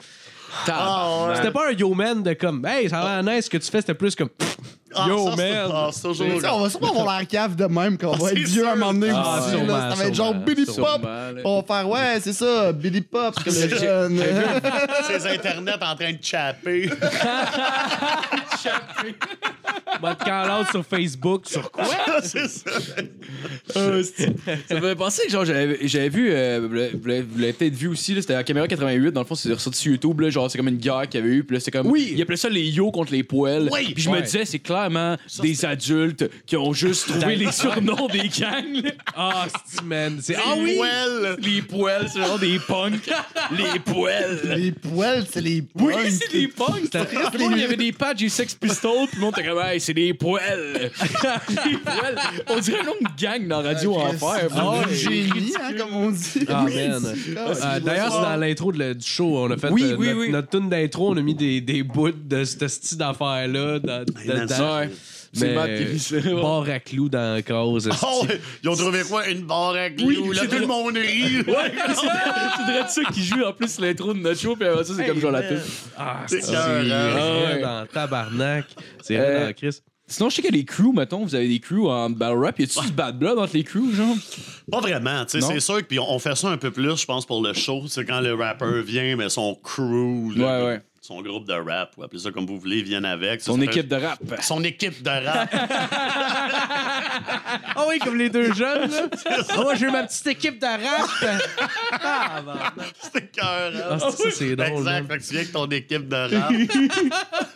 Ah, 0.69 1.27
ouais. 1.29 1.37
C'était 1.37 1.51
pas 1.51 1.69
un 1.69 1.73
yo 1.73 1.93
man 1.95 2.23
de 2.23 2.33
comme 2.35 2.65
Hey, 2.67 2.89
ça 2.89 3.01
a 3.01 3.23
l'air 3.23 3.35
nice 3.37 3.45
ce 3.47 3.51
que 3.51 3.57
tu 3.59 3.71
fais, 3.71 3.81
c'était 3.81 3.95
plus 3.95 4.15
comme 4.15 4.29
Ah, 4.95 5.05
Yo 5.09 5.27
ça, 5.31 5.37
c'est- 5.37 5.53
man. 5.53 5.71
ah, 5.75 5.89
c'est 5.93 6.03
toujours. 6.03 6.27
Tu 6.35 6.41
sais, 6.41 6.49
on 6.49 6.61
va 6.61 6.71
sûrement 6.71 6.91
avoir 7.01 7.19
l'air 7.19 7.29
cave 7.29 7.55
de 7.57 7.65
même 7.67 7.99
quand 7.99 8.09
on 8.09 8.17
va 8.17 8.29
Ah, 8.29 8.31
être 8.33 8.39
c'est 8.39 8.45
vieux 8.45 8.67
à 8.67 8.73
un 8.73 8.77
moment 8.77 8.95
donné 8.95 9.13
Ah, 9.15 9.39
aussi. 9.41 9.51
sûrement, 9.51 9.77
là. 9.77 9.91
Ça 9.91 9.97
va 9.97 10.05
être 10.07 10.15
genre 10.15 10.27
sûrement, 10.29 10.45
Billy 10.45 10.65
sûrement, 10.67 10.87
Pop. 10.99 11.03
là. 11.05 11.31
On 11.45 11.61
va 11.61 11.67
faire, 11.77 11.89
ouais, 11.91 12.21
c'est 12.21 12.33
ça, 12.33 12.73
Billy 12.73 13.01
Pop, 13.03 13.35
c'est 13.37 13.45
comme 13.45 13.71
le 13.71 13.79
jeune. 13.79 14.23
Ces 15.07 15.27
internets 15.35 15.73
en 15.75 15.95
train 15.97 16.13
de 16.13 16.19
chapper. 16.23 16.91
Mode 20.03 20.19
call-out 20.19 20.67
sur 20.71 20.85
Facebook. 20.85 21.47
Sur 21.47 21.71
quoi? 21.71 21.85
C'est 22.23 22.49
ça. 22.49 22.71
Ça 23.73 24.75
me 24.75 24.81
fait 24.81 24.95
penser 24.97 25.23
que 25.27 25.33
genre 25.33 25.45
j'avais 25.45 25.79
j'avais 25.87 26.09
vu, 26.09 26.29
euh, 26.31 26.61
vous 26.69 26.75
l'avez- 27.07 27.23
vous 27.23 27.39
peut-être 27.59 27.75
vu 27.75 27.89
aussi, 27.89 28.15
là, 28.15 28.21
c'était 28.21 28.35
à 28.35 28.43
caméra 28.45 28.67
88, 28.69 29.11
dans 29.13 29.21
le 29.21 29.27
fond 29.27 29.35
c'est 29.35 29.53
ressorti 29.53 29.79
sur 29.81 29.93
YouTube, 29.93 30.21
là, 30.21 30.31
genre 30.31 30.51
c'est 30.51 30.59
comme 30.59 30.69
une 30.69 30.77
guerre 30.79 31.09
qu'il 31.09 31.21
y 31.21 31.23
avait 31.23 31.35
eu, 31.37 31.45
puis 31.45 31.57
là 31.57 31.61
c'est 31.61 31.71
comme. 31.71 31.87
Oui. 31.87 32.13
Il 32.15 32.23
appelait 32.23 32.37
ça 32.37 32.49
les 32.49 32.67
yo 32.69 32.91
contre 32.91 33.13
les 33.13 33.23
poêles. 33.23 33.69
Oui. 33.73 33.93
Puis 33.95 34.03
je 34.05 34.11
Ouais. 34.11 34.21
me 34.21 34.25
disais, 34.25 34.45
c'est 34.45 34.59
clairement 34.59 35.17
des 35.43 35.65
adultes 35.65 36.29
qui 36.47 36.57
ont 36.57 36.73
juste 36.73 37.09
trouvé 37.09 37.37
les 37.37 37.53
surnoms 37.53 38.09
des 38.09 38.29
gangs. 38.29 38.83
là. 38.85 38.91
Ah, 39.15 39.47
c'est 39.67 39.83
man. 39.83 40.19
C'est 40.23 40.37
ah 40.37 40.55
oui. 40.59 40.79
Well. 40.81 41.37
Les 41.41 41.63
poêles, 41.63 42.09
c'est 42.13 42.21
genre 42.21 42.39
des 42.39 42.59
punks. 42.59 43.09
les 43.57 43.79
poêles. 43.81 44.41
Les 44.57 44.73
poils, 44.73 45.27
c'est 45.31 45.41
les 45.41 45.63
Oui, 45.75 45.93
punks. 45.93 46.11
c'est 46.11 46.33
des 46.33 46.49
punks. 46.49 46.95
Le 47.35 47.39
monde, 47.39 47.53
il 47.57 47.61
y 47.61 47.65
avait 47.65 47.77
des 47.77 47.93
patchs 47.93 48.23
et 48.23 48.29
Sex 48.29 48.55
Pistols, 48.55 49.07
puis 49.09 49.17
le 49.17 49.21
monde 49.23 49.35
était 49.39 49.49
comme, 49.49 49.61
hey, 49.61 49.78
c'est 49.79 49.95
des 49.95 50.15
poêles. 50.15 50.91
les 51.67 51.77
poêles. 51.79 52.17
On 52.49 52.59
dirait 52.59 52.81
un 52.81 52.85
nom 52.85 52.95
de 53.01 53.23
gang 53.23 53.47
dans 53.49 53.63
Radio 53.63 53.95
Enfer. 53.97 54.49
Ah, 54.55 54.83
génie, 54.93 55.53
hein, 55.61 55.73
comme 55.79 55.95
on 55.95 56.11
dit. 56.11 56.47
Ah, 56.49 56.63
man. 56.65 57.05
Euh, 57.37 57.81
D'ailleurs, 57.81 58.13
c'est 58.13 58.23
dans 58.23 58.37
l'intro 58.37 58.73
de 58.73 58.93
du 58.93 59.07
show. 59.07 59.39
On 59.39 59.51
a 59.51 59.57
fait 59.57 59.71
Oui, 59.71 59.83
euh, 59.85 59.97
oui, 59.99 60.07
notre, 60.09 60.21
oui. 60.21 60.31
notre 60.31 60.49
tune 60.51 60.69
d'intro. 60.69 61.11
On 61.13 61.17
a 61.17 61.23
mis 61.23 61.35
des, 61.35 61.61
des 61.61 61.83
bouts 61.83 62.11
de 62.13 62.45
ce 62.45 62.69
style 62.69 62.99
d'affaires-là. 62.99 63.79
Dans, 63.79 64.05
dans- 64.05 64.79
Ouais. 64.79 64.91
C'est 65.33 65.55
Matt 65.55 65.71
qui 65.79 65.85
dit 65.85 65.99
ça. 65.99 66.17
Bar 66.21 66.69
à 66.69 66.81
clous 66.81 67.09
dans 67.09 67.35
la 67.35 67.43
cause. 67.43 67.89
Ah 67.93 68.07
ouais, 68.23 68.41
ils 68.63 68.69
ont 68.69 68.75
trouvé 68.77 69.03
quoi? 69.03 69.29
Une 69.29 69.43
barre 69.43 69.75
à 69.75 69.91
clous. 69.91 70.07
Oui, 70.09 70.35
là, 70.35 70.43
c'est 70.43 70.49
tout 70.49 70.53
le 70.55 70.59
vrai. 70.59 70.67
monde 70.67 70.97
rit. 70.97 71.39
Ouais, 71.47 71.73
c'est 71.97 72.73
vrai 72.73 72.85
ça 72.89 73.03
qui 73.13 73.25
joue 73.25 73.43
en 73.45 73.53
plus 73.53 73.79
l'intro 73.79 74.15
de 74.15 74.21
notre 74.21 74.41
show, 74.41 74.57
puis 74.57 74.67
après 74.67 74.85
ça, 74.85 74.95
c'est 74.97 75.07
comme 75.07 75.21
genre 75.21 75.31
la 75.33 75.43
pub. 75.43 75.59
Ah, 75.97 76.23
C'est 76.27 76.41
c'est 76.43 76.53
vrai 76.53 76.83
Ouais. 77.55 77.61
dans 77.61 77.87
tabarnak. 77.93 78.65
C'est 79.03 79.17
Euh, 79.19 79.23
vrai 79.39 79.47
dans 79.47 79.53
Chris. 79.53 79.79
Sinon, 80.11 80.31
je 80.31 80.37
sais 80.37 80.41
qu'il 80.43 80.55
y 80.55 80.59
a 80.59 80.61
des 80.63 80.65
crews, 80.65 80.95
mettons, 80.95 81.23
vous 81.23 81.35
avez 81.35 81.49
des 81.49 81.61
crews 81.61 81.87
en 81.91 82.09
battle 82.09 82.39
rap. 82.39 82.59
Y 82.59 82.63
a-tu 82.63 82.81
du 82.87 82.93
bad 82.93 83.19
blood 83.19 83.39
entre 83.39 83.53
les 83.55 83.63
crews, 83.63 83.93
genre? 83.93 84.17
Pas 84.73 84.81
vraiment, 84.81 85.27
tu 85.27 85.33
sais, 85.33 85.39
Non? 85.41 85.49
c'est 85.53 85.61
sûr 85.61 85.77
que 85.77 85.83
puis 85.83 85.99
on 85.99 86.11
on 86.11 86.19
fait 86.19 86.35
ça 86.35 86.49
un 86.49 86.57
peu 86.57 86.71
plus, 86.71 86.97
je 86.99 87.05
pense, 87.05 87.27
pour 87.27 87.43
le 87.43 87.53
show. 87.53 87.83
C'est 87.89 88.07
quand 88.07 88.21
le 88.21 88.33
rapper 88.33 88.81
vient, 88.83 89.17
mais 89.17 89.29
son 89.29 89.55
crew, 89.55 90.33
là, 90.35 90.61
Ouais, 90.61 90.67
ouais. 90.67 90.81
Son 91.09 91.23
groupe 91.23 91.47
de 91.49 91.55
rap, 91.55 91.93
ou 91.97 92.03
appelez 92.03 92.21
ça 92.21 92.31
comme 92.31 92.45
vous 92.45 92.59
voulez, 92.61 92.83
viennent 92.83 93.07
avec. 93.07 93.41
Ça, 93.41 93.47
Son 93.47 93.57
ça 93.57 93.65
équipe 93.65 93.89
fait- 93.91 93.97
de 93.99 94.05
rap. 94.05 94.19
Son 94.43 94.63
équipe 94.63 95.03
de 95.03 95.09
rap. 95.09 95.49
Ah 97.81 97.85
oui, 97.89 97.99
comme 97.99 98.17
les 98.19 98.29
deux 98.29 98.53
jeunes, 98.53 98.91
là. 98.91 99.09
Ah 99.51 99.61
ouais, 99.63 99.77
j'ai 99.77 99.91
ma 99.91 100.03
petite 100.05 100.27
équipe 100.27 100.59
de 100.61 100.67
rap. 100.67 101.41
Ah, 101.93 102.43
bah. 102.47 102.73
c'est 103.01 103.31
cœur. 103.33 103.73
Ah, 103.91 103.99
ça, 103.99 104.11
ça, 104.11 104.31
c'est 104.33 104.55
drôle. 104.57 104.69
Exact, 104.81 104.85
man. 104.85 105.07
fait 105.09 105.19
que 105.19 105.23
tu 105.23 105.31
viens 105.31 105.41
avec 105.41 105.53
ton 105.53 105.67
équipe 105.69 106.09
de 106.09 106.37
rap. 106.37 106.49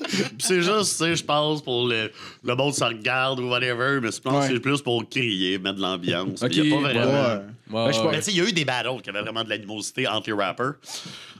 Puis 0.08 0.32
c'est 0.38 0.62
juste, 0.62 0.98
tu 0.98 1.04
sais, 1.04 1.16
je 1.16 1.24
pense, 1.24 1.62
pour 1.62 1.86
le, 1.88 2.10
le 2.44 2.54
monde 2.54 2.74
se 2.74 2.84
regarde 2.84 3.40
ou 3.40 3.48
whatever, 3.50 3.98
mais 4.00 4.10
je 4.12 4.20
pense 4.20 4.32
Ouais. 4.42 4.48
que 4.48 4.54
c'est 4.54 4.60
plus 4.60 4.80
pour 4.80 5.06
crier, 5.08 5.58
mettre 5.58 5.76
de 5.76 5.82
l'ambiance. 5.82 6.42
Il 6.50 6.64
y 6.68 6.72
a 6.72 6.76
pas 6.76 6.80
vraiment. 6.80 7.12
Ouais. 7.12 7.40
Ouais, 7.70 7.86
Ben, 7.86 7.92
je 7.92 8.00
ouais. 8.00 8.08
Mais 8.12 8.16
tu 8.18 8.22
sais, 8.24 8.30
il 8.32 8.36
y 8.38 8.40
a 8.40 8.44
eu 8.48 8.52
des 8.52 8.64
battles 8.64 9.00
qui 9.02 9.10
avaient 9.10 9.22
vraiment 9.22 9.44
de 9.44 9.48
l'animosité 9.50 10.06
entre 10.08 10.30
les 10.30 10.36
rappers. 10.44 10.74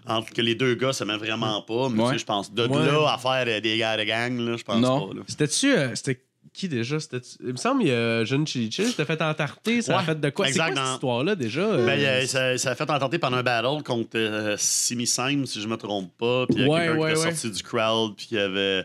Entre 0.07 0.33
que 0.33 0.43
les 0.43 0.55
deux 0.57 0.75
gars, 0.75 0.93
ça 0.93 1.05
met 1.05 1.17
vraiment 1.17 1.63
pas. 1.63 1.89
Mais 1.89 2.03
tu 2.05 2.11
sais, 2.11 2.19
je 2.19 2.25
pense, 2.25 2.53
de 2.53 2.67
Ouais. 2.67 2.87
là 2.87 3.13
à 3.15 3.19
faire 3.19 3.45
euh, 3.47 3.61
des 3.61 3.79
gars 3.79 3.97
de 3.97 4.03
gang, 4.05 4.37
là, 4.39 4.57
je 4.57 4.63
pense 4.65 4.81
Non. 4.81 5.09
pas. 5.09 5.15
Là. 5.15 5.21
C'était-tu. 5.29 5.73
euh, 5.73 5.95
C'était 5.95 6.21
qui 6.53 6.69
déjà? 6.69 6.99
C'était 7.01 7.21
Il 7.41 7.53
me 7.53 7.57
semble, 7.57 7.83
il 7.83 7.89
y 7.89 7.93
a 7.93 8.25
Jeune 8.25 8.47
Chichi, 8.47 8.85
c'était 8.87 9.05
fait 9.07 9.23
entarter, 9.23 9.81
ça 9.81 9.95
a 9.95 9.99
Ouais, 10.01 10.05
fait 10.05 10.21
de 10.21 10.29
quoi? 10.31 10.47
C'est 10.49 10.53
quoi 10.55 10.67
exact, 10.69 10.77
cette 10.77 10.85
dans- 10.87 10.93
histoire-là 10.95 11.35
déjà? 11.35 11.67
Ben, 11.67 11.89
Euh, 11.89 11.95
il 11.97 12.03
y 12.03 12.07
a- 12.07 12.27
ça, 12.27 12.59
ça 12.59 12.71
a 12.73 12.75
fait 12.75 12.91
ententer 12.91 13.19
pendant 13.19 13.39
un 13.39 13.43
battle 13.43 13.83
contre 13.85 14.11
euh, 14.17 14.57
Simi 14.59 15.07
Sam, 15.07 15.47
si 15.47 15.63
je 15.63 15.69
me 15.69 15.77
trompe 15.77 16.11
pas. 16.19 16.47
Puis 16.47 16.57
il 16.59 16.63
y 16.63 16.65
a 16.65 16.69
Ouais, 16.69 16.81
quelqu'un 16.81 16.99
ouais, 16.99 17.13
qui 17.15 17.21
est 17.21 17.25
ouais. 17.25 17.31
sorti 17.35 17.51
du 17.57 17.63
crowd, 17.63 18.15
puis 18.17 18.27
qui 18.27 18.39
avait. 18.39 18.85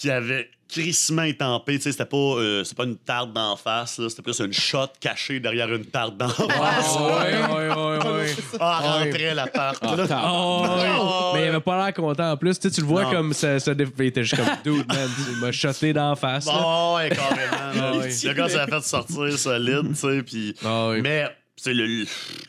Qui 0.00 0.10
avait 0.10 0.48
crissement 0.66 1.24
étampé. 1.24 1.76
Tu 1.76 1.82
sais, 1.82 1.92
c'était 1.92 2.06
pas, 2.06 2.16
euh, 2.16 2.64
c'est 2.64 2.76
pas 2.76 2.84
une 2.84 2.96
tarte 2.96 3.32
d'en 3.34 3.54
face, 3.56 3.98
là, 3.98 4.08
c'était 4.08 4.22
plus 4.22 4.38
une 4.40 4.52
shot 4.52 4.86
cachée 4.98 5.40
derrière 5.40 5.70
une 5.74 5.84
tarte 5.84 6.16
d'en 6.16 6.28
face. 6.28 6.48
Ah, 6.48 7.22
ouais, 7.22 7.68
ouais, 7.68 7.68
ouais, 7.74 8.06
ouais. 8.12 8.26
Ah, 8.60 8.78
rentrait 8.82 9.34
la 9.34 9.46
tarte. 9.48 9.82
Là. 9.82 9.90
tabarnak. 9.90 10.10
Ah. 10.10 11.00
Ah, 11.02 11.32
Mais 11.34 11.42
il 11.44 11.48
avait 11.48 11.60
pas 11.60 11.84
l'air 11.84 11.92
content 11.92 12.32
en 12.32 12.36
plus. 12.38 12.58
Tu, 12.58 12.68
sais, 12.68 12.74
tu 12.74 12.80
le 12.80 12.86
vois 12.86 13.02
Non. 13.04 13.10
comme 13.10 13.32
ça, 13.34 13.58
ça 13.60 13.72
il 13.72 14.04
était 14.06 14.24
juste 14.24 14.36
comme 14.36 14.54
dude, 14.64 14.86
man. 14.88 15.10
Il 15.32 15.36
m'a 15.40 15.52
shoté 15.52 15.92
d'en 15.92 16.14
face. 16.16 16.46
là. 16.46 16.52
Bon, 16.54 16.96
ouais, 16.96 17.10
carrément. 17.10 17.80
là. 17.92 17.98
Ouais. 17.98 18.08
Le 18.24 18.32
gars 18.32 18.48
s'est 18.48 18.66
fait 18.66 18.82
sortir 18.82 19.38
solide, 19.38 19.88
tu 19.90 19.94
sais, 19.96 20.22
puis... 20.22 20.54
Ah, 20.64 20.88
ouais. 20.88 21.02
Mais, 21.02 21.26
sais, 21.62 21.74
le, 21.74 22.04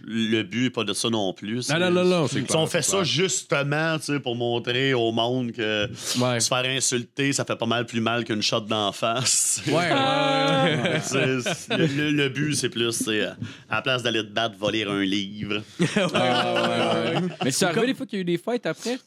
le 0.05 0.43
but 0.43 0.63
n'est 0.63 0.69
pas 0.69 0.83
de 0.83 0.93
ça 0.93 1.09
non 1.09 1.33
plus. 1.33 1.69
Non, 1.69 1.79
non, 1.79 1.91
non, 1.91 2.05
non, 2.05 2.27
c'est 2.27 2.39
Si 2.39 2.45
clair, 2.45 2.59
on 2.59 2.67
fait 2.67 2.81
c'est 2.81 2.91
ça 2.91 2.97
clair. 2.97 3.05
justement, 3.05 3.97
tu 3.99 4.05
sais, 4.05 4.19
pour 4.19 4.35
montrer 4.35 4.93
au 4.93 5.11
monde 5.11 5.51
que 5.51 5.87
Ouais. 6.19 6.39
se 6.39 6.47
faire 6.47 6.65
insulter, 6.65 7.33
ça 7.33 7.45
fait 7.45 7.55
pas 7.55 7.65
mal 7.65 7.85
plus 7.85 8.01
mal 8.01 8.23
qu'une 8.23 8.41
shot 8.41 8.61
d'en 8.61 8.91
face. 8.91 9.61
Ouais, 9.67 9.73
ouais, 9.73 9.91
ouais. 9.91 11.01
C'est- 11.03 11.41
c'est- 11.55 11.77
le, 11.77 11.85
le- 11.87 12.11
le 12.11 12.29
but, 12.29 12.55
c'est 12.55 12.69
plus, 12.69 12.97
tu 12.97 13.03
sais, 13.05 13.23
à 13.23 13.35
la 13.75 13.81
place 13.81 14.03
d'aller 14.03 14.23
te 14.23 14.31
battre, 14.31 14.55
voler 14.57 14.83
un 14.83 15.01
livre. 15.01 15.61
Ouais, 15.79 15.87
ouais, 15.95 16.11
ouais, 16.11 17.15
ouais. 17.21 17.27
Mais 17.43 17.51
c'est 17.51 17.65
arrivé 17.65 17.87
des 17.87 17.93
fois 17.93 18.05
qu'il 18.05 18.17
y 18.17 18.19
a 18.19 18.23
eu 18.23 18.25
des 18.25 18.37
fights 18.37 18.65
après? 18.65 18.97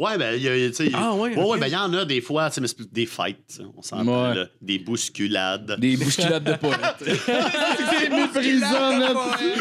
Ouais, 0.00 0.16
ben, 0.16 0.34
il 0.34 0.42
y 0.42 0.48
a, 0.48 0.52
tu 0.70 0.74
sais. 0.74 0.90
Ah, 0.94 1.12
ouais, 1.12 1.36
ouais, 1.36 1.44
ok. 1.44 1.60
ben, 1.60 1.66
il 1.66 1.72
y 1.74 1.76
en 1.76 1.92
a 1.92 2.06
des 2.06 2.22
fois, 2.22 2.48
tu 2.48 2.54
sais, 2.54 2.60
mais 2.62 2.68
c'est 2.68 2.76
plus 2.76 2.86
des 2.90 3.04
sais, 3.06 3.62
on 3.76 3.82
s'entend, 3.82 4.30
Ouais. 4.30 4.34
là. 4.34 4.46
Des 4.62 4.78
bousculades. 4.78 5.76
Des 5.78 5.98
bousculades 5.98 6.42
de 6.42 6.54
poète. 6.54 6.78
C'est 7.04 8.08
méprisant, 8.08 8.96
man. 8.98 9.12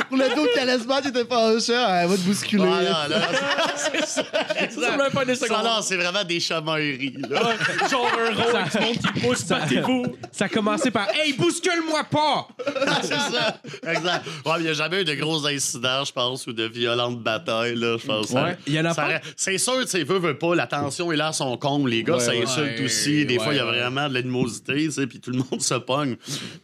Pour 0.07 0.17
le 0.17 0.35
dos 0.35 0.43
de 0.47 0.53
Talisman, 0.55 1.01
t'étais 1.01 1.25
pas 1.25 1.49
un 1.53 1.59
chat, 1.59 2.03
elle 2.03 2.09
va 2.09 2.15
te 2.15 2.21
bousculer. 2.21 2.63
Ah, 2.65 3.07
non, 3.09 3.15
là, 3.15 3.27
c'est 3.75 4.05
ça. 4.05 4.23
Ça 4.23 5.25
des 5.25 5.35
Ça, 5.35 5.45
secondes. 5.47 5.63
non, 5.63 5.81
c'est 5.81 5.97
vraiment 5.97 6.23
des 6.23 6.39
chamailleries, 6.39 7.17
là. 7.29 7.41
Genre 7.89 8.07
un 8.17 8.33
rôle, 8.33 8.69
du 8.69 8.79
monde 8.85 8.97
qui 8.97 9.19
pousse, 9.19 9.45
battez-vous. 9.45 10.05
Ça 10.31 10.45
a 10.45 10.49
commencé 10.49 10.89
par 10.89 11.07
Hey, 11.13 11.33
bouscule-moi 11.33 12.05
pas! 12.05 12.47
c'est 13.01 13.09
ça. 13.09 13.59
Exact. 13.87 14.25
Ouais, 14.45 14.53
mais 14.53 14.59
il 14.59 14.63
n'y 14.63 14.69
a 14.69 14.73
jamais 14.73 15.01
eu 15.01 15.05
de 15.05 15.13
gros 15.15 15.45
incidents, 15.45 16.05
je 16.05 16.11
pense, 16.13 16.47
ou 16.47 16.53
de 16.53 16.63
violentes 16.63 17.19
batailles, 17.21 17.75
là, 17.75 17.97
je 17.99 18.05
pense. 18.07 18.29
Ouais. 18.31 18.57
Il 18.67 18.73
y 18.73 18.79
en 18.79 18.85
a 18.85 18.93
Ça 18.93 19.01
pas? 19.03 19.19
C'est 19.35 19.57
sûr, 19.57 19.79
tu 19.81 19.87
sais, 19.87 20.03
veut, 20.03 20.19
pas, 20.37 20.55
la 20.55 20.67
tension 20.67 21.11
est 21.11 21.15
là 21.17 21.27
à 21.27 21.33
son 21.33 21.57
comble. 21.57 21.89
Les 21.89 22.03
gars 22.03 22.17
Ouais, 22.17 22.27
ouais. 22.29 22.45
s'insultent 22.45 22.79
Ouais, 22.79 22.85
aussi. 22.85 23.25
Des 23.25 23.37
ouais, 23.37 23.43
fois, 23.43 23.53
il 23.53 23.57
y 23.57 23.59
a 23.59 23.65
vraiment 23.65 24.07
de 24.09 24.13
l'animosité, 24.13 24.73
tu 24.85 24.91
sais, 24.91 25.07
puis 25.07 25.19
tout 25.19 25.31
le 25.31 25.37
monde 25.37 25.59
se 25.61 25.75
pogne. 25.75 26.15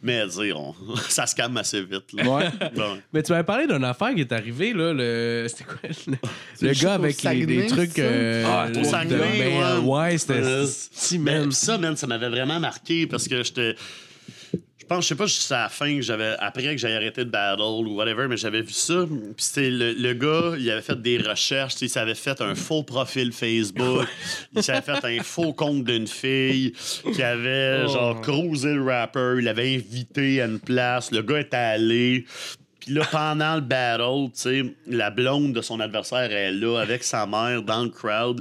Mais, 0.02 0.22
tu 0.28 0.52
on- 0.52 0.74
ça 1.08 1.26
se 1.26 1.34
calme 1.34 1.56
assez 1.56 1.80
vite, 1.82 2.12
là. 2.12 2.24
Ouais. 2.28 2.44
Bon. 2.76 2.98
Mais 3.12 3.22
tu 3.22 3.32
m'avais 3.32 3.44
parlé 3.44 3.66
d'une 3.66 3.84
affaire 3.84 4.14
qui 4.14 4.20
est 4.20 4.32
arrivée, 4.32 4.72
là. 4.72 4.92
Le... 4.92 5.46
C'était 5.48 5.64
quoi? 5.64 5.76
Le, 6.60 6.68
le 6.68 6.72
gars 6.74 6.94
avec 6.94 7.16
les, 7.16 7.22
Saguenay, 7.22 7.46
des 7.46 7.66
trucs. 7.66 7.92
ça? 7.92 8.02
euh, 8.02 8.44
Ah, 8.46 8.68
de- 8.68 8.74
ben, 9.16 9.80
ouais. 9.82 10.08
ouais, 10.10 10.18
c'était. 10.18 10.34
Euh, 10.42 10.66
Si, 10.66 11.18
Mais 11.18 11.38
man. 11.40 11.50
ça, 11.52 11.78
man, 11.78 11.96
ça 11.96 12.06
m'avait 12.06 12.28
vraiment 12.28 12.60
marqué 12.60 13.06
parce 13.06 13.28
que 13.28 13.42
j'étais. 13.42 13.74
Je 14.88 14.94
pense, 14.94 15.02
je 15.02 15.08
sais 15.08 15.14
pas, 15.16 15.26
si 15.26 15.40
c'est 15.40 15.54
à 15.54 15.62
la 15.64 15.68
fin 15.68 15.96
que 15.96 16.00
j'avais. 16.00 16.36
Après 16.38 16.62
que 16.62 16.76
j'avais 16.76 16.94
arrêté 16.94 17.24
de 17.24 17.30
battle 17.30 17.60
ou 17.60 17.96
whatever, 17.96 18.28
mais 18.28 18.36
j'avais 18.36 18.62
vu 18.62 18.72
ça. 18.72 19.04
Puis 19.36 19.68
le, 19.68 19.92
le 19.94 20.14
gars, 20.14 20.56
il 20.56 20.70
avait 20.70 20.80
fait 20.80 21.02
des 21.02 21.18
recherches. 21.18 21.74
Il 21.80 21.90
s'avait 21.90 22.14
fait 22.14 22.40
un 22.40 22.54
faux 22.54 22.84
profil 22.84 23.32
Facebook. 23.32 24.06
il 24.54 24.62
s'avait 24.62 24.82
fait 24.82 25.18
un 25.18 25.22
faux 25.24 25.52
compte 25.52 25.82
d'une 25.82 26.06
fille 26.06 26.72
qui 27.12 27.20
avait, 27.20 27.88
genre, 27.88 28.20
cruisé 28.20 28.74
le 28.74 28.84
rapper. 28.84 29.38
Il 29.38 29.46
l'avait 29.46 29.74
invité 29.74 30.40
à 30.40 30.44
une 30.44 30.60
place. 30.60 31.10
Le 31.10 31.22
gars 31.22 31.40
était 31.40 31.56
allé. 31.56 32.24
Puis 32.78 32.94
là, 32.94 33.04
pendant 33.10 33.56
le 33.56 33.62
battle, 33.62 34.30
tu 34.32 34.40
sais, 34.40 34.62
la 34.86 35.10
blonde 35.10 35.52
de 35.52 35.62
son 35.62 35.80
adversaire 35.80 36.30
est 36.30 36.52
là 36.52 36.78
avec 36.78 37.02
sa 37.02 37.26
mère 37.26 37.62
dans 37.62 37.82
le 37.82 37.90
crowd. 37.90 38.40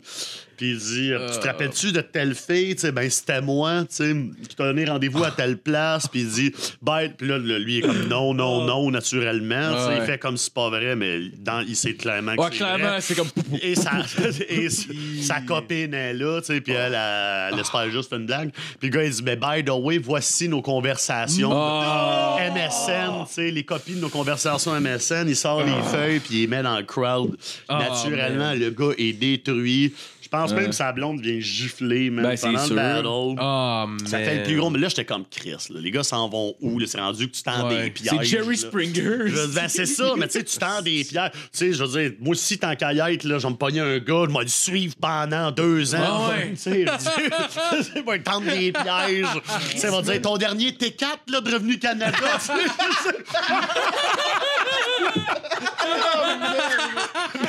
Puis 0.58 0.72
il 0.72 0.78
dit 0.78 1.12
Tu 1.34 1.40
te 1.40 1.48
rappelles-tu 1.48 1.92
de 1.92 2.02
telle 2.02 2.36
fille? 2.36 2.76
Ben 2.94 3.10
c'était 3.10 3.42
moi, 3.42 3.82
tu 3.82 3.96
sais, 3.96 4.16
qui 4.48 4.56
t'a 4.56 4.66
donné 4.66 4.86
rendez-vous 4.86 5.24
à 5.24 5.32
telle 5.32 5.58
place. 5.58 6.08
Puis 6.08 6.22
il 6.22 6.30
dit 6.30 6.54
Bête. 6.82 7.14
Puis 7.18 7.28
là, 7.28 7.38
lui, 7.38 7.78
il 7.78 7.78
est 7.80 7.82
comme 7.82 8.08
Non, 8.08 8.34
non, 8.34 8.66
non, 8.66 8.92
naturellement. 8.92 9.88
Ouais. 9.88 9.98
Il 9.98 10.06
fait 10.06 10.18
comme 10.18 10.38
c'est 10.38 10.54
pas 10.54 10.70
vrai, 10.70 10.96
mais 10.96 11.30
dans, 11.40 11.62
il 11.62 11.76
sait 11.76 11.94
clairement 11.94 12.36
que 12.36 12.42
Ouais, 12.42 12.48
c'est 12.52 12.58
clairement, 12.58 12.98
c'est 13.00 13.16
comme. 13.16 13.30
Et 13.62 13.76
sa, 13.76 13.92
et 14.50 14.70
sa 15.22 15.42
copine 15.42 15.94
est 15.94 16.14
là, 16.14 16.40
tu 16.42 16.48
sais, 16.48 16.62
puis 16.62 16.74
elle, 16.74 16.96
elle, 16.96 17.60
espère 17.60 17.90
juste 17.90 18.12
une 18.14 18.26
blague. 18.26 18.52
Puis 18.80 18.90
le 18.90 18.98
gars, 18.98 19.04
il 19.04 19.12
dit, 19.12 19.24
mais 19.24 19.36
by 19.36 19.64
the 19.64 19.72
way, 19.72 19.98
voici 19.98 20.48
nos 20.48 20.62
conversations. 20.62 21.52
Oh. 21.52 22.38
MSN, 22.40 23.26
tu 23.28 23.34
sais, 23.34 23.52
les 23.52 23.64
copies 23.64 23.96
de 23.96 24.00
nos 24.00 24.10
conversations 24.10 24.80
MSN, 24.80 25.28
il 25.28 25.36
sort 25.36 25.64
les 25.64 25.82
feuilles, 25.92 26.20
puis 26.20 26.36
il 26.36 26.42
les 26.42 26.48
met 26.48 26.64
dans 26.64 26.78
le 26.78 26.84
crowd. 26.84 27.36
Oh, 27.70 27.74
Naturellement, 27.74 28.54
le 28.54 28.70
gars 28.70 28.94
est 28.98 29.14
détruit. 29.14 29.94
Je 30.36 30.42
pense 30.42 30.54
même 30.54 30.70
que 30.70 30.76
sa 30.76 30.92
blonde 30.92 31.22
vient 31.22 31.40
gifler, 31.40 32.10
même, 32.10 32.26
Ben, 32.26 32.36
c'est 32.36 32.48
pendant 32.48 32.60
sûr. 32.66 32.76
le 32.76 32.82
battle. 32.82 33.08
Oh, 33.42 33.86
Ça 34.06 34.18
fait 34.20 34.38
le 34.38 34.44
plus 34.44 34.58
gros, 34.58 34.70
mais 34.70 34.80
là, 34.80 34.90
j'étais 34.90 35.06
comme 35.06 35.24
Chris. 35.30 35.52
là. 35.70 35.80
Les 35.80 35.92
gars 35.92 36.04
s'en 36.04 36.28
vont 36.30 36.54
où? 36.62 36.78
là? 36.80 36.86
C'est 36.88 37.00
rendu 37.00 37.30
que 37.30 37.36
tu 37.36 37.44
tends 37.44 37.68
Ouais. 37.70 37.86
des 37.86 37.92
pièges. 37.92 38.14
C'est 38.20 38.26
Jerry 38.26 38.56
là. 38.56 38.56
Springer. 38.58 39.28
Je- 39.28 39.54
ben, 39.56 39.68
c'est 39.68 39.86
ça, 39.86 40.14
mais 40.18 40.28
tu 40.28 40.40
sais, 40.40 40.44
tu 40.44 40.58
tends 40.58 40.82
des 40.82 41.04
pierres. 41.10 41.32
Tu 41.32 41.40
sais, 41.54 41.74
je 41.74 41.84
veux 41.84 42.02
dire, 42.02 42.12
moi 42.20 42.32
aussi, 42.32 42.58
tant 42.58 42.76
qu'à 42.76 42.94
y 42.94 43.00
être, 43.00 43.24
là, 43.24 43.40
je 43.40 43.44
vais 43.48 43.52
me 43.54 43.58
pogner 43.58 43.80
un 43.82 43.98
gars, 44.00 44.26
je 44.28 44.34
vais 44.34 44.44
le 44.44 44.48
suivre 44.48 44.96
pendant 45.00 45.52
deux 45.52 45.96
ans. 45.96 46.00
Ah 46.04 46.30
ouais. 46.30 46.50
Tu 46.52 46.58
sais, 46.58 46.86
je 46.86 48.02
vais 48.02 48.20
tendre 48.24 48.46
des 48.46 48.72
pièges. 48.72 49.26
Tu 49.72 49.78
sais, 49.78 49.88
il 49.88 49.92
va 49.94 50.02
dire, 50.02 50.22
ton 50.22 50.38
dernier 50.38 50.72
T4, 50.72 51.06
là, 51.30 51.42
de 51.42 51.52
Revenu 51.54 51.80
Canada. 51.80 52.18
tu 52.40 52.46
sais. 52.46 52.54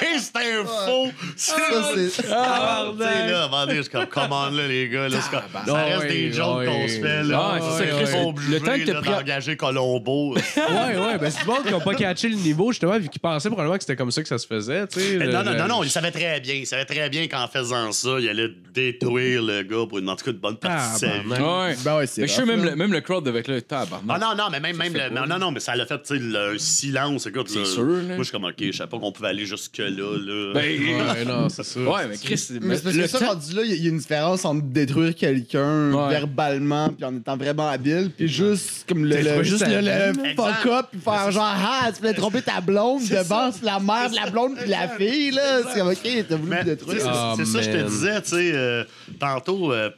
Mais 0.01 0.18
c'était 0.18 0.53
un 0.53 0.64
faux. 0.64 1.11
C'est. 1.36 1.53
Ah, 2.30 2.86
sais, 2.99 3.05
là, 3.28 3.66
je 3.68 3.80
suis 3.82 3.90
comme, 3.90 4.07
commande 4.07 4.55
là, 4.55 4.66
les 4.66 4.88
gars. 4.88 5.09
Là, 5.09 5.18
comme- 5.30 5.40
ça 5.66 5.74
Ah, 5.76 5.84
reste 5.99 6.09
des 6.09 6.32
jokes 6.32 6.66
qu'on 6.66 6.88
se 6.88 7.01
fait. 7.01 7.22
Là. 7.24 7.40
Ah, 7.55 7.59
c'est 7.61 7.84
ça, 7.84 7.90
Chris, 7.97 8.16
le- 8.51 8.61
temps 8.61 8.72
que 8.78 8.84
t'as 8.86 8.92
là, 8.92 9.01
pris- 9.01 9.11
d'engager 9.11 9.57
Colombo. 9.57 10.34
Ouais, 10.57 10.97
ouais, 10.99 11.18
ben 11.18 11.30
c'est 11.30 11.40
du 11.40 11.47
monde 11.47 11.64
qui 11.64 11.72
n'a 11.72 11.80
pas 11.80 11.94
catché 11.94 12.28
le 12.28 12.36
niveau, 12.36 12.72
justement, 12.72 12.99
vu 12.99 13.09
qu'ils 13.09 13.20
pensaient 13.20 13.49
probablement 13.49 13.76
que 13.76 13.82
c'était 13.82 13.97
comme 13.97 14.11
ça 14.11 14.22
que 14.22 14.28
ça 14.28 14.38
se 14.38 14.47
faisait, 14.47 14.86
tu 14.88 15.01
sais. 15.01 15.16
Non, 15.18 15.42
non, 15.44 15.55
non, 15.55 15.68
non, 15.68 15.84
il 15.84 15.90
savait 15.90 16.11
très 16.11 16.40
bien. 16.40 16.55
Il 16.55 16.66
savait 16.66 16.84
très 16.84 17.09
bien 17.09 17.28
qu'en 17.28 17.47
faisant 17.49 17.92
ça, 17.92 18.16
il 18.18 18.28
allait 18.28 18.51
détruire 18.74 19.42
le 19.42 19.62
gars 19.62 19.86
pour 19.88 19.99
une, 19.99 20.09
en 20.09 20.16
tout 20.16 20.24
cas, 20.24 20.30
une 20.32 20.38
bonne 20.38 20.57
partie 20.57 20.94
de 20.94 20.99
sa 20.99 21.18
vie. 21.18 21.28
Ouais. 21.42 21.76
Ben 21.84 21.97
ouais, 21.99 22.07
c'est 22.07 22.22
Mais 22.22 22.26
je 22.28 22.32
suis 22.32 22.42
rough, 22.42 22.49
même 22.51 22.64
là. 22.64 22.70
le, 22.70 22.76
même 22.76 22.92
le 22.92 23.01
crowd 23.01 23.26
avec 23.28 23.49
le 23.49 23.62
tabarnak. 23.62 24.16
Ah 24.16 24.18
non, 24.18 24.34
non, 24.36 24.44
mais 24.51 24.61
même, 24.61 24.76
même 24.76 24.92
le, 24.94 25.09
non, 25.11 25.26
non, 25.26 25.38
non, 25.38 25.51
mais 25.51 25.61
ça 25.61 25.74
l'a 25.76 25.86
fait, 25.86 26.01
tu 26.03 26.16
sais, 26.16 26.22
le 26.22 26.59
silence. 26.59 27.26
Écoute, 27.26 27.49
C'est 27.49 27.61
là, 27.61 27.64
sûr, 27.64 27.84
là. 27.84 28.03
Moi, 28.03 28.16
je 28.18 28.22
suis 28.24 28.32
comme, 28.32 28.44
OK, 28.44 28.55
je 28.59 28.72
savais 28.72 28.90
pas 28.90 28.99
qu'on 28.99 29.12
pouvait 29.12 29.28
aller 29.28 29.47
Là. 29.91 30.53
Ben, 30.55 30.64
Ouais, 31.16 31.24
non, 31.24 31.49
c'est 31.49 31.62
ça. 31.64 31.80
ouais, 31.80 32.07
mais 32.09 32.16
Chris, 32.16 32.43
Mais 32.61 32.76
c'est 32.76 32.82
parce 32.84 32.97
que 32.97 33.07
ça, 33.07 33.18
temps- 33.18 33.26
rendu 33.28 33.55
là, 33.55 33.62
il 33.64 33.70
y 33.70 33.72
a- 33.72 33.76
il 33.76 33.84
y 33.84 33.87
a 33.87 33.91
une 33.91 33.99
différence 33.99 34.45
entre 34.45 34.62
détruire 34.66 35.14
quelqu'un 35.14 35.93
Ouais. 35.93 36.09
verbalement 36.11 36.89
puis 36.89 37.05
en 37.05 37.16
étant 37.16 37.37
vraiment 37.37 37.68
habile, 37.68 38.11
puis 38.16 38.28
juste 38.28 38.84
comme 38.89 39.05
le, 39.05 39.16
le- 39.16 39.43
juste 39.43 39.66
le, 39.66 39.80
le 39.80 40.34
fuck 40.34 40.66
up 40.66 40.87
puis 40.91 41.01
faire 41.01 41.30
genre 41.30 41.45
ah 41.47 41.91
tu 41.95 42.01
voulais 42.01 42.14
tromper 42.14 42.43
ta 42.43 42.61
blonde 42.61 43.03
devant 43.09 43.51
la 43.62 43.78
mère 43.80 44.11
de 44.11 44.16
la 44.16 44.30
blonde 44.30 44.57
puis 44.61 44.68
la 44.70 44.89
fille 44.89 45.30
là, 45.30 45.61
c'est 45.72 45.78
comme 45.78 45.89
ok 45.89 46.26
t'as 46.28 46.37
voulu 46.37 46.57
détruire. 46.64 47.34
c'est 47.37 47.45
c'est 47.45 47.51
ça 47.53 47.59
que 47.59 47.64
je 47.64 47.70
te 47.70 47.76
man. 47.76 47.87
disais, 47.89 48.22
tu 48.22 48.28
sais, 48.30 48.51
euh, 48.55 48.84
tantôt. 49.18 49.72
euh, 49.72 49.91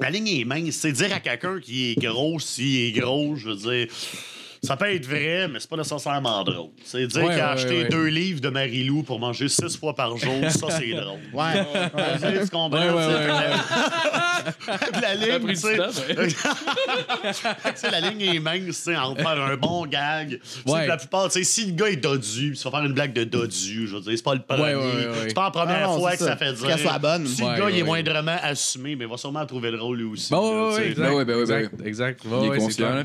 la 0.00 0.10
ligne 0.10 0.28
est 0.28 0.44
mince. 0.44 0.74
C'est 0.74 0.92
dire 0.92 1.12
à 1.14 1.20
quelqu'un 1.20 1.58
qui 1.60 1.92
est 1.92 1.98
gros, 2.00 2.38
s'il 2.38 2.88
est 2.88 2.92
gros, 2.92 3.36
je 3.36 3.48
veux 3.48 3.56
dire. 3.56 3.86
Ça 4.64 4.76
peut 4.76 4.94
être 4.94 5.06
vrai, 5.06 5.48
mais 5.48 5.58
c'est 5.58 5.68
pas 5.68 5.76
nécessairement 5.76 6.44
drôle. 6.44 6.68
C'est 6.84 7.04
dire 7.08 7.24
Ouais, 7.24 7.30
qu'il 7.32 7.40
a 7.40 7.46
ouais, 7.46 7.52
acheté 7.52 7.82
ouais. 7.82 7.88
deux 7.88 8.06
livres 8.06 8.40
de 8.40 8.48
Marie-Lou 8.48 9.02
pour 9.02 9.18
manger 9.18 9.48
six 9.48 9.76
fois 9.76 9.92
par 9.92 10.16
jour, 10.16 10.34
ça, 10.50 10.68
c'est 10.78 10.90
drôle. 10.92 11.18
Ouais. 11.32 11.64
Tu 12.44 12.48
comprends? 12.48 12.78
Que 12.78 12.86
La 15.00 15.02
Ça 15.02 15.08
a 15.08 15.14
ligne, 15.16 15.48
tu 17.74 17.90
la 17.90 18.00
ligne 18.00 18.20
est 18.36 18.38
mince, 18.38 18.66
tu 18.66 18.72
sais, 18.72 18.96
entre 18.96 19.20
faire 19.20 19.42
un 19.42 19.56
bon 19.56 19.84
gag. 19.86 20.38
Tu 20.40 20.48
sais, 20.64 20.70
Ouais. 20.70 20.86
La 20.86 20.96
plupart, 20.96 21.24
tu 21.26 21.32
sais, 21.40 21.44
si 21.44 21.66
le 21.66 21.72
gars 21.72 21.88
est 21.88 21.96
dodu, 21.96 22.52
tu 22.56 22.62
vas 22.62 22.70
faire 22.70 22.84
une 22.84 22.92
blague 22.92 23.14
de 23.14 23.24
dodu, 23.24 23.88
je 23.88 23.96
veux 23.96 24.00
dire, 24.02 24.12
c'est 24.16 24.22
pas 24.22 24.34
le 24.36 24.42
premier. 24.42 24.62
Ouais, 24.62 24.74
ouais, 24.76 24.80
ouais, 24.80 25.06
ouais. 25.08 25.14
C'est 25.28 25.34
pas 25.34 25.44
la 25.44 25.50
première 25.50 25.78
Ah 25.82 25.86
non, 25.88 25.98
fois 25.98 26.12
que 26.12 26.18
ça, 26.18 26.26
ça. 26.26 26.36
fait 26.36 26.52
dire. 26.52 26.68
qu'elle 26.68 26.78
soit 26.78 26.98
bonne. 27.00 27.26
Si 27.26 27.42
Ouais, 27.42 27.56
le 27.56 27.62
gars, 27.64 27.70
il 27.70 27.78
est 27.78 27.82
ouais. 27.82 27.86
moindrement 27.88 28.36
assumé, 28.42 28.94
mais 28.94 29.06
il 29.06 29.10
va 29.10 29.16
sûrement 29.16 29.44
trouver 29.44 29.72
le 29.72 29.80
rôle 29.82 29.96
lui 29.98 30.04
aussi. 30.04 30.30
Bon, 30.32 30.68
là, 30.70 30.76
ouais, 30.76 30.76
tu 30.76 30.76
ouais, 30.76 30.82
sais. 30.84 30.90
exact. 30.90 31.02
Ben 31.08 31.14
ouais, 31.16 31.24
ben 31.24 31.36
ouais, 31.36 31.46
ben 31.46 31.58
exact, 31.58 31.86
exact. 31.86 32.24
Ouais, 32.26 32.38
il 32.46 32.52
est 32.52 32.56
conscient. 32.58 33.04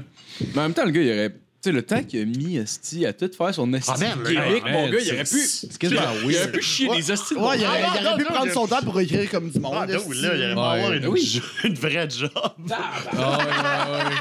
Mais 0.54 0.60
en 0.60 0.64
même 0.64 0.74
temps, 0.76 0.86
le 0.86 0.92
gars, 0.92 1.02
il 1.02 1.10
aurait. 1.12 1.34
Sais, 1.68 1.72
le 1.74 1.82
temps 1.82 2.02
qu'il 2.04 2.22
a 2.22 2.26
mis 2.26 2.58
esti, 2.58 3.06
à 3.06 3.12
tout 3.14 3.30
faire 3.38 3.54
son 3.54 3.74
esti 3.74 3.92
Ah, 3.94 3.98
man, 3.98 4.24
gimmick, 4.26 4.64
ouais, 4.64 4.72
mon 4.72 4.90
gars, 4.90 4.98
il 5.02 5.14
aurait 5.14 5.24
pu. 5.24 5.38
C'est 5.40 5.78
quasiment 5.78 6.02
Il 6.24 6.36
aurait 6.38 6.52
pu 6.52 6.62
chier 6.62 6.88
des 6.88 7.02
de 7.04 7.12
Ouais, 7.40 7.58
il 7.60 7.66
aurait, 7.66 7.82
il 7.82 7.86
aurait 7.86 8.04
non, 8.12 8.18
pu 8.18 8.24
prendre 8.24 8.52
son 8.54 8.68
temps 8.68 8.82
pour 8.82 9.00
écrire 9.02 9.30
comme 9.30 9.50
du 9.50 9.60
monde. 9.60 9.74
Ah, 9.76 9.86
là, 9.86 9.98
il 9.98 10.26
aurait 10.26 10.38
Ouais. 10.38 10.52
avoir 10.52 10.94
une, 10.94 11.08
Oui. 11.08 11.42
une 11.66 11.74
vraie 11.76 12.10
job. 12.10 12.32
Ah, 12.72 12.92
ouais, 13.14 13.20
ouais, 13.20 14.06
ouais. 14.06 14.16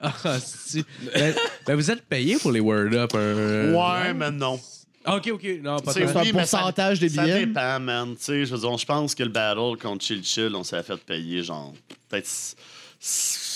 Ah, 0.24 0.38
si. 0.40 0.84
Ben, 1.14 1.34
ben, 1.66 1.74
vous 1.74 1.90
êtes 1.90 2.02
payé 2.02 2.36
pour 2.36 2.52
les 2.52 2.60
Word 2.60 2.92
Up. 2.92 3.14
un- 3.14 3.72
Ouais, 3.72 4.14
mais 4.14 4.30
non. 4.30 4.60
Ah, 5.04 5.16
ok, 5.16 5.30
ok. 5.32 5.44
Non, 5.62 5.78
pas 5.80 5.92
C'est 5.92 6.02
un 6.02 6.20
oui, 6.20 6.26
ça- 6.32 6.58
pourcentage 6.58 7.00
des 7.00 7.08
Ça 7.08 7.22
billets. 7.24 7.46
dépend, 7.46 7.80
man. 7.80 8.14
Tu 8.16 8.24
sais, 8.24 8.44
je 8.46 8.54
veux 8.54 8.60
dire, 8.60 8.76
je 8.76 8.84
pense 8.86 9.14
que 9.14 9.22
le 9.22 9.30
battle 9.30 9.76
contre 9.80 10.04
Chill 10.04 10.22
Chill, 10.24 10.52
on 10.54 10.62
s'est 10.64 10.82
fait 10.82 10.96
payer 10.96 11.42
genre 11.42 11.72
peut-être 12.08 12.28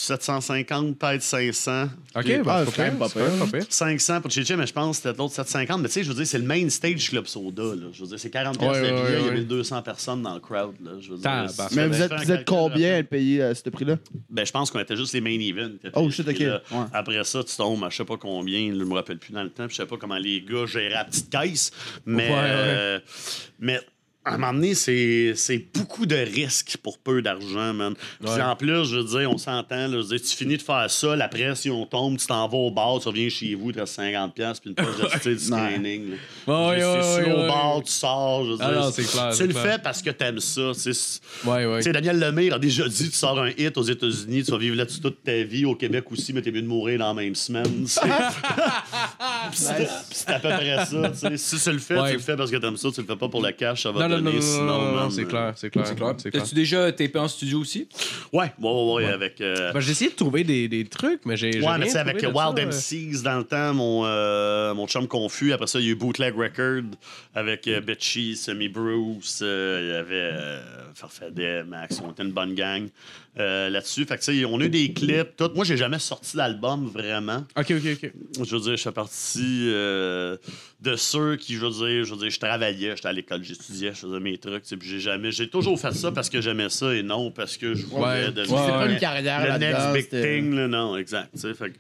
750, 0.01 0.99
peut-être 0.99 1.23
500. 1.23 1.85
Ok, 2.17 2.25
ben, 2.45 2.65
c'est 2.67 2.77
quand 2.77 2.83
même 2.83 2.99
pas 2.99 3.09
pire. 3.09 3.65
500 3.69 4.21
pour 4.21 4.31
Chill 4.31 4.45
Chill, 4.47 4.57
mais 4.57 4.67
je 4.67 4.73
pense 4.73 4.99
que 4.99 5.09
c'était 5.09 5.19
l'autre 5.19 5.35
750. 5.35 5.81
Mais 5.83 5.89
tu 5.89 5.95
sais, 5.95 6.03
je 6.03 6.09
veux 6.09 6.15
dire, 6.15 6.27
c'est 6.27 6.39
le 6.39 6.45
main 6.45 6.69
stage 6.69 7.09
Club 7.11 7.27
Soda. 7.27 7.63
Là. 7.63 7.87
Je 7.93 8.01
veux 8.03 8.09
dire, 8.09 8.19
c'est 8.19 8.31
40 8.31 8.59
pièces 8.59 8.71
Ouais, 8.71 8.81
de 8.91 8.95
ouais, 8.95 9.03
billet, 9.07 9.19
il 9.21 9.27
y 9.27 9.29
a 9.29 9.33
1200 9.33 9.83
personnes 9.83 10.23
dans 10.23 10.35
le 10.35 10.41
crowd. 10.41 10.75
Là. 10.83 10.93
Je 11.01 11.11
veux 11.13 11.19
dire, 11.19 11.47
Mais 11.73 11.87
vous 11.89 12.01
êtes, 12.03 12.13
vous 12.15 12.33
êtes 12.33 12.45
combien 12.47 12.99
à 12.99 13.03
payer 13.03 13.43
à 13.43 13.55
ce 13.55 13.69
prix-là? 13.69 13.97
Ben, 14.29 14.45
je 14.47 14.53
pense 14.53 14.71
qu'on 14.71 14.81
était 14.81 14.97
juste 14.97 15.13
les 15.13 15.21
main 15.21 15.39
events. 15.39 15.77
Oh, 15.95 16.11
shit, 16.11 16.27
ok. 16.29 16.43
Après 16.93 17.23
ça, 17.25 17.45
tu 17.45 17.55
tombes 17.57 17.85
à 17.85 17.91
je 17.91 17.97
sais 17.97 18.05
pas 18.05 18.17
combien, 18.17 18.69
je 18.73 18.85
me 18.85 18.95
rappelle 18.95 19.19
plus 19.19 19.33
dans 19.33 19.43
le 19.43 19.51
temps, 19.51 19.67
je 19.69 19.75
sais 19.75 19.87
pas 19.87 19.97
comment 19.97 20.17
les 20.19 20.41
gars 20.43 20.67
géraient 20.67 20.89
la 20.91 21.05
petite 21.05 21.31
caisse. 21.31 21.71
Mais, 22.07 22.29
Ouais, 22.29 22.35
ouais. 22.37 22.41
euh, 22.45 23.01
mais 23.59 23.81
à 24.23 24.35
un 24.35 24.39
moment 24.39 24.53
donné, 24.53 24.75
c'est 24.75 25.33
c'est 25.35 25.65
beaucoup 25.75 26.05
de 26.05 26.15
risques 26.15 26.77
pour 26.83 26.99
peu 26.99 27.23
d'argent, 27.23 27.73
man. 27.73 27.95
Puis 28.23 28.31
Ouais. 28.31 28.43
en 28.43 28.55
plus, 28.55 28.85
je 28.85 28.97
veux 28.99 29.19
dire, 29.19 29.31
on 29.31 29.39
s'entend, 29.39 29.91
je 29.91 29.97
veux 29.97 30.03
dire, 30.05 30.21
tu 30.21 30.37
finis 30.37 30.59
de 30.59 30.63
faire 30.63 30.91
ça, 30.91 31.17
la 31.17 31.27
pression 31.27 31.87
tombe, 31.87 32.19
tu 32.19 32.27
t'en 32.27 32.47
vas 32.47 32.59
au 32.59 32.71
bar, 32.71 32.99
tu 33.01 33.09
reviens 33.09 33.31
chez 33.31 33.55
vous, 33.55 33.73
tu 33.73 33.81
as 33.81 33.87
50$ 33.87 34.33
piastres, 34.35 34.61
puis 34.61 34.71
une 34.71 34.77
poche 34.77 34.99
de 35.03 35.09
style 35.19 35.37
du 35.37 35.45
screening. 35.45 36.11
là. 36.11 36.69
Ouais, 36.69 36.85
ouais, 36.85 37.01
c'est 37.03 37.33
au 37.33 37.47
bar, 37.49 37.81
tu 37.83 37.91
sors, 37.93 38.45
je 38.45 38.51
veux 38.53 38.59
Ah 38.61 38.71
dire, 38.73 38.81
non, 38.83 38.91
clair, 38.93 39.35
Tu 39.37 39.47
le 39.47 39.55
fais 39.55 39.79
parce 39.83 40.03
que 40.03 40.11
t'aimes 40.11 40.41
ça. 40.41 40.73
tu 40.75 40.93
sais. 40.93 41.21
Daniel 41.93 42.19
Lemire 42.19 42.55
a 42.55 42.59
déjà 42.59 42.87
dit 42.89 43.09
tu 43.11 43.17
sors 43.17 43.39
un 43.41 43.51
hit 43.57 43.77
aux 43.79 43.83
États-Unis, 43.83 44.45
tu 44.45 44.51
vas 44.51 44.59
vivre 44.59 44.77
là-dessus 44.77 45.01
toute 45.01 45.25
ta 45.25 45.43
vie, 45.45 45.65
au 45.65 45.75
Québec 45.75 46.05
aussi, 46.13 46.33
mais 46.35 46.43
t'es 46.43 46.51
mieux 46.51 46.63
de 46.63 46.67
mourir 46.67 46.99
dans 46.99 47.09
la 47.09 47.15
même 47.15 47.35
semaine. 47.35 47.87
c'est 49.53 50.29
à 50.31 50.39
peu 50.39 50.49
près 50.49 50.85
ça. 50.87 51.13
Si 51.37 51.59
tu 51.61 51.73
le 51.73 51.79
fais, 51.79 51.97
tu 52.09 52.13
le 52.15 52.19
fais 52.19 52.37
parce 52.37 52.51
que 52.51 52.57
t'aimes 52.57 52.77
ça, 52.77 52.89
tu 52.95 53.01
le 53.01 53.07
fais 53.07 53.17
pas 53.17 53.29
pour 53.29 53.43
le 53.43 53.53
cash, 53.53 53.83
ça 53.83 53.91
va 53.93 54.01
Non, 54.11 54.17
non, 54.19 54.31
non, 54.31 54.33
non, 54.33 54.41
sinon, 54.41 54.65
non, 54.67 54.79
non, 54.85 54.93
man, 54.95 55.11
c'est 55.11 55.25
clair, 55.27 55.53
c'est 55.57 55.71
clair. 55.71 55.87
C'est 55.87 55.95
clair. 55.97 56.15
T'as-tu 56.33 56.55
déjà 56.55 56.91
tapé 56.93 57.19
en 57.19 57.29
studio 57.29 57.61
aussi? 57.61 57.89
Ouais, 58.33 58.53
ouais, 58.61 58.71
ouais, 58.71 58.93
ouais, 58.95 59.05
avec. 59.07 59.41
euh, 59.41 59.73
Ben, 59.73 59.81
j'ai 59.81 59.91
essayé 59.93 60.11
de 60.11 60.17
trouver 60.17 60.45
des, 60.45 60.69
des 60.69 60.85
trucs, 60.85 61.25
mais 61.25 61.37
j'ai. 61.37 61.61
Ouais, 61.61 61.79
mais 61.79 61.87
tu 61.87 61.93
sais, 61.93 61.99
avec 61.99 62.17
Wild 62.23 62.35
ça, 62.35 62.63
euh. 62.63 62.67
MCs 63.13 63.23
dans 63.23 63.39
le 63.39 63.45
temps, 63.45 63.75
mon, 63.75 64.03
euh, 64.05 64.75
mon 64.75 64.87
chum 64.87 65.07
confus. 65.09 65.53
Après 65.53 65.67
ça, 65.67 65.79
il 65.81 65.87
y 65.87 65.89
a 65.89 65.93
eu 65.93 65.95
Bootleg 65.95 66.35
Record 66.37 66.83
avec 67.35 67.67
euh, 67.69 67.81
Bitchy, 67.81 68.37
Semi 68.37 68.69
Bruce. 68.69 69.41
euh, 69.43 69.81
il 69.83 69.89
y 69.89 69.97
avait 69.97 70.31
euh, 70.35 70.61
Farfadet, 70.95 71.65
Max. 71.65 72.01
On 72.05 72.11
était 72.13 72.23
une 72.23 72.33
bonne 72.33 72.55
gang 72.55 72.89
euh, 73.39 73.69
là-dessus. 73.71 74.05
Fait 74.05 74.17
que 74.19 74.25
tu 74.25 74.39
sais, 74.39 74.45
on 74.45 74.61
a 74.61 74.65
eu 74.65 74.69
des 74.69 74.93
clips. 74.93 75.37
Tout. 75.37 75.51
Moi, 75.55 75.65
j'ai 75.65 75.77
jamais 75.77 75.99
sorti 75.99 76.37
d'album 76.37 76.87
vraiment. 76.87 77.45
Ok, 77.57 77.71
ok, 77.73 77.99
ok. 78.03 78.13
Je 78.45 78.57
veux 78.57 78.61
dire, 78.63 78.77
je 78.77 78.83
fais 78.83 78.93
partie 78.93 79.69
euh, 79.71 80.37
de 80.81 80.97
ceux 80.97 81.37
qui, 81.37 81.55
je 81.55 81.65
veux 81.67 81.71
dire, 81.71 82.05
je 82.05 82.15
veux 82.15 82.21
dire, 82.21 82.31
je 82.31 82.39
travaillais, 82.41 82.95
j'étais 82.97 83.09
à 83.09 83.13
l'école, 83.13 83.43
j'étudiais, 83.43 83.93
je 84.01 84.07
faisais 84.07 84.21
mes 84.21 84.39
trucs. 84.39 84.65
puis 84.65 84.89
J'ai 84.89 85.01
jamais, 85.01 85.31
j'ai 85.33 85.49
toujours 85.49 85.79
fait 85.79 85.93
ça 85.93 86.11
parce 86.13 86.29
que 86.31 86.41
j'aimais 86.41 86.69
ça 86.71 86.95
et 86.95 87.03
non 87.03 87.31
parce 87.31 87.57
que 87.57 87.75
je 87.75 87.87
voulais 87.87 88.03
Ouais. 88.03 88.33
devenir 88.33 88.55
Ouais, 88.57 88.63
C'est 88.67 88.71
pas 88.73 88.87
ouais. 88.87 88.93
une 88.93 88.99
carrière 88.99 89.53
le 89.53 89.59
next 89.59 89.93
big 89.93 90.09
thing. 90.23 90.55
Là, 90.55 90.69
non, 90.69 90.97
exact. 90.97 91.31
Fait 91.39 91.73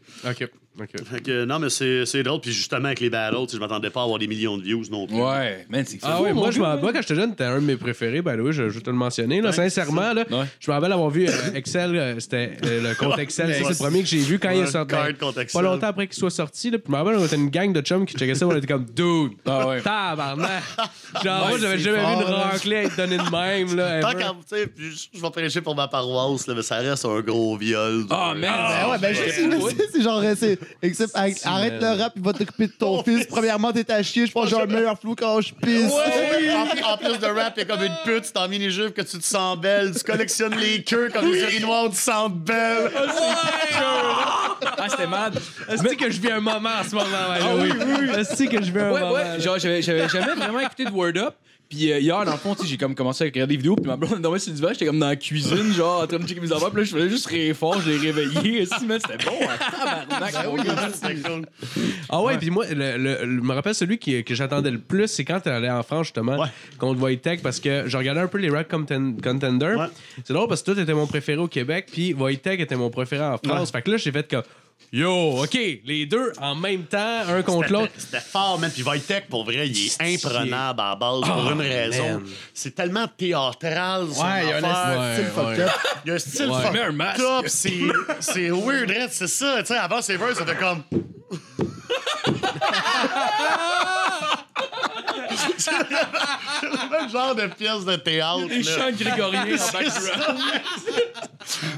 Fait 1.04 1.20
que, 1.20 1.44
non, 1.44 1.58
mais 1.58 1.68
c'est 1.70 2.22
drôle. 2.22 2.40
Puis 2.40 2.52
justement, 2.52 2.86
avec 2.86 3.00
les 3.00 3.10
battles, 3.10 3.36
je 3.52 3.58
m'attendais 3.58 3.90
pas 3.90 4.00
à 4.00 4.04
avoir 4.04 4.18
des 4.18 4.26
millions 4.26 4.56
de 4.56 4.62
views 4.62 4.82
non 4.90 5.06
plus. 5.06 5.16
Ouais, 5.20 5.66
man, 5.68 5.84
c'est 5.86 5.98
Ah 6.02 6.20
ouais, 6.22 6.32
moi, 6.32 6.50
je 6.50 6.60
m'en 6.60 6.76
quand 6.78 6.92
j'étais 7.00 7.14
jeune, 7.14 7.34
t'es 7.34 7.44
un 7.44 7.56
de 7.60 7.64
mes 7.66 7.76
préférés, 7.76 8.22
the 8.22 8.26
way, 8.26 8.52
je, 8.52 8.68
je 8.68 8.74
vais 8.76 8.80
te 8.80 8.90
le 8.90 8.96
mentionner. 8.96 9.40
Là, 9.40 9.52
sincèrement, 9.52 10.12
là, 10.12 10.24
Ouais. 10.30 10.44
je 10.58 10.70
me 10.70 10.74
rappelle 10.74 10.92
avoir 10.92 11.10
vu 11.10 11.28
euh, 11.28 11.32
Excel, 11.54 11.94
euh, 11.96 12.18
c'était 12.20 12.56
euh, 12.64 12.88
le 12.88 12.94
compte 12.94 13.18
Excel, 13.18 13.54
c'est 13.54 13.68
le 13.68 13.74
premier 13.76 14.00
que 14.02 14.08
j'ai 14.08 14.18
vu 14.18 14.38
quand 14.38 14.50
il 14.50 14.60
est 14.62 14.66
sorti. 14.66 14.94
Ben, 14.94 15.14
Pas 15.52 15.62
longtemps 15.62 15.86
après 15.88 16.06
qu'il 16.06 16.16
soit 16.16 16.30
sorti, 16.30 16.70
là, 16.70 16.78
puis 16.78 16.86
je 16.88 16.92
me 16.92 16.96
rappelle, 16.96 17.16
on 17.18 17.24
était 17.26 17.36
une 17.36 17.50
gang 17.50 17.72
de 17.72 17.80
chums 17.80 18.06
qui 18.06 18.16
checkaient 18.16 18.34
ça, 18.34 18.46
on 18.46 18.56
était 18.56 18.66
comme, 18.66 18.84
dude, 18.86 19.32
Ah 19.46 19.66
ouais. 19.68 19.80
tabarnak. 19.82 20.62
Genre, 21.24 21.48
moi, 21.48 21.58
j'avais 21.58 21.78
jamais 21.78 22.00
fort, 22.00 22.18
vu 22.20 22.24
une 22.26 22.32
raclée 22.34 22.76
être 22.76 22.96
donnée 22.96 23.18
de 23.18 23.30
même, 23.30 23.76
là. 23.76 24.00
Tant 24.00 24.12
qu'à, 24.12 24.28
tu 24.48 24.56
sais, 24.56 24.70
je 25.14 25.20
vais 25.20 25.30
prêcher 25.30 25.60
pour 25.60 25.74
ma 25.74 25.88
paroisse, 25.88 26.46
là, 26.46 26.54
mais 26.54 26.62
ça 26.62 26.76
reste 26.76 27.04
un 27.04 27.20
gros 27.20 27.56
viol. 27.56 28.04
Ah, 28.10 28.32
man. 28.36 28.40
Ben 28.50 28.90
ouais, 28.90 28.98
ben 28.98 29.14
je 29.14 29.30
sais, 29.30 29.46
mais 29.46 29.56
c'est- 29.92 30.02
genre, 30.02 30.22
c'est. 30.36 30.58
Except- 30.82 31.14
arrête- 31.16 31.80
le 31.80 32.00
rap, 32.02 32.12
il 32.16 32.22
va 32.22 32.32
t'occuper 32.32 32.66
de 32.66 32.72
ton 32.72 33.02
fils. 33.02 33.26
Premièrement, 33.26 33.72
t'es 33.72 33.90
à 33.90 34.02
chier, 34.02 34.26
je 34.26 34.32
pense 34.32 34.44
que 34.44 34.56
j'ai 34.56 34.60
un 34.62 34.66
meilleur 34.66 34.98
flou 34.98 35.14
quand 35.14 35.40
je 35.40 35.52
pisse. 35.54 35.92
en, 35.92 36.92
en 36.92 36.96
plus 36.96 37.18
de 37.18 37.26
rap, 37.26 37.54
t'es 37.54 37.64
comme 37.66 37.82
une 37.82 37.94
pute, 38.04 38.24
tu 38.24 38.32
t'en 38.32 38.48
mini-jupe 38.48 38.94
que 38.94 39.02
tu 39.02 39.18
te 39.18 39.24
sens 39.24 39.58
belle, 39.58 39.92
tu 39.96 40.02
collectionnes 40.04 40.56
les 40.56 40.82
queues 40.82 41.10
comme 41.12 41.30
les 41.32 41.40
urinoirs, 41.42 41.84
tu 41.84 41.90
te 41.96 41.96
sens 41.96 42.30
belle. 42.30 42.90
Ah, 44.78 44.86
c'était 44.88 45.06
malade. 45.06 45.38
Est-ce 45.68 45.82
que 45.82 46.10
je 46.10 46.20
vis 46.20 46.30
un 46.32 46.40
moment 46.40 46.70
en 46.80 46.84
ce 46.88 46.94
moment, 46.94 47.04
by 47.06 47.40
the 47.40 48.12
way? 48.12 48.20
Est-ce 48.20 48.44
que 48.44 48.62
je 48.62 48.70
vis 48.70 48.78
un 48.80 48.92
Ouais, 48.92 49.00
moment? 49.00 49.12
ouais. 49.12 49.40
Genre, 49.40 49.58
j'avais 49.58 49.82
j'avais 49.82 50.08
jamais 50.08 50.34
vraiment 50.34 50.60
écouté 50.60 50.84
de 50.84 50.90
Word 50.90 51.16
Up. 51.16 51.34
Puis 51.70 51.92
euh, 51.92 52.00
hier, 52.00 52.24
dans 52.24 52.32
le 52.32 52.36
fond, 52.36 52.56
j'ai 52.64 52.76
comme 52.76 52.96
commencé 52.96 53.22
à 53.22 53.26
regarder 53.28 53.52
des 53.54 53.56
vidéos, 53.58 53.76
puis 53.76 53.86
ma 53.86 53.96
blonde 53.96 54.20
dormait 54.20 54.40
sur 54.40 54.50
le 54.50 54.56
divan, 54.56 54.68
j'étais 54.72 54.86
comme 54.86 54.98
dans 54.98 55.06
la 55.06 55.14
cuisine, 55.14 55.72
genre 55.72 56.02
en 56.02 56.06
train 56.08 56.18
de 56.18 56.26
checker 56.26 56.40
mes 56.40 56.50
affaires, 56.52 56.70
puis 56.70 56.78
là, 56.78 56.84
je 56.84 56.96
faisais 56.96 57.08
juste 57.08 57.26
rire 57.26 57.54
fort, 57.54 57.80
je 57.80 57.90
l'ai 57.90 58.10
réveillé. 58.10 58.66
Si, 58.78 58.86
man, 58.86 58.98
c'était 59.00 59.24
bon, 59.24 59.36
hein, 59.40 60.04
tabarnak, 60.08 60.46
mon 60.46 60.56
gars. 60.62 60.88
C'était 60.92 61.14
cool. 61.22 61.46
Ah 62.08 62.20
ouais, 62.22 62.38
puis 62.38 62.50
moi, 62.50 62.64
le, 62.68 62.74
le- 62.74 62.98
le- 62.98 63.18
je 63.20 63.26
me 63.40 63.52
rappelle 63.54 63.74
celui 63.76 63.98
qui, 63.98 64.22
que 64.24 64.34
j'attendais 64.34 64.72
le 64.72 64.78
plus, 64.80 65.06
c'est 65.06 65.24
quand 65.24 65.38
t'es 65.38 65.50
allé 65.50 65.70
en 65.70 65.82
France, 65.84 66.06
justement, 66.08 66.38
Ouais. 66.40 66.48
contre 66.78 67.00
Wojtek, 67.00 67.40
parce 67.40 67.60
que 67.60 67.84
je 67.86 67.96
regardais 67.96 68.20
un 68.22 68.26
peu 68.26 68.38
les 68.38 68.50
Rap 68.50 68.68
Conten- 68.70 69.20
Contender. 69.22 69.74
Ouais. 69.78 69.86
C'est 70.24 70.32
drôle 70.32 70.48
parce 70.48 70.62
que 70.62 70.66
toi, 70.66 70.74
t'étais 70.74 70.94
mon 70.94 71.06
préféré 71.06 71.38
au 71.38 71.46
Québec, 71.48 71.86
puis 71.92 72.14
Wojtek 72.14 72.58
était 72.58 72.74
mon 72.76 72.90
préféré 72.90 73.24
en 73.24 73.38
France. 73.38 73.70
Fait 73.70 73.82
que 73.82 73.92
là, 73.92 73.96
j'ai 73.96 74.10
fait 74.10 74.28
comme, 74.28 74.42
yo, 74.92 75.42
OK, 75.42 75.54
les 75.84 76.06
deux 76.06 76.32
en 76.40 76.54
même 76.54 76.84
temps, 76.84 77.20
un 77.28 77.42
contre 77.42 77.72
l'autre. 77.72 77.92
C'était 77.96 78.20
fort, 78.20 78.58
man. 78.58 78.70
Puis 78.72 78.82
Wojtek, 78.82 79.28
pour 79.28 79.44
vrai, 79.44 79.68
il 79.68 79.86
est 79.86 79.96
imprenable 80.00 80.80
à 80.80 80.90
la 80.90 80.96
base 80.96 81.20
pour 81.20 81.50
une 81.52 81.60
raison. 81.60 82.22
C'est 82.54 82.74
tellement 82.74 83.06
théâtral, 83.08 84.06
son 84.12 84.22
Ouais, 84.22 84.42
il 84.44 84.48
y 84.48 84.52
a 84.52 84.56
un. 84.58 85.00
Ouais, 85.00 85.14
style 85.14 85.26
fucked 85.26 85.58
ouais. 85.58 85.64
up. 85.64 85.70
Il 86.04 86.08
y 86.08 86.10
a 86.10 86.14
un 86.14 86.18
style 86.18 86.92
masque. 86.92 87.20
up, 87.20 87.44
c'est 87.46 87.72
c'est 88.20 88.50
weird, 88.50 88.90
right? 88.90 89.12
c'est 89.12 89.28
ça. 89.28 89.58
Tu 89.60 89.66
sais, 89.66 89.76
avant 89.76 90.02
ses 90.02 90.16
verses, 90.16 90.38
c'était 90.38 90.56
comme. 90.56 90.82
C'est 96.60 96.66
le 96.66 96.90
même 96.90 97.10
genre 97.10 97.34
de 97.34 97.46
pièce 97.46 97.84
de 97.84 97.96
théâtre. 97.96 98.46
Les 98.48 98.62
là. 98.62 98.70
chants 98.70 98.92
grégoriens 98.92 99.42
en 99.54 99.56
C'est 99.58 99.72
background. 99.72 100.40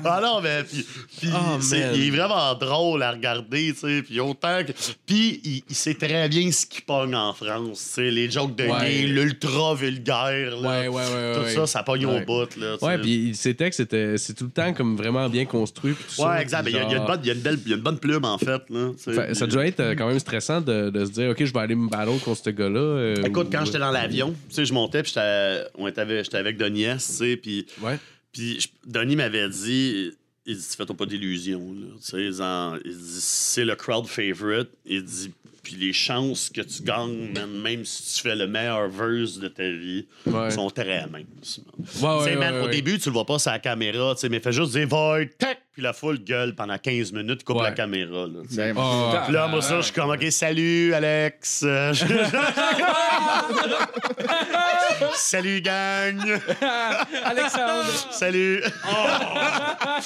Ah 0.04 0.20
non, 0.22 0.40
mais 0.42 0.64
puis, 0.64 0.84
puis 1.18 1.28
Oh, 1.32 1.58
man. 1.58 1.92
il 1.94 2.06
est 2.08 2.10
vraiment 2.10 2.54
drôle 2.54 3.02
à 3.02 3.12
regarder, 3.12 3.72
tu 3.72 3.80
sais, 3.80 4.02
puis 4.02 4.20
autant 4.20 4.62
que... 4.66 4.72
Puis 5.06 5.40
il, 5.44 5.62
il 5.68 5.74
sait 5.74 5.94
très 5.94 6.28
bien 6.28 6.50
ce 6.50 6.66
qu'il 6.66 6.82
pogne 6.82 7.14
en 7.14 7.32
France, 7.32 7.78
tu 7.94 7.94
sais, 7.94 8.10
les 8.10 8.30
jokes 8.30 8.56
de 8.56 8.64
Ouais. 8.64 8.80
gay, 8.80 9.02
l'ultra 9.06 9.74
vulgaire, 9.74 10.56
là. 10.60 10.68
Ouais, 10.82 10.88
ouais, 10.88 10.94
ouais, 10.96 11.34
Tout 11.34 11.40
ouais. 11.42 11.54
ça, 11.54 11.66
ça 11.66 11.82
pogne 11.82 12.06
Ouais. 12.06 12.22
au 12.22 12.24
bout, 12.26 12.56
là, 12.56 12.76
tu 12.78 12.84
Ouais, 12.84 12.98
puis 12.98 13.34
ses 13.34 13.54
textes, 13.54 13.80
c'était- 13.80 14.18
c'est 14.18 14.34
tout 14.34 14.44
le 14.44 14.50
temps 14.50 14.72
comme 14.72 14.96
vraiment 14.96 15.28
bien 15.28 15.44
construit. 15.46 15.94
tout 15.94 16.02
ça, 16.14 16.28
Ouais, 16.28 16.42
exact. 16.42 16.64
Il 16.66 16.74
y, 16.74 16.78
a, 16.78 16.82
il 16.84 16.90
y 16.90 16.94
a 16.94 16.98
une 16.98 17.06
bonne, 17.06 17.20
y 17.24 17.30
a 17.30 17.34
une 17.34 17.40
belle, 17.40 17.58
il 17.64 17.70
y 17.70 17.74
a 17.74 17.76
une 17.76 17.82
bonne 17.82 17.98
plume, 17.98 18.24
en 18.24 18.38
fait, 18.38 18.62
là. 18.70 18.90
Fait- 18.98 19.34
ça 19.34 19.46
doit 19.46 19.66
être 19.66 19.80
euh, 19.80 19.94
quand 19.96 20.06
même 20.08 20.18
stressant 20.18 20.60
de, 20.60 20.90
de 20.90 21.04
se 21.04 21.10
dire, 21.10 21.30
OK, 21.30 21.44
je 21.44 21.52
vais 21.52 21.60
aller 21.60 21.74
me 21.74 21.88
battle 21.88 22.18
contre 22.24 22.42
ce 22.44 22.50
gars-là. 22.50 22.78
euh, 22.80 23.14
Écoute, 23.24 23.48
ou- 23.48 23.50
quand 23.52 23.64
j'étais 23.72 23.84
dans 23.84 23.90
l'avion, 23.90 24.34
tu 24.48 24.54
sais, 24.54 24.64
je 24.64 24.72
montais, 24.72 25.02
puis 25.02 25.12
j'étais 25.14 26.00
avec, 26.00 26.24
j'étais 26.24 26.36
avec 26.36 26.56
Denis, 26.56 26.84
tu 26.94 26.98
sais, 27.00 27.36
puis... 27.36 27.66
Ouais. 27.80 27.98
Puis 28.32 28.58
Denis 28.86 29.16
m'avait 29.16 29.48
dit, 29.50 30.10
il 30.46 30.56
dit, 30.56 30.66
fais-toi 30.76 30.96
pas 30.96 31.06
d'illusions. 31.06 31.74
il 32.14 32.30
dit, 32.30 33.20
c'est 33.20 33.64
le 33.64 33.74
crowd 33.76 34.06
favorite. 34.06 34.70
Il 34.86 35.04
dit, 35.04 35.30
puis 35.62 35.76
les 35.76 35.92
chances 35.92 36.48
que 36.50 36.62
tu 36.62 36.82
gagnes, 36.82 37.32
même 37.62 37.84
si 37.84 38.14
tu 38.16 38.22
fais 38.22 38.34
le 38.34 38.46
meilleur 38.48 38.88
verse 38.88 39.38
de 39.38 39.48
ta 39.48 39.70
vie, 39.70 40.06
Ouais. 40.26 40.50
sont 40.50 40.70
très 40.70 41.06
minces. 41.08 41.60
Ouais, 42.02 42.34
man, 42.36 42.54
au 42.64 42.68
début, 42.68 42.98
tu 42.98 43.08
le 43.10 43.12
vois 43.12 43.26
pas 43.26 43.38
sur 43.38 43.50
la 43.52 43.58
caméra, 43.58 44.14
tu 44.14 44.22
sais, 44.22 44.28
mais 44.28 44.40
fais 44.40 44.50
juste 44.52 44.76
Void, 44.76 45.26
tac, 45.38 45.61
puis 45.72 45.80
la 45.82 45.92
foule 45.92 46.18
gueule 46.22 46.54
pendant 46.54 46.76
15 46.76 47.12
minutes, 47.12 47.44
coupe 47.44 47.56
Ouais. 47.56 47.62
la 47.64 47.72
caméra. 47.72 48.26
Là, 48.26 48.40
tu 48.48 48.54
sais. 48.54 48.72
Ben, 48.72 48.82
Ah, 48.82 49.22
Puis 49.24 49.32
là, 49.34 49.48
moi, 49.48 49.62
ça, 49.62 49.76
je 49.78 49.82
suis 49.86 49.92
comme, 49.94 50.10
OK, 50.10 50.24
salut, 50.30 50.92
Alex. 50.92 51.62
Euh, 51.66 51.92
je- 51.94 52.04
salut, 55.14 55.60
gang. 55.60 56.18
Alexandre. 57.24 57.84
Salut. 58.10 58.62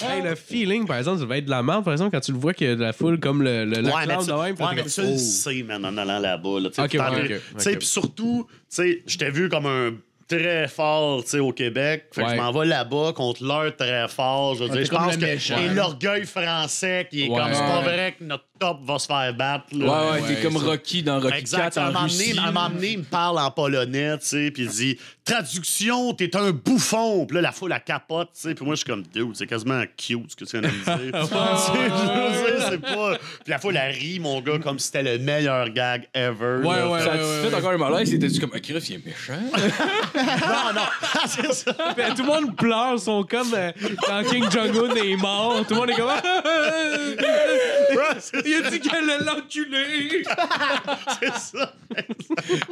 Hey, 0.03 0.23
le 0.23 0.35
feeling, 0.35 0.87
par 0.87 0.97
exemple, 0.99 1.21
ça 1.21 1.27
va 1.27 1.39
être 1.39 1.45
de 1.47 1.51
la 1.51 1.63
merde, 1.63 1.85
par 1.85 1.93
exemple, 1.93 2.11
quand 2.13 2.21
tu 2.21 2.33
le 2.33 2.39
vois 2.39 2.55
qu'il 2.55 2.69
y 2.69 2.71
a 2.71 2.77
de 2.77 2.81
la 2.83 2.93
foule 2.93 3.19
comme 3.19 3.43
le, 3.43 3.65
le, 3.65 3.81
le 3.81 3.87
Ouais, 3.89 3.93
mais 4.07 4.15
clown 4.15 4.21
tu, 4.25 4.31
de 4.31 4.33
même. 4.33 4.41
ouais, 4.43 4.75
mais 4.77 4.85
tu 4.85 5.01
le 5.01 5.07
comme, 5.09 5.19
sais, 5.19 5.63
man, 5.63 5.85
en 5.85 5.97
allant 5.97 6.19
là-bas. 6.19 6.61
Là, 6.61 6.69
tu 6.71 6.75
sais, 6.77 6.83
Ok, 6.83 6.89
puis 6.91 6.99
t'en- 6.99 7.11
ouais, 7.13 7.21
ok, 7.23 7.29
tu 7.29 7.41
sais, 7.59 7.71
ok. 7.73 7.79
Puis 7.79 7.87
surtout, 7.89 8.47
tu 8.49 8.55
sais, 8.69 9.03
je 9.07 9.19
t'ai 9.19 9.31
vu 9.31 9.49
comme 9.49 9.67
un 9.67 9.93
très 10.29 10.69
fort 10.69 11.23
tu 11.25 11.31
sais, 11.31 11.39
au 11.39 11.53
Québec. 11.53 12.07
Fait 12.13 12.23
que 12.23 12.31
je 12.31 12.35
m'en 12.37 12.53
vais 12.53 12.67
là-bas 12.67 13.13
contre 13.15 13.45
l'heure 13.45 13.75
très 13.77 14.09
fort. 14.09 14.55
Je 14.55 14.65
veux 14.65 14.71
dire, 14.71 14.85
je 14.85 14.91
pense 14.91 15.17
que. 15.17 15.61
Et 15.61 15.69
l'orgueil 15.75 16.25
français 16.25 17.07
qui 17.11 17.25
est 17.25 17.29
comme, 17.29 17.53
c'est 17.53 17.61
pas 17.61 17.81
vrai 17.83 18.17
que 18.19 18.25
notre 18.25 18.45
top 18.59 18.79
va 18.85 18.99
se 18.99 19.07
faire 19.07 19.33
battre. 19.35 19.65
là. 19.73 19.87
Ouais, 19.87 19.93
ouais, 20.21 20.23
Ouais, 20.23 20.35
t'es 20.37 20.43
comme. 20.43 20.57
Rocky 20.57 21.03
dans 21.03 21.21
Rocky 21.21 21.39
Exact. 21.39 21.75
4 21.75 21.79
À 21.79 21.81
un 21.81 21.85
en 21.89 21.93
moment 21.93 22.05
Russie. 22.05 22.29
donné, 22.31 22.41
à 22.41 22.45
un 22.49 22.53
moment 22.53 22.69
donné, 22.71 22.93
il 22.93 22.99
me 22.99 23.05
parle 23.05 23.39
en 23.39 23.51
polonais, 23.51 24.19
tu 24.19 24.27
sais, 24.27 24.51
puis 24.51 24.65
il 24.65 24.69
dit 24.69 24.99
Traduction, 25.25 26.15
t'es 26.15 26.35
un 26.37 26.53
bouffon. 26.53 27.27
Puis 27.27 27.35
là, 27.35 27.41
la 27.43 27.53
foule, 27.53 27.71
la 27.71 27.81
capote, 27.81 28.31
tu 28.33 28.41
sais. 28.49 28.55
Puis 28.55 28.65
moi, 28.65 28.75
je 28.75 28.79
suis 28.81 28.87
comme 28.87 29.03
Dude, 29.03 29.35
c'est 29.35 29.47
quasiment 29.47 29.83
cute 29.97 30.31
ce 30.31 30.37
que 30.37 30.45
tu 30.45 30.59
viens 30.59 30.69
de 30.69 30.75
me 30.75 30.85
dire. 30.85 31.27
Tu 31.27 32.63
sais, 32.63 32.69
c'est 32.71 32.81
pas. 32.81 33.17
Puis 33.45 33.51
la 33.51 33.59
foule, 33.59 33.77
elle 33.77 33.93
rit, 33.93 34.21
mon 34.21 34.41
gars, 34.41 34.59
comme 34.63 34.79
si 34.79 34.87
c'était 34.87 35.03
le 35.03 35.19
meilleur 35.19 35.69
gag 35.71 36.09
ever. 36.15 36.61
Ouais, 36.65 36.77
là. 36.77 36.89
ouais, 36.91 37.01
Ça 37.01 37.07
ouais, 37.07 37.13
a 37.13 37.17
ouais, 37.43 37.49
fait 37.51 37.55
encore 37.57 37.73
un 37.73 37.77
malaise, 37.79 38.11
c'était-tu 38.11 38.41
comme, 38.41 38.51
ah, 38.55 38.61
Chris, 38.61 38.85
il 38.89 38.95
est 38.97 39.05
méchant? 39.05 39.35
Non, 40.17 40.73
non, 40.75 40.87
c'est 41.27 41.53
ça. 41.53 41.73
Puis 41.97 42.05
tout 42.17 42.23
le 42.23 42.27
monde 42.27 42.57
pleure, 42.57 42.99
sont 42.99 43.23
comme 43.25 43.53
euh, 43.55 43.71
quand 44.07 44.23
King 44.31 44.45
Jong-un 44.51 44.95
est 44.95 45.17
mort. 45.17 45.65
Tout 45.67 45.75
le 45.75 45.81
monde 45.81 45.91
est 45.91 45.95
comme. 45.95 46.11
Il 48.47 48.55
a 48.65 48.71
dit 48.71 48.81
qu'elle 48.81 49.11
allait 49.11 49.25
l'enculer. 49.25 50.23
C'est 51.21 51.35
ça. 51.35 51.73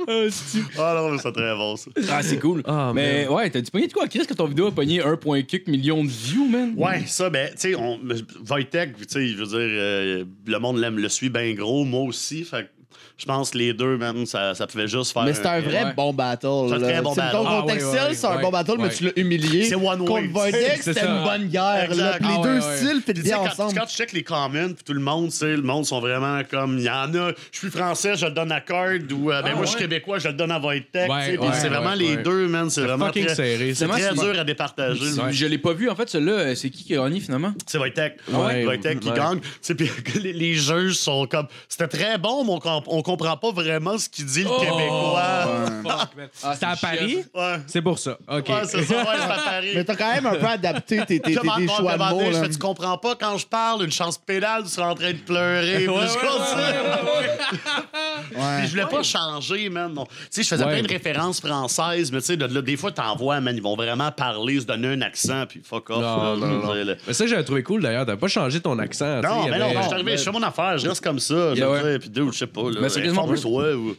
Ah, 0.07 0.13
Ah 0.79 0.95
non, 0.97 1.11
mais 1.11 1.19
c'est 1.19 1.33
très 1.33 1.55
bon, 1.55 1.77
ça. 1.77 1.91
Ah, 2.11 2.23
c'est 2.23 2.39
cool. 2.39 2.63
Ah, 2.67 2.93
mais 2.95 3.27
ouais, 3.29 3.51
t'as-tu 3.51 3.71
pogné 3.71 3.87
de 3.89 3.93
quoi, 3.93 4.07
Chris, 4.09 4.27
que 4.27 4.35
ton 4.35 4.47
vidéo 4.47 4.67
a 4.67 4.73
pogné 4.73 5.01
1,4 5.01 5.71
million 5.71 6.03
de 6.05 6.09
views, 6.09 6.49
man? 6.49 6.75
Ouais, 6.77 7.03
ça, 7.07 7.31
ben, 7.31 7.49
tu 7.53 7.55
sais, 7.59 7.75
on- 7.75 8.01
Wojtek, 8.49 8.97
tu 8.97 9.05
sais, 9.09 9.29
je 9.29 9.37
veux 9.37 9.47
dire, 9.47 9.59
euh, 9.59 10.25
le 10.47 10.59
monde 10.59 10.79
l'aime, 10.79 10.99
le 10.99 11.09
suit 11.09 11.31
bien 11.31 11.53
gros, 11.55 11.85
moi 11.85 12.03
aussi, 12.03 12.45
fait 12.45 12.65
que 12.65 12.69
je 13.17 13.25
pense 13.27 13.51
que 13.51 13.59
les 13.59 13.73
deux, 13.73 13.97
man, 13.97 14.27
ça, 14.27 14.55
ça 14.55 14.67
pouvait 14.67 14.89
juste 14.89 15.13
faire. 15.13 15.23
Mais 15.25 15.35
c'est 15.35 15.47
un 15.47 15.61
vrai 15.61 15.85
Ouais. 15.85 15.93
bon 15.95 16.13
battle. 16.13 16.49
C'est 16.69 16.75
un 16.75 16.81
très 16.81 17.01
bon 17.03 17.15
battle. 17.15 17.37
Ah, 17.37 18.09
c'est 18.13 18.27
un 18.27 18.41
bon 18.41 18.51
battle, 18.51 18.75
mais 18.79 18.89
tu 18.91 19.05
l'as 19.05 19.13
humilié. 19.17 19.65
C'est 19.65 19.75
one 19.77 20.01
way. 20.01 20.07
Contre 20.07 20.29
Voidex, 20.33 20.81
C'est 20.83 20.93
c'était 20.95 21.07
une 21.07 21.23
bonne 21.23 21.47
guerre. 21.49 21.85
Exact. 21.91 21.97
Là. 21.97 22.17
Puis 22.19 22.27
les 22.29 22.35
Ah, 22.35 22.43
deux 22.43 22.61
styles 22.61 23.03
sais, 23.07 23.13
bien 23.23 23.37
quand, 23.37 23.47
ensemble. 23.47 23.75
quand 23.79 23.87
tu 23.87 23.97
check 23.97 24.13
les 24.13 24.23
comments, 24.23 24.69
puis 24.75 24.85
tout 24.85 24.93
le 24.93 25.01
monde, 25.01 25.31
tu 25.31 25.37
sais, 25.37 25.57
le 25.57 25.63
monde 25.63 25.87
sont 25.87 26.01
vraiment 26.01 26.41
comme, 26.51 26.79
il 26.79 26.85
y 26.85 26.91
en 26.91 27.15
a, 27.15 27.31
je 27.53 27.59
suis 27.59 27.71
français, 27.71 28.17
je 28.17 28.27
le 28.27 28.33
donne 28.33 28.51
à 28.53 28.61
Card, 28.61 28.99
ou 29.13 29.31
euh, 29.31 29.43
ben, 29.43 29.51
Ah, 29.53 29.55
moi, 29.57 29.65
je 29.65 29.71
suis 29.71 29.79
québécois, 29.79 30.19
je 30.19 30.29
le 30.29 30.35
donne 30.35 30.51
à 30.51 30.59
ouais, 30.59 30.85
c'est 31.61 31.69
vraiment 31.69 31.95
les 31.95 32.17
deux, 32.17 32.49
man, 32.49 32.69
c'est 32.71 32.81
vraiment 32.83 33.07
fucking 33.07 33.27
très, 33.27 33.35
serré. 33.35 33.75
c'est 33.75 33.87
Vraiment, 33.87 34.15
très 34.15 34.33
dur 34.33 34.41
à 34.41 34.45
départager. 34.45 35.01
Je- 35.31 35.47
l'ai 35.47 35.59
pas 35.59 35.73
vu, 35.73 35.89
en 35.91 35.95
fait, 35.95 36.09
celui-là, 36.09 36.33
euh, 36.33 36.55
c'est 36.55 36.71
qui 36.71 36.85
qui 36.85 36.97
a 36.97 37.03
gagné 37.03 37.21
finalement? 37.21 37.53
C'est. 37.67 37.79
Ouais. 38.33 38.65
Wojtek 38.65 39.01
qui 39.01 39.11
gagne. 39.13 39.41
Tu 39.41 39.49
sais, 39.61 39.75
puis 39.75 39.89
les, 40.23 40.55
juges 40.55 40.95
sont 40.95 41.27
comme. 41.27 41.47
C'était 41.69 41.89
très 41.89 42.19
bon, 42.19 42.45
mon 42.45 42.59
comprend 43.05 43.37
pas 43.37 43.53
vraiment 43.53 43.97
ce 43.99 44.09
qu'il 44.09 44.27
dit, 44.27 44.43
le 44.43 44.51
Oh! 44.51 44.61
Québécois. 44.61 45.45
Ah, 46.43 46.55
C'était 46.55 46.67
à 46.67 46.75
c'est 46.77 46.81
Paris? 46.87 47.25
Ouais. 47.35 47.57
C'est 47.67 47.83
pour 47.83 47.99
ça. 47.99 48.13
OK. 48.29 48.49
Ouais, 48.49 48.63
c'est 48.65 48.83
ça, 48.85 48.97
ouais, 48.97 49.05
c'est 49.17 49.23
à 49.33 49.39
Paris. 49.45 49.69
Mais 49.75 49.85
t'as 49.85 49.95
quand 49.95 50.13
même 50.15 50.27
un 50.27 50.35
peu 50.37 50.47
adapté 50.47 50.97
tes, 51.05 51.21
tes, 51.21 51.21
tes, 51.21 51.35
Comment 51.35 51.57
tes 51.57 51.69
on 51.71 51.77
choix 51.77 51.93
de 51.95 51.99
mots. 51.99 52.21
je 52.27 52.31
là. 52.33 52.43
fais, 52.43 52.49
tu 52.51 52.59
comprends 52.59 52.97
pas 52.99 53.15
quand 53.17 53.37
je 53.37 53.47
parle, 53.47 53.85
une 53.85 53.93
chance 53.93 54.17
pédale, 54.19 54.63
tu 54.65 54.71
seras 54.71 54.91
en 54.91 54.95
train 54.95 55.13
de 55.13 55.19
pleurer. 55.19 55.77
Puis 55.77 55.85
je 55.87 56.15
continue. 56.19 57.55
Ouais. 58.37 58.59
Puis 58.59 58.67
je 58.67 58.71
voulais 58.73 58.87
pas 58.91 59.03
changer, 59.03 59.69
man. 59.69 59.93
non. 59.93 60.05
Tu 60.07 60.13
sais, 60.31 60.43
je 60.43 60.49
faisais 60.49 60.65
Ouais. 60.65 60.73
plein 60.73 60.83
de 60.83 60.89
références 60.89 61.41
françaises, 61.41 62.11
mais 62.11 62.21
tu 62.21 62.27
sais, 62.27 62.37
de 62.37 62.61
des 62.61 62.77
fois, 62.77 62.91
t'en 62.91 63.15
vois, 63.17 63.41
man, 63.41 63.55
ils 63.55 63.63
vont 63.63 63.77
vraiment 63.77 64.11
parler, 64.11 64.61
se 64.61 64.65
donner 64.67 64.89
un 64.89 65.03
accent, 65.03 65.45
puis 65.49 65.61
fuck 65.63 65.91
off. 65.91 65.97
Non, 66.01 66.03
là, 66.03 66.37
non, 66.37 66.41
je 66.41 66.45
veux 66.47 66.63
non. 66.67 66.75
dire, 66.75 66.85
là. 66.87 66.95
Mais 67.07 67.13
ça, 67.13 67.27
j'avais 67.27 67.45
trouvé 67.45 67.63
cool 67.63 67.83
d'ailleurs. 67.83 68.07
T'as 68.07 68.17
pas 68.17 68.29
changé 68.29 68.61
ton 68.61 68.79
accent. 68.79 69.21
tu 69.21 69.29
sais, 69.29 69.35
Non, 69.35 69.43
il 69.45 69.49
y 69.49 69.51
mais 69.51 69.59
non, 69.59 69.65
avait- 69.67 69.77
je 69.77 69.83
suis 69.83 69.93
arrivé, 69.93 70.17
je 70.17 70.23
fais 70.23 70.33
mon 70.33 70.43
affaire, 70.43 70.79
je 70.79 70.89
reste 70.89 71.05
comme 71.05 71.19
ça. 71.19 71.55
Je 71.55 71.59
Yeah, 71.59 71.67
veux 71.69 71.73
ouais. 71.83 71.91
dire, 71.91 72.01
puis 72.01 72.09
dude, 72.11 72.33
je 72.33 72.39
sais 72.39 72.47
pas. 72.47 72.63
Là, 72.63 72.79
Mais 72.81 72.89
c'est 72.95 73.03
quasiment 73.03 73.27
plus- 73.29 73.45
ou- 73.45 73.97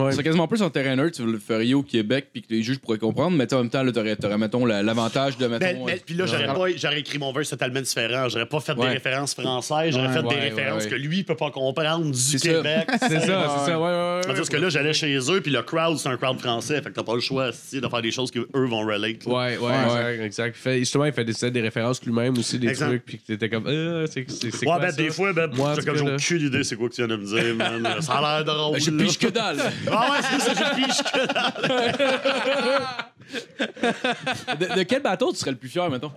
Ouais. 0.00 0.12
C'est 0.12 0.22
quasiment 0.22 0.48
plus 0.48 0.62
en 0.62 0.70
terrain 0.70 0.96
neutre, 0.96 1.16
tu 1.16 1.24
le 1.30 1.38
ferais 1.38 1.72
au 1.74 1.82
Québec 1.82 2.28
puis 2.32 2.42
que 2.42 2.48
les 2.50 2.62
juges 2.62 2.78
pourraient 2.78 2.98
comprendre, 2.98 3.36
mais 3.36 3.46
tu 3.46 3.50
sais, 3.50 3.56
en 3.56 3.60
même 3.62 3.70
temps, 3.70 3.82
là, 3.82 3.92
t'aurais, 3.92 4.16
t'aurais, 4.16 4.38
mettons, 4.38 4.64
la- 4.64 4.82
l'avantage 4.82 5.36
de, 5.38 5.46
mettons... 5.46 5.64
Mais, 5.64 5.74
mais- 5.86 5.92
euh, 5.92 5.96
puis 6.04 6.14
là, 6.14 6.26
j'aurais, 6.26 6.46
pas, 6.46 6.66
j'aurais 6.76 7.00
écrit 7.00 7.18
mon 7.18 7.32
verse 7.32 7.48
totalement 7.50 7.80
différent. 7.80 8.28
J'aurais 8.28 8.46
pas 8.46 8.60
fait 8.60 8.72
Ouais. 8.72 8.86
des 8.88 8.92
références 8.94 9.34
françaises, 9.34 9.94
j'aurais 9.94 10.08
Ouais. 10.08 10.14
fait 10.14 10.22
des 10.28 10.40
références 10.50 10.84
ouais, 10.84 10.90
que 10.90 10.94
lui, 10.96 11.18
il 11.18 11.24
peut 11.24 11.34
pas 11.36 11.50
comprendre 11.50 12.04
du 12.10 12.16
C'est 12.18 12.38
ça. 12.38 12.48
Québec. 12.54 12.88
C'est 13.00 13.08
ça, 13.20 13.20
c'est 13.20 13.70
ça. 13.70 13.80
Ouais, 13.80 13.86
ouais, 13.86 14.20
ouais. 14.26 14.34
Parce 14.36 14.48
que 14.48 14.56
là, 14.56 14.68
j'allais 14.68 14.92
chez 14.92 15.16
eux, 15.30 15.40
puis 15.40 15.50
le 15.50 15.62
crowd, 15.62 15.96
c'est 15.98 16.08
un 16.08 16.16
crowd 16.16 16.38
français. 16.38 16.80
Fait 16.82 16.90
que 16.90 16.94
t'as 16.94 17.02
pas 17.02 17.14
le 17.14 17.20
choix 17.20 17.50
de 17.50 17.88
faire 17.88 18.02
des 18.02 18.10
choses 18.10 18.30
qu'eux 18.30 18.46
vont 18.54 18.86
relate. 18.86 19.24
là. 19.26 19.32
Ouais, 19.32 19.58
ouais, 19.58 20.24
exact, 20.24 20.56
justement, 20.78 21.04
il 21.06 21.12
fait 21.12 21.24
des, 21.24 21.60
références 21.60 22.02
lui-même 22.04 22.36
aussi, 22.38 22.58
des 22.58 22.68
Exact. 22.68 22.86
trucs, 22.88 23.04
puis 23.04 23.18
que 23.18 23.26
t'étais 23.26 23.48
comme, 23.48 23.66
euh, 23.66 24.06
c'est, 24.06 24.24
c'est, 24.30 24.50
c'est 24.50 24.58
Ouais, 24.60 24.64
quoi 24.66 24.78
ben, 24.78 24.90
ça? 24.90 24.96
des 24.96 25.10
fois, 25.10 25.32
ben, 25.32 25.50
j'ai 25.76 25.84
comme 25.84 25.96
j'ai 25.96 26.10
aucune 26.36 26.46
idée 26.46 26.64
c'est 26.64 26.76
quoi 26.76 26.88
que 26.88 26.94
tu 26.94 27.04
viens 27.04 27.08
de 27.08 27.20
me 27.20 27.26
dire, 27.26 27.54
man. 27.54 27.86
Ça 28.00 28.19
a 28.24 28.36
l'air 28.36 28.44
drôle. 28.44 28.72
Ben, 28.74 28.80
je 28.80 28.90
là. 28.90 29.04
piche 29.04 29.18
que 29.18 29.26
dalle. 29.28 29.58
Ah 29.90 30.10
ouais, 30.10 30.18
c'est 30.30 30.40
ça, 30.40 30.52
je 30.54 30.74
piche 30.82 31.02
que 31.12 31.26
dalle. 31.32 32.70
de, 34.58 34.76
de 34.78 34.82
quel 34.84 35.02
bateau 35.02 35.32
tu 35.32 35.38
serais 35.38 35.50
le 35.52 35.56
plus 35.56 35.68
fier, 35.68 35.88
mettons? 35.90 36.12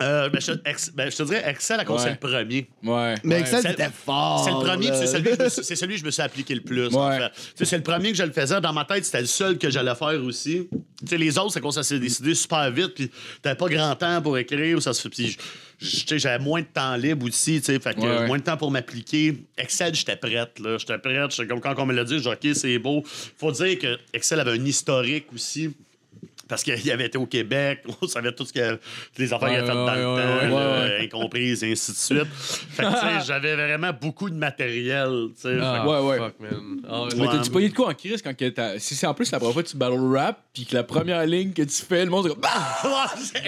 Euh, 0.00 0.28
ben, 0.28 0.40
je, 0.40 0.52
ex- 0.64 0.92
ben, 0.94 1.10
je 1.10 1.16
te 1.16 1.22
dirais, 1.24 1.42
Excel, 1.50 1.80
à 1.80 1.84
cause 1.84 1.96
Ouais. 1.96 2.02
c'est 2.04 2.10
le 2.10 2.18
premier. 2.44 2.68
Ouais. 2.84 3.14
Mais. 3.24 3.40
Excel, 3.40 3.62
c'est- 3.62 3.70
c'était 3.70 3.88
fort. 3.90 4.44
C'est 4.44 4.52
le 4.52 4.58
premier, 4.58 4.92
c'est 4.94 5.08
celui, 5.08 5.30
que 5.30 5.36
je 5.36 5.42
me 5.42 5.48
suis- 5.48 5.64
c'est 5.64 5.74
celui 5.74 5.94
que 5.94 6.00
je 6.00 6.04
me 6.06 6.12
suis 6.12 6.22
appliqué 6.22 6.54
le 6.54 6.60
plus. 6.60 6.94
en 6.94 7.08
Ouais. 7.08 7.18
fait. 7.18 7.32
Sais, 7.56 7.64
C'est 7.64 7.76
le 7.78 7.82
premier 7.82 8.12
que 8.12 8.16
je 8.16 8.22
le 8.22 8.30
faisais. 8.30 8.60
Dans 8.60 8.72
ma 8.72 8.84
tête, 8.84 9.04
c'était 9.04 9.22
le 9.22 9.26
seul 9.26 9.58
que 9.58 9.68
j'allais 9.70 9.96
faire 9.96 10.22
aussi. 10.22 10.68
Tu 11.00 11.06
sais, 11.08 11.18
les 11.18 11.36
autres, 11.36 11.52
c'est 11.52 11.60
qu'on 11.60 11.72
ça 11.72 11.82
s'est 11.82 11.98
décidé 11.98 12.36
super 12.36 12.70
vite, 12.70 12.94
puis 12.94 13.10
t'avais 13.42 13.56
pas 13.56 13.66
grand 13.68 13.96
temps 13.96 14.22
pour 14.22 14.38
écrire. 14.38 14.80
Ça 14.80 14.92
se 14.94 15.02
fait. 15.02 15.08
Puis 15.08 15.36
j'avais 15.80 16.42
moins 16.42 16.60
de 16.60 16.66
temps 16.66 16.96
libre 16.96 17.26
aussi, 17.26 17.58
tu 17.60 17.66
sais, 17.66 17.78
fait 17.78 17.94
que 17.94 18.00
Ouais, 18.00 18.06
ouais. 18.08 18.26
moins 18.26 18.38
de 18.38 18.42
temps 18.42 18.56
pour 18.56 18.70
m'appliquer. 18.70 19.34
Excel, 19.56 19.94
j'étais 19.94 20.16
prête, 20.16 20.58
là. 20.58 20.76
J'étais 20.78 20.98
prête. 20.98 21.30
J'étais 21.30 21.46
comme 21.46 21.60
quand 21.60 21.74
on 21.78 21.86
me 21.86 21.94
l'a 21.94 22.04
dit, 22.04 22.18
j'ai 22.20 22.30
OK, 22.30 22.46
c'est 22.54 22.78
beau. 22.78 23.02
Faut 23.06 23.52
dire 23.52 23.78
que 23.78 23.98
Excel 24.12 24.40
avait 24.40 24.52
un 24.58 24.64
historique 24.64 25.32
aussi. 25.32 25.70
Parce 26.48 26.62
qu'il 26.62 26.90
avait 26.90 27.06
été 27.06 27.18
au 27.18 27.26
Québec, 27.26 27.84
on 28.02 28.06
savait 28.08 28.32
tout 28.32 28.44
ce 28.46 28.52
que 28.52 28.78
les 29.18 29.32
affaires 29.32 29.48
qu'il 29.48 29.58
avait 29.58 29.68
Ouais, 29.68 29.74
faites 29.74 30.02
dans 30.02 30.14
ouais, 30.14 30.44
le 30.46 30.50
temps, 30.50 30.56
ouais. 30.82 31.04
incomprises, 31.04 31.62
et 31.64 31.72
ainsi 31.72 31.92
de 31.92 31.96
suite. 31.96 32.24
Fait 32.34 32.82
que, 32.84 32.88
tu 32.88 32.94
sais, 32.94 33.06
j'avais 33.26 33.54
vraiment 33.54 33.90
beaucoup 34.00 34.30
de 34.30 34.34
matériel, 34.36 35.28
tu 35.34 35.42
sais. 35.42 35.58
Ah, 35.60 35.86
Ouais, 35.86 36.00
ouais. 36.00 36.18
Fuck, 36.18 36.40
man. 36.40 36.80
Ah, 36.88 37.02
ouais. 37.02 37.08
Mais 37.16 37.26
t'as-tu 37.26 37.50
pogné 37.50 37.68
de 37.68 37.74
quoi 37.74 37.88
en 37.90 37.94
crise 37.94 38.22
quand 38.22 38.36
que 38.36 38.48
t'as... 38.48 38.78
Si 38.78 38.94
c'est 38.94 39.06
en 39.06 39.14
plus 39.14 39.30
la 39.30 39.38
première 39.38 39.52
fois 39.54 39.62
que 39.62 39.68
tu 39.68 39.76
battle 39.76 39.98
rap, 40.14 40.40
puis 40.52 40.64
que 40.66 40.74
la 40.74 40.82
première 40.84 41.24
ligne 41.26 41.52
que 41.52 41.62
tu 41.62 41.82
fais, 41.82 42.04
le 42.04 42.10
monde 42.10 42.26
est 42.26 42.30
comme... 42.30 42.40
Ah! 42.44 42.80
Ouais, 42.84 43.22
c'est- 43.22 43.38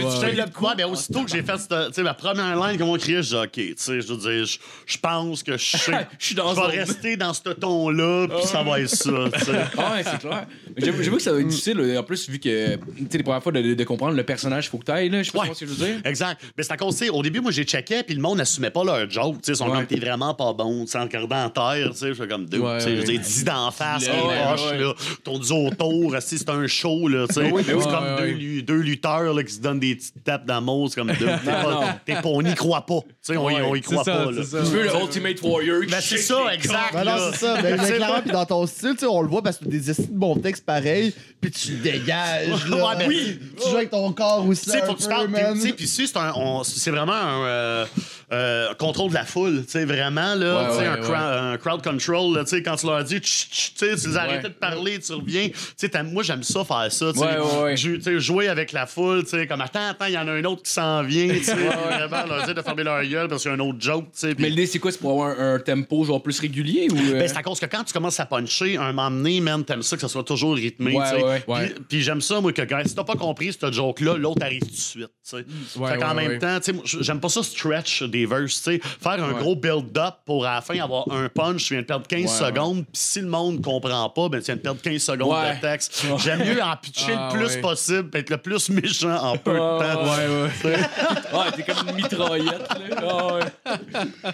ouais, 0.00 0.30
tu 0.30 0.36
le 0.36 0.50
quoi? 0.52 0.74
Mais 0.76 0.84
aussitôt 0.84 1.22
que 1.24 1.30
j'ai 1.30 1.42
fait 1.42 1.58
cette- 1.58 1.88
tu 1.88 1.94
sais, 1.94 2.02
ma 2.02 2.14
première 2.14 2.56
ligne, 2.66 2.78
comme 2.78 2.88
on 2.88 2.96
criait, 2.98 3.22
je 3.22 3.28
dis, 3.28 3.34
OK, 3.36 3.50
tu 3.52 3.74
sais, 3.76 4.00
je 4.00 4.06
veux 4.12 4.16
dire, 4.18 4.44
je- 4.86 4.98
pense 4.98 5.42
que 5.42 5.56
je 5.56 5.76
sais. 5.76 5.92
Je 6.18 6.26
suis 6.26 6.34
dans 6.34 6.54
Je 6.54 6.60
vais 6.60 6.78
rester 6.78 7.16
dans 7.16 7.32
ce 7.32 7.48
ton-là, 7.50 8.26
puis 8.28 8.46
ça 8.46 8.62
va 8.62 8.80
être 8.80 8.88
ça, 8.90 9.10
tu 9.32 9.44
sais. 9.44 9.52
Ah 9.78 9.92
ouais, 9.94 10.02
c'est 10.04 10.18
clair. 10.18 10.46
J'avoue 10.76 11.16
que 11.16 11.22
ça 11.22 11.32
va 11.32 11.40
être 11.40 11.48
difficile, 11.48 11.78
là. 11.78 12.00
en 12.00 12.02
plus, 12.02 12.19
vu 12.28 12.38
que, 12.38 12.76
tu 12.76 13.06
sais, 13.10 13.18
les 13.18 13.22
premières 13.22 13.42
fois 13.42 13.52
de, 13.52 13.74
de 13.74 13.84
comprendre 13.84 14.16
le 14.16 14.22
personnage, 14.24 14.68
faut 14.68 14.78
que 14.78 14.84
t'ailles, 14.84 15.08
là. 15.08 15.22
Je 15.22 15.30
sais 15.30 15.38
pas 15.38 15.44
Ouais. 15.44 15.54
ce 15.54 15.60
que 15.60 15.66
je 15.66 15.72
veux 15.72 15.86
dire. 15.86 15.96
Exact. 16.04 16.40
Mais 16.56 16.62
c'est 16.62 16.72
à 16.72 16.76
cause, 16.76 16.96
au 17.10 17.22
début, 17.22 17.40
moi, 17.40 17.50
j'ai 17.52 17.64
checké, 17.64 18.02
puis 18.02 18.14
le 18.14 18.20
monde 18.20 18.38
n'assumait 18.38 18.70
pas 18.70 18.84
leur 18.84 19.08
joke. 19.08 19.36
Tu 19.36 19.52
sais, 19.52 19.54
sont 19.54 19.66
Ouais. 19.68 19.76
comme, 19.78 19.86
t'es 19.86 19.98
vraiment 19.98 20.34
pas 20.34 20.52
bon, 20.52 20.84
tu 20.84 20.90
sais, 20.92 20.98
en 20.98 21.02
regardant 21.04 21.44
en 21.44 21.50
terre, 21.50 21.90
tu 21.92 21.96
sais, 21.98 22.08
je 22.08 22.14
fais 22.14 22.28
comme, 22.28 22.46
deux, 22.46 22.58
tu 22.58 22.80
sais, 22.80 22.90
je 22.90 23.00
veux 23.00 23.04
dire, 23.04 23.20
dis 23.20 23.44
d'en 23.44 23.70
face, 23.70 24.06
poches, 24.08 24.70
ouais. 24.72 24.78
là, 24.78 24.92
ton 25.24 25.38
dit 25.38 25.52
autour, 25.52 26.16
si 26.20 26.38
c'est 26.38 26.50
un 26.50 26.66
show, 26.66 27.08
là, 27.08 27.26
tu 27.28 27.34
sais. 27.34 27.50
c'est 27.56 27.72
comme 27.72 27.78
Ouais, 28.04 28.16
deux, 28.18 28.22
ouais. 28.24 28.30
lu- 28.32 28.62
deux 28.62 28.80
lutteurs, 28.80 29.32
là, 29.34 29.42
qui 29.42 29.52
se 29.54 29.60
donnent 29.60 29.80
des 29.80 29.94
petites 29.94 30.22
tapes 30.24 30.46
dans 30.46 30.60
c'est 30.88 30.96
comme, 31.00 31.08
deux, 31.12 31.14
t'es 31.26 31.26
non. 31.26 31.62
pas, 31.62 32.00
t'es 32.04 32.14
pas- 32.14 32.20
on 32.24 32.40
y 32.42 32.54
croit 32.54 32.84
pas. 32.86 33.00
Tu 33.02 33.08
sais, 33.22 33.36
on, 33.36 33.50
y- 33.50 33.54
on 33.62 33.74
y 33.74 33.78
c'est 33.78 33.84
croit 33.92 34.04
ça, 34.04 34.12
pas, 34.16 34.30
là. 34.30 34.42
c'est 34.42 34.56
ça. 34.56 34.58
Tu 34.62 34.70
veux 34.70 34.82
le 34.84 34.90
Ultimate 35.00 35.42
Warrior 35.42 35.80
qui 35.82 35.86
Ben, 35.90 36.00
c'est 36.00 36.18
ça, 36.18 36.54
exact. 36.54 36.92
Ben 36.92 37.04
non, 37.04 37.12
c'est 37.32 37.38
ça. 37.38 37.56
Sais, 37.60 37.94
clairement, 37.96 38.20
puis 38.22 38.30
dans 38.32 38.44
ton 38.46 38.66
style, 38.66 38.92
tu 38.92 39.00
sais, 39.00 39.06
on 39.06 39.22
le 39.22 39.28
voit 39.28 39.42
parce 39.42 39.56
que 39.58 39.64
des 39.64 39.90
de 40.08 40.16
bons 40.16 40.36
textes 40.36 40.64
pareils, 40.64 41.14
puis 41.40 41.50
tu 41.50 41.72
dégages. 41.76 42.09
Là. 42.10 42.76
Ouais, 42.76 42.96
ben 42.98 43.08
oui. 43.08 43.38
Tu 43.62 43.68
joues 43.70 43.76
avec 43.76 43.90
ton 43.90 44.12
corps 44.12 44.46
aussi. 44.46 44.64
Tu 44.64 44.70
sais, 44.70 44.82
faut 44.86 44.94
que 44.94 45.02
tu 45.02 45.08
parles. 45.08 45.28
Puis, 45.32 45.42
tu 45.54 45.60
sais, 45.68 45.72
puis 45.72 45.88
si, 45.88 46.06
c'est 46.08 46.16
un- 46.16 46.32
on- 46.34 46.62
c'est 46.64 46.90
vraiment 46.90 47.12
un 47.12 47.44
euh, 47.46 47.86
euh, 48.32 48.72
contrôle 48.74 49.10
de 49.10 49.14
la 49.14 49.24
foule. 49.24 49.64
Tu 49.64 49.72
sais, 49.72 49.84
vraiment, 49.84 50.34
là. 50.34 50.70
Ouais, 50.70 50.78
ouais, 50.78 50.86
un, 50.86 51.00
ouais. 51.02 51.16
un 51.54 51.56
crowd 51.58 51.82
control, 51.82 52.34
là. 52.36 52.44
Tu 52.44 52.50
sais, 52.50 52.62
quand 52.62 52.76
tu 52.76 52.86
leur 52.86 53.02
dis, 53.04 53.20
tu 53.20 53.30
sais, 53.30 53.96
tu 53.96 54.08
les 54.08 54.16
Ouais. 54.16 54.42
de 54.42 54.48
parler, 54.48 54.98
tu 55.00 55.12
reviens. 55.12 55.48
Tu 55.48 55.54
sais, 55.88 56.02
moi, 56.02 56.22
j'aime 56.22 56.42
ça, 56.42 56.64
faire 56.64 56.90
ça. 56.92 57.12
Tu 57.12 57.18
sais, 57.18 57.24
Ouais, 57.24 57.38
ouais, 57.38 57.62
ouais. 57.62 57.76
Jou- 57.76 57.96
tu 57.96 58.02
sais, 58.02 58.20
jouer 58.20 58.48
avec 58.48 58.72
la 58.72 58.86
foule, 58.86 59.24
tu 59.24 59.30
sais, 59.30 59.46
comme, 59.46 59.60
attends, 59.60 59.88
attends, 59.90 60.04
il 60.06 60.12
y 60.12 60.18
en 60.18 60.28
a 60.28 60.32
un 60.32 60.44
autre 60.44 60.62
qui 60.62 60.70
s'en 60.72 61.02
vient. 61.02 61.28
Tu 61.28 61.42
sais, 61.44 61.54
vraiment, 61.54 62.26
leur 62.28 62.44
dire 62.44 62.54
de 62.54 62.62
fermer 62.62 62.84
leur 62.84 63.02
gueule 63.04 63.28
parce 63.28 63.42
qu'il 63.42 63.50
y 63.50 63.54
a 63.54 63.56
un 63.56 63.60
autre 63.60 63.78
joke, 63.80 64.04
tu 64.06 64.10
sais. 64.20 64.34
puis- 64.34 64.42
Mais 64.44 64.50
l'idée, 64.50 64.66
c'est 64.66 64.78
quoi? 64.78 64.92
C'est 64.92 64.98
pour 65.00 65.10
avoir 65.12 65.38
un, 65.38 65.54
un 65.54 65.58
tempo 65.58 66.04
genre 66.04 66.22
plus 66.22 66.38
régulier 66.40 66.88
ou. 66.90 66.96
euh? 66.96 67.18
ben, 67.18 67.26
c'est 67.28 67.36
à 67.36 67.42
cause 67.42 67.58
que 67.60 67.66
quand 67.66 67.82
tu 67.84 67.92
commences 67.92 68.20
à 68.20 68.26
puncher, 68.26 68.76
un 68.76 68.92
moment 68.92 69.10
donné, 69.10 69.40
man, 69.40 69.64
t'aimes 69.64 69.82
ça 69.82 69.96
que 69.96 70.02
ça 70.02 70.08
soit 70.08 70.24
toujours 70.24 70.54
rythmé. 70.54 70.94
Ouais, 70.96 71.04
tu 71.10 71.16
sais. 71.16 71.24
ouais, 71.24 71.42
ouais. 71.48 71.66
Puis, 71.68 71.84
puis 71.88 72.02
j'aime 72.02 72.20
ça, 72.20 72.40
moi, 72.40 72.52
que 72.52 72.62
gars, 72.62 72.82
si 72.84 72.94
t'as 72.94 73.04
pas 73.04 73.14
compris 73.16 73.52
ce 73.52 73.70
joke-là, 73.72 74.16
l'autre 74.16 74.42
arrive 74.44 74.60
tout 74.62 74.70
de 74.70 74.74
suite. 74.76 75.06
tu 75.08 75.36
sais. 75.36 75.78
Ouais, 75.78 75.92
fait 75.92 75.98
qu'en 75.98 76.14
ouais, 76.16 76.28
même 76.28 76.38
temps, 76.38 76.58
tu 76.60 76.72
sais, 76.72 76.98
j'aime 77.00 77.20
pas 77.20 77.28
ça 77.28 77.42
stretch 77.42 78.02
des 78.04 78.19
verses. 78.26 78.62
tu 78.62 78.72
sais. 78.74 78.80
Faire 79.00 79.22
un 79.24 79.32
Ouais. 79.32 79.40
gros 79.40 79.54
build-up 79.56 80.14
pour 80.24 80.44
à 80.46 80.54
la 80.56 80.60
fin 80.60 80.78
avoir 80.80 81.04
un 81.10 81.28
punch, 81.28 81.64
tu 81.66 81.74
viens 81.74 81.82
de 81.82 81.86
perdre 81.86 82.06
15 82.06 82.22
Ouais, 82.22 82.46
secondes. 82.48 82.84
Puis 82.84 82.90
si 83.02 83.20
le 83.20 83.28
monde 83.28 83.62
comprend 83.62 84.08
pas, 84.10 84.28
ben, 84.28 84.38
tu 84.40 84.46
viens 84.46 84.56
de 84.56 84.60
perdre 84.60 84.80
15 84.80 85.02
secondes 85.02 85.32
Ouais. 85.34 85.56
de 85.56 85.60
texte. 85.60 86.04
J'aime 86.18 86.40
mieux 86.44 86.62
en 86.62 86.76
pitcher 86.76 87.14
Ah, 87.16 87.30
le 87.32 87.38
plus 87.38 87.54
ouais. 87.56 87.60
possible, 87.60 88.10
puis 88.10 88.20
être 88.20 88.30
le 88.30 88.38
plus 88.38 88.68
méchant 88.70 89.16
en 89.16 89.36
peu 89.36 89.52
de 89.52 89.58
Ah, 89.58 89.94
temps. 89.94 90.04
Ouais, 90.04 90.28
ouais. 90.64 90.76
Ouais, 91.32 91.50
t'es 91.56 91.62
comme 91.62 91.88
une 91.88 91.94
mitraillette, 91.96 92.68
là. 92.68 92.96
Ah, 93.08 93.34
ouais. 93.34 93.40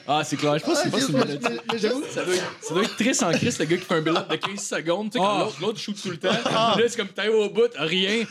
Ah, 0.09 0.23
c'est 0.25 0.37
clair. 0.37 0.59
Je 0.59 0.65
pense 0.65 0.83
que 0.83 0.85
c'est 0.85 0.91
pas 0.91 0.99
une 0.99 1.07
Ça 1.07 1.13
doit, 2.25 2.35
être, 2.35 2.55
ça 2.63 2.75
doit 2.75 2.83
être 2.85 2.97
triste 2.97 3.23
en 3.23 3.31
Christ, 3.33 3.59
le 3.61 3.65
gars 3.67 3.77
qui 3.77 3.85
fait 3.85 3.95
un 3.95 4.01
build-up 4.01 4.31
de 4.31 4.37
15 4.37 4.61
secondes. 4.61 5.11
Tu 5.13 5.19
sais, 5.19 5.25
Ah. 5.27 5.41
l'autre, 5.41 5.57
l'autre 5.61 5.79
shoot 5.79 5.97
tout 6.03 6.11
le 6.11 6.17
temps. 6.19 6.29
Là, 6.31 6.77
c'est 6.89 6.97
comme 6.97 7.09
t'es 7.09 7.29
au 7.29 7.49
bout, 7.51 7.71
rien. 7.77 8.25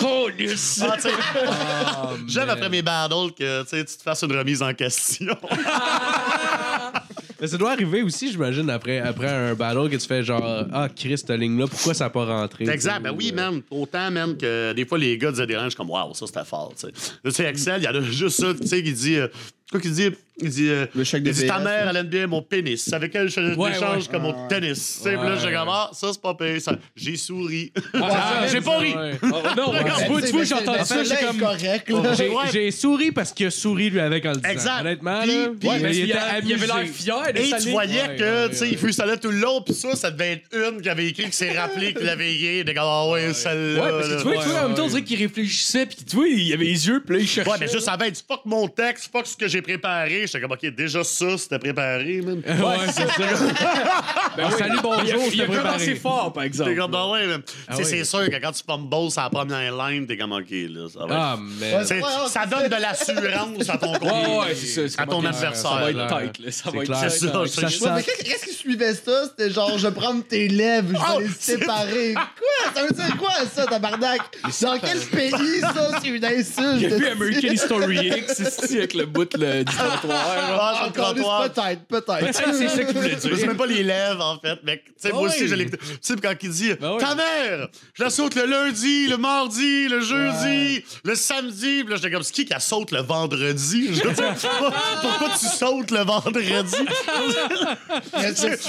Ah, 0.00 0.96
Ah, 1.00 2.10
J'aime 2.26 2.50
après 2.50 2.68
mes 2.68 2.82
battles 2.82 3.32
que 3.36 3.62
tu 3.64 3.84
te 3.84 4.02
fasses 4.02 4.22
une 4.22 4.36
remise 4.36 4.62
en 4.62 4.72
question. 4.74 4.97
Mais 7.40 7.46
ça 7.46 7.56
doit 7.56 7.70
arriver 7.72 8.02
aussi, 8.02 8.32
j'imagine, 8.32 8.68
après, 8.68 8.98
après 8.98 9.28
un 9.28 9.54
battle 9.54 9.88
que 9.88 9.96
tu 9.96 10.06
fais 10.08 10.24
genre 10.24 10.64
Ah, 10.72 10.88
Chris, 10.94 11.18
cette 11.18 11.30
ligne-là, 11.30 11.66
pourquoi 11.68 11.94
ça 11.94 12.04
n'a 12.04 12.10
pas 12.10 12.24
rentré? 12.24 12.68
Exact. 12.68 13.00
Ben 13.00 13.12
Ou, 13.12 13.16
oui, 13.16 13.30
euh, 13.32 13.36
man. 13.36 13.62
Autant, 13.70 14.10
même 14.10 14.36
que 14.36 14.72
des 14.72 14.84
fois, 14.84 14.98
les 14.98 15.16
gars 15.16 15.30
des 15.30 15.56
ranges 15.56 15.76
comme, 15.76 15.90
waouh, 15.90 16.14
ça, 16.14 16.26
c'était 16.26 16.44
fort, 16.44 16.72
tu 16.74 16.86
sais. 16.86 16.92
Là, 17.22 17.30
tu 17.30 17.32
sais, 17.32 17.44
Excel, 17.44 17.80
il 17.80 17.84
y 17.84 17.86
a 17.86 18.00
juste 18.00 18.40
ça, 18.40 18.52
tu 18.60 18.66
sais, 18.66 18.82
qui 18.82 18.92
dit. 18.92 19.16
euh, 19.16 19.28
quoi 19.70 19.80
qu'il 19.80 19.92
dit? 19.92 20.10
Il 20.40 20.50
dit. 20.50 20.68
euh, 20.70 20.86
Le 20.94 21.04
chèque 21.04 21.22
il 21.26 21.32
dit, 21.32 21.46
ta 21.46 21.58
mère, 21.58 21.84
là. 21.84 21.90
elle 21.90 21.96
aime 21.96 22.06
bien 22.06 22.26
mon 22.26 22.42
pénis. 22.42 22.92
Avec 22.92 23.14
elle, 23.14 23.28
je 23.28 23.54
Ouais, 23.56 23.70
échanges 23.72 24.04
ouais. 24.04 24.08
comme 24.12 24.22
mon 24.22 24.46
tennis. 24.48 24.98
Tu 25.02 25.02
sais, 25.10 25.16
puis 25.16 25.26
là, 25.26 25.34
Ouais, 25.34 25.40
j'ai 25.42 25.52
comme, 25.52 25.68
ouais. 25.68 25.74
ah, 25.74 25.90
ça, 25.92 26.08
c'est 26.12 26.22
pas 26.22 26.34
payé. 26.34 26.60
Ça. 26.60 26.76
J'ai 26.96 27.16
souri. 27.16 27.72
Ah, 27.94 28.46
j'ai 28.52 28.60
pas 28.60 28.78
ri. 28.78 28.94
ouais. 28.94 29.12
Oh, 29.22 29.26
non, 29.56 29.72
tu 30.24 30.32
vois, 30.32 30.44
j'ai 30.44 30.54
entendu 30.54 30.78
ça, 30.84 31.04
j'ai 31.04 31.26
comme. 31.26 31.38
correct, 31.38 31.88
là. 31.90 32.14
J'ai 32.14 32.28
Ouais. 32.28 32.44
j'ai 32.52 32.70
souri 32.70 33.10
parce 33.12 33.32
qu'il 33.32 33.46
a 33.46 33.50
souri 33.50 33.90
lui 33.90 34.00
avec 34.00 34.24
en 34.26 34.30
le 34.30 34.36
disant. 34.36 34.48
Exact. 34.48 34.80
Honnêtement, 34.80 35.20
Puis- 35.22 35.30
là. 35.34 35.48
puis- 35.58 35.68
Ouais, 35.68 35.78
mais 35.80 35.90
il 35.90 35.96
il, 36.04 36.10
était 36.10 36.18
a- 36.18 36.38
il 36.40 36.52
avait 36.54 36.66
l'air 36.66 36.86
fier 36.92 37.32
de 37.32 37.38
Et 37.38 37.62
tu 37.62 37.70
voyais 37.70 38.02
Ouais, 38.08 38.16
que, 38.16 38.42
ouais, 38.44 38.48
tu 38.50 38.56
sais, 38.56 38.62
ouais. 38.64 38.68
il 38.72 38.78
freestylait 38.78 39.16
tout 39.16 39.30
le 39.30 39.38
long, 39.38 39.60
puis 39.62 39.74
ça, 39.74 39.96
ça 39.96 40.10
devait 40.10 40.32
être 40.32 40.44
une 40.72 40.80
qui 40.80 40.88
avait 40.88 41.06
écrit 41.08 41.24
qui 41.26 41.32
s'est 41.36 41.58
rappelé 41.58 41.94
qu'il 41.94 42.06
l'avait 42.06 42.32
écrit. 42.34 42.64
Des 42.64 42.74
gars, 42.74 42.82
ah 42.84 43.08
ouais, 43.10 43.32
celle-là. 43.34 43.82
Ouais, 43.82 43.90
parce 43.90 44.08
que 44.08 44.12
là. 44.14 44.16
tu 44.18 44.22
vois, 44.28 44.42
tu 44.42 44.48
vois, 44.50 44.60
en 44.60 44.68
même 44.68 44.74
temps, 44.76 44.82
on 44.82 44.84
ouais. 44.84 44.90
dirait 44.90 45.02
qu'il 45.04 45.18
réfléchissait, 45.18 45.86
puis 45.86 45.96
tu 46.08 46.16
vois, 46.16 46.28
il 46.28 46.52
avait 46.52 46.64
les 46.64 46.86
yeux, 46.86 47.02
puis 47.04 47.16
là, 47.16 47.22
il 47.22 47.28
cherchait. 47.28 47.50
Ouais, 47.50 47.56
mais 47.60 47.68
juste 47.68 47.88
avant, 47.88 48.04
il 48.04 48.12
dit 48.12 48.22
fuck 48.26 48.40
mon 48.44 48.68
texte, 48.68 49.10
fuck 49.12 49.26
ce 49.26 49.36
que 49.36 49.48
j'ai 49.48 49.62
préparé. 49.62 50.26
J'étais 50.28 50.40
comme, 50.40 50.52
ok, 50.52 50.66
déjà 50.74 51.02
ça, 51.04 51.38
c'était 51.38 51.58
préparé, 51.58 52.20
man. 52.22 52.42
Ouais, 52.46 52.76
c'est 52.94 53.06
ça. 53.08 53.44
Ben 54.36 54.46
oui. 54.52 54.54
salut, 54.56 54.78
bonjour, 54.82 55.22
c'était 55.30 55.46
préparé. 55.46 55.94
fort, 55.96 56.32
par 56.32 56.44
exemple. 56.44 56.70
T'es 56.70 56.76
comme, 56.76 56.90
ben 56.92 57.08
ouais, 57.10 57.26
mais 57.26 57.34
Ah 57.66 57.74
oui. 57.76 57.84
c'est 57.84 58.04
sûr 58.04 58.24
que 58.30 58.36
quand 58.36 58.52
tu 58.52 58.62
fumbles 58.64 59.10
sur 59.10 59.20
la 59.22 59.30
première 59.30 59.76
line, 59.76 60.06
t'es 60.06 60.16
comme, 60.16 60.30
ok, 60.32 60.46
là, 60.50 60.86
ça 60.92 61.00
va 61.00 61.04
être- 61.06 61.12
Ah, 61.18 61.36
man. 61.38 61.84
C'est- 61.84 61.94
Ouais, 61.94 62.02
ouais, 62.02 62.28
ça 62.28 62.42
c'est 62.44 62.50
donne 62.50 62.68
de 62.68 62.80
l'assurance 62.80 63.68
à 63.68 63.78
ton 63.78 63.92
Ouais, 63.94 64.38
ouais, 64.38 64.54
c'est 64.54 64.66
ça. 64.66 64.88
c'est 64.88 65.00
À 65.00 65.06
ton 65.06 65.24
adversaire. 65.24 65.56
Ça 65.56 65.70
va 65.80 65.90
être 65.90 66.06
tight, 66.06 66.38
là. 66.44 66.52
Ça 66.52 66.62
C'est 66.70 66.76
va 66.76 66.82
être. 66.84 66.94
C'est 66.96 67.08
ça, 67.08 67.42
c'est. 67.46 67.82
Ouais, 67.84 67.90
mais 67.96 68.02
qu'est- 68.04 68.22
qu'est-ce 68.24 68.44
qui 68.46 68.54
suivait 68.54 68.94
ça? 68.94 69.24
C'était 69.24 69.50
genre, 69.50 69.76
je 69.76 69.88
prends 69.88 70.20
tes 70.20 70.46
lèvres, 70.46 70.88
je 70.90 70.92
vais 70.94 70.98
Oh, 71.16 71.20
les 71.20 71.28
c'est- 71.38 71.56
séparer. 71.58 72.14
Quoi? 72.14 72.72
ça 72.74 72.82
veut 72.86 72.94
dire 72.94 73.16
quoi, 73.16 73.32
ça, 73.52 73.66
tabarnak? 73.66 74.20
Dans 74.62 74.78
quel 74.78 74.98
pays, 75.00 75.60
ça, 75.62 75.90
c'est 76.00 76.08
une 76.08 76.24
insulte? 76.24 76.78
J'ai 76.78 76.88
vu? 76.88 77.06
American 77.08 77.48
History 77.52 78.08
X 78.18 78.38
ici 78.38 78.78
avec 78.78 78.94
le 78.94 79.06
bout 79.06 79.24
du 79.24 79.64
trottoir. 79.64 80.17
Ah, 80.20 80.84
Encore 80.86 81.12
plus, 81.14 81.22
trottoir. 81.22 81.42
peut-être, 81.50 81.84
peut-être. 81.86 82.18
Peut-être 82.20 82.54
c'est 82.54 82.68
ça 82.68 82.84
que 82.84 82.92
je 82.92 82.98
voulais 82.98 83.10
Je 83.14 83.20
sais 83.20 83.34
dire. 83.36 83.46
même 83.48 83.56
pas 83.56 83.66
les 83.66 83.82
lèvres, 83.82 84.24
en 84.24 84.38
fait, 84.38 84.62
mec. 84.64 84.84
Tu 84.86 84.92
sais, 84.98 85.12
moi 85.12 85.22
Ah 85.24 85.26
aussi, 85.28 85.42
oui. 85.42 85.48
je 85.48 85.54
l'ai. 85.54 85.70
Tu 85.70 85.78
sais, 86.00 86.14
quand 86.16 86.34
il 86.42 86.50
dit 86.50 86.72
Ben 86.80 86.92
oui. 86.92 86.98
Ta 86.98 87.14
mère, 87.14 87.68
je 87.94 88.02
la 88.04 88.10
saute 88.10 88.34
le 88.34 88.46
lundi, 88.46 89.08
le 89.08 89.16
mardi, 89.16 89.88
le 89.88 90.00
jeudi, 90.00 90.84
le 91.04 91.14
samedi. 91.14 91.82
Puis 91.84 91.90
là, 91.90 91.96
j'étais 91.96 92.10
comme, 92.10 92.22
c'est 92.22 92.32
qui 92.32 92.44
qui 92.44 92.52
la 92.52 92.60
saute 92.60 92.90
le 92.90 93.00
vendredi? 93.02 93.94
Je 93.94 94.02
veux 94.02 94.12
dire, 94.12 94.34
pourquoi, 94.34 94.72
pourquoi 95.02 95.28
tu 95.38 95.46
sautes 95.46 95.90
le 95.90 96.00
vendredi? 96.04 96.74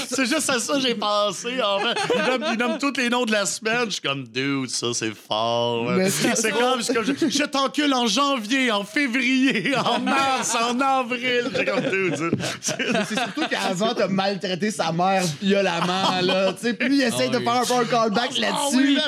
c'est 0.10 0.26
juste 0.26 0.50
à 0.50 0.60
ça 0.60 0.74
que 0.74 0.80
j'ai 0.82 0.96
pensé, 0.96 1.62
en 1.62 1.80
fait. 1.80 1.98
Il 2.16 2.22
nomme, 2.32 2.46
il 2.54 2.58
nomme 2.58 2.78
tous 2.78 2.94
les 2.98 3.10
noms 3.10 3.26
de 3.26 3.32
la 3.32 3.46
semaine. 3.46 3.86
Je 3.86 3.92
suis 3.92 4.02
comme, 4.02 4.28
dude, 4.28 4.70
ça, 4.70 4.88
c'est 4.94 5.14
fort. 5.16 5.90
c'est 6.10 6.52
comme, 6.52 6.82
je, 6.82 7.30
je 7.30 7.44
t'encule 7.46 7.94
en 7.94 8.08
janvier, 8.08 8.72
en 8.72 8.84
février, 8.84 9.76
en 9.76 10.00
mars, 10.00 10.56
en 10.56 10.80
avril. 10.80 11.39
J'ai 11.56 11.66
comme, 11.66 11.82
dude, 11.82 12.16
ça. 12.62 12.76
C'est 13.08 13.16
surtout 13.16 13.46
qu'avant, 13.50 13.94
t'as 13.94 14.08
maltraité 14.08 14.72
sa 14.72 14.92
mère 14.92 15.24
violemment, 15.42 16.22
là. 16.22 16.54
Tu 16.54 16.60
sais, 16.68 16.74
puis 16.74 16.98
il 16.98 17.02
essaye 17.04 17.30
de 17.30 17.40
faire 17.40 17.56
un 17.56 17.66
peu 17.66 17.74
un 17.74 17.86
callback 17.86 18.32
Ah 18.38 18.40
là-dessus. 18.40 18.96
que 18.96 19.00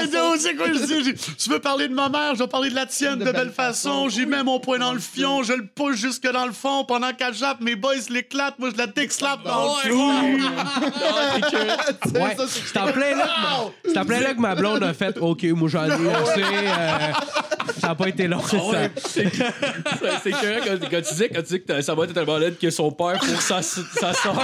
Hey, 0.00 0.08
que- 0.10 0.38
c'est 0.38 0.54
quoi 0.54 0.66
je 0.72 1.02
dis? 1.02 1.14
Tu 1.38 1.50
veux 1.50 1.58
parler 1.60 1.88
de 1.88 1.94
ma 1.94 2.08
mère, 2.08 2.34
je 2.34 2.40
vais 2.42 2.48
parler 2.48 2.70
de 2.70 2.74
la 2.74 2.86
tienne 2.86 3.18
de, 3.18 3.30
belle 3.30 3.50
façon. 3.50 4.08
J'y 4.08 4.26
mets 4.26 4.42
mon 4.42 4.60
poing 4.60 4.78
dans 4.78 4.92
le 4.92 5.00
fion, 5.00 5.42
je 5.42 5.52
le 5.52 5.66
pousse 5.66 5.96
jusque 5.96 6.30
dans 6.30 6.46
le 6.46 6.52
fond 6.52 6.84
pendant 6.84 7.12
qu'elle 7.12 7.34
jappe. 7.34 7.60
Mes 7.60 7.76
boys 7.76 7.94
l'éclatent, 8.10 8.58
moi 8.58 8.70
je 8.72 8.78
la 8.78 8.86
déclape 8.86 9.42
dans 9.44 9.76
le 9.84 9.90
sais, 11.50 12.20
Ouais, 12.20 12.36
ça, 12.36 12.44
c'est 12.48 12.78
en 12.78 12.86
plein 12.92 13.16
là 13.16 13.26
que 13.84 13.90
c'est 13.90 13.98
en 13.98 14.04
plein 14.04 14.20
là 14.20 14.34
que 14.34 14.40
ma 14.40 14.54
blonde 14.54 14.82
a 14.82 14.94
fait 14.94 15.16
OK, 15.18 15.44
moi 15.44 15.68
j'en 15.68 15.84
ai 15.84 15.92
assez. 15.92 16.42
euh, 16.42 17.12
ça 17.80 17.88
n'a 17.88 17.94
pas 17.94 18.08
été 18.08 18.26
long. 18.28 18.40
ça. 18.42 18.56
C'est 19.08 19.28
c'est 20.22 20.30
écœurant 20.30 20.64
quand, 20.90 20.96
tu 21.02 21.12
disais, 21.12 21.28
quand 21.28 21.42
disais 21.46 21.60
que 21.60 21.82
ça 21.82 21.94
va 21.94 22.04
être 22.04 22.14
tellement 22.14 22.38
laide 22.38 22.58
que 22.58 22.70
son 22.70 22.90
père 22.90 23.18
pour 23.18 23.40
sa, 23.40 23.62
sa 23.62 24.12
soeur. 24.12 24.42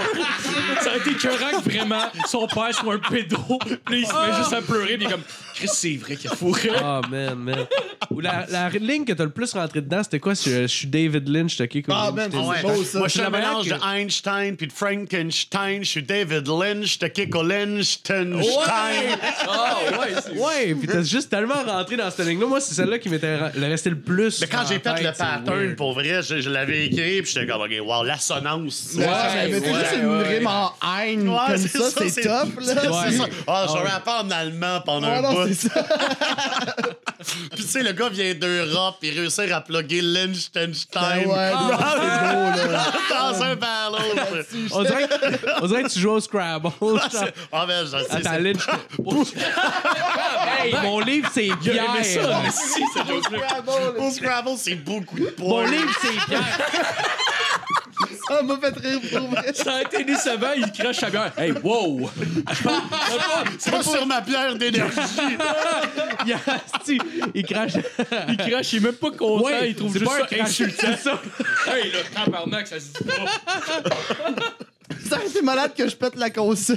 Ça 0.80 0.92
a 0.92 0.96
été 0.96 1.12
que 1.12 1.62
vraiment 1.70 2.04
son 2.28 2.46
père 2.46 2.74
soit 2.74 2.94
un 2.94 2.98
pédo. 2.98 3.38
Puis 3.84 4.00
il 4.00 4.06
se 4.06 4.12
met 4.12 4.36
juste 4.36 4.52
à 4.52 4.62
pleurer. 4.62 4.96
Puis 4.96 5.06
il 5.06 5.08
est 5.08 5.10
comme, 5.10 5.22
Chris, 5.54 5.68
c'est 5.72 5.96
vrai 5.96 6.16
qu'il 6.16 6.30
a 6.30 6.34
fourré. 6.34 6.70
Oh 6.82 7.00
man, 7.10 7.34
man. 7.36 7.66
Ou 8.10 8.20
la, 8.20 8.46
la 8.50 8.68
ligne 8.70 9.04
que 9.04 9.12
t'as 9.12 9.24
le 9.24 9.30
plus 9.30 9.52
rentré 9.52 9.80
dedans, 9.80 10.02
c'était 10.02 10.18
quoi? 10.20 10.34
Je, 10.34 10.62
je 10.62 10.66
suis 10.66 10.86
David 10.86 11.28
Lynch, 11.28 11.56
t'as 11.56 11.66
qui? 11.66 11.82
Ah, 11.88 12.10
man, 12.14 12.30
Ah 12.34 12.38
ouais. 12.40 12.56
c'est 12.60 12.66
beau, 12.66 12.84
ça. 12.84 12.98
Moi, 12.98 13.08
je 13.08 13.12
suis 13.12 13.20
manière 13.22 13.48
mélange 13.50 13.68
que- 13.68 13.74
de 13.74 13.96
Einstein 14.02 14.56
puis 14.56 14.66
de 14.66 14.72
Frankenstein. 14.72 15.84
Je 15.84 15.88
suis 15.88 16.02
David 16.02 16.46
Lynch, 16.48 16.98
de 16.98 17.06
Kiko 17.08 17.42
Lynch, 17.42 18.02
Tenstein. 18.02 19.18
Ah, 19.48 19.76
ouais, 20.00 20.14
c'est 20.22 20.32
Ouais, 20.38 20.74
pis 20.74 20.86
t'as 20.86 21.02
juste 21.02 21.30
tellement 21.30 21.62
rentré 21.66 21.96
dans 21.96 22.10
cette 22.10 22.26
ligne-là. 22.26 22.46
Moi, 22.46 22.60
c'est 22.60 22.74
celle-là 22.74 22.98
qui 22.98 23.08
m'était 23.08 23.36
ra- 23.36 23.50
le 23.54 23.66
resté 23.66 23.90
le 23.90 23.98
plus. 23.98 24.40
Mais 24.40 24.46
quand 24.46 24.62
j'ai 24.68 24.74
fait 24.74 24.80
tête, 24.80 24.98
le 25.00 25.04
pattern, 25.10 25.44
weird. 25.46 25.76
pour 25.76 25.92
vrai, 25.94 26.22
je, 26.22 26.40
je 26.40 26.50
l'avais 26.50 26.86
écrit, 26.86 27.22
puis 27.22 27.32
j'étais 27.32 27.46
comme, 27.46 27.62
OK, 27.62 27.70
wow, 27.84 28.02
l'assonance. 28.04 28.92
Ouais, 28.96 29.06
mais 29.50 29.60
c'est 29.60 29.70
ouais, 29.72 29.78
juste 29.78 29.94
une 30.02 30.08
ouais. 30.10 30.36
rime 30.38 30.46
en 30.46 30.72
Ouais, 30.82 31.16
comme 31.48 31.56
c'est 31.58 31.68
ça, 31.78 31.84
c'est 32.08 32.22
top, 32.22 32.48
là. 32.60 32.82
Ah, 33.46 33.66
je 33.68 33.72
rappais 33.90 34.10
en 34.26 34.30
allemand 34.30 34.80
pendant 34.84 35.08
Ouais, 35.08 35.16
un 35.18 35.22
non, 35.22 35.41
bout. 35.46 35.54
c'est 35.54 35.68
ça. 35.68 35.84
Puis 37.54 37.62
tu 37.64 37.70
sais, 37.70 37.82
le 37.84 37.92
gars 37.92 38.08
vient 38.08 38.34
d'Europe, 38.34 38.96
il 39.02 39.16
réussit 39.18 39.50
à 39.52 39.60
plugger 39.60 40.00
Liechtenstein 40.02 41.22
Ben 41.22 41.28
ouais, 41.28 41.52
c'est 41.52 42.64
beau, 42.66 42.72
là. 42.72 42.84
dans 43.10 43.42
un 43.42 43.54
ballon. 43.54 43.98
On 44.72 44.82
dirait, 44.82 45.06
que, 45.08 45.62
on 45.62 45.66
dirait 45.68 45.82
que 45.84 45.88
tu 45.88 46.00
joues 46.00 46.10
au 46.10 46.20
Scrabble. 46.20 46.70
Ah, 47.52 47.64
ben, 47.66 47.84
je 47.84 47.90
sais. 47.90 47.96
Attends, 48.10 48.30
c'est- 48.32 48.40
Lynch. 48.40 48.66
hey, 50.62 50.74
mon 50.82 50.98
livre, 51.00 51.28
c'est 51.32 51.46
Il 51.46 51.70
a 51.78 51.84
aimé 51.84 52.02
ça, 52.04 52.40
mais 52.42 52.50
si, 52.50 52.82
joke-là. 53.06 53.62
Au 53.98 54.10
Scrabble, 54.10 54.50
c'est 54.56 54.74
beaucoup 54.76 55.18
de 55.18 55.32
Mon 55.38 55.48
points. 55.62 55.70
livre, 55.70 55.90
c'est 56.00 56.26
Pierre. 56.26 56.58
Ça 58.28 58.42
m'a 58.42 58.56
fait 58.58 58.76
rire 58.78 59.00
pour 59.12 59.28
vrai. 59.28 59.52
Ça 59.54 59.74
a 59.74 59.82
été 59.82 60.04
décevant, 60.04 60.52
il 60.56 60.70
crache 60.72 61.02
à 61.02 61.10
bière. 61.10 61.32
Hey, 61.36 61.52
wow! 61.62 62.10
C'est 63.58 63.70
pas 63.70 63.82
sur 63.82 64.06
ma 64.06 64.22
pierre 64.22 64.54
d'énergie. 64.56 64.98
Il, 66.26 66.32
a- 66.34 66.38
asti, 66.76 66.98
il 67.34 67.44
crache. 67.44 67.72
Il 68.28 68.36
crache, 68.36 68.72
il 68.74 68.76
est 68.76 68.80
même 68.80 68.92
pas 68.94 69.10
content, 69.10 69.42
Ouais, 69.44 69.70
il 69.70 69.74
trouve 69.74 69.92
c'est 69.92 69.98
juste 69.98 70.10
pas 70.12 70.28
ça 70.28 70.42
insultant. 70.42 70.86
c'est 70.88 70.96
ça. 71.02 71.20
Hey, 71.66 71.90
le 71.90 72.14
tabarnak, 72.14 72.66
ça 72.68 72.78
se 72.78 72.86
dit 72.86 73.04
pas. 73.04 73.24
Ça 75.08 75.18
été 75.24 75.42
malade 75.42 75.72
que 75.76 75.88
je 75.88 75.96
pète 75.96 76.14
la 76.16 76.30
console. 76.30 76.76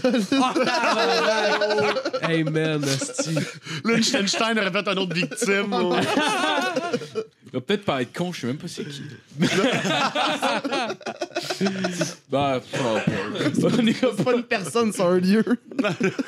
Hey 2.24 2.44
man, 2.44 2.84
asti. 2.84 3.36
Liechtenstein 3.84 4.58
aurait 4.58 4.72
fait 4.72 4.88
un 4.88 4.98
autre 4.98 5.14
victime. 5.14 5.76
va 7.56 7.62
peut-être 7.62 7.86
pas 7.86 8.02
être 8.02 8.14
con, 8.16 8.34
je 8.34 8.42
sais 8.42 8.48
même 8.48 8.58
pas 8.58 8.68
c'est 8.68 8.86
qui. 8.86 9.04
bah, 12.30 12.62
on 13.64 13.88
est 13.88 14.00
comme 14.00 14.14
C'est 14.18 14.24
pas 14.24 14.34
une 14.34 14.44
personne, 14.44 14.92
c'est 14.92 15.02
un 15.02 15.18
lieu. 15.18 15.44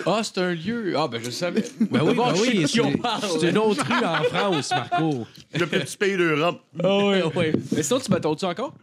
Ah, 0.06 0.22
c'est 0.24 0.38
un 0.38 0.54
lieu. 0.54 0.94
Ah, 0.98 1.08
ben 1.08 1.22
je 1.24 1.30
savais. 1.30 1.66
Ben 1.80 2.00
oui, 2.02 2.08
D'abord, 2.08 2.32
ben 2.32 2.36
je 2.36 2.42
sais 2.42 2.50
oui, 2.50 2.64
de 2.64 2.68
qui 2.68 2.82
on 2.82 2.94
parle. 2.94 3.22
c'est 3.22 3.40
c'est 3.40 3.50
une 3.50 3.58
autre 3.58 3.86
rue 3.86 4.06
en 4.06 4.24
France, 4.24 4.72
Marco. 4.72 5.28
Le 5.54 5.68
petit 5.68 5.98
pays 5.98 6.18
d'Europe. 6.18 6.62
Ah 6.82 6.98
ouais, 6.98 7.24
ouais. 7.24 7.54
Mais 7.74 7.84
sinon, 7.84 8.00
tu 8.00 8.12
m'attends-tu 8.12 8.46
encore? 8.46 8.74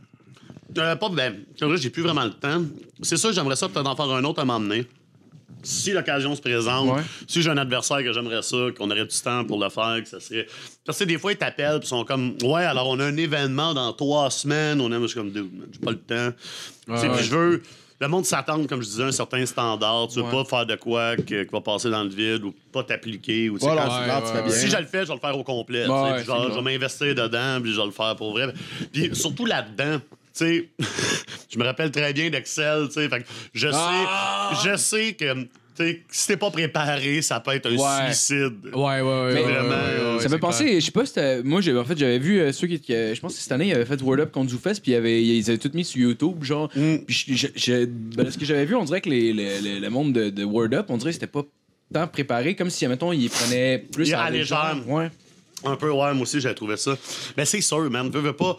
Euh, 0.76 0.96
pas 0.96 1.08
ben, 1.08 1.44
c'est 1.58 1.64
vrai, 1.64 1.76
j'ai 1.76 1.90
plus 1.90 2.02
vraiment 2.02 2.24
le 2.24 2.32
temps. 2.32 2.62
C'est 3.02 3.16
sûr, 3.16 3.32
j'aimerais 3.32 3.56
ça 3.56 3.68
peut-être 3.68 3.86
en 3.88 3.96
faire 3.96 4.10
un 4.10 4.24
autre 4.24 4.40
à 4.40 4.44
m'emmener. 4.44 4.86
Si 5.64 5.92
l'occasion 5.92 6.34
se 6.36 6.40
présente, 6.40 6.88
Ouais. 6.96 7.02
si 7.26 7.42
j'ai 7.42 7.50
un 7.50 7.56
adversaire 7.56 7.98
que 7.98 8.12
j'aimerais 8.12 8.42
ça, 8.42 8.56
qu'on 8.76 8.90
aurait 8.90 9.06
du 9.06 9.16
temps 9.22 9.44
pour 9.44 9.58
le 9.62 9.68
faire, 9.70 9.96
que 10.02 10.08
ça 10.08 10.20
serait. 10.20 10.46
Parce 10.84 10.98
que 10.98 11.04
des 11.04 11.18
fois, 11.18 11.32
ils 11.32 11.36
t'appellent, 11.38 11.78
puis 11.80 11.86
ils 11.86 11.88
sont 11.88 12.04
comme, 12.04 12.36
ouais, 12.42 12.64
alors 12.64 12.88
on 12.88 12.98
a 13.00 13.04
un 13.06 13.16
événement 13.16 13.74
dans 13.74 13.92
trois 13.92 14.30
semaines, 14.30 14.80
on 14.80 14.92
aime, 14.92 15.02
je 15.02 15.06
suis 15.08 15.16
comme, 15.16 15.30
Dude, 15.30 15.48
j'ai 15.72 15.78
pas 15.80 15.90
le 15.92 15.98
temps. 15.98 16.36
Tu 16.86 16.96
sais, 16.96 17.08
ouais. 17.08 17.16
puis 17.16 17.24
je 17.26 17.34
veux. 17.36 17.62
Le 18.00 18.08
monde 18.08 18.26
s'attend, 18.26 18.62
comme 18.66 18.82
je 18.82 18.88
disais, 18.88 19.04
à 19.04 19.06
un 19.06 19.12
certain 19.12 19.46
standard. 19.46 20.08
Tu 20.08 20.16
veux 20.18 20.24
Ouais. 20.24 20.30
pas 20.30 20.44
faire 20.44 20.66
de 20.66 20.74
quoi 20.74 21.16
que- 21.16 21.44
qui 21.44 21.50
va 21.50 21.60
passer 21.60 21.88
dans 21.90 22.02
le 22.02 22.10
vide 22.10 22.42
ou 22.44 22.52
pas 22.72 22.82
t'appliquer. 22.82 23.48
Ou, 23.48 23.56
Voilà, 23.58 23.84
quand- 23.86 24.20
tu 24.36 24.42
bien. 24.42 24.50
si 24.50 24.68
je 24.68 24.76
le 24.76 24.84
fais, 24.84 25.02
je 25.02 25.08
vais 25.08 25.14
le 25.14 25.20
faire 25.20 25.38
au 25.38 25.44
complet. 25.44 25.84
tu 25.84 25.90
Ouais, 25.90 25.96
sais, 25.96 26.02
ouais, 26.02 26.22
puis 26.24 26.50
je 26.50 26.54
vais- 26.56 26.60
m'investir 26.62 27.14
dedans, 27.14 27.60
puis 27.62 27.72
je 27.72 27.78
vais 27.80 27.86
le 27.86 27.92
faire 27.92 28.14
pour 28.16 28.32
vrai. 28.32 28.52
Puis 28.92 29.14
surtout 29.14 29.46
là-dedans, 29.46 30.00
sais, 30.34 30.68
je 31.50 31.58
me 31.58 31.64
rappelle 31.64 31.90
très 31.90 32.12
bien 32.12 32.30
d'Excel, 32.30 32.86
tu 32.88 32.94
sais, 32.94 33.08
fait 33.08 33.20
que 33.20 33.26
je 33.52 33.68
sais, 33.68 33.76
Ah! 33.78 34.52
je 34.64 34.76
sais 34.76 35.12
que, 35.14 35.34
tu 35.42 35.48
sais, 35.76 36.02
si 36.10 36.26
t'es 36.28 36.36
pas 36.36 36.50
préparé, 36.50 37.20
ça 37.22 37.40
peut 37.40 37.52
être 37.52 37.66
un 37.66 37.76
Ouais. 37.76 38.12
suicide. 38.12 38.54
Ouais, 38.74 39.00
ouais, 39.00 39.02
ouais. 39.02 39.34
Mais- 39.34 39.42
Vraiment, 39.42 39.68
ouais, 39.70 40.14
ouais, 40.16 40.22
ça 40.22 40.28
me 40.28 40.38
penser, 40.38 40.80
je 40.80 40.84
sais 40.86 40.92
pas 40.92 41.04
si 41.06 41.18
Moi, 41.44 41.60
en 41.76 41.84
fait, 41.84 41.98
j'avais 41.98 42.18
vu 42.18 42.38
euh, 42.40 42.52
ceux 42.52 42.66
qui. 42.68 42.80
euh, 42.92 43.14
je 43.14 43.20
pense 43.20 43.34
que 43.34 43.40
cette 43.40 43.50
année, 43.52 43.68
ils 43.68 43.74
avaient 43.74 43.84
fait 43.84 44.00
Word 44.02 44.20
Up 44.20 44.30
contre 44.32 44.50
ZooFest, 44.50 44.80
puis 44.82 44.92
ils 44.92 44.96
avaient, 44.96 45.22
ils 45.24 45.48
avaient 45.50 45.58
tout 45.58 45.70
mis 45.74 45.84
sur 45.84 46.00
YouTube, 46.00 46.42
genre. 46.44 46.70
Mm. 46.76 46.98
Puis 47.06 47.36
je- 47.56 47.84
ben, 47.86 48.30
ce 48.30 48.38
que 48.38 48.44
j'avais 48.44 48.64
vu, 48.64 48.74
on 48.76 48.84
dirait 48.84 49.00
que 49.00 49.10
les, 49.10 49.32
les- 49.32 49.60
les- 49.60 49.80
le 49.80 49.90
monde 49.90 50.12
de, 50.12 50.30
de 50.30 50.44
Word 50.44 50.72
Up, 50.74 50.86
on 50.90 50.96
dirait 50.96 51.10
que 51.10 51.14
c'était 51.14 51.26
pas 51.26 51.42
tant 51.92 52.06
préparé, 52.08 52.54
comme 52.54 52.70
si, 52.70 52.86
mettons, 52.86 53.12
ils 53.12 53.28
prenaient 53.30 53.78
plus 53.92 54.08
Il 54.08 54.14
à 54.14 54.30
légère. 54.30 54.76
Ouais. 54.86 55.10
Un 55.64 55.76
peu, 55.76 55.90
ouais, 55.90 56.12
moi 56.12 56.22
aussi, 56.22 56.40
j'ai 56.40 56.54
trouvé 56.54 56.76
ça. 56.76 56.96
Mais 57.36 57.44
c'est 57.46 57.60
sûr, 57.60 57.90
man, 57.90 58.10
veux, 58.10 58.20
veux 58.20 58.32
pas. 58.34 58.56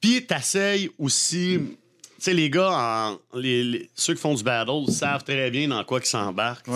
Puis 0.00 0.24
t'essayes 0.26 0.90
aussi. 0.98 1.58
Tu 1.60 2.24
sais, 2.24 2.34
les 2.34 2.50
gars, 2.50 2.70
en- 2.70 3.18
les, 3.38 3.64
les- 3.64 3.90
ceux 3.94 4.14
qui 4.14 4.20
font 4.20 4.34
du 4.34 4.42
battle 4.42 4.90
savent 4.90 5.24
très 5.24 5.50
bien 5.50 5.68
dans 5.68 5.82
quoi 5.84 6.00
ils 6.02 6.06
s'embarquent. 6.06 6.68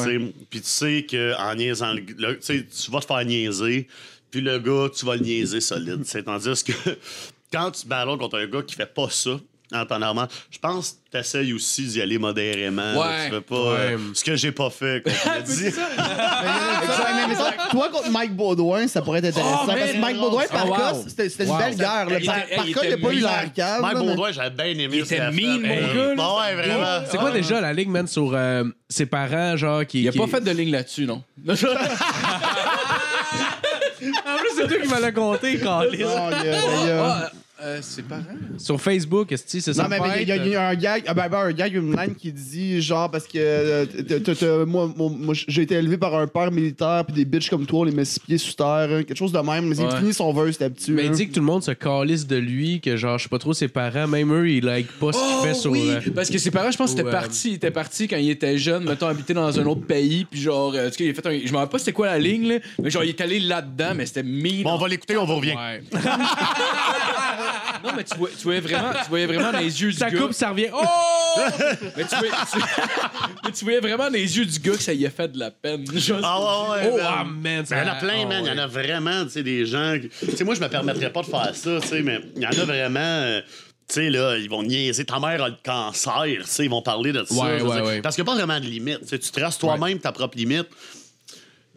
Puis 0.49 0.61
tu 0.61 0.67
sais 0.69 1.07
qu'en 1.09 1.55
niaisant, 1.55 1.93
le, 1.93 2.01
le- 2.17 2.39
tu 2.39 2.91
vas 2.91 3.01
te 3.01 3.07
faire 3.07 3.25
niaiser. 3.25 3.87
Puis 4.31 4.41
le 4.41 4.59
gars, 4.59 4.89
tu 4.95 5.05
vas 5.07 5.17
le 5.17 5.23
niaiser 5.23 5.61
solide. 5.61 6.03
Tandis 6.25 6.65
que 6.65 6.73
quand 7.53 7.71
tu 7.73 7.87
battles 7.87 8.19
contre 8.19 8.39
un 8.39 8.47
gars 8.47 8.63
qui 8.63 8.75
fait 8.75 8.93
pas 8.93 9.09
ça, 9.11 9.39
en 9.75 9.85
temps 9.87 9.99
normal, 9.99 10.29
je 10.51 10.59
pense 10.59 10.91
que 10.93 10.97
tu 11.13 11.19
essayes 11.19 11.53
aussi 11.53 11.83
d'y 11.87 12.01
aller 12.03 12.19
modérément. 12.19 12.95
Ouais. 13.01 13.27
Tu 13.29 13.35
fais 13.35 13.41
pas 13.41 13.55
euh, 13.57 13.99
ce 14.15 14.25
que 14.25 14.37
j'ai 14.37 14.53
pas 14.53 14.71
fait, 14.71 15.03
comme 15.03 15.13
dit. 15.47 15.71
Toi 17.71 17.89
contre 17.91 18.11
Mike 18.11 18.35
Baudouin, 18.37 18.87
ça 18.89 19.03
pourrait 19.03 19.19
être 19.19 19.27
intéressant. 19.37 19.61
Oh, 19.63 19.67
parce 19.67 19.93
que 19.93 19.99
Mike. 19.99 20.19
Baudouin, 20.19 20.43
par 20.51 20.65
Oh, 20.67 20.71
wow. 20.71 20.77
cas, 20.77 20.95
c'était 21.09 21.45
une 21.45 21.51
Wow. 21.51 21.59
belle 21.59 21.77
guerre. 21.77 22.07
Il 22.21 22.27
Par, 22.27 22.39
était- 22.39 22.57
par 22.57 22.67
il 22.67 22.75
cas, 22.75 22.81
il 22.83 22.87
était 22.89 22.97
n'a 22.97 23.09
pas 23.09 23.15
eu 23.15 23.19
l'air 23.21 23.53
calme. 23.55 23.83
Mike 23.83 23.99
Baudouin, 23.99 24.33
j'avais 24.33 24.51
bien 24.51 24.65
aimé 24.67 24.89
Il 24.93 24.99
était 25.01 25.17
fait. 25.17 25.31
mon 25.31 25.61
gars, 25.61 26.15
bah 26.17 26.29
ouais, 26.41 26.55
vraiment. 26.55 27.03
C'est 27.11 27.19
quoi 27.19 27.31
déjà 27.31 27.61
la 27.61 27.73
ligue, 27.73 27.89
man, 27.89 28.07
sur 28.07 28.33
euh, 28.35 28.65
ses 28.89 29.07
parents, 29.07 29.57
genre, 29.57 29.85
qui. 29.87 30.03
Il 30.03 30.09
a 30.09 30.13
qui- 30.13 30.19
pas 30.19 30.27
fait 30.27 30.41
de 30.41 30.51
ligne 30.51 30.71
là-dessus, 30.73 31.07
non? 31.07 31.23
En 34.27 34.37
plus, 34.39 34.51
c'est 34.57 34.67
toi 34.69 34.77
qui 34.83 34.89
me 34.89 35.01
l'as 35.01 35.13
compté, 35.13 35.59
Carlis. 35.59 36.03
Oh, 36.05 36.31
yeah, 36.45 36.87
yeah. 36.87 37.31
Euh, 37.65 37.79
ses 37.81 38.03
parents. 38.03 38.23
Sur 38.59 38.79
Facebook, 38.79 39.33
est-ce 39.33 39.45
que 39.45 39.49
c'est 39.61 39.73
ça? 39.73 39.85
Non, 39.85 39.89
mais 39.89 39.97
il 40.21 40.29
y, 40.29 40.33
a- 40.33 40.37
il 40.37 40.49
y 40.49 40.55
a 40.55 40.69
un 40.69 40.75
gag, 40.75 41.05
ah, 41.07 41.15
ben, 41.15 41.29
ben, 41.31 41.39
un 41.39 41.53
gag, 41.53 41.75
une 41.75 41.97
line 41.97 42.15
qui 42.15 42.31
dit 42.31 42.83
genre 42.83 43.11
parce 43.11 43.27
que 43.27 43.39
euh, 43.39 43.87
t'as- 44.07 44.21
t'as- 44.21 44.35
t'as- 44.35 44.65
moi, 44.67 44.93
moi, 44.95 45.11
moi, 45.17 45.35
j'ai 45.49 45.63
été 45.63 45.75
élevé 45.77 45.97
par 45.97 46.15
un 46.15 46.27
père 46.27 46.51
militaire 46.53 47.05
puis 47.07 47.15
des 47.15 47.25
bitches 47.25 47.49
comme 47.49 47.65
toi, 47.65 47.81
on 47.81 47.85
les 47.85 47.93
met 47.93 48.05
six 48.05 48.21
pieds 48.21 48.37
sous 48.37 48.53
terre, 48.53 48.89
hein, 48.91 49.03
quelque 49.03 49.17
chose 49.17 49.33
de 49.33 49.39
même. 49.39 49.67
Mais 49.69 49.77
il 49.77 49.91
finit 49.99 50.13
son 50.13 50.31
verse 50.35 50.59
là-dessus. 50.61 50.93
Mais 50.93 51.05
il 51.05 51.09
hein. 51.09 51.13
dit 51.13 51.29
que 51.29 51.33
tout 51.33 51.41
le 51.41 51.47
monde 51.47 51.63
se 51.63 51.71
calisse 51.71 52.27
de 52.27 52.37
lui, 52.37 52.83
que 52.83 52.99
genre, 52.99 53.17
je 53.17 53.23
sais 53.23 53.29
pas 53.31 53.39
trop 53.39 53.55
ses 53.55 53.69
parents, 53.69 54.07
même 54.09 54.31
eux, 54.35 54.51
ils 54.51 54.63
like 54.63 54.89
pas 55.01 55.13
ce 55.13 55.19
qu'il 55.19 55.49
fait 55.49 55.55
sur. 55.55 55.71
oui, 55.73 55.89
euh, 55.89 56.01
parce 56.15 56.29
que 56.29 56.37
ses 56.37 56.51
parents, 56.51 56.71
je 56.71 56.77
pense, 56.77 56.93
étaient 56.93 57.03
partis. 57.05 57.53
Ils 57.53 57.55
étaient 57.55 57.71
partis 57.71 58.09
quand 58.09 58.19
il 58.19 58.29
était 58.29 58.59
jeune, 58.59 58.85
mettons, 58.85 59.07
habité 59.07 59.33
dans 59.33 59.59
un 59.59 59.65
autre 59.65 59.87
pays, 59.87 60.27
puis 60.31 60.39
genre, 60.39 60.75
euh, 60.75 60.91
tu 60.91 60.97
sais, 60.99 61.05
il 61.05 61.11
a 61.11 61.15
fait 61.15 61.27
un. 61.27 61.39
Je 61.47 61.51
me 61.51 61.57
rappelle 61.57 61.73
pas 61.73 61.79
c'était 61.79 61.93
quoi 61.93 62.09
la 62.09 62.19
ligne, 62.19 62.47
là, 62.47 62.59
mais 62.83 62.91
genre, 62.91 63.05
il 63.05 63.09
est 63.09 63.21
allé 63.23 63.41
là-dedans, 63.41 63.95
mais 63.97 64.05
c'était. 64.05 64.23
Bon, 64.23 64.73
on 64.75 64.77
va 64.77 64.89
l'écouter, 64.89 65.17
on 65.17 65.25
va 65.25 65.35
revient. 65.35 65.55
Ouais. 65.55 65.83
non, 67.85 67.91
mais 67.97 68.05
tu, 68.05 68.17
vois, 68.17 68.29
tu 68.31 68.43
voyais 68.45 68.61
vraiment, 68.61 68.93
tu 68.93 69.09
voyais 69.09 69.27
vraiment 69.27 69.53
dans 69.53 69.59
les 69.61 69.83
yeux 69.83 69.91
du 69.91 69.97
Ça 69.97 70.11
gars. 70.11 70.19
coupe, 70.21 70.33
ça 70.33 70.51
revient. 70.51 70.69
Oh! 70.73 70.81
Mais 71.97 72.05
tu, 72.05 72.17
voyais, 72.17 72.33
tu- 72.53 72.59
mais 73.45 73.53
tu 73.53 73.65
voyais 73.65 73.81
vraiment 73.81 74.05
dans 74.05 74.11
les 74.13 74.37
yeux 74.39 74.45
du 74.45 74.59
gars 74.59 74.73
que 74.73 74.83
ça 74.83 74.93
y 74.93 75.05
a 75.07 75.11
fait 75.11 75.29
de 75.29 75.39
la 75.39 75.51
peine. 75.51 75.85
Genre, 75.99 76.21
Ah 76.23 76.71
ouais, 76.71 76.87
ouais. 76.87 76.91
Oh, 76.93 76.97
man. 76.97 77.07
ah, 77.09 77.25
man, 77.25 77.67
ça- 77.67 77.75
Mais 77.77 77.83
il 77.83 77.87
y 77.87 77.91
en 77.91 77.93
a 77.93 77.97
plein, 77.97 78.21
ah, 78.23 78.27
man. 78.27 78.45
Il 78.45 78.49
y 78.49 78.53
en 78.53 78.59
a 78.63 78.67
vraiment, 78.67 79.25
tu 79.25 79.31
sais, 79.31 79.43
des 79.43 79.67
gens. 79.67 79.97
qui- 80.01 80.09
Tu 80.31 80.37
sais, 80.37 80.45
moi, 80.45 80.55
je 80.55 80.61
me 80.61 80.69
permettrais 80.69 81.11
pas 81.13 81.23
de 81.23 81.27
faire 81.27 81.55
ça, 81.55 81.79
tu 81.81 81.89
sais, 81.89 82.03
mais 82.03 82.21
il 82.37 82.43
y 82.43 82.47
en 82.47 82.51
a 82.51 82.65
vraiment. 82.65 83.01
euh, 83.01 83.41
tu 83.87 83.95
sais, 83.97 84.11
là, 84.11 84.37
ils 84.39 84.49
vont 84.49 84.63
niaiser. 84.63 85.05
Ta 85.05 85.19
mère 85.19 85.43
a 85.43 85.49
le 85.49 85.57
cancer, 85.65 86.23
tu 86.25 86.41
sais, 86.45 86.65
ils 86.65 86.71
vont 86.71 86.81
parler 86.83 87.13
de 87.13 87.25
ça. 87.25 87.35
Ouais, 87.35 87.59
je 87.59 87.65
veux 87.65 87.69
ouais, 87.71 87.77
dire. 87.77 87.85
ouais. 87.85 88.01
Parce 88.01 88.15
qu'il 88.15 88.25
n'y 88.25 88.31
a 88.31 88.33
pas 88.33 88.39
vraiment 88.39 88.59
de 88.61 88.65
limite. 88.67 89.01
Tu 89.03 89.09
sais, 89.09 89.19
tu 89.19 89.31
traces 89.31 89.59
toi-même 89.59 89.99
ta 89.99 90.13
propre 90.13 90.39
limite. 90.39 90.69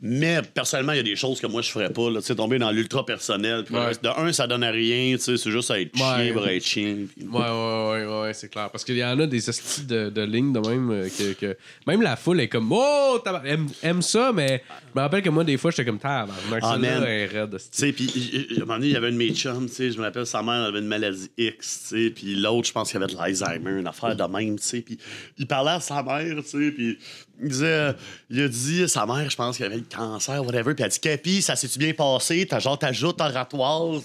Mais 0.02 0.42
personnellement, 0.54 0.94
il 0.94 0.98
y 0.98 1.00
a 1.00 1.04
des 1.04 1.16
choses 1.16 1.42
que 1.42 1.48
moi 1.48 1.62
je 1.64 1.72
ferais 1.72 1.92
pas. 1.92 2.10
Tu 2.18 2.22
sais, 2.22 2.36
tomber 2.36 2.60
dans 2.60 2.70
l'ultra 2.72 3.04
personnel. 3.06 3.64
puis 3.64 3.74
Ouais. 3.76 3.92
De 4.04 4.10
un, 4.10 4.32
ça 4.32 4.46
donne 4.46 4.64
à 4.64 4.70
rien. 4.70 5.16
tu 5.18 5.24
sais, 5.24 5.38
C'est 5.38 5.50
juste 5.52 5.72
à 5.72 5.80
être 5.82 5.94
Ouais. 6.00 6.32
pour 6.34 6.48
être 6.48 6.64
chien. 6.66 6.98
puis- 7.16 7.26
Ouais, 7.28 7.40
ouais, 7.40 8.06
ouais, 8.06 8.22
ouais, 8.22 8.34
c'est 8.34 8.50
clair. 8.50 8.70
Parce 8.70 8.84
qu'il 8.84 8.98
y 8.98 9.04
en 9.04 9.20
a 9.20 9.26
des 9.26 9.40
styles 9.40 9.88
de, 9.88 10.10
de 10.10 10.22
lignes 10.22 10.54
de 10.54 10.60
même 10.60 10.92
euh, 10.92 11.08
que, 11.10 11.34
que- 11.34 11.58
Même 11.88 12.02
la 12.04 12.16
foule 12.16 12.40
est 12.42 12.48
comme 12.48 12.72
Oh, 12.72 13.20
aime, 13.46 13.68
aime 13.82 14.02
ça, 14.04 14.32
mais 14.34 14.64
je 14.94 15.00
me 15.00 15.02
rappelle 15.02 15.24
que 15.24 15.30
moi, 15.30 15.44
des 15.44 15.58
fois, 15.58 15.72
j'étais 15.72 15.86
comme 15.86 15.98
tabarnak. 16.00 16.36
Ah, 16.62 16.74
celle-là 16.74 17.00
man. 17.00 17.08
est 17.10 17.26
raide, 17.26 17.54
esti. 17.56 17.72
Tu 17.72 17.78
sais, 17.78 17.92
puis 17.94 18.48
à 18.52 18.56
un 18.56 18.60
moment 18.60 18.74
donné, 18.76 18.88
il 18.88 18.94
y 18.94 18.96
avait 18.96 19.08
une 19.10 19.14
de 19.16 19.18
mes 19.20 19.34
chums, 19.34 19.68
tu 19.68 19.74
sais, 19.74 19.92
je 19.92 19.98
me 19.98 20.04
rappelle, 20.04 20.26
sa 20.28 20.44
mère 20.44 20.54
avait 20.66 20.80
une 20.80 20.86
maladie 20.88 21.30
X, 21.38 21.88
tu 21.90 22.06
sais, 22.06 22.10
puis 22.12 22.36
l'autre, 22.36 22.68
je 22.68 22.72
pense 22.74 22.92
qu'il 22.92 23.02
avait 23.02 23.12
de 23.12 23.18
l'Alzheimer, 23.18 23.80
une 23.80 23.88
affaire 23.88 24.16
de 24.16 24.24
même, 24.24 24.58
tu 24.60 24.64
sais, 24.66 24.82
puis 24.82 24.98
il 25.40 25.48
parlait 25.48 25.72
à 25.72 25.80
sa 25.80 26.04
mère, 26.04 26.36
tu 26.44 26.50
sais, 26.50 26.72
puis 26.72 26.98
il 27.42 27.50
disait, 27.50 27.94
il 28.30 28.42
a 28.42 28.48
dit 28.48 28.90
sa 28.90 29.06
mère, 29.06 29.30
je 29.30 29.36
pense 29.36 29.58
qu'il 29.58 29.66
avait 29.66 29.78
le 29.78 29.84
cancer, 29.84 30.44
whatever, 30.44 30.74
puis 30.74 30.84
elle 30.84 30.86
a 30.86 30.90
dit, 30.90 31.00
Capi, 31.00 31.42
ça 31.42 31.56
s'est-tu 31.56 31.78
bien 31.78 31.94
passé? 31.94 32.46
T'as 32.50 32.60
genre, 32.60 32.80
t'ajoutes 32.80 33.22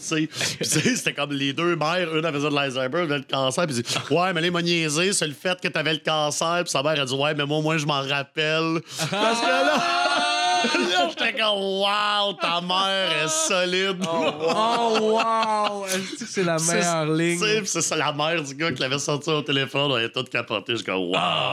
sais. 0.00 0.26
Puis 0.26 0.58
tu 0.58 0.64
sais, 0.64 0.80
c'était 0.96 1.14
comme 1.14 1.32
les 1.32 1.52
deux 1.52 1.76
mères, 1.76 2.14
une 2.14 2.24
avait 2.24 2.38
de 2.38 2.54
l'Alzheimer, 2.54 3.04
une 3.04 3.12
avait 3.12 3.18
le 3.18 3.24
cancer, 3.24 3.66
puis 3.66 3.76
il 3.76 3.82
dit, 3.82 3.94
ouais, 4.10 4.32
mais 4.32 4.42
il 4.42 4.50
m'a 4.50 4.62
niaisé, 4.62 5.12
c'est 5.12 5.26
le 5.26 5.34
fait 5.34 5.60
que 5.60 5.68
t'avais 5.68 5.94
le 5.94 6.00
cancer, 6.00 6.60
puis 6.62 6.70
sa 6.70 6.82
mère 6.82 7.00
a 7.00 7.04
dit, 7.04 7.14
ouais, 7.14 7.34
mais 7.34 7.46
moi, 7.46 7.60
moi, 7.62 7.78
je 7.78 7.86
m'en 7.86 8.02
rappelle. 8.02 8.80
Parce 9.10 9.40
que 9.40 9.46
là, 9.46 10.31
là, 10.64 11.08
j'étais 11.10 11.32
comme, 11.32 11.58
wow, 11.58 12.32
ta 12.40 12.60
mère 12.60 13.24
est 13.24 13.28
solide. 13.28 13.98
Oh, 14.08 14.98
wow! 15.00 15.86
Est-ce 15.86 16.24
que 16.24 16.30
c'est 16.30 16.44
la 16.44 16.56
meilleure 16.58 17.06
ligne? 17.06 17.38
Tu 17.38 17.44
sais, 17.46 17.60
pis 17.62 17.66
c'est 17.68 17.82
ça, 17.82 17.96
la 17.96 18.12
mère 18.12 18.42
du 18.42 18.54
gars 18.54 18.72
qui 18.72 18.80
l'avait 18.80 18.98
sorti 18.98 19.30
au 19.30 19.42
téléphone, 19.42 19.90
on 19.92 19.98
était 19.98 20.12
tout 20.12 20.24
capoté. 20.24 20.76
Je 20.76 20.82
dis, 20.84 20.90
wow, 20.90 21.12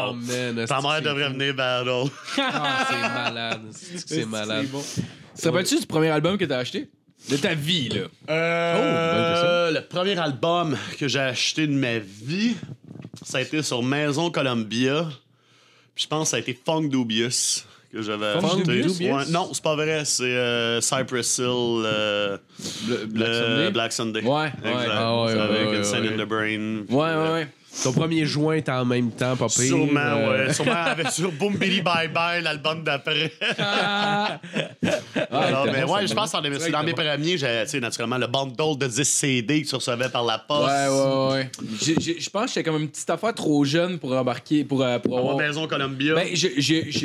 Oh, 0.10 0.14
man. 0.14 0.56
ta 0.56 0.62
est-ce 0.64 0.74
que 0.74 0.82
mère 0.82 0.96
c'est 0.98 1.02
devrait 1.04 1.30
venir 1.30 1.54
battle. 1.54 2.12
Ah, 2.38 2.88
c'est 2.90 3.02
malade. 3.02 3.62
C'est 4.06 4.26
malade? 4.26 4.68
Te 5.40 5.48
rappelles-tu 5.48 5.80
du 5.80 5.86
premier 5.86 6.10
album 6.10 6.38
que 6.38 6.46
t'as 6.46 6.58
acheté? 6.60 6.90
De 7.30 7.38
ta 7.38 7.54
vie, 7.54 7.90
là. 7.90 8.02
Euh, 8.30 9.72
le 9.72 9.82
premier 9.82 10.18
album 10.18 10.78
que 10.98 11.08
j'ai 11.08 11.20
acheté 11.20 11.68
de 11.68 11.74
ma 11.74 12.00
vie, 12.00 12.56
ça 13.24 13.40
a 13.40 13.42
été 13.42 13.62
sur 13.62 13.84
Maison 13.84 14.32
Columbia. 14.32 15.06
Puis 15.96 16.04
je 16.06 16.08
pense 16.08 16.24
que 16.28 16.30
ça 16.32 16.38
a 16.38 16.40
été 16.40 16.58
Funk 16.66 16.88
Dubious 16.88 17.64
que 17.92 18.02
j'avais 18.02 18.26
acheté. 18.28 19.12
Ouais, 19.12 19.24
non, 19.30 19.50
c'est 19.54 19.64
pas 19.64 19.76
vrai, 19.76 20.04
c'est 20.06 20.24
euh, 20.26 20.80
Cypress 20.82 21.38
Hill. 21.40 21.46
euh, 21.48 22.38
Le, 22.88 23.06
Black 23.06 23.28
le 23.30 23.34
Sunday? 23.34 23.72
Black 23.72 23.92
Sunday. 23.94 24.22
Ouais, 24.22 24.30
ouais. 24.30 24.52
Exact. 24.72 24.90
Ah 24.92 25.24
ouais, 25.24 25.32
avec 25.40 25.70
ouais, 25.70 25.78
Insane 25.80 26.04
ouais. 26.08 26.14
in 26.14 26.18
the 26.18 26.28
Brain. 26.28 26.84
Ouais, 26.90 27.16
ouais, 27.16 27.32
ouais. 27.34 27.48
Ton 27.84 27.94
premier 27.94 28.26
joint 28.26 28.56
est 28.56 28.68
en 28.70 28.84
même 28.84 29.12
temps, 29.12 29.36
pas 29.38 29.48
pire. 29.48 29.64
Sûrement, 29.66 30.00
euh, 30.00 30.48
ouais. 30.48 30.54
Sûrement 30.54 30.74
avec 30.74 31.10
sur 31.12 31.32
Boom 31.32 31.56
Billy 31.56 31.82
Bye 31.82 32.10
Bye, 32.10 32.42
l'album 32.44 32.84
d'après. 32.84 33.32
Ah, 33.58 34.40
Alors, 35.32 35.66
t'as 35.66 35.72
mais 35.72 35.84
ouais, 35.84 36.08
je 36.08 36.14
pense 36.14 36.32
que 36.32 36.38
dans, 36.38 36.72
dans 36.80 36.84
mes 36.84 36.94
premiers, 36.94 37.38
j'ai, 37.38 37.62
tu 37.64 37.70
sais, 37.70 37.80
naturellement, 37.80 38.18
le 38.18 38.28
bundle 38.28 38.78
de 38.78 38.88
10 38.88 39.04
CD 39.08 39.62
que 39.64 39.68
tu 39.70 39.76
recevais 39.76 40.10
par 40.10 40.24
la 40.26 40.40
poste. 40.40 40.68
Ouais, 40.68 40.88
ouais, 40.88 41.32
ouais. 41.34 41.52
Je 42.20 42.30
pense 42.30 42.44
que 42.46 42.48
j'étais 42.50 42.64
comme 42.64 42.82
une 42.82 42.90
petite 42.90 43.10
affaire 43.10 43.34
trop 43.34 43.64
jeune 43.64 44.00
pour 44.00 44.14
embarquer, 44.14 44.64
pour, 44.64 44.82
euh, 44.84 45.00
pour 45.00 45.18
Avoir. 45.18 45.38
Maison 45.38 45.68
Columbia. 45.68 46.16
Ben, 46.16 46.28
j'ai- 46.34 46.50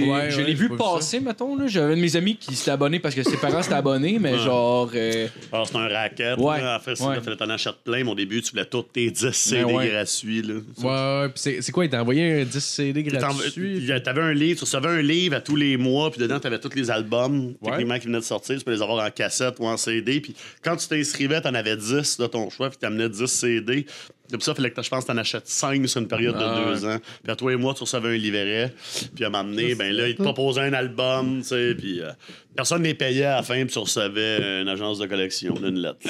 Ouais, 0.05 0.31
je 0.31 0.39
ouais, 0.39 0.45
l'ai 0.45 0.55
vu 0.55 0.69
pas 0.69 0.75
vu 0.75 0.79
passer, 0.97 1.21
mettons. 1.21 1.57
là. 1.57 1.67
J'avais 1.67 1.93
un 1.93 1.97
de 1.97 2.01
mes 2.01 2.17
amis 2.17 2.37
qui 2.37 2.55
s'était 2.55 2.71
abonné 2.73 2.99
parce 2.99 3.15
que 3.15 3.23
ses 3.23 3.37
parents 3.37 3.63
s'étaient 3.63 3.75
abonnés, 3.75 4.19
mais 4.19 4.33
Ouais. 4.33 4.39
genre. 4.39 4.91
euh, 4.95 5.29
Alors, 5.53 5.69
c'est 5.69 5.77
un 5.77 5.89
racket. 5.89 6.39
Ouais. 6.39 6.61
Là. 6.61 6.75
Après, 6.75 6.97
ça, 6.97 7.21
fallait 7.23 7.37
t'en 7.37 7.49
acheter 7.51 7.71
plein. 7.85 8.07
Au 8.07 8.15
début, 8.15 8.43
tu 8.43 8.51
voulais 8.51 8.65
tous 8.67 8.83
tes 8.83 9.11
10 9.11 9.33
CD 9.33 9.65
ouais. 9.65 9.89
gratuits. 9.89 10.43
Là. 10.43 10.54
Ouais, 10.79 10.85
ouais. 10.85 11.29
Puis 11.29 11.35
c'est, 11.37 11.63
c'est 11.63 11.73
quoi, 11.73 11.85
il 11.85 11.91
t'a 11.91 12.01
envoyé 12.03 12.41
un 12.43 12.45
10 12.45 12.61
CD 12.65 13.03
gratuit? 13.03 13.87
T'avais 14.05 14.21
un 14.23 14.33
livre, 14.33 14.59
tu 14.59 14.65
recevais 14.65 14.89
un 14.89 15.03
livre 15.03 15.37
à 15.37 15.41
tous 15.41 15.57
les 15.57 15.77
mois, 15.77 16.11
puis 16.11 16.21
dedans, 16.21 16.39
t'avais 16.41 16.59
tous 16.59 16.75
les 16.75 16.91
albums 16.91 17.55
Ouais. 17.63 17.71
techniquement 17.71 17.99
qui 17.99 18.07
venaient 18.07 18.19
de 18.19 18.25
sortir. 18.25 18.59
Tu 18.59 18.65
peux 18.65 18.73
les 18.73 18.83
avoir 18.83 19.05
en 19.07 19.11
cassette 19.11 19.57
ou 19.59 19.67
en 19.67 19.77
CD. 19.77 20.21
Puis 20.21 20.35
quand 20.63 20.77
tu 20.77 20.87
t'inscrivais, 20.89 21.41
t'en 21.41 21.55
avais 21.55 21.77
10 21.77 22.19
de 22.19 22.27
ton 22.27 22.51
choix, 22.51 22.69
puis 22.71 22.79
t'amenais 22.79 23.09
10 23.09 23.27
CD. 23.27 23.87
Pour 24.33 24.43
ça 24.43 24.55
fallait 24.55 24.71
que 24.71 24.83
je 24.83 24.89
pense 24.89 25.05
que 25.05 25.13
t'en 25.13 25.19
achètes 25.19 25.47
5 25.47 25.87
sur 25.89 26.01
une 26.01 26.09
période 26.09 26.35
Ah, 26.39 26.61
de 26.61 26.65
deux 26.75 26.85
ans. 26.87 26.97
Puis 27.23 27.31
à 27.33 27.37
toi 27.37 27.53
et 27.53 27.57
moi, 27.57 27.75
tu 27.75 27.83
recevais 27.83 28.09
un 28.09 28.17
livret. 28.19 28.73
Puis 29.15 29.23
à 29.25 29.29
un 29.29 29.31
moment 29.31 29.45
donné, 29.45 29.75
ben 29.75 29.93
là, 29.93 30.09
ils 30.09 30.17
te 30.17 30.23
proposaient 30.23 30.63
un 30.63 30.73
album, 30.73 31.41
tu 31.43 31.49
sais, 31.49 31.75
puis 31.77 32.01
euh, 32.01 32.11
personne 32.57 32.81
ne 32.83 32.87
les 32.89 32.95
payait 32.95 33.25
à 33.27 33.37
la 33.37 33.43
fin, 33.43 33.57
puis 33.65 33.73
tu 33.73 33.79
recevais 33.79 34.63
une 34.63 34.69
agence 34.69 34.99
de 34.99 35.07
collection 35.07 35.55
d'une 35.55 35.79
lettre. 35.81 35.99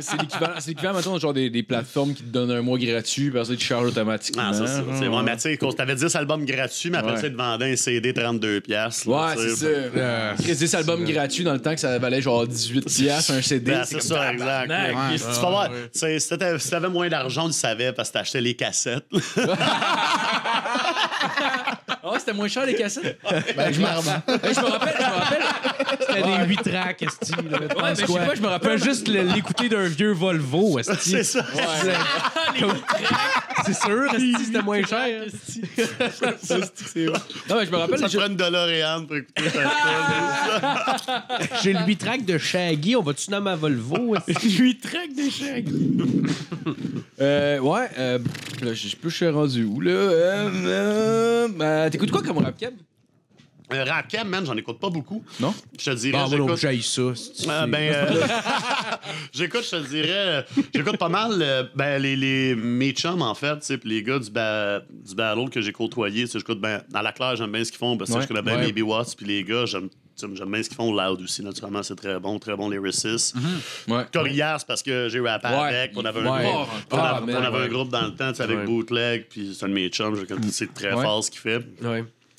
c'est 0.00 0.20
l'équivalent, 0.20 0.54
c'est 0.58 0.68
l'équivalent, 0.70 0.96
mettons, 0.96 1.18
genre 1.18 1.32
des, 1.34 1.50
des 1.50 1.62
plateformes 1.62 2.14
qui 2.14 2.22
te 2.22 2.28
donnent 2.30 2.50
un 2.50 2.62
mois 2.62 2.78
gratuit, 2.78 3.30
parce 3.30 3.48
que 3.48 3.54
tu 3.54 3.64
charges 3.66 3.86
automatiquement. 3.88 4.42
Ah, 4.46 4.52
ça, 4.52 4.66
ça, 4.66 4.82
c'est 4.98 5.08
Ouais. 5.08 5.16
ouais, 5.16 5.22
mais 5.22 5.34
tu 5.36 5.40
sais, 5.42 5.56
quand 5.56 5.72
t'avais 5.72 5.94
10 5.94 6.14
albums 6.16 6.44
gratuits, 6.44 6.90
mais 6.90 6.98
après 6.98 7.12
Ouais. 7.14 7.20
ça, 7.20 7.26
ils 7.26 7.32
te 7.32 7.36
vendaient 7.36 7.72
un 7.72 7.76
CD 7.76 8.12
32$. 8.12 8.60
piastres, 8.60 9.08
là, 9.08 9.26
Ouais, 9.28 9.34
tu 9.36 9.42
c'est 9.50 9.56
ça. 9.56 9.66
Euh, 9.66 10.30
Parce 10.36 10.46
que 10.48 10.52
10 10.52 10.74
albums 10.74 11.04
gratuits 11.04 11.44
dans 11.44 11.52
le 11.52 11.60
temps 11.60 11.74
que 11.74 11.80
ça 11.80 11.98
valait 11.98 12.20
genre 12.22 12.46
18 12.46 12.84
piastres 12.86 13.32
un 13.32 13.42
CD. 13.42 13.72
Ben, 13.72 13.84
c'est 13.84 14.00
ça, 14.02 14.32
exact. 14.32 14.70
Ouais. 14.70 15.16
Tu 15.16 15.40
vas 15.40 15.50
voir, 15.50 15.70
tu 15.70 15.98
sais, 16.04 16.20
si 16.20 16.38
t'avais 16.38 16.58
si 16.58 16.70
t'avais 16.70 16.88
moins 16.88 17.08
d'argent, 17.08 17.46
tu 17.46 17.54
savais 17.54 17.92
parce 17.92 18.08
que 18.08 18.14
t'achetais 18.14 18.40
les 18.40 18.54
cassettes. 18.54 19.06
Ah, 22.06 22.16
c'était 22.18 22.34
moins 22.34 22.48
cher 22.48 22.66
les 22.66 22.74
cassettes? 22.74 23.18
Ben, 23.56 23.72
je 23.72 23.80
me 23.80 23.86
rappelle, 23.86 24.22
je 24.54 24.60
me 24.60 24.66
rappelle. 24.66 25.42
C'était 26.00 26.22
des 26.22 26.44
8 26.48 26.56
tracks, 26.62 27.02
esti. 27.02 27.32
Ouais, 27.34 27.44
mais 27.82 27.94
je 27.94 28.06
sais 28.06 28.12
pas, 28.26 28.34
je 28.34 28.42
me 28.42 28.46
rappelle. 28.48 28.82
Juste 28.82 29.08
l'écouter 29.08 29.68
d'un 29.70 29.86
vieux 29.88 30.12
Volvo, 30.12 30.78
esti. 30.78 30.94
c'est 31.00 31.24
ça. 31.24 31.44
C'est 33.66 33.74
sûr, 33.74 34.04
esti, 34.14 34.34
c'était 34.44 34.60
moins 34.62 34.82
cher. 34.84 35.22
Non, 37.48 37.56
mais 37.56 37.66
je 37.66 37.70
me 37.70 37.76
rappelle. 37.76 37.98
Ça 37.98 38.08
je- 38.08 38.18
prend 38.18 38.26
une 38.26 38.36
DeLorean 38.36 39.06
pour 39.06 39.16
écouter 39.16 39.50
ta 39.50 41.38
J'ai 41.62 41.72
le 41.72 41.80
8 41.86 41.96
tracks 41.96 42.24
de 42.26 42.36
Shaggy, 42.36 42.96
on 42.96 43.02
va-tu 43.02 43.30
nommer 43.30 43.44
ma 43.50 43.56
Volvo? 43.56 44.16
esti? 44.28 44.50
8 44.58 44.80
tracks 44.80 45.14
de 45.16 45.30
chèques. 45.30 45.68
euh, 47.20 47.58
ouais, 47.60 47.88
euh, 47.98 48.18
là, 48.62 48.74
je 48.74 48.88
sais 48.88 48.96
plus, 48.96 49.10
je 49.10 49.16
suis 49.16 49.28
rendu 49.28 49.64
où, 49.64 49.80
là? 49.80 49.90
Euh, 49.92 50.50
euh, 50.66 51.48
euh, 51.60 51.90
T'écoutes 51.94 52.10
quoi 52.10 52.22
comme 52.22 52.38
rap 52.38 52.56
cab? 52.58 52.74
Un 53.70 53.84
rap 53.84 54.08
cam, 54.08 54.28
man, 54.28 54.44
j'en 54.44 54.56
écoute 54.56 54.78
pas 54.78 54.90
beaucoup. 54.90 55.24
Non? 55.40 55.54
Je 55.78 55.90
te 55.90 55.96
dirais, 55.96 56.18
Ah, 56.22 56.28
moi, 56.28 56.36
non, 56.38 56.46
j'écoute. 56.48 56.60
j'haïs 56.60 56.82
ça. 56.82 57.00
Euh, 57.02 57.66
ben, 57.66 57.92
euh, 57.94 58.26
j'écoute, 59.32 59.62
je 59.64 59.70
te 59.70 59.88
dirais, 59.88 60.08
euh, 60.10 60.42
j'écoute 60.74 60.98
pas 60.98 61.08
mal 61.08 61.40
euh, 61.40 61.64
ben, 61.74 62.00
les, 62.02 62.14
les, 62.16 62.54
mes 62.54 62.90
chums, 62.92 63.22
en 63.22 63.34
fait, 63.34 63.58
tu 63.60 63.66
sais, 63.66 63.78
puis 63.78 63.88
les 63.88 64.02
gars 64.02 64.18
du, 64.18 64.30
ba- 64.30 64.80
du 64.90 65.14
battle 65.14 65.48
que 65.50 65.60
j'ai 65.62 65.72
côtoyé. 65.72 66.24
tu 66.24 66.32
sais, 66.32 66.38
J'écoute 66.40 66.60
ben, 66.60 66.82
dans 66.90 67.00
la 67.00 67.12
claire, 67.12 67.36
j'aime 67.36 67.52
bien 67.52 67.64
ce 67.64 67.70
qu'ils 67.70 67.78
font, 67.78 67.96
parce 67.96 68.10
que 68.10 68.16
Ouais, 68.16 68.22
je 68.22 68.28
connais 68.28 68.42
bien 68.42 68.56
ouais. 68.58 68.66
Baby 68.66 68.82
Watts, 68.82 69.14
puis 69.16 69.24
les 69.26 69.42
gars, 69.44 69.64
j'aime 69.66 69.88
j'aime 70.34 70.50
bien 70.50 70.62
ce 70.62 70.68
qu'ils 70.68 70.76
font 70.76 70.92
loud 70.92 71.20
aussi, 71.22 71.42
naturellement, 71.42 71.82
c'est 71.82 71.96
très 71.96 72.18
bon, 72.18 72.38
très 72.38 72.56
bon 72.56 72.70
lyriciste. 72.70 73.34
Ouais. 73.88 74.04
Corias, 74.12 74.64
parce 74.66 74.82
que 74.82 75.08
j'ai 75.10 75.20
rappé 75.20 75.48
Ouais. 75.48 75.54
avec, 75.54 75.92
on 75.96 76.04
avait 76.04 76.20
un 76.20 76.32
Ouais. 76.32 76.44
groupe. 76.52 76.68
On 76.90 76.96
Ah, 76.96 77.16
avait, 77.16 77.34
on 77.34 77.42
avait 77.42 77.58
un 77.64 77.68
groupe 77.68 77.88
dans 77.90 78.02
le 78.06 78.14
temps, 78.14 78.30
tu 78.30 78.36
sais, 78.36 78.42
avec. 78.44 78.64
Bootleg, 78.64 79.26
puis 79.28 79.54
c'est 79.58 79.64
un 79.66 79.68
de 79.68 79.74
mes 79.74 79.88
chums, 79.88 80.16
c'est 80.50 80.72
très 80.72 80.92
fort 80.92 81.22
ce 81.22 81.30
qu'il 81.30 81.40
fait. 81.40 81.60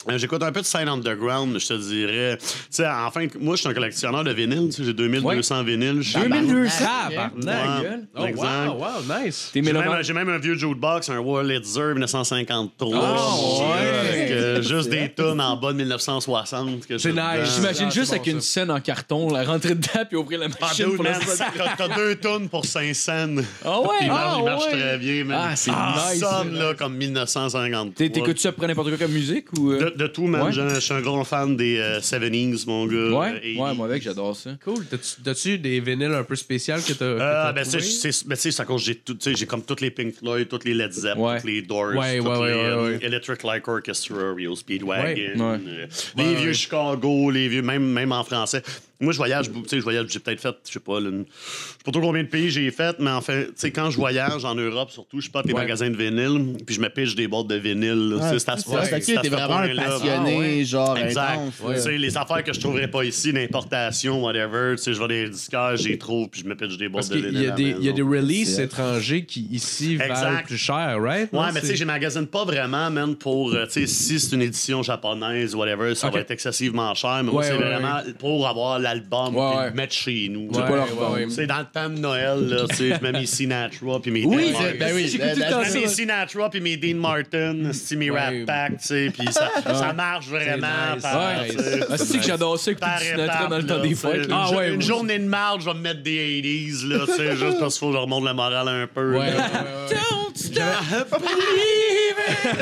Ouais. 0.07 0.13
Euh, 0.13 0.17
J'écoute 0.17 0.43
un 0.43 0.51
peu 0.51 0.61
de 0.61 0.65
Sign 0.65 0.87
Underground, 0.87 1.57
je 1.59 1.67
te 1.67 1.73
dirais. 1.73 2.37
Tu 2.39 2.47
sais, 2.69 2.85
enfin, 2.87 3.27
moi, 3.39 3.55
je 3.55 3.61
suis 3.61 3.69
un 3.69 3.73
collectionneur 3.73 4.23
de 4.23 4.31
vinyles. 4.31 4.69
tu 4.69 4.77
sais, 4.77 4.83
J'ai 4.83 4.93
2200 4.93 5.63
vinyles. 5.63 6.01
Je 6.01 6.09
suis- 6.11 6.19
2200! 6.29 6.85
Tabarnak. 7.09 7.35
Ouais. 7.81 7.83
gueule. 7.83 8.07
Oh, 8.15 8.21
wow, 8.21 8.77
wow, 8.79 9.23
nice. 9.25 9.49
T'es 9.53 9.63
J'ai 9.63 9.73
même, 9.73 10.03
j'ai 10.03 10.13
même 10.13 10.29
un 10.29 10.37
vieux 10.37 10.55
jukebox, 10.55 11.09
un 11.09 11.19
Warlitzer 11.19 11.93
1953. 11.93 12.89
Ah, 12.93 13.35
ouais. 13.35 14.31
Euh, 14.31 14.57
euh, 14.57 14.61
juste 14.61 14.89
des 14.89 15.09
tonnes 15.09 15.41
en 15.41 15.55
bas 15.57 15.71
de 15.73 15.77
1960. 15.77 16.85
que 16.87 16.97
C'est 16.97 17.11
nice. 17.11 17.55
J'imagine 17.55 17.87
Ah, 17.87 17.93
juste 17.93 18.11
avec 18.13 18.27
une 18.27 18.41
scène 18.41 18.71
en 18.71 18.79
carton, 18.79 19.29
la 19.31 19.43
rentrer 19.43 19.75
dedans 19.75 20.05
puis 20.07 20.17
ouvrir 20.17 20.39
la 20.39 20.47
Ah, 20.61 20.65
machine 20.67 20.87
la 21.03 21.75
t'as 21.77 21.87
deux 21.95 22.15
tonnes 22.15 22.49
pour 22.49 22.65
5 22.65 22.93
cents. 22.95 23.35
Ah 23.63 23.81
ouais, 23.81 23.87
Il 24.01 24.07
marche, 24.07 24.21
ah 24.25 24.35
il 24.39 24.43
marche 24.45 24.65
ouais. 24.65 24.71
très 24.71 24.97
bien, 24.97 25.23
man. 25.25 25.39
Ah, 25.51 25.55
c'est 25.55 25.71
nice. 25.71 26.19
sonne 26.19 26.53
là, 26.57 26.73
comme 26.73 26.95
1950. 26.95 27.95
T'es- 27.95 28.09
T'écoutes 28.09 28.39
ça 28.39 28.51
pour 28.51 28.67
n'importe 28.67 28.89
quoi 28.89 28.97
comme 28.97 29.11
musique 29.11 29.47
ou. 29.57 29.73
De, 29.95 30.07
tout, 30.07 30.27
man. 30.27 30.43
Ouais. 30.43 30.51
Je 30.51 30.79
suis 30.79 30.93
un 30.93 31.01
gros 31.01 31.23
fan 31.23 31.55
des 31.55 31.77
euh, 31.77 31.99
70s, 31.99 32.65
mon 32.67 32.85
gars. 32.85 32.95
Ouais, 32.95 33.09
Euh, 33.11 33.59
ouais, 33.61 33.71
80s. 33.71 33.75
moi 33.75 33.85
avec, 33.87 34.03
j'adore 34.03 34.35
ça. 34.35 34.51
Cool. 34.63 34.85
T'as-tu- 35.23 35.57
des 35.57 35.79
vinyles 35.79 36.13
un 36.13 36.23
peu 36.23 36.35
spéciales 36.35 36.81
que 36.83 36.93
t'as. 36.93 37.05
Euh, 37.05 37.51
ben, 37.51 37.63
ben, 37.63 37.63
tu 37.69 37.79
sais, 37.81 38.11
c'est 38.11 38.59
à 38.59 38.65
cause 38.65 38.81
que 38.81 38.87
j'ai 38.87 38.95
tout, 38.95 39.13
tu 39.15 39.23
sais, 39.31 39.35
j'ai 39.35 39.45
comme 39.45 39.63
toutes 39.63 39.81
les 39.81 39.91
Pink 39.91 40.15
Floyd, 40.15 40.47
toutes 40.47 40.65
les 40.65 40.73
Led 40.73 40.91
Zepp, 40.91 41.17
Ouais. 41.17 41.37
toutes 41.37 41.49
les 41.49 41.61
Doors, 41.61 41.95
Ouais, 41.95 42.17
toutes 42.17 42.27
ouais, 42.27 42.37
ouais, 42.37 42.47
les 42.49 42.53
ouais, 42.55 42.59
euh, 42.65 42.85
ouais. 42.97 42.99
Electric 43.01 43.43
Light 43.43 43.67
Orchestra, 43.67 44.33
Real 44.35 44.55
Speedwagon, 44.55 45.03
Ouais. 45.03 45.35
Ouais. 45.35 45.59
euh, 45.67 45.85
les 46.17 46.35
vieux 46.35 46.53
Chicago, 46.53 47.31
les 47.31 47.47
vieux, 47.47 47.61
même, 47.61 47.85
même 47.85 48.11
en 48.11 48.23
français. 48.23 48.61
Moi, 48.99 49.11
je 49.11 49.17
voyage, 49.17 49.51
tu 49.51 49.59
sais, 49.67 49.77
je 49.79 49.83
voyage, 49.83 50.05
j'ai 50.09 50.19
peut-être 50.19 50.39
fait, 50.39 50.55
je 50.65 50.71
sais 50.73 50.79
pas, 50.79 50.99
là, 51.01 51.09
une- 51.09 51.25
je 51.27 51.33
sais 51.33 51.77
pas 51.83 51.91
trop 51.91 51.99
combien 52.01 52.23
de 52.23 52.29
pays 52.29 52.49
j'ai 52.49 52.71
fait, 52.71 52.95
mais 52.99 53.11
en 53.11 53.19
fait, 53.19 53.47
tu 53.47 53.51
sais, 53.57 53.71
quand 53.71 53.89
je 53.89 53.97
voyage 53.97 54.45
en 54.45 54.55
Europe, 54.55 54.89
surtout, 54.91 55.19
je 55.19 55.29
pars 55.29 55.43
des 55.43 55.51
Ouais. 55.53 55.59
magasins 55.61 55.89
de 55.89 55.97
vinyle, 55.97 56.55
puis 56.65 56.75
je 56.75 56.79
me 56.81 56.87
piche 56.89 57.13
des 57.13 57.27
boîtes 57.27 57.47
de 57.47 57.55
vinyle. 57.55 58.17
Ah, 58.21 58.31
sais, 58.31 58.39
c'est 58.39 58.49
à 58.49 58.57
ce 58.57 58.63
point- 58.63 58.81
t'es 59.21 59.27
vraiment 59.29 59.57
un 59.57 59.75
passionné, 59.75 60.35
Ah, 60.35 60.39
ouais. 60.39 60.63
genre 60.63 60.97
Exact. 60.97 61.39
Tu 61.73 61.79
sais, 61.81 61.97
les 61.97 62.15
affaires 62.17 62.43
que 62.43 62.53
je 62.53 62.59
trouverais 62.59 62.89
pas 62.89 63.03
ici, 63.03 63.31
l'importation, 63.33 64.23
whatever, 64.23 64.75
tu 64.77 64.83
sais, 64.83 64.93
je 64.93 64.99
vais 65.01 65.07
des 65.07 65.29
disquaires, 65.29 65.75
j'y 65.75 65.97
trouve, 65.97 66.29
puis 66.29 66.41
je 66.41 66.47
me 66.47 66.55
pitche 66.55 66.77
des 66.77 66.87
boîtes 66.87 67.09
Parce 67.09 67.21
de 67.21 67.27
vinyle. 67.27 67.53
il 67.79 67.83
y 67.85 67.89
a 67.89 67.91
des 67.93 68.01
releases 68.01 68.59
étrangers 68.59 69.25
qui 69.25 69.41
ici 69.51 69.97
valent 69.97 70.11
Exact. 70.13 70.47
plus 70.47 70.57
cher, 70.57 70.97
right? 71.01 71.31
Ouais, 71.33 71.39
Non, 71.39 71.47
mais 71.53 71.59
tu 71.59 71.67
sais, 71.67 71.75
je 71.75 71.83
magasine 71.83 72.27
pas 72.27 72.45
vraiment, 72.45 72.89
man, 72.89 73.15
pour, 73.15 73.51
euh, 73.53 73.65
tu 73.65 73.71
sais, 73.71 73.87
si 73.87 74.19
c'est 74.19 74.35
une 74.35 74.41
édition 74.41 74.81
japonaise, 74.83 75.53
whatever, 75.53 75.95
ça 75.95 76.07
Ok. 76.07 76.13
va 76.13 76.19
être 76.21 76.31
excessivement 76.31 76.93
cher, 76.93 77.21
mais 77.23 77.31
moi, 77.31 77.41
Ouais, 77.41 77.47
c'est 77.47 77.57
ouais, 77.57 77.59
vraiment 77.59 77.99
pour 78.19 78.47
avoir 78.47 78.79
l'album, 78.85 79.35
Ouais, 79.35 79.49
puis 79.51 79.57
ouais. 79.59 79.69
le 79.69 79.75
mettre 79.75 79.93
chez 79.93 80.27
nous. 80.29 80.47
Ouais, 80.47 80.61
pas 80.61 80.75
leur 80.75 81.29
sais, 81.29 81.45
dans 81.47 81.59
le 81.59 81.65
temps 81.65 81.89
de 81.89 81.97
Noël, 81.99 82.39
là, 82.47 82.65
tu 82.69 82.75
sais, 82.75 82.95
je 82.95 83.03
mets 83.03 83.11
mes 83.11 83.25
Sinatra 83.25 83.99
puis 84.01 84.11
mes 84.11 84.23
Oui, 84.25 84.35
Dean 84.51 84.57
c'est- 84.57 84.63
Martin. 84.63 84.77
ben 84.79 84.91
oui, 84.95 85.07
J'écoute 85.07 85.27
tout 85.31 85.35
le 85.35 85.39
la- 85.41 85.49
temps 85.51 85.57
la- 85.59 85.63
Je 85.65 85.69
ça. 85.69 85.75
mets 85.75 85.81
mes 85.81 85.87
Sinatra 85.87 86.49
puis 86.49 86.61
mes 86.61 86.77
Dean 86.77 86.95
Martin, 86.97 87.55
c'est 87.73 87.95
mes 87.95 88.09
Ouais. 88.11 88.19
Rat 88.19 88.31
Pack, 88.47 88.71
tu 88.79 88.87
sais, 88.87 89.11
puis 89.17 89.27
ça, 89.33 89.49
ça 89.63 89.93
marche 89.93 90.27
vraiment. 90.27 90.67
nice, 90.95 91.03
tu 91.03 91.57
sais, 91.63 91.79
Ah, 91.89 91.97
c'est 91.97 92.17
que 92.19 92.23
j'adore 92.23 92.57
ça, 92.57 92.71
écouter 92.71 92.87
Sinatra 93.01 93.47
dans 93.47 93.57
le 93.57 93.65
temps 93.65 93.79
des 93.81 93.95
fêtes. 93.95 94.27
Une, 94.27 94.55
ouais. 94.57 94.81
journée 94.81 95.19
de 95.19 95.25
marde, 95.25 95.61
je 95.61 95.65
vais 95.65 95.73
me 95.73 95.79
mettre 95.81 96.01
des 96.03 96.11
80s, 96.41 96.85
là, 96.85 96.99
tu 97.05 97.13
sais, 97.13 97.35
juste 97.35 97.59
parce 97.59 97.73
qu'il 97.77 97.79
faut 97.87 97.91
que 97.91 97.97
je 97.97 98.01
remonte 98.01 98.23
le 98.25 98.33
moral 98.33 98.67
un 98.67 98.87
peu. 98.87 99.11
Ouais, 99.13 99.19
ouais, 99.19 99.25
ouais, 99.25 99.95
stop 100.35 101.21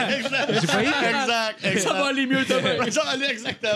exact. 0.10 0.54
J'ai 0.62 0.68
failli- 0.68 0.88
Exact, 0.88 1.58
exact. 1.64 1.80
Ça 1.88 1.94
va 1.94 2.06
aller 2.08 2.26
mieux 2.26 2.44
demain. 2.48 2.86
Ça 2.92 3.04
va 3.04 3.12
aller 3.12 3.26
exactement. 3.30 3.72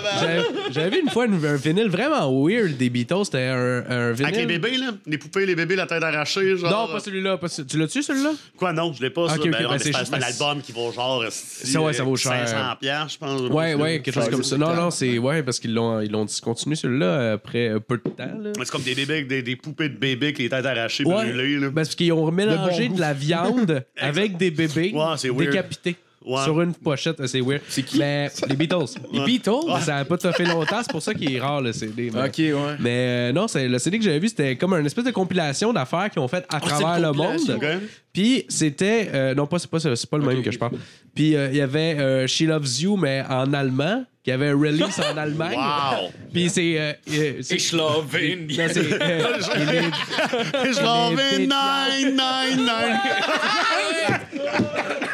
J'avais- 0.72 0.90
vu 0.90 1.02
une 1.02 1.10
fois 1.10 1.26
une- 1.26 1.44
un 1.45 1.56
vinyle 1.56 1.90
vraiment 1.90 2.30
weird 2.44 2.78
des 2.78 2.90
Beatles. 2.90 3.26
C'était 3.26 3.44
un, 3.48 3.84
un 3.90 4.11
vinyle. 4.11 4.26
Avec 4.26 4.38
les 4.38 4.45
bébés, 4.45 4.78
là? 4.78 4.91
Les 5.06 5.18
poupées, 5.18 5.45
les 5.45 5.56
bébés, 5.56 5.76
la 5.76 5.86
tête 5.88 6.03
arrachée, 6.03 6.57
genre. 6.57 6.88
Non, 6.88 6.94
pas 6.94 6.99
celui-là. 6.99 7.38
pas 7.38 7.48
ce- 7.48 7.61
Tu 7.64 7.78
l'as-tu, 7.78 8.03
celui-là? 8.03 8.32
Quoi, 8.57 8.74
non, 8.74 8.94
je 8.94 9.02
l'ai 9.02 9.10
pas, 9.10 9.28
ça. 9.30 9.36
Ok, 9.36 9.45
ok, 9.45 9.52
Ben, 9.52 9.68
ben, 9.69 9.80
c'est 9.80 9.95
un 10.14 10.22
album 10.22 10.61
qui 10.61 10.72
vaut 10.72 10.91
genre. 10.91 11.24
Ça, 11.30 11.82
ouais, 11.82 11.94
ça 11.94 12.03
vaut 12.03 12.15
cher. 12.15 12.48
500 12.48 12.57
piastres, 12.80 13.14
je 13.14 13.18
pense. 13.18 13.41
Ouais, 13.52 13.74
ouais, 13.74 14.02
quelque 14.02 14.14
chose 14.15 14.30
comme 14.30 14.44
ça. 14.44 14.57
Non, 14.57 14.74
non, 14.76 14.91
c'est. 14.91 15.18
Ouais, 15.18 15.44
parce 15.44 15.60
qu'ils 15.60 15.74
l'ont 15.74 15.99
ils 16.02 16.11
l'ont 16.11 16.26
discontinué 16.26 16.76
celui-là 16.76 17.34
après 17.34 17.69
un 17.69 17.80
peu 17.80 17.98
de 17.98 18.10
temps. 18.10 18.30
C'est 18.60 18.69
comme 18.69 18.82
des 18.84 18.95
bébés 18.95 19.14
avec 19.14 19.28
des, 19.28 19.41
des 19.41 19.56
poupées 19.56 19.90
de 19.90 19.98
bébés 19.98 20.28
avec 20.28 20.38
les 20.40 20.49
têtes 20.49 20.65
arrachées, 20.65 21.03
Ouais. 21.06 21.26
brûlées, 21.32 21.56
là. 21.57 21.68
Ben, 21.68 21.76
parce 21.76 21.95
qu'ils 21.95 22.14
ont 22.14 22.32
mélangé 22.32 22.90
bon 22.90 22.95
de 22.95 23.02
la 23.02 23.14
viande 23.14 23.84
avec 23.95 24.38
des 24.38 24.51
bébés 24.51 24.93
Ouais, 24.93 25.45
décapités 25.45 25.95
Ouais. 26.26 26.43
sur 26.43 26.59
une 26.61 26.73
pochette. 26.73 27.26
C'est 27.26 27.39
weird. 27.39 27.61
C'est 27.69 27.84
qui? 27.84 27.99
Mais 27.99 28.30
les 28.49 28.55
Beatles. 28.57 28.99
Les 29.14 29.22
Beatles? 29.23 29.49
Ça 29.81 29.93
n'a 29.95 30.03
pas 30.05 30.18
tout 30.18 30.30
fait 30.34 30.43
longtemps, 30.43 30.80
c'est 30.81 30.91
pour 30.91 31.01
ça 31.01 31.14
qu'il 31.14 31.34
est 31.34 31.39
rare 31.39 31.61
le 31.61 31.72
CD. 31.72 32.11
mais- 32.14 32.23
Ok, 32.27 32.38
ouais. 32.39 32.76
Mais 32.80 33.30
euh, 33.30 33.31
non, 33.31 33.47
c'est 33.47 33.65
le 33.65 33.80
CD 33.80 33.97
que 33.97 34.03
j'avais 34.03 34.19
vu, 34.19 34.27
c'était 34.27 34.57
comme 34.57 34.73
une 34.73 34.85
espèce 34.85 35.05
de 35.05 35.11
compilation 35.11 35.72
d'affaires 35.72 36.09
qu'ils 36.09 36.22
ont 36.22 36.27
fait 36.27 36.43
à 36.49 36.57
Ah, 36.57 36.59
travers 36.59 36.99
le 36.99 37.14
monde. 37.15 37.39
ok. 37.55 37.65
Puis 38.11 38.43
c'était 38.49 39.09
euh, 39.14 39.35
non 39.35 39.47
pas 39.47 39.57
c'est 39.59 39.69
pas 39.69 39.80
c'est 39.80 40.09
pas 40.09 40.18
le 40.18 40.26
même 40.26 40.41
que 40.43 40.51
je 40.51 40.57
parle. 40.59 40.73
Puis 41.15 41.34
euh, 41.34 41.47
il 41.49 41.57
y 41.57 41.61
avait 41.61 41.97
euh, 41.97 42.27
She 42.27 42.41
Loves 42.41 42.81
You 42.81 42.97
mais 42.97 43.23
en 43.30 43.53
allemand, 43.53 44.03
qui 44.27 44.33
avait 44.33 44.49
un 44.49 44.59
release 44.59 44.99
en 44.99 45.15
Allemagne. 45.15 45.57
Puis 46.33 46.49
c'est. 46.49 46.99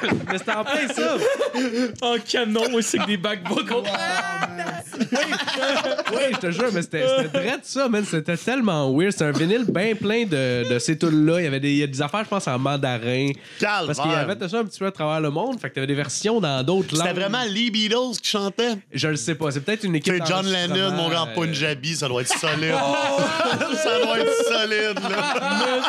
mais 0.31 0.37
c'était 0.37 0.51
en 0.53 0.63
plein 0.63 0.87
ça. 0.87 1.17
En 2.01 2.15
canon, 2.19 2.69
moi, 2.69 2.81
c'est 2.81 2.97
que 2.97 3.05
des 3.07 3.17
back 3.17 3.47
vocals. 3.47 3.83
Oui, 6.13 6.21
je 6.33 6.37
te 6.37 6.51
jure, 6.51 6.69
mais 6.73 6.81
c'était 6.81 7.05
c'était 7.07 7.39
drôle 7.39 7.59
ça, 7.63 7.89
man. 7.89 8.05
C'était 8.05 8.37
tellement 8.37 8.91
weird. 8.95 9.13
C'est 9.17 9.25
un 9.25 9.31
vinyle 9.31 9.65
bien 9.67 9.95
plein 9.95 10.25
de, 10.25 10.71
de 10.71 10.79
ces 10.79 10.97
tunes-là. 10.97 11.39
Il 11.39 11.43
y 11.45 11.47
avait 11.47 11.59
des, 11.59 11.71
il 11.71 11.77
y 11.77 11.83
a 11.83 11.87
des 11.87 12.01
affaires, 12.01 12.23
je 12.23 12.29
pense, 12.29 12.47
en 12.47 12.59
mandarin. 12.59 13.31
Calvaire. 13.59 13.85
Parce 13.87 13.99
qu'il 13.99 14.11
y 14.11 14.15
avait 14.15 14.47
ça 14.47 14.59
un 14.59 14.65
petit 14.65 14.79
peu 14.79 14.85
à 14.85 14.91
travers 14.91 15.21
le 15.21 15.29
monde. 15.29 15.59
Fait 15.59 15.69
que 15.69 15.75
t'avais 15.75 15.87
des 15.87 15.95
versions 15.95 16.39
dans 16.39 16.63
d'autres 16.63 16.95
langues. 16.95 17.07
C'était 17.07 17.19
vraiment 17.19 17.43
Lee 17.45 17.71
Beatles 17.71 18.19
qui 18.21 18.29
chantait? 18.29 18.75
Je 18.93 19.07
le 19.07 19.15
sais 19.15 19.35
pas. 19.35 19.51
C'est 19.51 19.61
peut-être 19.61 19.83
une 19.83 19.95
équipe. 19.95 20.13
C'est 20.19 20.25
John 20.27 20.45
Lennon, 20.45 20.91
mon 20.91 21.09
grand 21.09 21.27
euh, 21.27 21.33
Punjabi, 21.33 21.95
ça 21.95 22.07
doit 22.07 22.21
être 22.21 22.37
solide. 22.37 22.75
ça 23.83 23.99
doit 24.03 24.19
être 24.19 24.45
solide, 24.47 24.99
là. 25.09 25.81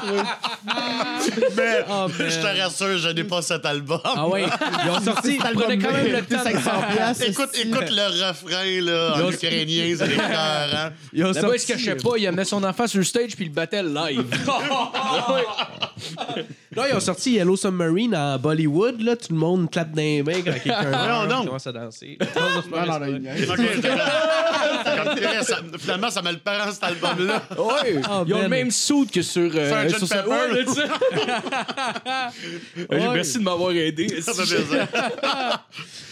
Mais 1.56 1.84
Oh, 1.90 2.06
je 2.18 2.40
te 2.40 2.62
rassure, 2.62 2.98
je 2.98 3.08
n'ai 3.10 3.24
pas 3.24 3.42
cet 3.42 3.64
album. 3.66 4.00
Ah 4.24 4.28
ouais, 4.28 4.44
ils 4.84 4.90
ont 4.90 5.00
sorti. 5.00 5.38
Cet 5.42 5.52
Prenez 5.54 5.78
quand 5.78 5.92
même 5.92 6.12
le 6.12 6.22
temps. 6.22 6.44
de- 6.44 6.50
500 6.50 6.70
piastres, 6.94 7.24
Écoute, 7.28 7.50
écoute 7.54 7.90
le 7.90 8.28
refrain 8.28 8.80
là, 8.80 9.14
Ils 9.16 9.22
en 9.22 9.30
ukrainien, 9.30 9.94
c'est 9.98 10.12
écœurant. 10.12 10.90
Ils 11.12 11.24
ont 11.24 11.32
Là-bas, 11.32 11.50
il 11.54 11.60
se 11.60 11.66
cachait 11.66 11.96
pas, 11.96 12.10
il 12.16 12.26
amenait 12.26 12.44
son 12.44 12.62
enfant 12.64 12.86
sur 12.86 12.98
le 12.98 13.04
stage 13.04 13.34
puis 13.36 13.44
il 13.44 13.48
le 13.48 13.54
battait 13.54 13.82
live. 13.82 14.24
Là, 16.76 16.88
ils 16.90 16.96
ont 16.96 17.00
sorti 17.00 17.32
Yellow 17.34 17.54
Submarine 17.56 18.16
en 18.16 18.36
Bollywood. 18.38 19.00
Là, 19.00 19.14
tout 19.14 19.32
le 19.32 19.38
monde 19.38 19.70
clappe 19.70 19.92
dans 19.92 20.02
les 20.02 20.24
mains 20.24 20.42
quand 20.44 20.52
quelqu'un 20.52 21.26
non. 21.28 21.44
commence 21.44 21.66
à 21.66 21.72
danser. 21.72 22.18
Non, 22.34 22.40
non, 22.98 22.98
non, 22.98 23.20
Finalement, 25.78 26.10
ça 26.10 26.20
me 26.22 26.32
le 26.32 26.38
prend 26.38 26.70
cet 26.72 26.82
album-là. 26.82 27.42
Ouais. 27.56 28.00
Oh, 28.10 28.24
Ils 28.26 28.34
ont 28.34 28.42
le 28.42 28.48
même 28.48 28.70
suit 28.70 29.06
que 29.06 29.22
sur. 29.22 29.50
euh, 29.54 29.88
sur 29.88 30.08
Pepper. 30.08 30.28
Ouais, 30.28 30.48
là, 30.52 30.58
tu 30.66 30.72
sais. 30.72 30.82
Ouais. 32.90 33.08
Merci 33.14 33.38
de 33.38 33.42
m'avoir 33.44 33.70
aidé. 33.72 34.13
Ça. 34.20 34.32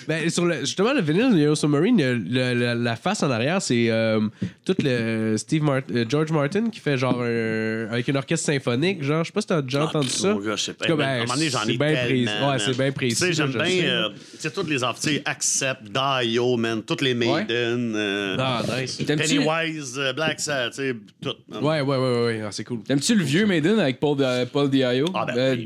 Ben, 0.08 0.28
sur 0.28 0.44
le, 0.44 0.58
justement, 0.60 0.92
le 0.92 1.00
vinyle 1.00 1.32
de 1.32 1.38
Yellow 1.38 1.54
Submarine, 1.54 1.96
le- 1.96 2.14
le- 2.16 2.54
la, 2.54 2.74
la 2.74 2.96
face 2.96 3.22
en 3.22 3.30
arrière, 3.30 3.62
c'est 3.62 3.86
euh, 3.88 4.18
tout 4.64 4.74
le 4.82 5.36
Steve 5.36 5.62
Mart- 5.62 5.84
euh, 5.94 6.04
George 6.08 6.32
Martin 6.32 6.70
qui 6.70 6.80
fait 6.80 6.98
genre 6.98 7.22
un- 7.22 7.86
avec 7.88 8.08
une 8.08 8.16
orchestre 8.16 8.46
symphonique. 8.46 9.04
Genre, 9.04 9.22
je 9.22 9.28
sais 9.28 9.32
pas 9.32 9.42
si 9.42 9.46
t'as 9.46 9.62
déjà 9.62 9.84
entendu 9.84 10.08
Ah, 10.10 10.18
ça. 10.18 10.34
mon 10.34 10.40
gars, 10.40 10.56
je 10.56 10.62
sais 10.64 10.72
pas. 10.74 10.86
En 10.86 10.88
tout 10.88 10.96
cas, 10.96 10.98
Ben, 10.98 11.04
à 11.04 11.12
un 11.12 11.14
ben, 11.18 11.20
moment 11.22 11.34
donné, 11.34 11.50
j'en 11.50 11.58
c'est 11.60 11.74
ai 11.74 11.78
bien 11.78 11.86
tellement, 11.94 12.04
précis. 12.08 12.24
Ouais, 12.40 12.46
man. 12.48 12.58
c'est 12.58 12.76
bien 12.78 12.90
précis. 12.92 13.14
Tu 13.16 13.22
sais, 13.26 13.32
j'aime 13.32 13.52
je 13.52 13.58
bien, 13.58 13.64
sais. 13.66 13.88
euh, 13.88 14.08
tu 14.08 14.38
sais, 14.40 14.50
toutes 14.50 14.68
les 14.68 14.82
artistes, 14.82 15.06
tu 15.08 15.14
sais, 15.14 15.22
Accept, 15.24 15.82
Dio, 15.84 16.56
man, 16.56 16.82
toutes 16.82 17.02
les 17.02 17.14
Maiden, 17.14 17.92
euh, 17.94 18.36
Ah, 18.40 18.62
nice. 18.80 18.96
T'aimes-tu 19.06 19.36
Pennywise, 19.38 19.94
euh, 19.98 20.12
Black 20.12 20.40
Sabbath, 20.40 20.72
tu 20.72 20.76
sais, 20.82 20.96
tout. 21.22 21.34
man. 21.48 21.62
Ouais, 21.62 21.80
ouais, 21.80 21.96
ouais, 21.96 21.96
ouais, 21.96 22.24
ouais. 22.24 22.42
Ah, 22.44 22.48
c'est 22.50 22.64
cool. 22.64 22.80
T'aimes-tu 22.82 23.14
le 23.14 23.22
vieux 23.22 23.46
Maiden 23.46 23.78
avec 23.78 24.00
Paul, 24.00 24.16
Di- 24.16 24.50
Paul 24.52 24.68
Dio? 24.68 25.06
Ah, 25.14 25.26
ben 25.26 25.38
Euh, 25.38 25.54
oui, 25.56 25.64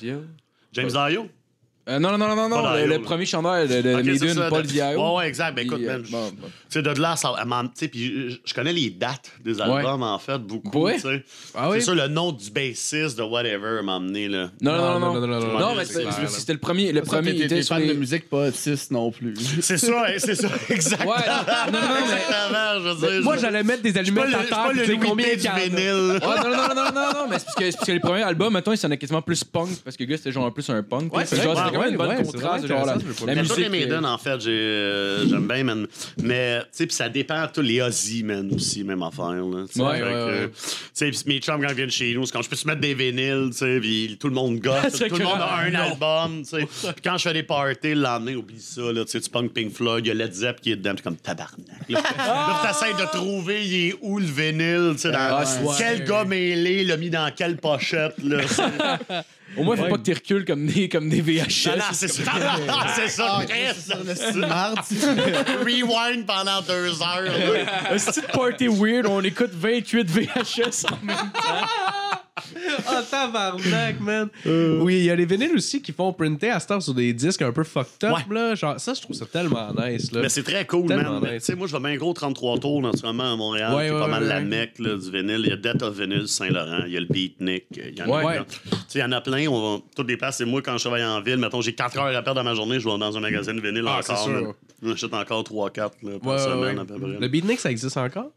Di-. 0.00 0.12
James 0.72 0.88
Dio? 0.88 1.28
Euh, 1.88 1.98
non, 1.98 2.16
non, 2.16 2.18
non, 2.18 2.36
non, 2.36 2.48
non, 2.48 2.62
Pas 2.62 2.80
le, 2.80 2.86
le 2.86 3.02
premier 3.02 3.26
chanteur 3.26 3.66
de, 3.66 3.82
de 3.82 3.94
Ok, 3.94 4.00
c'est 4.04 4.10
Maiden, 4.12 4.34
ça, 4.34 4.48
Paul 4.48 4.62
de- 4.62 4.68
Dio. 4.68 4.84
Ouais, 4.84 5.16
ouais, 5.16 5.28
exact. 5.28 5.56
Ben 5.56 5.66
Puis, 5.66 5.74
écoute, 5.82 5.88
euh, 5.88 5.98
bon, 6.12 6.26
bon. 6.28 6.46
tu 6.46 6.52
sais, 6.68 6.80
de 6.82 6.90
là, 7.00 7.16
ça, 7.16 7.34
tu 7.42 7.70
sais, 7.74 7.88
puis 7.88 8.30
je, 8.44 8.54
connais 8.54 8.72
les 8.72 8.90
dates 8.90 9.32
des 9.44 9.60
albums, 9.60 10.04
en 10.04 10.18
fait, 10.20 10.38
beaucoup, 10.38 10.84
Ouais. 10.84 10.94
tu 10.94 11.00
sais. 11.00 11.24
Ah 11.56 11.68
oui? 11.70 11.78
C'est 11.80 11.86
sûr, 11.86 11.96
le 11.96 12.06
nom 12.06 12.30
du 12.30 12.52
bassiste 12.52 13.18
de 13.18 13.22
whatever 13.24 13.80
m'a 13.82 13.94
emmené, 13.96 14.28
là. 14.28 14.50
Non, 14.60 14.76
non, 14.76 15.00
non, 15.00 15.12
non. 15.14 15.26
non, 15.26 15.40
non, 15.40 15.58
non, 15.58 15.74
mais 15.74 15.84
c'était 15.84 16.52
le 16.52 16.60
premier. 16.60 16.92
Le 16.92 17.00
C'est 17.00 17.10
ça, 17.10 17.16
premier, 17.16 17.30
t'es- 17.32 17.36
il 17.36 17.40
t'es 17.40 17.54
était 17.56 17.62
sur 17.62 17.74
fan 17.74 17.82
les- 17.84 17.94
de 17.94 17.98
musique, 17.98 18.28
pas 18.30 18.52
6 18.52 18.90
non 18.92 19.10
plus. 19.10 19.34
C'est 19.60 19.76
ça, 19.78 20.04
hein, 20.06 20.12
c'est 20.18 20.36
ça, 20.36 20.48
exactement. 20.68 21.10
Ouais, 21.10 21.16
non, 21.26 21.72
non, 21.72 21.80
non, 21.80 21.94
mais. 22.06 22.12
Exactement, 22.12 22.74
je 22.74 22.88
veux 22.94 23.10
dire. 23.14 23.22
Moi, 23.24 23.36
j'allais 23.38 23.62
mettre 23.64 23.82
des 23.82 23.92
pas 23.92 23.98
allumettes 23.98 24.28
le, 24.28 24.34
à 24.36 24.44
terre. 24.44 24.48
pas 24.50 24.68
puis 24.68 24.78
le 24.78 24.84
tu 24.84 24.92
sais 24.92 24.98
combien 24.98 25.26
a. 25.26 25.58
vinyle. 25.58 25.80
Ouais, 25.82 26.20
non, 26.20 26.50
non, 26.50 26.68
non, 26.68 26.74
non, 26.76 26.92
non, 26.94 27.12
non, 27.12 27.28
mais 27.28 27.38
c'est 27.40 27.44
parce 27.46 27.56
que, 27.56 27.64
c'est 27.64 27.76
parce 27.76 27.86
que 27.88 27.92
les 27.92 27.98
premiers 28.00 28.22
albums, 28.22 28.52
mettons, 28.52 28.70
ils 28.72 28.78
sonnaient 28.78 28.96
quasiment 28.98 29.20
plus 29.22 29.42
punk, 29.42 29.68
parce 29.84 29.96
que 29.96 30.04
le 30.04 30.10
gars, 30.10 30.16
c'était 30.16 30.30
genre 30.30 30.52
plus 30.54 30.70
un 30.70 30.80
punk. 30.84 31.12
Quand 31.72 31.78
ouais, 31.80 31.90
même 31.90 31.92
une 31.92 31.96
bonne 31.96 32.16
contraste, 32.24 32.68
la, 33.26 33.34
musique. 33.42 33.70
Maiden, 33.70 34.04
euh, 34.04 34.08
en 34.08 34.18
fait, 34.18 34.46
euh, 34.46 35.24
j'aime 35.28 35.46
bien, 35.48 35.64
man. 35.64 35.86
Mais, 36.22 36.60
tu 36.60 36.66
sais, 36.72 36.86
puis 36.86 36.94
ça 36.94 37.08
dépend, 37.08 37.46
tous 37.52 37.60
les 37.62 37.80
Ozzy, 37.80 38.22
man, 38.22 38.50
aussi, 38.54 38.84
même 38.84 39.02
affaire, 39.02 39.32
là. 39.32 39.64
tu 39.66 39.74
sais. 39.74 39.82
Ouais. 39.82 40.48
Tu 40.48 40.52
sais, 40.92 41.10
puis 41.10 41.20
mes 41.26 41.38
chums, 41.38 41.60
quand 41.62 41.68
ils 41.68 41.74
viennent 41.74 41.90
chez 41.90 42.14
nous, 42.14 42.26
c'est 42.26 42.32
quand 42.32 42.42
je 42.42 42.48
peux 42.50 42.56
se 42.56 42.66
mettre 42.66 42.80
des 42.80 42.94
vinyles, 42.94 43.48
tu 43.50 43.58
sais, 43.58 43.78
puis 43.80 44.16
tout 44.20 44.28
le 44.28 44.34
monde 44.34 44.58
gosse. 44.60 44.92
Tout 45.12 45.16
le 45.16 45.24
monde 45.24 45.40
a 45.40 45.56
un 45.58 45.70
Non. 45.70 45.78
album, 45.92 46.42
tu 46.42 46.48
sais. 46.50 46.66
Puis 46.92 47.02
quand 47.04 47.16
je 47.18 47.22
fais 47.22 47.32
des 47.34 47.42
parties, 47.42 47.94
le 47.94 48.00
lendemain, 48.02 48.34
oublie 48.36 48.60
ça, 48.60 48.80
là, 48.92 49.04
tu 49.04 49.10
sais, 49.10 49.20
tu 49.20 49.30
punk 49.30 49.52
Pink 49.52 49.72
Floyd, 49.72 50.04
il 50.06 50.08
y 50.08 50.10
a 50.10 50.14
Led 50.14 50.32
Zepp 50.32 50.60
qui 50.60 50.72
est 50.72 50.76
dedans, 50.76 50.94
comme 51.02 51.16
tabarnak. 51.16 51.88
Là, 51.88 52.00
t'essaies 52.62 52.92
de 52.94 53.06
trouver 53.10 53.64
il 53.66 53.88
est 53.88 53.94
où 54.00 54.18
le 54.18 54.24
vinyle, 54.24 54.92
tu 54.94 55.02
sais, 55.02 55.12
dans 55.12 55.18
Ah, 55.18 55.44
quel 55.78 56.04
gars 56.04 56.24
mêlé 56.24 56.84
l'a 56.84 56.96
mis 56.96 57.10
dans 57.10 57.30
quelle 57.34 57.56
pochette, 57.56 58.14
là. 58.24 58.38
Au 59.56 59.62
moins, 59.64 59.76
faut 59.76 59.84
pas 59.88 59.96
que 59.98 60.02
tu 60.02 60.12
recules 60.14 60.44
comme 60.44 60.66
des, 60.66 60.88
comme 60.88 61.08
des 61.08 61.20
VHS. 61.20 61.66
Non, 61.66 61.76
non, 61.76 61.82
c'est 61.92 62.08
ça. 62.08 62.22
c'est 62.24 62.24
ça, 62.24 62.62
Ah, 62.68 62.86
c'est 62.94 63.08
ça, 63.08 63.98
le 64.06 64.14
style 64.14 64.40
marde. 64.46 64.78
Rewind 65.64 66.26
pendant 66.26 66.60
deux 66.62 67.02
heures. 67.02 67.22
là. 67.22 67.90
Un 67.90 67.96
petit 67.98 68.20
party 68.32 68.68
weird, 68.68 69.06
on 69.06 69.20
écoute 69.22 69.50
28 69.52 70.08
VHS 70.10 70.86
en 70.90 71.04
même 71.04 71.16
Ah, 72.86 73.02
tabarnak, 73.08 74.00
man. 74.00 74.28
Oui, 74.44 74.98
il 74.98 75.04
y 75.04 75.10
a 75.10 75.14
les 75.16 75.24
vinyles 75.24 75.54
aussi 75.56 75.80
qui 75.82 75.92
font 75.92 76.12
printer 76.12 76.50
à 76.50 76.58
heure 76.70 76.82
sur 76.82 76.94
des 76.94 77.12
disques 77.12 77.42
un 77.42 77.52
peu 77.52 77.64
fucked 77.64 78.04
up, 78.04 78.12
Ouais. 78.28 78.34
là. 78.34 78.54
Genre, 78.54 78.78
ça, 78.78 78.94
je 78.94 79.00
trouve 79.00 79.16
ça 79.16 79.26
tellement 79.26 79.72
nice, 79.74 80.12
là. 80.12 80.20
Mais 80.22 80.28
c'est 80.28 80.42
très 80.42 80.66
cool, 80.66 80.86
Tellement 80.88 81.20
man. 81.20 81.32
Nice. 81.34 81.44
Tu 81.44 81.52
sais, 81.52 81.54
moi, 81.56 81.66
je 81.66 81.72
vais 81.76 81.80
bien 81.82 81.96
gros 81.96 82.12
33 82.12 82.58
tours, 82.58 82.82
naturellement, 82.82 83.32
à 83.32 83.36
Montréal, 83.36 83.74
Ouais, 83.74 83.82
qui 83.84 83.88
est 83.88 83.92
ouais, 83.94 84.00
pas 84.00 84.08
mal 84.08 84.22
ouais, 84.22 84.28
la 84.28 84.40
mecque 84.40 84.78
là, 84.78 84.96
du 84.96 85.10
vinyle. 85.10 85.40
Il 85.44 85.48
y 85.48 85.52
a 85.52 85.56
Death 85.56 85.82
of 85.82 85.98
Vinyl 85.98 86.28
Saint-Laurent, 86.28 86.84
il 86.86 86.92
y 86.92 86.96
a 86.96 87.00
le 87.00 87.06
Beatnik, 87.06 87.64
il 87.76 87.98
y 87.98 88.02
en 88.02 88.06
a 88.12 88.24
Ouais. 88.24 88.34
plein. 88.34 88.44
Tu 88.44 88.68
sais, 88.88 88.98
il 88.98 89.02
y 89.02 89.04
en 89.04 89.12
a 89.12 89.20
plein. 89.20 89.46
On 89.48 89.76
va, 89.76 89.82
toutes 89.96 90.08
les 90.08 90.16
places, 90.16 90.36
c'est 90.38 90.44
moi, 90.44 90.62
quand 90.62 90.76
je 90.78 90.84
travaille 90.84 91.04
en 91.04 91.20
ville, 91.20 91.36
mettons, 91.38 91.60
j'ai 91.60 91.74
4 91.74 91.98
heures 91.98 92.16
à 92.16 92.22
perdre 92.22 92.34
dans 92.42 92.44
ma 92.44 92.54
journée, 92.54 92.78
je 92.80 92.88
vais 92.88 92.98
dans 92.98 93.16
un 93.16 93.20
magasin 93.20 93.54
de 93.54 93.60
vinyle 93.60 93.84
Ah, 93.86 94.00
encore. 94.00 94.54
J'achète 94.82 95.14
encore 95.14 95.42
3-4 95.44 95.92
là, 96.02 96.12
par 96.22 96.40
semaine, 96.40 96.76
ouais. 96.76 96.80
à 96.80 96.84
peu 96.84 96.98
près. 96.98 97.18
Le 97.20 97.28
beatnik, 97.28 97.60
ça 97.60 97.70
existe 97.70 97.96
encore? 97.96 98.30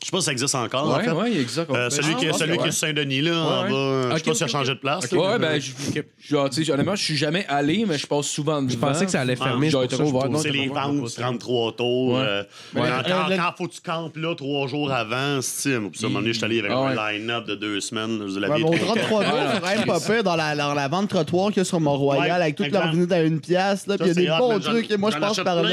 Je 0.00 0.06
sais 0.06 0.10
pas 0.12 0.20
si 0.20 0.26
ça 0.26 0.32
existe 0.32 0.54
encore, 0.54 0.88
en 0.88 0.96
Ouais, 0.96 1.04
fait. 1.04 1.10
ouais, 1.10 1.40
exact. 1.40 1.70
Euh, 1.72 1.90
celui 1.90 2.14
qui, 2.14 2.26
est- 2.26 2.32
celui 2.32 2.56
qui 2.56 2.68
est 2.68 2.72
Saint-Denis, 2.72 3.20
là, 3.20 3.36
en 3.42 3.62
Ouais, 3.64 3.68
bas, 3.70 3.74
euh, 3.76 4.10
je 4.12 4.16
sais 4.18 4.22
pas 4.22 4.34
s'il 4.34 4.42
a 4.44 4.46
ok, 4.46 4.52
changé 4.52 4.74
de 4.74 4.78
place. 4.78 5.10
Ouais, 5.12 5.38
ben, 5.40 5.60
je, 5.60 5.70
je- 5.94 6.02
genre, 6.28 6.48
tu 6.50 6.64
sais, 6.64 6.72
honnêtement, 6.72 6.94
je 6.94 7.02
suis 7.02 7.16
jamais 7.16 7.44
allé, 7.48 7.84
mais 7.86 7.98
je 7.98 8.06
passe 8.06 8.26
souvent 8.26 8.62
devant. 8.62 8.70
Je 8.70 8.76
pensais 8.76 9.04
que 9.06 9.10
ça 9.10 9.20
allait 9.22 9.34
fermer. 9.34 9.70
Ah, 9.74 9.80
c'est 10.40 10.50
les 10.50 10.68
ventes 10.68 11.00
pas 11.02 11.08
du 11.08 11.14
33 11.14 11.72
tours. 11.72 12.14
Ouais. 12.14 12.20
euh, 12.20 12.42
Ouais. 12.74 12.82
Quand, 13.06 13.10
Euh, 13.10 13.28
le- 13.30 13.36
quand 13.36 13.52
faut 13.58 13.66
que 13.66 13.74
tu 13.74 13.80
campes 13.80 14.16
là 14.16 14.34
trois 14.36 14.68
jours 14.68 14.92
avant, 14.92 15.40
c'est 15.42 15.74
à 15.74 15.76
un 15.78 15.80
moment 15.80 16.20
donné, 16.20 16.28
je 16.32 16.36
suis 16.36 16.44
allé 16.44 16.60
avec 16.60 16.70
Ah 16.72 16.80
ouais. 16.82 16.96
un 16.96 17.12
line-up 17.12 17.46
de 17.46 17.54
deux 17.56 17.80
semaines. 17.80 18.24
l'avais 18.38 18.62
bon, 18.62 18.72
été- 18.72 18.84
33 18.84 19.24
tours, 19.24 19.32
c'est 19.54 19.60
quand 19.60 19.66
même 19.76 19.84
pas 19.86 20.00
pire 20.00 20.22
dans 20.22 20.36
la, 20.36 20.88
vente 20.88 21.08
trottoir 21.08 21.48
qu'il 21.48 21.58
y 21.58 21.60
a 21.60 21.64
sur 21.64 21.80
Mont-Royal 21.80 22.40
avec 22.40 22.54
toute 22.54 22.70
leur 22.70 22.92
venue 22.92 23.12
à 23.12 23.22
une 23.22 23.40
pièce. 23.40 23.84
Puis 23.84 23.96
il 24.00 24.06
y 24.06 24.10
a 24.10 24.14
des 24.14 24.28
bons 24.38 24.60
trucs 24.60 24.90
et 24.90 24.96
moi 24.96 25.10
je 25.10 25.18
passe 25.18 25.38
par 25.40 25.62
là. 25.62 25.68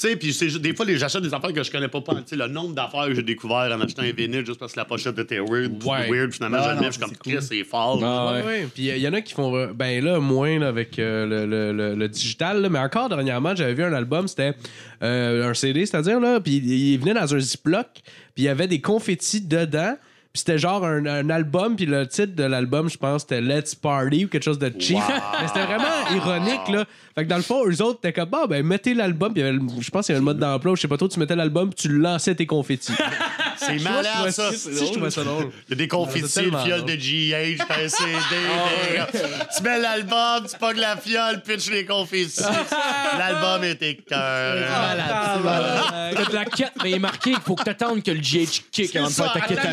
Sais, 0.00 0.16
puis 0.16 0.36
des 0.60 0.74
fois, 0.74 0.84
les- 0.86 0.98
j'achète 0.98 1.22
des 1.22 1.32
affaires 1.34 1.52
que 1.52 1.62
je 1.62 1.70
connais 1.70 1.88
pas. 1.88 2.00
pas 2.00 2.14
tu 2.16 2.22
sais, 2.26 2.36
le 2.36 2.48
nombre 2.48 2.74
d'affaires 2.74 3.06
que 3.06 3.14
j'ai 3.14 3.22
découvert 3.22 3.70
en 3.74 3.80
achetant 3.80 4.02
un 4.02 4.12
vinyle 4.12 4.44
juste 4.44 4.58
parce 4.58 4.72
que 4.72 4.78
la 4.78 4.84
pochette 4.84 5.18
était 5.18 5.38
weird. 5.40 5.78
puis 5.78 5.88
Ouais. 5.88 6.10
weird 6.10 6.32
finalement, 6.32 6.58
Ah. 6.60 6.76
Je 6.82 6.90
suis 6.90 7.00
comme. 7.00 7.12
Chris, 7.16 7.36
c'est 7.40 7.64
fort. 7.64 8.00
Ah. 8.04 8.40
Puis 8.74 8.88
il 8.88 8.98
y 8.98 9.08
en 9.08 9.12
a 9.12 9.20
qui 9.20 9.32
font. 9.34 9.54
euh, 9.56 9.72
Ben 9.74 10.04
là, 10.04 10.18
moins 10.20 10.58
là, 10.58 10.68
avec 10.68 10.98
euh, 10.98 11.26
le, 11.26 11.46
le- 11.46 11.72
le- 11.72 11.94
le 11.94 12.08
digital. 12.08 12.60
là. 12.62 12.68
mais 12.68 12.78
encore 12.78 13.08
dernièrement, 13.08 13.54
j'avais 13.54 13.74
vu 13.74 13.82
un 13.84 13.92
album, 13.92 14.28
c'était 14.28 14.54
euh, 15.02 15.48
un 15.50 15.54
CD, 15.54 15.84
c'est-à-dire, 15.86 16.20
là. 16.20 16.40
Puis 16.40 16.56
il 16.56 16.70
il 16.72 16.98
venait 16.98 17.14
dans 17.14 17.34
un 17.34 17.38
Ziploc. 17.38 17.86
Puis 18.34 18.42
il 18.42 18.44
y 18.44 18.48
avait 18.48 18.66
des 18.68 18.80
confettis 18.80 19.40
dedans. 19.40 19.96
Puis 20.36 20.40
c'était 20.40 20.58
genre 20.58 20.84
un, 20.84 21.06
un 21.06 21.30
album. 21.30 21.76
Puis 21.76 21.86
le 21.86 22.06
titre 22.06 22.34
de 22.34 22.42
l'album, 22.44 22.90
je 22.90 22.98
pense, 22.98 23.22
c'était 23.22 23.40
Let's 23.40 23.74
Party 23.74 24.26
ou 24.26 24.28
quelque 24.28 24.42
chose 24.44 24.58
de 24.58 24.70
cheap. 24.78 24.98
Mais 25.40 25.48
c'était 25.48 25.64
vraiment 25.64 26.10
ironique, 26.14 26.68
là. 26.68 26.84
Fait 27.14 27.24
que 27.24 27.30
dans 27.30 27.36
le 27.38 27.42
fond, 27.42 27.66
eux 27.66 27.80
autres, 27.80 28.00
t'es 28.02 28.12
comme, 28.12 28.28
bah, 28.28 28.44
ben 28.46 28.62
mettez 28.62 28.92
l'album. 28.92 29.32
Puis 29.32 29.40
il 29.40 29.46
y 29.46 29.48
avait 29.48 29.56
le- 29.56 29.62
je 29.80 29.90
pense 29.90 30.04
qu'il 30.04 30.12
y 30.12 30.16
avait 30.16 30.20
le 30.20 30.24
mode 30.26 30.38
d'emploi. 30.38 30.74
Je 30.74 30.82
sais 30.82 30.88
pas 30.88 30.98
trop, 30.98 31.08
tu 31.08 31.18
mettais 31.18 31.34
l'album, 31.34 31.70
puis 31.72 31.88
tu 31.88 31.96
lançais 31.96 32.34
tes 32.34 32.44
confettis. 32.44 32.92
C'est 33.58 33.82
malade, 33.82 34.30
ça. 34.32 34.52
Si, 34.52 34.68
je 34.86 34.92
trouvais 34.92 35.10
ça 35.10 35.24
drôle. 35.24 35.48
Il 35.66 35.70
y 35.70 35.72
a 35.72 35.76
des 35.76 35.88
confettis, 35.88 36.30
tellement 36.30 36.62
fiole 36.62 36.84
de 36.84 36.92
GH, 36.92 37.56
t'as 37.66 37.84
un 37.84 37.88
CD. 37.88 38.12
des- 38.30 39.18
Tu 39.56 39.62
mets 39.62 39.78
l'album, 39.80 40.46
tu 40.50 40.58
pognes 40.58 40.76
la 40.80 40.96
fiole, 40.98 41.40
pitch 41.42 41.70
les 41.70 41.86
confettis. 41.86 42.42
L'album 43.18 43.64
était 43.64 43.94
cœur. 43.94 44.68
C'est 45.36 45.42
malade. 45.42 46.14
T'as 46.16 46.24
de 46.26 46.34
la 46.34 46.44
quête, 46.44 46.72
mais 46.82 46.90
il 46.90 46.94
est 46.96 46.98
marqué 46.98 47.30
qu'il 47.32 47.40
faut 47.40 47.54
que 47.54 47.64
t'attendes 47.64 48.02
que 48.02 48.10
le 48.10 48.20
GH 48.20 48.64
kick 48.70 48.94
avant 48.96 49.06
de 49.06 49.12
faire 49.12 49.32
ta 49.32 49.72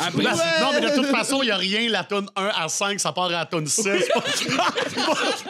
Après, 0.00 0.22
Non, 0.22 0.30
non, 0.60 0.70
mais 0.74 0.80
de 0.80 0.94
toute 0.94 1.06
façon, 1.06 1.42
il 1.42 1.46
n'y 1.46 1.50
a 1.52 1.56
rien, 1.56 1.88
la 1.90 2.04
tonne 2.04 2.28
1 2.36 2.50
à 2.62 2.68
5, 2.68 3.00
ça 3.00 3.12
part 3.12 3.26
à 3.26 3.30
la 3.30 3.44
tonne 3.46 3.66
6. 3.66 3.82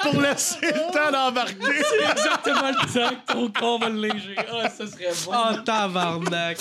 pour, 0.02 0.20
laisser 0.20 0.56
le 0.62 0.92
temps 0.92 1.10
d'embarquer. 1.12 1.54
c'est 1.60 2.10
exactement 2.10 2.70
le 2.70 2.92
temps 2.92 3.14
que 3.26 3.32
ton 3.32 3.48
corps 3.50 3.80
va 3.80 3.88
le 3.88 4.00
léger. 4.00 4.36
Ah, 4.38 4.68
ça 4.68 4.86
serait 4.86 5.12
bon. 5.24 5.32
Oh, 5.32 5.56
tabarnak! 5.64 6.58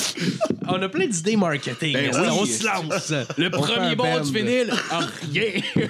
On 0.67 0.81
a 0.81 0.89
plein 0.89 1.07
d'idées 1.07 1.35
marketing. 1.35 1.93
Ben 1.93 2.11
oui. 2.13 2.27
on 2.31 2.45
se 2.45 2.63
lance. 2.65 3.13
Le 3.37 3.47
On 3.53 3.61
premier 3.61 3.95
band. 3.95 4.19
du 4.21 4.31
vinyle, 4.31 4.73
ah, 4.91 4.99
rien. 5.33 5.61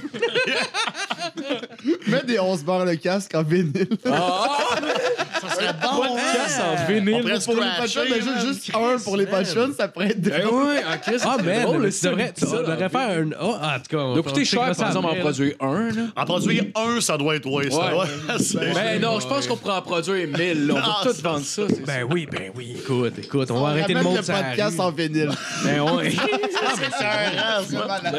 Mets 2.07 2.23
des 2.23 2.39
11 2.39 2.63
barres 2.63 2.85
le 2.85 2.95
casque 2.95 3.33
en 3.35 3.43
vinyle. 3.43 3.87
Ça 4.03 5.49
serait 5.55 5.73
bon. 5.73 6.03
Podcast 6.13 6.61
en 6.61 6.73
On 6.73 6.85
vinyle. 6.91 7.21
pourrait 7.21 7.39
pour 7.39 7.55
les 7.55 7.61
man. 7.61 8.37
juste, 8.41 8.47
juste 8.47 8.71
un 8.75 8.97
pour 8.99 9.17
les 9.17 9.25
patrons, 9.25 9.73
ça 9.77 9.87
pourrait 9.87 10.09
être 10.09 10.21
Ben 10.21 10.47
ouais, 10.47 10.83
Ah, 11.23 11.37
man, 11.45 11.63
drôle, 11.63 11.85
tu 11.85 11.91
ça, 11.91 12.09
devrais, 12.09 12.33
tu 12.33 12.45
ça, 12.45 12.57
devrais 12.57 12.79
là. 12.79 12.89
faire 12.89 13.09
un. 13.19 13.29
Oh, 13.41 13.55
en 13.61 13.79
tout 13.79 13.97
cas, 13.97 14.13
doit 14.13 14.23
coûter 14.23 14.45
cher, 14.45 14.71
par 14.75 14.87
exemple, 14.87 15.07
en 15.07 15.15
produire 15.15 15.53
un. 15.59 15.89
Là. 15.91 16.01
En 16.15 16.25
produire 16.25 16.63
un, 16.75 17.01
ça 17.01 17.17
doit 17.17 17.35
être 17.35 17.49
ouais, 17.49 17.69
ça. 17.69 18.59
Ben 18.59 18.97
non, 19.01 19.19
je 19.19 19.27
pense 19.27 19.47
qu'on 19.47 19.57
pourrait 19.57 19.77
en 19.77 19.81
produire 19.81 20.27
1000. 20.27 20.67
là. 20.67 20.73
On 20.73 20.77
va 20.77 20.83
Ah, 20.85 21.01
tout 21.03 21.21
vendre 21.21 21.45
ça. 21.45 21.63
Ben 21.85 22.05
oui, 22.09 22.27
ben 22.31 22.51
oui. 22.55 22.75
Écoute, 22.77 23.13
écoute, 23.17 23.51
on 23.51 23.61
va 23.61 23.69
arrêter 23.69 23.93
le 23.93 24.03
monde 24.03 24.17
le 24.17 24.23
podcast 24.23 24.79
en 24.79 24.91
vinyle. 24.91 25.31
Ben 25.63 25.81
ouais. 25.81 26.11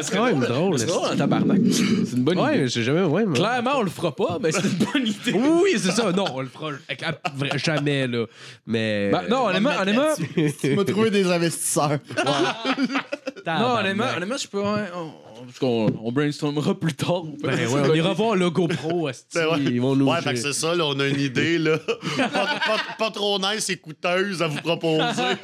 C'est 0.01 0.15
quand 0.15 0.25
même 0.25 0.39
drôle. 0.39 0.79
C'est 0.79 0.85
drôle 0.85 1.13
en 1.13 1.15
tabarnak. 1.15 1.59
C'est 1.71 2.15
une 2.15 2.23
bonne 2.23 2.39
idée. 2.39 2.47
Ouais, 2.61 2.67
j'ai 2.67 2.83
jamais. 2.83 3.05
Clairement, 3.33 3.71
on 3.77 3.83
le 3.83 3.89
fera 3.89 4.15
pas, 4.15 4.37
mais 4.41 4.51
c'est 4.51 4.63
une 4.63 4.85
bonne 4.85 5.07
idée. 5.07 5.33
Oui, 5.33 5.71
c'est 5.77 5.91
ça. 5.91 6.11
Non, 6.11 6.25
on 6.33 6.41
le 6.41 6.47
fera 6.47 6.71
jamais, 7.57 8.07
là. 8.07 8.25
Mais. 8.65 9.09
Ben, 9.11 9.23
non, 9.29 9.47
honnêtement, 9.47 10.13
Tu 10.61 10.75
m'as 10.75 10.83
trouvé 10.83 11.09
des 11.09 11.29
investisseurs. 11.31 11.99
Non, 13.45 13.77
honnêtement, 13.79 14.05
honnêtement, 14.15 14.37
je 14.37 14.47
peux. 14.47 14.59
ouais, 14.61 14.85
on, 14.95 15.11
parce 15.45 15.59
qu'on 15.59 15.87
on 16.03 16.11
brainstormera 16.11 16.73
plus 16.79 16.93
tard. 16.93 17.23
Ben 17.43 17.67
ouais, 17.67 17.81
on 17.89 17.93
ira 17.93 18.13
voir 18.13 18.35
Logo 18.35 18.67
Pro, 18.67 19.07
asti. 19.07 19.37
Ben 19.37 19.47
ouais. 19.47 19.59
Ils 19.59 19.81
vont 19.81 19.95
nous. 19.95 20.07
Ouais, 20.09 20.21
fait 20.21 20.33
que 20.33 20.39
c'est 20.39 20.53
ça, 20.53 20.73
là, 20.75 20.85
on 20.85 20.99
a 20.99 21.07
une 21.07 21.19
idée, 21.19 21.57
là. 21.59 21.77
pas, 22.17 22.27
pas- 22.29 22.95
pas 22.97 23.11
trop 23.11 23.37
nice 23.39 23.69
et 23.69 23.77
coûteuse 23.77 24.41
à 24.41 24.47
vous 24.47 24.61
proposer. 24.61 25.21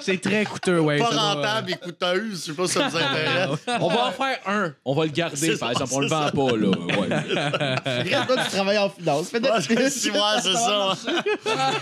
C'est 0.00 0.20
très 0.20 0.44
coûteux, 0.44 0.80
ouais. 0.80 0.98
pas 0.98 1.06
rentable 1.06 1.72
et 1.72 1.76
coûteuse, 1.76 2.44
je 2.46 2.52
sais 2.52 2.52
pas 2.52 2.66
si 2.66 2.72
ça 2.72 2.88
vous 2.88 2.96
intéresse. 2.96 3.58
On 3.80 3.88
va 3.88 4.06
en 4.06 4.12
faire 4.12 4.38
un. 4.46 4.74
On 4.84 4.94
va 4.94 5.04
le 5.04 5.10
garder, 5.10 5.36
C'est 5.36 5.58
par 5.58 5.70
exemple. 5.70 5.90
On 5.94 6.00
le 6.00 6.08
c'est 6.08 6.14
vend 6.14 6.30
pas, 6.30 6.56
là. 6.56 6.68
Ouais. 6.68 8.02
Regarde, 8.04 8.40
tu 8.44 8.50
travailles 8.50 8.78
en 8.78 8.90
finance. 8.90 9.28
Fais 9.30 9.40
des 9.40 9.48
Ouais, 9.48 9.60
c'est 9.60 10.00
c'est 10.42 10.54
ça. 10.54 10.96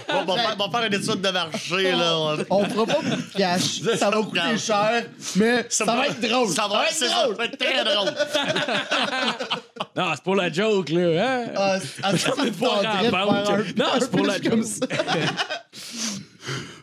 On, 0.09 0.24
va 0.24 0.35
faire, 0.35 0.56
on 0.59 0.68
va 0.68 0.78
faire 0.78 0.86
une 0.86 0.94
étude 0.94 1.20
de 1.20 1.31
marché, 1.31 1.93
là. 1.93 2.16
On 2.51 2.64
fera 2.64 2.86
pas 2.86 2.94
beaucoup 2.94 3.16
de 3.16 3.39
cash. 3.39 3.81
Ça 3.97 4.10
va 4.10 4.16
coûter 4.22 4.59
cher, 4.59 5.05
mais 5.36 5.66
ça, 5.68 5.85
va 5.85 6.06
être 6.06 6.20
drôle. 6.20 6.48
Ça 6.48 6.68
va 6.68 6.86
être 6.89 7.01
drôle. 7.01 7.35
Ça 7.35 7.39
va 7.39 7.44
être 7.44 7.59
très 7.59 7.85
drôle. 7.85 8.14
Non, 9.97 10.12
c'est 10.14 10.22
pour 10.22 10.36
la 10.36 10.52
joke, 10.52 10.90
là. 10.90 11.24
Hein? 11.24 11.44
Ah, 11.56 11.78
ah, 12.02 12.12
en 12.12 12.16
faire 12.16 12.52
banque. 12.52 12.85
un- 12.85 13.56
Non, 13.77 13.86
c'est 13.98 14.10
pour 14.10 14.24
la 14.24 14.40
joke. 14.40 14.64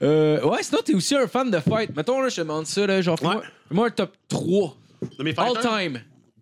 Euh, 0.02 0.42
ouais, 0.44 0.62
sinon, 0.64 0.80
t'es 0.86 0.94
aussi 0.94 1.16
un 1.16 1.28
fan 1.28 1.50
de 1.50 1.60
fight. 1.60 1.96
Mettons, 1.96 2.22
là, 2.22 2.30
je 2.30 2.36
te 2.36 2.42
demande 2.42 2.66
ça, 2.68 2.86
là, 2.86 3.02
genre, 3.02 3.18
fais-moi 3.18 3.36
Ouais. 3.38 3.42
fais-moi 3.70 3.88
un 3.88 3.92
top 3.92 4.12
3. 4.30 4.76
De 5.18 5.24
mes 5.24 5.34
All 5.38 5.54
fighters? 5.56 5.62
time. 5.62 6.00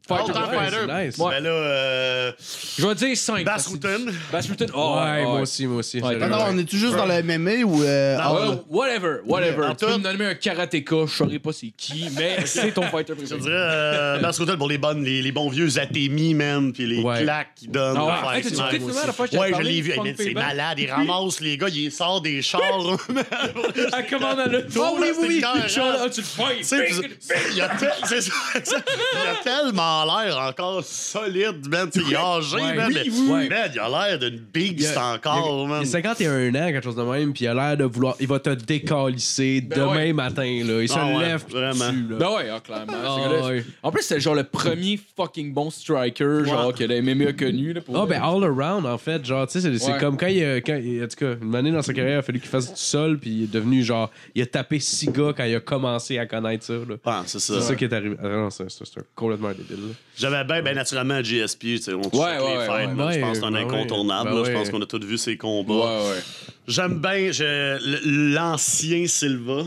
Fighter. 0.07 0.31
Ouais, 0.33 0.39
fighter. 0.55 0.77
c'est 0.87 1.05
nice. 1.05 1.17
Ouais. 1.17 1.31
Ben 1.31 1.43
là, 1.43 1.49
euh, 1.49 2.31
Je 2.77 2.85
vais 2.87 2.95
dire 2.95 3.17
5. 3.17 3.43
Bass 3.45 3.67
Rutten. 3.67 4.13
Bass 4.31 4.47
Rutten. 4.47 4.69
Oh, 4.73 4.95
Ouais, 5.03 5.23
moi 5.23 5.39
aussi, 5.41 5.65
moi 5.65 5.77
aussi. 5.77 5.99
Ouais. 5.99 6.15
Non, 6.17 6.27
non, 6.27 6.37
on 6.49 6.57
est 6.59 6.63
tout 6.63 6.77
juste 6.77 6.95
dans 6.95 7.05
le 7.07 7.23
MMA 7.23 7.63
ou. 7.65 7.83
euh, 7.83 8.17
ah, 8.19 8.33
whatever, 8.69 9.17
whatever. 9.25 9.63
En 9.65 9.75
tu 9.75 9.85
peux 9.85 9.93
me 9.93 9.97
nommer 9.97 10.25
un 10.27 10.35
karatéka, 10.35 11.05
je 11.07 11.11
saurais 11.15 11.39
pas 11.39 11.51
c'est 11.53 11.71
qui, 11.75 12.07
mais 12.15 12.37
c'est 12.45 12.71
ton 12.71 12.83
fighter 12.83 13.13
Je 13.13 13.19
préféré. 13.19 13.39
dirais 13.41 13.53
euh, 13.55 14.19
Bass 14.19 14.37
Rutten 14.39 14.57
pour 14.57 14.67
les, 14.69 14.77
bonnes, 14.77 15.03
les, 15.03 15.21
les 15.21 15.31
bons 15.31 15.49
vieux 15.49 15.79
Atemi, 15.79 16.33
man, 16.35 16.71
puis 16.71 16.85
les 16.85 17.01
Ouais. 17.01 17.23
claques 17.23 17.55
qu'ils 17.55 17.71
donnent. 17.71 17.97
Ah 17.97 18.05
ouais. 18.05 18.11
Ouais, 18.29 18.35
Hey, 18.37 18.43
t'as-tu 18.43 18.55
c'est 18.55 18.61
écouté 18.61 18.79
nice. 18.79 18.87
finalement 18.89 19.07
la 19.07 19.13
fois 19.13 19.25
que 19.27 19.31
je 19.31 19.37
t'avais 19.37 19.41
Ouais, 19.41 19.47
je 19.49 19.53
parlé 19.53 19.71
l'ai 19.73 19.81
vu. 19.81 19.95
man, 19.95 20.05
c'est 20.17 20.23
Payback? 20.25 20.45
malade. 20.45 20.79
Ils 20.79 20.91
ramassent 20.91 21.39
les 21.41 21.57
gars, 21.57 21.67
ils 21.73 21.91
sortent 21.91 22.23
des 22.23 22.41
chars. 22.41 22.61
À 23.93 24.03
comment 24.03 24.33
dans 24.35 24.45
le 24.51 24.65
Ah 24.75 24.91
oui, 24.99 25.07
oui, 25.19 25.25
oui. 25.27 25.41
Ah, 25.45 26.09
tu 26.09 26.21
le 26.21 26.25
fight. 26.25 26.57
Tu 26.59 26.63
sais, 26.63 26.83
puis- 26.85 27.17
il 27.51 27.57
y 27.57 27.61
a 27.61 27.69
tel- 27.69 27.91
c'est 28.07 28.21
ça, 28.21 28.31
c'est- 28.63 28.75
il 28.75 29.29
a 29.29 29.43
tellement 29.43 29.94
l'air 30.03 30.37
encore 30.37 30.83
solide, 30.83 31.67
man. 31.69 31.89
Tu 31.89 31.99
sais, 32.01 32.05
Il 32.09 32.13
est 32.13 32.17
âgé, 32.17 32.55
Ouais. 32.57 32.73
man. 32.75 32.87
Oui, 32.87 32.93
mais- 32.95 33.09
oui, 33.09 33.27
oui. 33.29 33.49
man, 33.49 33.71
il 33.73 33.79
a 33.79 33.89
l'air 34.09 34.19
d'une 34.19 34.39
beast 34.53 34.91
Il 34.93 34.97
encore, 34.99 35.61
Il 35.63 35.69
man. 35.69 35.81
a 35.83 35.85
51 35.85 36.49
ans, 36.55 36.67
quelque 36.71 36.83
chose 36.83 36.95
de 36.95 37.03
même, 37.03 37.31
puis 37.33 37.45
il 37.45 37.47
a 37.47 37.53
l'air 37.53 37.77
de 37.77 37.83
vouloir. 37.85 38.15
Il 38.19 38.27
va 38.27 38.39
te 38.39 38.49
décalisser 38.49 39.61
demain 39.61 39.87
ouais. 39.95 40.13
matin, 40.13 40.61
là. 40.65 40.81
Il 40.81 40.89
se 40.89 40.95
Ah 40.97 41.19
lève, 41.19 41.45
vraiment. 41.49 41.91
dessus, 41.91 42.07
là. 42.09 42.17
Ben 42.17 42.29
ouais, 42.35 42.49
ah, 42.53 42.59
clairement. 42.59 42.93
Ah. 43.05 43.49
En 43.83 43.91
plus, 43.91 44.01
c'est 44.03 44.19
genre 44.19 44.35
le 44.35 44.43
premier 44.43 44.99
fucking 45.15 45.53
bon 45.53 45.69
striker, 45.69 46.45
genre, 46.45 46.73
que 46.73 46.83
le 46.83 47.01
MMA 47.01 47.29
a 47.29 47.33
connu. 47.33 47.73
Là, 47.73 47.81
pour 47.81 47.97
Ah, 48.01 48.05
ben 48.05 48.21
all 48.21 48.43
around, 48.43 48.85
en 48.85 48.97
fait. 48.97 49.23
Genre, 49.25 49.45
tu 49.47 49.59
sais, 49.59 49.61
c'est 49.61 49.77
c'est 49.79 49.97
comme 49.99 50.17
quand 50.17 50.27
il, 50.27 50.43
a- 50.43 50.61
quand 50.61 50.75
il- 50.75 51.03
En 51.03 51.07
tout 51.07 51.17
cas, 51.17 51.35
une 51.41 51.53
année 51.55 51.71
dans 51.71 51.81
sa 51.81 51.93
carrière, 51.93 52.15
il 52.15 52.19
a 52.19 52.21
fallu 52.23 52.39
qu'il 52.39 52.49
fasse 52.49 52.69
du 52.73 52.79
sol, 52.79 53.19
puis 53.19 53.29
il 53.29 53.43
est 53.43 53.51
devenu 53.51 53.83
genre. 53.83 54.09
Il 54.33 54.41
a 54.41 54.45
tapé 54.45 54.79
six 54.79 55.07
gars 55.07 55.33
quand 55.35 55.43
il 55.43 55.55
a 55.55 55.59
commencé 55.59 56.17
à 56.17 56.25
connaître 56.25 56.65
ça, 56.65 56.73
là. 56.73 56.95
Ah, 57.05 57.23
c'est 57.25 57.39
ça. 57.39 57.55
C'est 57.55 57.61
ça 57.67 57.75
qui 57.75 57.83
est 57.85 57.93
arrivé. 57.93 58.15
Ah 58.23 58.27
non, 58.27 58.49
c'est 58.49 58.69
c'est- 58.71 58.85
c'est 58.85 59.01
complètement 59.13 59.49
débile. 59.49 59.84
J'avais 60.17 60.43
bien, 60.45 60.61
ben, 60.61 60.75
naturellement, 60.75 61.21
GSP. 61.21 61.59
tu 61.61 61.77
sais, 61.79 61.93
On 61.93 61.97
Ouais, 62.01 62.07
ouais, 62.11 62.37
les 62.37 62.43
ouais, 62.57 62.65
fêtes, 62.87 62.97
ouais. 62.97 63.13
Je 63.15 63.19
pense 63.19 63.31
que 63.33 63.37
c'est 63.39 63.43
un 63.43 63.53
Ouais, 63.53 63.65
ben 63.65 63.67
incontournable. 63.67 64.29
là. 64.29 64.35
Ben 64.35 64.45
Je 64.45 64.51
pense 64.51 64.69
qu'on 64.69 64.81
a 64.81 64.85
tous 64.85 65.05
vu 65.05 65.17
ses 65.17 65.35
combats. 65.35 65.73
Ouais, 65.73 65.81
ouais. 66.09 66.21
J'aime 66.67 66.99
bien 66.99 67.31
je- 67.31 68.33
l'ancien 68.33 69.05
Silva. 69.07 69.63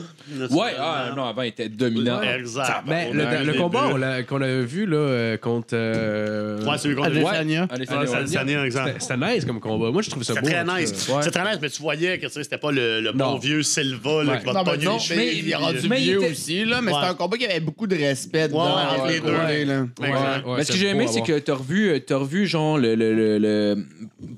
Ouais, 0.51 0.71
ah, 0.81 1.13
non, 1.15 1.25
avant, 1.27 1.43
il 1.43 1.49
était 1.49 1.69
dominant. 1.69 2.21
Exact. 2.23 2.83
Mais 2.87 3.09
On 3.11 3.15
le, 3.15 3.53
combat 3.59 4.23
qu'on 4.27 4.41
a 4.43 4.61
vu 4.63 4.87
là, 4.87 4.97
euh, 4.97 5.37
contre. 5.37 5.69
euh, 5.75 6.65
Ouais, 6.65 6.77
c'est 6.79 6.89
lui 6.89 6.97
qu'on 6.97 7.05
a 7.05 7.11
vu. 7.11 7.19
Adesanya. 7.25 7.67
Allez, 7.71 7.87
Ouais, 7.89 7.95
allez, 7.97 8.07
c'est 8.07 8.15
allez. 8.15 8.23
Adesanya, 8.37 8.65
exemple. 8.65 8.89
C'était 8.99 9.15
c'était 9.17 9.35
nice 9.35 9.45
comme 9.45 9.61
combat. 9.61 9.91
Moi, 9.91 10.03
je 10.03 10.11
trouve 10.11 10.23
ça 10.25 10.33
C'est 10.35 10.41
beau. 10.41 10.47
très 10.49 10.61
tout 10.65 10.67
cas. 10.67 10.81
nice. 10.81 11.09
Ouais. 11.09 11.23
C'est 11.23 11.31
très 11.31 11.45
nice, 11.51 11.59
mais 11.63 11.71
tu 11.71 11.83
voyais 11.83 12.19
que 12.19 12.27
tu 12.27 12.33
sais, 12.33 12.43
c'était 12.43 12.59
pas 12.59 12.73
le, 12.73 13.01
le 13.01 13.13
bon 13.13 13.37
vieux 13.39 13.63
Silva 13.63 14.25
là, 14.25 14.33
Ouais. 14.33 14.39
qui 14.41 14.47
va 14.47 14.53
te 14.53 14.59
mais 14.59 14.65
pogner 14.65 14.87
les 14.93 14.99
cheveux. 14.99 15.23
il 15.35 15.51
est 15.51 15.55
rendu 15.55 15.89
vieux 15.95 16.21
aussi, 16.31 16.65
là, 16.65 16.81
mais 16.81 16.93
c'était 16.93 17.07
un 17.07 17.15
combat 17.15 17.37
qui 17.37 17.45
avait 17.45 17.61
beaucoup 17.61 17.87
de 17.87 17.97
respect 17.97 18.49
entre 18.53 19.07
les 19.07 19.21
deux. 19.21 20.08
Exact. 20.09 20.47
Ouais, 20.47 20.57
Mais 20.57 20.63
ce 20.65 20.69
que 20.69 20.73
c'est 20.75 20.79
j'ai 20.81 20.89
aimé, 20.89 21.07
c'est 21.09 21.23
que 21.23 21.39
t'as 21.39 21.55
revu, 21.55 21.89
euh, 21.91 21.99
t'as 22.01 22.17
revu 22.17 22.47
genre 22.47 22.79
le, 22.79 22.95
le, 22.95 23.15
le, 23.15 23.39
le- 23.39 23.87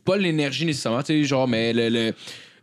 pas 0.05 0.17
l'énergie 0.17 0.65
nécessairement, 0.67 1.03
tu 1.03 1.13
sais, 1.23 1.25
genre, 1.25 1.47
mais 1.49 1.73
le, 1.73 1.89
le, 1.89 2.13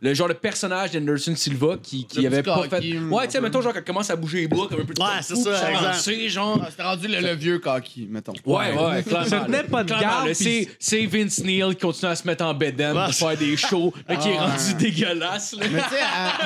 le 0.00 0.14
genre 0.14 0.28
de 0.28 0.32
personnage 0.34 0.92
d'Anderson 0.92 1.34
Silva 1.34 1.76
qui, 1.82 2.06
qui 2.06 2.20
Le 2.20 2.28
avait 2.28 2.42
petit 2.42 2.50
pas 2.50 2.62
fait. 2.80 2.98
Ouais, 2.98 3.26
tu 3.26 3.32
sais, 3.32 3.38
un 3.38 3.40
peu. 3.40 3.46
mettons, 3.48 3.60
genre, 3.62 3.72
quand 3.72 3.80
il 3.80 3.84
commence 3.84 4.10
à 4.10 4.14
bouger 4.16 4.42
les 4.42 4.46
bras 4.48 4.68
comme 4.68 4.80
un 4.80 4.84
peu 4.84 4.94
de 4.94 5.00
Ouais, 5.02 5.08
c'est 5.22 5.34
ça, 5.34 5.50
exact. 5.50 5.76
avancer, 5.84 6.28
genre. 6.28 6.60
Ah, 6.62 6.68
C'était 6.70 6.82
rendu 6.84 7.08
le, 7.08 7.20
le 7.20 7.34
vieux 7.34 7.58
coquille, 7.58 8.06
mettons. 8.08 8.32
Ouais, 8.46 8.72
ouais, 8.72 9.02
clairement. 9.02 9.26
Ça 9.26 9.40
tenait 9.40 9.64
pas 9.64 9.82
de 9.82 9.88
Clairement, 9.88 10.06
garde, 10.08 10.28
là, 10.28 10.34
puis- 10.34 10.44
C'est 10.44 10.68
c'est 10.78 11.06
Vince 11.06 11.42
Neil 11.42 11.64
qui 11.70 11.76
continue 11.76 12.12
à 12.12 12.14
se 12.14 12.24
mettre 12.28 12.44
en 12.44 12.54
bedaine 12.54 12.96
Ouais. 12.96 13.06
pour 13.06 13.14
faire 13.14 13.36
des 13.36 13.56
shows, 13.56 13.92
là, 14.08 14.14
qui 14.16 14.28
est 14.28 14.36
Ah, 14.38 14.46
rendu 14.46 14.74
dégueulasse. 14.78 15.56
Là. 15.56 15.66
Mais 15.72 15.80
tu 15.82 15.88
sais, 15.88 16.00
à- 16.00 16.38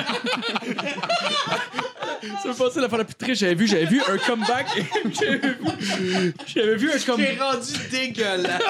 Ça 2.41 2.49
me 2.49 2.53
passait 2.53 2.81
la 2.81 2.89
fois 2.89 2.97
la 2.99 3.03
plus 3.05 3.15
triste. 3.15 3.39
J'avais 3.41 3.55
vu, 3.55 3.67
j'avais 3.67 3.85
vu 3.85 4.01
un 4.07 4.17
comeback. 4.17 4.67
J'avais 5.19 5.37
vu- 5.37 6.33
J'avais 6.55 6.75
vu 6.75 6.91
un 6.91 6.99
comeback. 6.99 7.39
rendu 7.39 7.73
dégueulasse. 7.91 8.61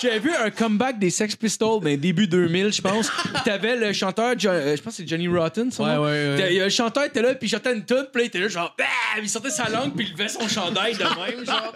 J'avais 0.00 0.18
vu 0.18 0.30
un 0.34 0.50
comeback 0.50 0.98
des 0.98 1.10
Sex 1.10 1.36
Pistols 1.36 1.80
dans 1.80 1.86
les 1.88 1.96
début 1.96 2.26
2000, 2.26 2.72
je 2.72 2.82
pense. 2.82 3.10
Puis 3.10 3.42
t'avais 3.44 3.76
le 3.76 3.92
chanteur, 3.92 4.38
Jo- 4.38 4.50
euh, 4.50 4.76
je 4.76 4.82
pense 4.82 4.96
que 4.96 5.02
c'est 5.02 5.08
Johnny 5.08 5.28
Rotten, 5.28 5.70
son 5.70 5.84
Ouais, 5.84 5.94
nom. 5.94 6.04
ouais, 6.04 6.10
ouais. 6.10 6.34
T'as- 6.38 6.50
il 6.50 6.56
y 6.56 6.60
a 6.60 6.64
Le 6.64 6.70
chanteur 6.70 7.04
était 7.04 7.22
là, 7.22 7.34
puis 7.34 7.48
il 7.48 7.50
chantait 7.50 7.74
une 7.74 7.84
tune, 7.84 8.06
puis 8.12 8.20
là, 8.20 8.24
il 8.24 8.26
était 8.26 8.38
là, 8.40 8.48
genre, 8.48 8.74
bam! 8.78 8.86
Il 9.22 9.28
sortait 9.28 9.50
sa 9.50 9.68
langue, 9.68 9.92
puis 9.94 10.06
il 10.06 10.12
levait 10.12 10.28
son 10.28 10.48
chandail 10.48 10.94
de 10.94 11.02
même, 11.02 11.44
genre. 11.46 11.74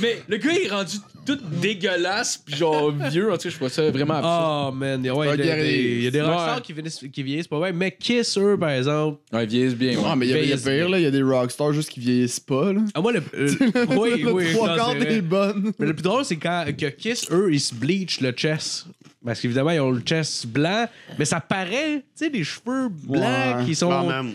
Mais 0.00 0.22
le 0.28 0.36
gars, 0.38 0.50
il 0.52 0.66
est 0.66 0.70
rendu 0.70 0.96
tout 1.24 1.38
dégueulasse, 1.60 2.38
puis 2.38 2.56
genre 2.56 2.90
vieux. 2.90 3.30
En 3.30 3.36
tout 3.36 3.44
cas, 3.44 3.50
je 3.50 3.56
trouve 3.56 3.68
ça 3.68 3.88
vraiment 3.90 4.14
absurde. 4.14 4.68
Oh 4.68 4.72
man, 4.72 5.00
ouais, 5.10 5.26
il 5.34 5.44
y 5.44 5.50
a 5.50 5.56
des- 5.56 5.72
il 5.72 6.02
y 6.04 6.06
a 6.08 6.10
des 6.10 6.20
Ouais. 6.20 6.26
rockstars 6.26 6.62
qui, 6.62 6.72
vieillissent- 6.72 7.04
qui 7.12 7.22
vieillissent 7.22 7.48
pas 7.48 7.58
ouais, 7.58 7.72
mais 7.72 7.92
Kiss, 7.92 8.36
eux, 8.38 8.56
par 8.58 8.70
exemple. 8.70 9.01
Ouais, 9.32 9.44
ils 9.44 9.48
vieillissent 9.48 9.74
bien. 9.76 9.96
ouais. 9.96 10.04
Ah, 10.06 10.16
mais 10.16 10.26
il 10.26 10.30
y 10.30 10.34
a, 10.34 10.36
il 10.36 10.40
y 10.40 10.52
a 10.52 10.56
vieillissent 10.56 10.64
pire, 10.64 10.88
là. 10.88 10.98
Il 10.98 11.02
y 11.02 11.06
a 11.06 11.10
des 11.10 11.22
rockstars 11.22 11.72
juste 11.72 11.90
qui 11.90 12.00
vieillissent 12.00 12.40
pas, 12.40 12.72
là. 12.72 12.80
Ah, 12.94 13.00
moi, 13.00 13.12
le. 13.12 13.22
euh, 13.34 13.48
oui, 13.98 14.22
le 14.22 14.32
oui, 14.32 14.52
trois 14.52 14.68
non, 14.70 14.76
quarts 14.76 14.90
c'est 14.92 14.98
vrai. 14.98 15.14
des 15.14 15.20
bonnes. 15.22 15.72
Mais 15.78 15.86
le 15.86 15.94
plus 15.94 16.02
drôle, 16.02 16.24
c'est 16.24 16.36
quand 16.36 16.64
que 16.78 16.86
Kiss, 16.86 17.26
eux, 17.30 17.48
ils 17.52 17.60
se 17.60 17.74
bleachent 17.74 18.20
le 18.20 18.32
chest. 18.32 18.86
Parce 19.24 19.40
qu'évidemment, 19.40 19.70
ils 19.70 19.80
ont 19.80 19.90
le 19.92 20.00
chest 20.00 20.46
blanc, 20.48 20.86
mais 21.18 21.24
ça 21.24 21.40
paraît, 21.40 21.98
tu 21.98 22.02
sais, 22.24 22.30
des 22.30 22.42
cheveux 22.42 22.88
blancs 22.88 23.22
Ouais, 23.22 23.64
qui 23.66 23.72
Quand 23.78 24.02
sont 24.02 24.08
même. 24.08 24.32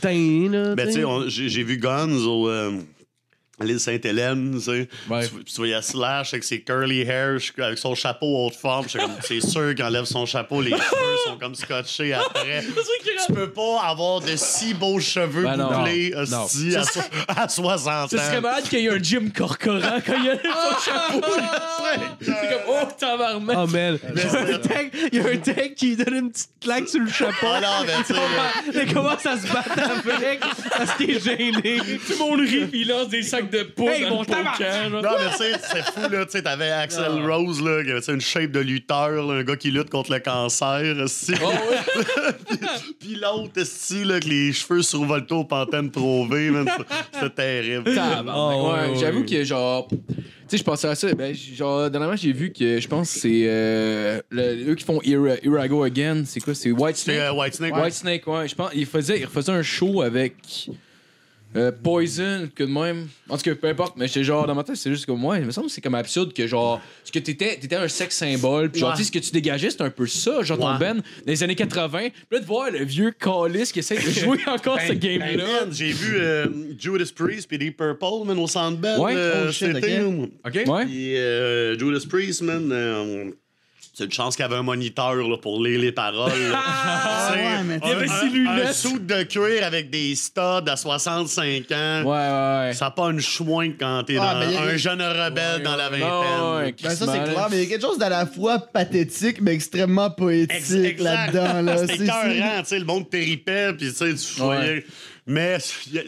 teints, 0.00 0.48
là. 0.50 0.74
Ben, 0.76 0.86
tu 0.86 0.92
sais. 0.94 1.04
on- 1.04 1.28
j'ai 1.28 1.48
j'ai 1.48 1.62
vu 1.64 1.78
Guns 1.78 2.10
au. 2.26 2.48
euh, 2.48 2.72
l'île 3.64 3.80
Sainte-Hélène, 3.80 4.52
tu 4.54 4.60
sais. 4.60 4.88
Ouais. 5.08 5.26
Tu, 5.28 5.44
tu 5.44 5.54
voyais 5.56 5.80
Slash 5.82 6.32
avec 6.34 6.44
ses 6.44 6.60
curly 6.62 7.00
hair, 7.02 7.36
avec 7.58 7.78
son 7.78 7.94
chapeau 7.94 8.46
haute 8.46 8.54
forme. 8.56 8.86
C'est 9.22 9.40
sûr 9.40 9.74
qu'il 9.74 9.84
enlève 9.84 10.04
son 10.04 10.26
chapeau, 10.26 10.60
les 10.60 10.70
cheveux 10.70 11.16
sont 11.26 11.36
comme 11.38 11.54
scotchés 11.54 12.12
après. 12.14 12.64
tu 13.26 13.32
peux 13.32 13.50
pas 13.50 13.82
avoir 13.84 14.20
de 14.20 14.34
si 14.36 14.74
beaux 14.74 15.00
cheveux 15.00 15.42
Ben 15.44 15.56
bouclés 15.56 16.14
hostie, 16.14 16.76
à, 16.76 16.84
so- 16.84 17.00
à 17.28 17.48
60 17.48 18.10
Ce 18.10 18.16
serait 18.16 18.38
ans. 18.38 18.40
malade 18.42 18.64
qu'il 18.64 18.80
y 18.80 18.86
ait 18.86 18.90
un 18.90 19.02
Jim 19.02 19.28
Corcoran 19.34 19.98
quand 20.06 20.14
il 20.18 20.24
y 20.24 20.30
a 20.30 20.36
son 20.36 20.90
chapeau. 20.90 21.26
C'est 22.20 22.30
comme, 22.30 22.62
oh, 22.68 22.88
tabarnak. 22.98 23.56
Oh 23.58 23.66
man, 23.66 23.98
il 24.14 24.22
y 24.22 24.26
a 24.26 24.54
un 24.54 24.58
tag- 24.58 24.90
il 25.12 25.18
y 25.18 25.20
a 25.20 25.26
un 25.30 25.36
tag 25.36 25.74
qui 25.74 25.96
donne 25.96 26.14
une 26.14 26.30
petite 26.30 26.50
claque 26.60 26.88
sur 26.88 27.00
le 27.00 27.10
chapeau. 27.10 27.46
Ah 27.46 27.60
non, 27.60 27.86
mais 27.86 27.92
tu 28.06 28.14
sais, 28.14 28.86
Il 28.86 28.94
commence 28.94 29.26
à 29.26 29.36
se 29.38 29.52
battre 29.52 29.72
avec 29.78 30.40
parce 30.40 30.92
qu'il 30.96 31.10
est 31.10 31.20
gêné. 31.24 31.78
Tout 32.06 32.12
le 32.12 32.18
monde 32.18 32.40
rit 32.40 32.66
puis 32.66 32.80
il 32.82 32.88
lance 32.88 33.08
des 33.08 33.22
sacs 33.22 33.49
de 33.50 33.62
poudre 33.64 33.90
Hey, 33.90 34.02
dans 34.08 34.20
le 34.20 34.26
poker. 34.26 34.90
Non, 34.90 35.00
mais 35.02 35.30
tu 35.30 35.36
sais, 35.36 35.52
c'est 35.62 35.82
fou, 35.84 36.08
là. 36.10 36.24
Tu 36.24 36.32
sais, 36.32 36.42
t'avais 36.42 36.70
Axel 36.70 37.04
Ah. 37.08 37.26
Rose, 37.36 37.62
là, 37.62 37.82
qui 37.84 37.90
avait 37.90 38.00
une 38.14 38.20
shape 38.20 38.50
de 38.52 38.60
lutteur, 38.60 39.10
là, 39.10 39.34
un 39.34 39.42
gars 39.42 39.56
qui 39.56 39.70
lutte 39.70 39.90
contre 39.90 40.12
le 40.12 40.20
cancer, 40.20 40.96
aussi. 41.02 41.32
Oh, 41.42 41.46
ouais. 41.48 42.32
Puis 43.00 43.16
l'autre, 43.16 43.60
esti, 43.60 44.04
là, 44.04 44.12
avec 44.14 44.24
les 44.24 44.52
cheveux 44.52 44.82
survoltés 44.82 45.34
au 45.34 45.44
Pantene 45.44 45.90
Pro 45.90 46.26
V, 46.26 46.50
man, 46.50 46.66
ça- 46.66 46.76
c'était 47.12 47.30
terrible. 47.30 47.94
Tabarnak. 47.94 48.34
Oh, 48.36 48.72
ouais, 48.72 48.92
ouais, 48.92 48.98
J'avoue 48.98 49.24
que 49.24 49.44
genre. 49.44 49.88
Tu 49.88 50.56
sais, 50.56 50.58
je 50.58 50.64
pensais 50.64 50.88
à 50.88 50.94
ça. 50.96 51.12
Ben, 51.14 51.32
genre, 51.34 51.88
dernièrement, 51.90 52.16
j'ai 52.16 52.32
vu 52.32 52.52
que 52.52 52.80
je 52.80 52.88
pense 52.88 53.12
que 53.14 53.20
c'est 53.20 53.42
euh, 53.46 54.20
le- 54.30 54.70
eux 54.70 54.74
qui 54.74 54.84
font 54.84 54.98
Ira- 55.04 55.38
Irago 55.44 55.84
Again. 55.84 56.24
C'est 56.26 56.40
quoi 56.40 56.54
C'est 56.54 56.72
White 56.72 56.96
C'est 56.96 57.04
Snake 57.12 57.18
euh, 57.20 57.32
White 57.32 57.54
Snake. 57.54 57.76
White 57.76 57.92
Snake, 57.94 58.26
ouais. 58.26 58.48
Je 58.48 58.54
pense 58.56 58.70
il 58.74 58.86
faisait, 58.86 59.20
il 59.20 59.26
faisait 59.28 59.52
un 59.52 59.62
show 59.62 60.02
avec 60.02 60.34
euh, 61.56 61.72
Poison, 61.72 62.48
que 62.54 62.62
de 62.64 62.68
même. 62.68 63.08
En 63.28 63.36
tout 63.36 63.42
cas, 63.42 63.54
peu 63.54 63.68
importe, 63.68 63.96
mais 63.96 64.06
j'étais 64.06 64.24
genre, 64.24 64.46
dans 64.46 64.54
ma 64.54 64.62
tête, 64.64 64.76
c'est 64.76 64.90
juste 64.90 65.06
comme 65.06 65.18
moi. 65.20 65.38
Il 65.38 65.46
me 65.46 65.50
semble 65.50 65.66
que 65.66 65.72
c'est 65.72 65.80
comme 65.80 65.94
absurde 65.94 66.32
que 66.32 66.46
genre, 66.46 66.80
ce 67.04 67.10
que 67.12 67.18
t'étais, 67.18 67.56
t'étais 67.60 67.76
un 67.76 67.88
sexe 67.88 68.16
symbole, 68.16 68.70
puis 68.70 68.80
genre, 68.80 68.90
Ouais. 68.90 68.96
tu 68.96 69.02
sais, 69.02 69.08
ce 69.08 69.12
que 69.12 69.18
tu 69.18 69.30
dégageais, 69.32 69.70
c'était 69.70 69.84
un 69.84 69.90
peu 69.90 70.06
ça, 70.06 70.42
genre 70.42 70.58
ton. 70.58 70.78
Ben, 70.78 70.96
dans 70.96 71.02
les 71.26 71.42
années 71.42 71.54
80. 71.56 71.98
Puis 72.10 72.12
là, 72.30 72.38
de 72.40 72.44
voir 72.46 72.70
le 72.70 72.84
vieux 72.84 73.10
Callis 73.12 73.70
qui 73.72 73.80
essaie 73.80 73.96
de 73.96 74.00
jouer 74.10 74.38
encore 74.46 74.80
ce 74.80 74.92
Ben, 74.92 74.98
game-là. 74.98 75.44
man, 75.44 75.68
j'ai 75.72 75.90
vu 75.92 76.16
euh, 76.18 76.46
Judas 76.78 77.10
Priest 77.14 77.48
puis 77.48 77.58
Deep 77.58 77.76
Purple, 77.76 78.24
man, 78.26 78.38
au 78.38 78.46
Centre 78.46 78.78
Bell, 78.78 78.98
Ouais. 79.00 79.12
euh, 79.14 79.46
Oh, 79.48 79.52
shit, 79.52 79.68
cet 79.68 79.76
été, 79.78 80.00
ok. 80.02 80.28
là. 80.44 80.62
OK? 80.62 80.68
Ouais. 80.68 80.84
Puis 80.86 81.16
euh, 81.16 81.78
Judas 81.78 82.04
Priest, 82.08 82.42
man, 82.42 82.70
euh, 82.72 83.30
c'est 84.00 84.06
une 84.06 84.12
chance 84.12 84.34
qu'il 84.34 84.42
y 84.44 84.46
avait 84.46 84.56
un 84.56 84.62
moniteur 84.62 85.14
là, 85.14 85.36
pour 85.36 85.62
lire 85.62 85.78
les 85.80 85.92
paroles. 85.92 86.32
Ah, 86.52 87.32
ouais, 87.34 87.62
mais 87.64 87.74
avait 87.82 88.08
un-. 88.08 88.68
Un 88.68 88.72
suit 88.72 88.98
de 89.00 89.22
cuir 89.24 89.64
avec 89.64 89.90
des 89.90 90.14
studs 90.14 90.40
à 90.66 90.76
65 90.76 91.70
ans. 91.72 92.02
Ouais, 92.04 92.04
ouais, 92.04 92.68
ouais. 92.68 92.72
Ça 92.74 92.86
n'a 92.86 92.90
pas 92.90 93.08
une 93.10 93.20
chouin 93.20 93.70
quand 93.78 94.02
t'es 94.04 94.16
Ah, 94.20 94.34
dans 94.44 94.58
un 94.62 94.76
jeune 94.76 95.02
rebelle 95.02 95.62
dans 95.62 95.76
la 95.76 95.88
vingtaine. 95.88 96.08
Non, 96.08 96.56
ouais, 96.56 96.74
Ben, 96.82 96.90
ça, 96.90 97.06
c'est 97.06 97.24
clair, 97.32 97.48
mais 97.50 97.56
il 97.58 97.62
y 97.64 97.66
a 97.66 97.68
quelque 97.68 97.82
chose 97.86 97.98
d'à 97.98 98.08
la 98.08 98.26
fois 98.26 98.58
pathétique, 98.58 99.40
mais 99.40 99.54
extrêmement 99.54 100.06
Ex- 100.06 100.16
poétique 100.16 100.84
exact. 100.84 101.00
là-dedans. 101.32 101.62
Là. 101.62 101.76
C'était 101.86 101.96
C'est- 101.98 102.04
écœurant, 102.04 102.60
tu 102.60 102.66
sais, 102.66 102.78
le 102.78 102.84
monde 102.84 103.10
terripait, 103.10 103.72
puis 103.74 103.88
tu 103.92 103.94
sais, 103.94 104.14
tu 104.14 104.40
voyais... 104.40 104.84
Mais 105.26 105.58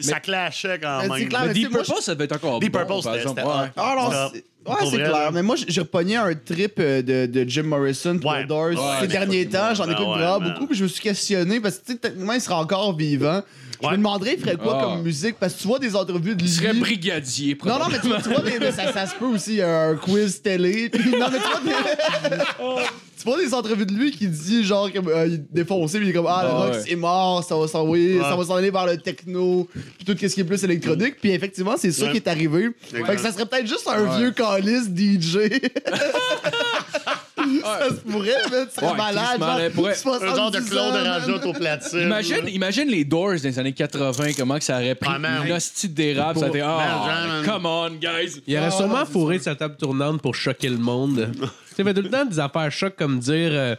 ça 0.01 0.19
clashait 0.19 0.79
quand 0.81 0.97
Mais 1.03 1.07
même. 1.07 1.17
c'est 1.19 1.25
clair, 1.27 1.43
Mais 1.47 1.53
Deep 1.53 1.71
moi, 1.71 1.83
Purple, 1.83 2.01
ça 2.01 2.13
devait 2.13 2.25
être 2.25 2.35
encore 2.35 2.59
Deep 2.59 2.73
bon, 2.73 2.79
Purple, 2.79 3.03
par 3.03 3.15
c'était-. 3.15 3.41
Ah 3.77 4.29
ouais, 4.65 4.75
c'est 4.81 4.85
vrai, 4.87 4.97
clair. 4.97 5.11
là. 5.11 5.31
Mais 5.31 5.41
moi, 5.41 5.55
j'ai 5.67 5.81
repogné 5.81 6.15
un 6.15 6.33
trip 6.33 6.73
euh, 6.79 7.01
de, 7.01 7.25
de 7.31 7.49
Jim 7.49 7.63
Morrison 7.63 8.17
pour 8.19 8.31
Ouais. 8.31 8.45
Doors 8.45 8.69
Ouais, 8.69 8.75
ces 8.99 9.01
mais 9.01 9.07
derniers 9.07 9.45
temps. 9.47 9.73
J'en 9.73 9.85
ouais, 9.85 9.93
écoute 9.93 10.05
ouais, 10.07 10.13
vraiment 10.17 10.39
man. 10.39 10.53
beaucoup, 10.53 10.67
puis 10.67 10.77
je 10.77 10.83
me 10.83 10.87
suis 10.89 11.01
questionné 11.01 11.59
parce 11.59 11.77
que 11.79 11.85
tu 11.85 11.91
sais, 11.93 11.97
techniquement, 11.99 12.33
il 12.33 12.41
serait 12.41 12.55
encore 12.55 12.95
vivant. 12.95 13.41
Je 13.83 13.87
me 13.89 13.97
demanderais, 13.97 14.33
il 14.35 14.39
ferait 14.39 14.55
quoi 14.57 14.77
Ah. 14.79 14.83
comme 14.85 15.01
musique? 15.03 15.35
Parce 15.39 15.53
que 15.53 15.61
tu 15.61 15.67
vois 15.67 15.79
des 15.79 15.95
entrevues 15.95 16.35
de 16.35 16.41
lui. 16.41 16.49
Il 16.49 16.53
serait 16.53 16.73
brigadier, 16.73 17.57
Non, 17.65 17.79
non, 17.79 17.85
mais 17.91 17.99
tu 17.99 18.07
vois, 18.07 18.21
tu 18.21 18.29
vois 18.29 18.39
des- 18.41 18.59
mais 18.59 18.71
ça, 18.71 18.91
ça 18.93 19.05
se 19.07 19.15
peut 19.15 19.25
aussi, 19.25 19.61
un 19.61 19.95
quiz 19.95 20.41
télé. 20.41 20.89
Puis, 20.89 21.11
non, 21.19 21.27
mais 21.31 21.37
tu 21.39 21.43
vois, 21.49 22.29
des, 22.29 22.37
tu 23.17 23.23
vois 23.25 23.37
des 23.37 23.53
entrevues 23.53 23.85
de 23.85 23.93
lui 23.93 24.11
qui 24.11 24.27
dit 24.27 24.63
genre 24.63 24.91
que 24.91 24.99
euh, 24.99 25.27
il 25.27 25.33
est 25.35 25.43
défoncé, 25.51 25.97
puis 25.99 26.07
il 26.07 26.09
est 26.11 26.13
comme 26.13 26.27
Ah, 26.27 26.41
le 26.43 26.49
Ah, 26.49 26.53
rock 26.53 26.73
ouais. 26.73 26.81
c'est 26.87 26.95
mort, 26.95 27.43
ça 27.43 27.55
va 27.57 27.67
s'en 27.67 27.85
oui, 27.87 28.17
ça 28.21 28.35
va 28.35 28.43
s'en 28.45 28.55
aller 28.55 28.71
vers 28.71 28.85
le 28.85 28.97
techno, 28.97 29.67
puis 29.97 30.05
tout 30.05 30.15
ce 30.19 30.33
qui 30.33 30.41
est 30.41 30.43
plus 30.43 30.63
électronique. 30.63 31.15
Puis 31.21 31.31
effectivement, 31.31 31.75
c'est 31.77 31.91
ça 31.91 32.05
Ouais. 32.05 32.11
qui 32.11 32.17
est 32.17 32.27
arrivé. 32.27 32.69
Fait 32.81 33.01
que 33.01 33.19
ça 33.21 33.31
serait 33.31 33.45
peut-être 33.45 33.67
juste 33.67 33.87
un 33.87 34.01
Ouais. 34.03 34.17
vieux 34.17 34.31
calice 34.31 34.87
DJ. 34.89 35.37
ça 37.63 37.89
se 37.89 37.93
pourrait, 38.01 38.31
mais 38.51 38.65
tu 38.65 38.75
serais 38.75 38.91
Ouais, 38.91 38.97
malade. 38.97 39.25
Chris 39.29 39.39
Marley 39.39 39.69
pourrait- 39.69 39.93
Un 39.93 40.35
genre 40.35 40.51
de 40.51 40.59
70 40.59 40.69
Claude 40.69 40.93
man. 40.93 41.07
Rajotte 41.07 41.45
au 41.45 41.53
platine. 41.53 41.99
Imagine, 42.01 42.47
imagine 42.47 42.87
les 42.89 43.03
Doors 43.05 43.39
des 43.41 43.59
années 43.59 43.73
80, 43.73 44.31
comment 44.37 44.57
que 44.57 44.63
ça 44.63 44.75
aurait 44.77 44.95
pris 44.95 45.09
Ah, 45.13 45.19
man. 45.19 45.45
une 45.45 45.53
hostie 45.53 45.89
de 45.89 45.93
dérap. 45.95 46.37
Ça 46.37 46.45
a 46.45 46.49
été, 46.49 46.59
Man, 46.61 46.69
oh, 46.71 47.05
man. 47.07 47.45
come 47.45 47.65
on, 47.65 47.89
guys. 47.91 48.41
Il 48.47 48.57
aurait 48.57 48.67
Ah, 48.67 48.71
sûrement 48.71 49.05
fourré 49.05 49.37
de 49.37 49.43
sa 49.43 49.55
table 49.55 49.75
tournante 49.77 50.21
pour 50.21 50.35
choquer 50.35 50.69
le 50.69 50.77
monde. 50.77 51.29
tu 51.39 51.75
sais, 51.75 51.83
fait 51.83 51.93
tout 51.93 52.01
le 52.01 52.09
temps 52.09 52.25
des 52.25 52.39
affaires 52.39 52.71
chocs 52.71 52.95
comme 52.95 53.19
dire. 53.19 53.49
euh, 53.51 53.75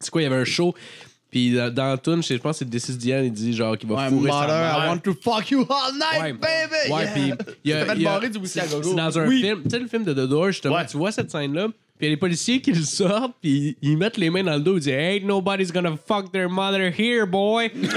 c'est 0.00 0.10
quoi, 0.10 0.20
il 0.20 0.24
y 0.24 0.26
avait 0.26 0.36
un 0.36 0.44
show. 0.44 0.74
Puis 1.30 1.52
dans, 1.52 1.72
dans 1.74 1.86
la 1.88 1.98
tune, 1.98 2.22
je 2.22 2.34
pense 2.36 2.58
que 2.60 2.64
c'est 2.64 2.70
This 2.70 2.88
is 2.88 2.98
the 2.98 3.10
End, 3.12 3.22
il 3.24 3.32
dit 3.32 3.52
genre 3.52 3.76
qu'il 3.76 3.88
va 3.88 3.96
Ouais, 3.96 4.08
fourrer 4.08 4.30
mother, 4.30 4.48
sa 4.48 4.76
I 4.76 4.80
mère. 4.80 4.88
want 4.90 4.98
to 4.98 5.14
fuck 5.22 5.50
you 5.50 5.66
all 5.68 5.92
night, 5.94 6.22
Ouais. 6.22 6.32
baby! 6.32 6.92
Ouais, 6.92 7.02
Yeah. 7.02 7.12
puis 7.12 7.54
il 7.64 7.70
y 7.70 7.74
a, 7.74 7.80
Ça 7.80 7.86
fait 7.86 7.92
il 7.96 8.02
y 8.02 8.06
a- 8.06 8.10
barrer 8.12 8.28
du 8.30 8.38
whisky 8.38 8.60
à 8.60 8.66
gogo. 8.66 8.88
c'est 8.90 8.94
dans 8.94 9.18
un 9.18 9.26
Oui. 9.26 9.40
film, 9.42 9.62
tu 9.64 9.70
sais 9.70 9.78
le 9.78 9.88
film 9.88 10.04
de 10.04 10.12
The 10.14 10.28
Door 10.28 10.46
justement, 10.52 10.76
Ouais. 10.76 10.86
tu 10.86 10.96
vois 10.96 11.10
cette 11.12 11.30
scène 11.30 11.52
là, 11.54 11.66
puis 11.98 12.06
il 12.06 12.08
y 12.08 12.08
a 12.08 12.10
les 12.10 12.16
policiers 12.16 12.60
qui 12.60 12.72
le 12.72 12.82
sortent, 12.84 13.34
puis 13.40 13.76
ils 13.82 13.96
mettent 13.96 14.16
les 14.18 14.28
mains 14.30 14.42
dans 14.44 14.54
le 14.54 14.60
dos, 14.60 14.76
ils 14.76 14.80
disent 14.80 14.92
Ain't 14.92 15.24
nobody's 15.24 15.72
gonna 15.72 15.94
fuck 15.96 16.30
their 16.32 16.48
mother 16.50 16.92
here, 16.96 17.26
boy. 17.26 17.70
Puis 17.70 17.88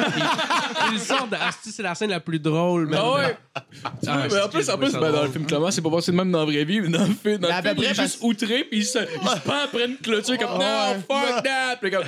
ils 0.92 0.94
le 0.94 1.00
sortent, 1.00 1.30
de- 1.32 1.36
asti, 1.36 1.72
c'est 1.72 1.84
la 1.84 1.94
scène 1.94 2.10
la 2.12 2.20
plus 2.22 2.40
drôle. 2.40 2.88
man. 2.88 3.00
Ah 3.02 3.14
ouais. 3.14 3.38
Ah, 3.84 4.28
mais 4.32 4.42
en 4.42 4.48
plus, 4.50 4.70
en 4.70 4.78
plus 4.78 4.94
ben, 4.94 5.12
dans 5.12 5.24
le 5.24 5.30
film, 5.30 5.46
clairement, 5.46 5.70
c'est 5.72 5.82
pas 5.82 5.90
passé 5.90 6.12
de 6.12 6.18
même 6.18 6.32
dans 6.32 6.40
la 6.40 6.46
vraie 6.46 6.64
vie, 6.64 6.80
mais 6.82 6.88
dans 6.90 7.00
le 7.06 7.14
film, 7.14 7.38
dans 7.38 7.48
le 7.50 7.54
film 7.62 7.76
il 7.78 7.84
est 7.84 7.88
juste 7.90 7.98
parce- 7.98 8.18
outré, 8.22 8.64
puis 8.64 8.80
il 8.80 8.86
se, 8.86 9.00
il 9.00 9.28
se 9.30 9.40
pend 9.46 9.54
après 9.66 9.86
une 9.88 9.98
clôture 9.98 10.38
comme 10.38 10.48
Ah, 10.62 10.94
No, 10.94 11.16
ouais. 11.16 11.22
fuck 11.34 11.44
that! 11.44 11.76
Puis 11.82 11.92
comme, 11.92 12.04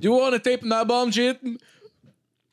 You 0.00 0.16
wanna 0.16 0.38
tape 0.38 0.62
an 0.64 0.70
album, 0.70 1.12
shit? 1.12 1.36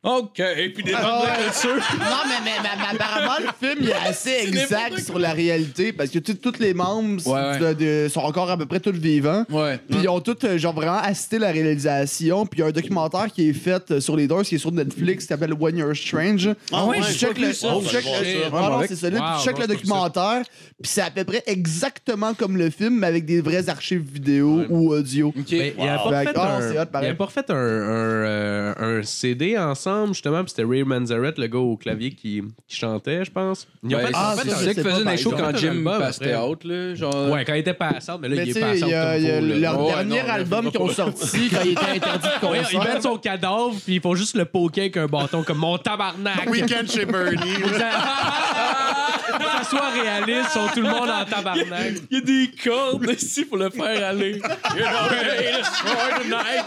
OK. 0.06 0.40
Et 0.40 0.70
puis 0.70 0.84
des 0.84 0.94
Ah 0.96 1.02
bandes 1.02 1.48
dessus. 1.50 1.68
Non, 2.00 2.22
mais, 2.28 2.36
mais, 2.44 2.52
mais- 2.62 2.70
mais 2.78 2.96
apparemment, 2.96 3.38
le 3.40 3.68
film 3.68 3.80
il 3.82 3.90
est 3.90 3.94
assez 4.08 4.36
exact 4.48 5.00
sur 5.00 5.18
la 5.20 5.32
réalité 5.34 5.92
parce 5.94 6.10
que 6.12 6.20
tu- 6.20 6.36
tous 6.36 6.60
les 6.60 6.74
membres 6.74 7.26
Ouais, 7.28 7.58
de- 7.60 7.74
de- 7.74 8.08
sont 8.10 8.20
encore 8.22 8.50
à 8.52 8.58
peu 8.58 8.66
près 8.66 8.80
tous 8.80 8.92
vivants. 8.92 9.46
Ouais. 9.50 9.80
Puis 9.90 10.00
ils 10.04 10.10
ont 10.10 10.20
tous, 10.20 10.38
euh, 10.46 10.58
genre, 10.58 10.74
vraiment 10.74 10.98
assisté 11.00 11.40
la 11.40 11.52
réalisation. 11.52 12.46
Puis 12.46 12.60
il 12.60 12.62
y 12.62 12.64
a 12.64 12.68
un 12.68 12.72
documentaire 12.72 13.28
qui 13.34 13.50
est 13.50 13.54
fait 13.54 13.92
euh, 13.92 14.00
sur 14.00 14.16
les 14.16 14.28
Doors 14.28 14.44
qui 14.44 14.56
est 14.56 14.60
sur 14.60 14.72
Netflix 14.72 15.24
qui 15.24 15.28
s'appelle 15.30 15.54
When 15.54 15.78
You're 15.78 15.96
Strange. 15.96 16.50
Ah 16.72 16.86
ouais, 16.86 16.98
j'ai 17.02 17.14
check 17.14 17.34
pas 17.34 17.42
le, 17.42 17.48
vu 17.48 17.54
ça. 17.54 17.68
tu 17.70 17.74
Oh, 17.76 17.82
check 17.90 18.04
je 18.06 18.24
vais 18.24 18.34
le- 18.44 18.50
voir 18.50 18.62
ça. 18.62 18.68
Ah 18.68 18.70
non, 18.72 18.78
Ouais, 18.80 18.88
c'est 18.88 18.96
solide. 18.96 19.20
wow, 19.20 19.26
tu 19.40 19.46
check 19.46 19.58
le 19.58 19.62
c'est 19.64 19.68
documentaire. 19.70 20.42
Puis 20.82 20.92
c'est 20.92 21.02
à 21.02 21.10
peu 21.10 21.24
près 21.24 21.44
exactement 21.48 22.34
comme 22.34 22.58
le 22.58 22.70
film, 22.70 23.00
mais 23.00 23.08
avec 23.08 23.26
des 23.26 23.42
vraies 23.42 23.70
archives 23.70 24.04
vidéo 24.04 24.64
ou 24.70 24.94
audio. 24.94 25.30
OK. 25.30 25.36
Mais 25.52 25.74
il 25.78 25.88
a 25.90 25.96
Wow. 26.04 26.10
pas 26.12 26.24
Fait 26.26 26.32
ah, 26.36 26.56
un, 26.58 26.62
c'est 26.72 26.80
hot, 26.80 26.86
pareil. 26.92 27.10
il 27.10 27.12
a 27.12 27.16
pas 27.16 27.28
fait 27.28 27.50
un, 27.50 27.56
un, 27.56 27.58
euh, 27.58 29.00
un 29.00 29.04
CD 29.04 29.58
ensemble, 29.58 29.95
justement, 30.08 30.42
puis 30.44 30.50
c'était 30.56 30.64
Ray 30.70 30.84
Manzarek, 30.84 31.38
le 31.38 31.48
gars 31.48 31.60
au 31.60 31.78
clavier 31.78 32.12
qui, 32.12 32.42
qui 32.68 32.76
chantait, 32.76 33.26
je 33.26 33.32
pense. 33.32 33.68
Ont 33.84 33.88
Ben, 33.90 34.10
ah, 34.14 34.36
ça, 34.36 34.44
c'est 34.56 34.74
qu'il 34.74 34.84
pas, 34.84 34.90
faisait 34.92 35.06
des 35.06 35.18
shows 35.18 35.32
quand 35.32 35.56
Jim 35.58 35.84
passait 35.84 36.34
après. 36.34 36.48
out, 36.48 36.64
là. 36.64 36.96
Genre. 36.96 37.30
Ouais, 37.32 37.46
quand 37.46 37.54
il 37.54 37.60
était 37.60 37.74
passé, 37.74 38.12
mais 38.22 38.30
là, 38.30 38.36
Mais 38.36 38.44
il 38.44 38.58
est 38.58 38.80
il 38.80 39.24
il 39.26 39.60
là. 39.62 39.72
leur 39.72 39.82
Ouais, 39.86 39.94
dernier 39.94 40.22
non, 40.24 40.30
album 40.30 40.72
qu'ils 40.72 40.82
ont 40.82 40.90
sorti 40.90 41.50
quand 41.50 41.62
il 41.66 41.72
était 41.72 41.82
interdit 41.86 42.28
de 42.42 42.46
Ouais, 42.48 42.58
concert. 42.60 42.70
ils 42.74 42.80
mettent 42.94 43.04
son 43.04 43.18
cadavre, 43.18 43.76
puis 43.84 43.96
ils 43.96 44.02
font 44.02 44.16
juste 44.16 44.36
le 44.36 44.46
poker 44.46 44.84
avec 44.84 44.98
un 44.98 45.08
bâton, 45.08 45.44
comme 45.44 45.58
mon 45.60 45.78
tabarnak. 45.78 46.50
Weekend 46.50 46.90
chez 46.92 47.06
Bernie. 47.06 47.40
que 49.26 49.44
ça 49.44 49.64
soit 49.70 49.90
réaliste, 49.90 50.52
sont 50.52 50.68
tout 50.74 50.82
le 50.82 50.90
monde 50.90 51.10
en 51.10 51.26
tabarnak. 51.26 51.94
Il 52.12 52.18
y 52.18 52.22
a 52.22 52.26
des 52.26 52.52
cordes 52.64 53.10
ici 53.10 53.46
pour 53.46 53.58
le 53.58 53.70
faire 53.70 54.08
aller. 54.10 54.42
You 54.76 54.82
know, 54.82 55.10
hey, 55.10 55.60
it's 55.60 55.80
for 55.80 56.20
tonight. 56.22 56.66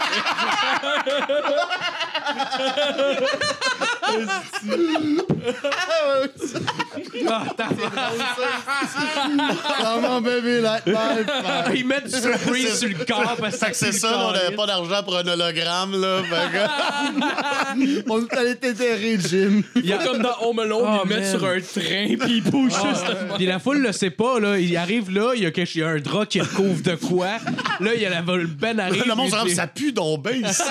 Ah, 7.27 7.45
light 10.19 11.27
my 11.27 11.41
fire. 11.41 11.75
Ils 11.75 11.85
mettent 11.85 12.05
du 12.07 12.19
surprise 12.19 12.79
sur 12.79 12.89
le 12.89 13.05
corps 13.05 13.35
parce 13.39 13.53
que 13.57 13.65
Fait 13.65 13.71
que 13.71 13.77
c'est 13.77 13.91
ça, 13.91 14.17
on 14.27 14.31
n'avait 14.31 14.55
pas 14.55 14.65
d'argent 14.65 15.03
pour 15.03 15.17
un 15.17 15.27
hologramme, 15.27 15.99
là. 15.99 16.21
Fait 16.23 16.57
que- 16.57 18.09
On 18.09 18.21
est 18.25 18.33
allé 18.37 18.55
t'éterrer, 18.55 19.17
Jim. 19.19 19.61
Il 19.75 19.85
y 19.85 19.93
a 19.93 19.97
comme 19.97 20.21
dans 20.21 20.35
Home 20.41 20.59
Alone, 20.59 20.81
Oh, 20.85 21.01
ils 21.05 21.09
le 21.09 21.15
mettent 21.15 21.29
sur 21.29 21.45
un 21.45 21.59
train 21.59 22.15
puis 22.19 22.41
juste. 22.69 23.05
Puis 23.35 23.45
la 23.45 23.59
foule 23.59 23.79
le 23.81 23.91
sait 23.91 24.09
pas, 24.09 24.39
là. 24.39 24.57
Il 24.59 24.75
arrive 24.77 25.11
là, 25.11 25.33
il 25.35 25.43
y 25.43 25.45
a, 25.45 25.51
quelque- 25.51 25.75
il 25.75 25.81
y 25.81 25.83
a 25.83 25.89
un 25.89 25.99
drap 25.99 26.25
qui 26.25 26.39
recouvre 26.41 26.81
de 26.81 26.95
quoi. 26.95 27.27
Là, 27.79 27.93
il 27.95 28.01
y 28.01 28.05
a 28.05 28.09
la 28.09 28.21
Ben 28.21 28.79
arrive. 28.79 29.03
Le 29.07 29.15
monde 29.15 29.29
se 29.29 29.49
ça 29.55 29.67
pue 29.67 29.91
bien 29.91 30.33
ici. 30.49 30.61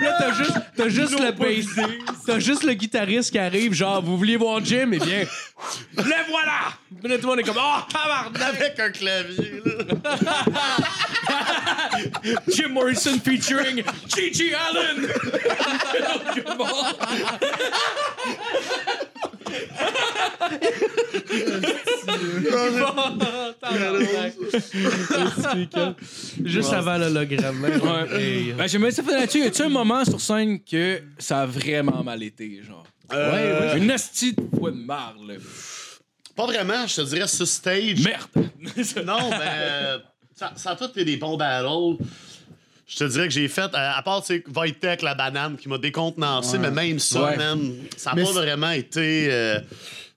Là, 0.00 0.14
t'as 0.18 0.32
juste, 0.34 0.52
t'as 0.76 0.88
juste 0.88 1.18
le 1.20 1.32
bass. 1.32 1.66
T'as 2.26 2.38
juste 2.38 2.64
le 2.64 2.74
guitariste 2.74 3.30
qui 3.30 3.38
arrive, 3.38 3.72
genre, 3.72 4.02
vous 4.02 4.16
vouliez 4.18 4.36
voir 4.36 4.62
Jim? 4.64 4.90
Eh 4.92 4.98
bien, 4.98 5.24
le 5.96 6.02
voilà! 6.28 6.74
Puis 7.02 7.10
là, 7.10 7.16
tout 7.16 7.22
le 7.22 7.28
monde 7.28 7.38
est 7.40 7.44
comme, 7.44 7.56
oh, 7.58 7.80
tabarnak! 7.90 8.42
Avec 8.42 8.78
un 8.80 8.90
clavier, 8.90 9.62
là. 9.64 9.72
Jim 12.48 12.68
Morrison 12.70 13.18
featuring 13.24 13.82
Gigi 14.14 14.52
Allen. 14.54 15.08
Juste 26.44 26.72
avant 26.72 26.98
l'hologramme. 26.98 27.64
Hey. 28.12 28.52
Ben, 28.52 28.66
j'aimerais 28.66 28.90
ça 28.90 29.02
faire 29.02 29.18
là-dessus. 29.18 29.40
Y 29.40 29.46
a-tu 29.46 29.62
un 29.62 29.68
moment 29.68 30.04
sur 30.04 30.20
scène 30.20 30.62
que 30.62 31.02
ça 31.18 31.42
a 31.42 31.46
vraiment 31.46 32.02
mal 32.02 32.22
été, 32.22 32.62
genre? 32.62 32.84
Euh, 33.12 33.76
Une 33.76 33.90
hostie 33.92 34.34
de 34.34 34.42
fois 34.58 34.70
de 34.70 34.76
marre, 34.76 35.16
là. 35.26 35.34
Pas 36.34 36.46
vraiment, 36.46 36.86
je 36.86 36.96
te 36.96 37.00
dirais, 37.02 37.28
ce 37.28 37.44
stage. 37.44 38.04
Merde! 38.04 38.50
Non, 39.04 39.30
mais 39.30 39.38
euh, 39.40 39.98
ça, 40.34 40.52
ça 40.56 40.70
a 40.72 40.76
tout 40.76 40.84
été 40.90 41.04
des 41.04 41.16
bons 41.16 41.36
battles. 41.36 42.02
Je 42.88 42.98
te 42.98 43.04
dirais 43.04 43.26
que 43.26 43.34
j'ai 43.34 43.48
fait, 43.48 43.62
euh, 43.74 43.90
à 43.96 44.00
part, 44.02 44.20
tu 44.22 44.36
sais, 44.36 44.44
la 45.02 45.14
banane, 45.14 45.56
qui 45.56 45.68
m'a 45.68 45.78
décontenancé, 45.78 46.56
mais 46.58 46.70
même 46.70 46.98
ça, 47.00 47.22
Ouais. 47.24 47.36
man, 47.36 47.74
ça 47.96 48.12
n'a 48.14 48.22
pas 48.24 48.30
vraiment 48.32 48.70
été. 48.70 49.28
euh, 49.30 49.58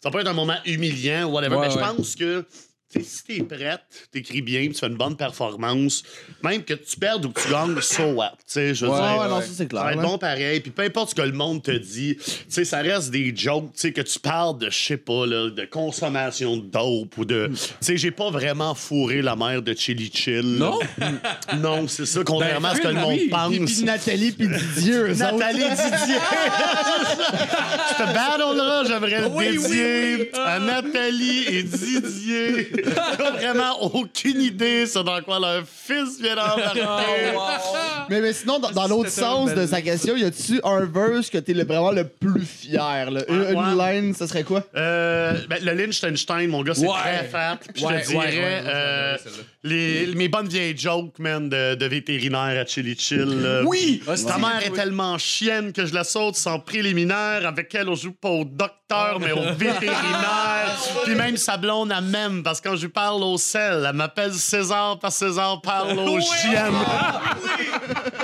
ça 0.01 0.11
peut 0.11 0.19
être 0.19 0.27
un 0.27 0.33
moment 0.33 0.55
humiliant 0.65 1.23
ou 1.27 1.31
whatever, 1.33 1.57
mais 1.59 1.69
je 1.71 1.77
pense 1.79 2.15
que. 2.15 2.45
Tu 2.91 2.99
sais, 3.01 3.05
si 3.05 3.23
t'es 3.23 3.43
prête, 3.43 3.81
t'écris 4.11 4.41
bien, 4.41 4.67
tu 4.67 4.73
fais 4.75 4.87
une 4.87 4.95
bonne 4.95 5.15
performance, 5.15 6.03
même 6.43 6.63
que 6.63 6.73
tu 6.73 6.97
perdes 6.97 7.25
ou 7.25 7.29
que 7.31 7.41
tu 7.41 7.49
gagnes, 7.49 7.79
so 7.81 8.03
what? 8.13 8.31
Tu 8.39 8.43
sais, 8.47 8.73
je 8.75 8.85
veux 8.85 8.91
Ouais, 8.91 8.97
dire. 8.97 9.17
Ouais, 9.21 9.27
non, 9.29 9.41
ça 9.41 9.47
c'est 9.47 9.53
Ça 9.55 9.65
clair. 9.65 9.83
va 9.83 9.91
être 9.93 9.97
là. 10.01 10.03
bon 10.07 10.17
pareil. 10.17 10.59
Puis 10.59 10.71
peu 10.71 10.81
importe 10.83 11.11
ce 11.11 11.15
que 11.15 11.21
le 11.21 11.31
monde 11.33 11.61
te 11.63 11.71
dit, 11.71 12.17
tu 12.17 12.31
sais, 12.49 12.65
ça 12.65 12.79
reste 12.79 13.11
des 13.11 13.33
jokes, 13.35 13.71
tu 13.73 13.79
sais, 13.81 13.91
que 13.93 14.01
tu 14.01 14.19
parles 14.19 14.57
de, 14.57 14.69
je 14.69 14.77
sais 14.77 14.97
pas, 14.97 15.25
là, 15.25 15.49
de 15.49 15.65
consommation 15.65 16.57
de 16.57 16.63
dope 16.63 17.17
ou 17.17 17.25
de... 17.25 17.51
Tu 17.53 17.59
sais, 17.81 17.97
j'ai 17.97 18.11
pas 18.11 18.29
vraiment 18.31 18.73
fourré 18.75 19.21
la 19.21 19.35
mère 19.35 19.61
de 19.61 19.73
Chili 19.75 20.11
Chill. 20.13 20.57
là. 20.57 20.71
Non? 20.71 20.79
Non, 21.59 21.87
c'est 21.87 22.05
ça, 22.05 22.21
contrairement 22.23 22.69
à 22.69 22.75
ce 22.75 22.81
que 22.81 22.87
le 22.87 22.93
Ben, 22.95 23.01
monde 23.01 23.17
oui. 23.19 23.27
pense. 23.29 23.73
Puis, 23.73 23.83
Nathalie 23.83 24.31
puis 24.31 24.47
Didier, 24.47 24.93
eux 24.93 25.11
autres. 25.11 25.33
Nathalie 25.33 25.59
Didier. 25.63 26.15
Ce 27.97 28.03
battle-là, 28.03 28.83
j'aimerais 28.87 29.21
le 29.21 29.27
Oui, 29.27 29.57
oui, 29.57 29.67
dédier 29.67 30.31
à 30.35 30.59
Nathalie 30.59 31.45
et 31.47 31.63
Didier. 31.63 32.71
J'ai 32.85 33.31
vraiment 33.47 33.81
aucune 33.95 34.41
idée 34.41 34.85
sur 34.85 35.03
dans 35.03 35.21
quoi 35.21 35.39
leur 35.39 35.63
fils 35.67 36.19
vient 36.21 36.35
d'embarquer. 36.35 36.81
Mais, 38.09 38.21
mais 38.21 38.33
sinon, 38.33 38.57
dans, 38.59 38.71
dans 38.71 38.87
l'autre 38.87 39.09
sens 39.11 39.53
de 39.53 39.65
sa 39.67 39.81
question, 39.81 40.15
y 40.15 40.23
a-tu 40.23 40.59
un 40.63 40.85
verse 40.85 41.29
que 41.29 41.37
t'es 41.37 41.53
le- 41.53 41.63
vraiment 41.63 41.91
le 41.91 42.05
plus 42.07 42.43
fier? 42.45 43.11
Là? 43.11 43.21
Une, 43.29 43.39
Ouais, 43.41 43.51
une 43.53 43.73
ouais. 43.79 43.93
line, 44.01 44.13
ça 44.15 44.27
serait 44.27 44.43
quoi? 44.43 44.63
Euh, 44.75 45.37
ben, 45.47 45.63
le 45.63 45.73
Liechtenstein, 45.73 46.47
mon 46.49 46.63
gars, 46.63 46.73
c'est 46.73 46.87
Ouais. 46.87 46.93
très 47.03 47.23
fat. 47.25 47.59
Puis 47.73 47.83
Ouais, 47.85 47.99
je 47.99 48.03
te 48.05 48.07
dirais, 48.07 48.25
ouais, 48.25 48.33
ouais, 48.33 48.41
ouais, 48.43 48.63
euh, 48.65 49.17
les, 49.63 50.07
mes 50.15 50.27
bonnes 50.27 50.47
vieilles 50.47 50.75
jokes, 50.77 51.19
man, 51.19 51.49
de, 51.49 51.75
de 51.75 51.85
vétérinaire 51.85 52.59
à 52.61 52.65
Chili 52.65 52.95
Chill. 52.97 53.19
là. 53.43 53.61
Oui! 53.65 54.01
Ah, 54.07 54.13
Ta 54.27 54.37
mère 54.39 54.65
est 54.65 54.71
tellement 54.73 55.17
chienne 55.19 55.71
que 55.71 55.85
je 55.85 55.93
la 55.93 56.03
saute 56.03 56.35
sans 56.35 56.59
préliminaire. 56.59 57.45
Avec 57.45 57.73
elle, 57.75 57.89
on 57.89 57.95
joue 57.95 58.13
pas 58.13 58.29
au 58.29 58.43
docteur, 58.43 59.19
mais 59.19 59.33
au 59.33 59.53
vétérinaire. 59.53 60.75
Puis 61.03 61.13
même 61.15 61.37
sa 61.37 61.57
blonde, 61.57 61.93
elle 61.95 62.03
m'aime 62.05 62.41
parce 62.43 62.59
que 62.61 62.68
quand 62.69 62.75
je 62.75 62.81
lui 62.83 62.89
parle 62.93 63.23
au 63.23 63.37
sel, 63.37 63.83
elle 63.87 63.95
m'appelle 63.95 64.33
César 64.33 64.99
parce 64.99 65.17
que 65.19 65.27
César 65.27 65.59
parle 65.61 65.97
aux 65.97 66.19
chiennes. 66.21 66.73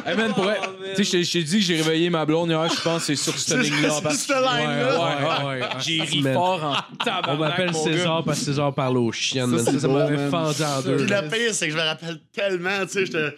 Hey 0.06 0.16
man, 0.16 0.34
pour 0.34 0.44
vrai, 0.44 0.60
tu 0.96 1.04
sais, 1.04 1.24
je 1.24 1.32
t'ai- 1.32 1.44
dit 1.44 1.58
que 1.60 1.64
j'ai 1.66 1.78
réveillé 1.78 2.10
ma 2.12 2.26
blonde 2.26 2.50
hier, 2.50 2.68
je 2.70 2.82
pense 2.82 3.00
que 3.08 3.16
c'est 3.16 3.16
sur 3.16 3.38
cette 3.38 3.58
ligne-là. 3.58 3.90
c'est 4.04 4.12
cette 4.14 4.30
line-là. 4.38 5.00
Ouais, 5.00 5.46
ouais, 5.46 5.46
Ouais, 5.56 5.62
ouais. 5.62 5.68
J'ai 5.80 6.02
ri 6.04 6.22
Man. 6.22 6.34
fort 6.36 6.64
en 6.64 7.04
tabarnak, 7.04 7.30
On 7.30 7.38
m'appelle. 7.38 7.74
César 7.74 8.24
parce 8.24 8.40
que 8.40 8.46
César 8.46 8.74
parle 8.74 8.98
aux 8.98 9.12
chiennes. 9.12 9.48
man. 9.48 9.60
Ça, 9.66 9.72
c'est 9.72 9.80
ça 9.80 9.88
beau, 9.88 9.96
m'avait 9.96 10.30
fendu 10.30 10.62
en 10.64 10.82
deux. 10.82 10.98
Puis 10.98 11.06
le 11.08 11.30
pire, 11.30 11.54
c'est 11.54 11.68
que 11.68 11.74
je 11.74 11.78
me 11.78 11.84
rappelle 11.84 12.20
tellement, 12.32 12.86
tu 12.86 12.90
sais, 12.90 13.06
j'étais. 13.08 13.36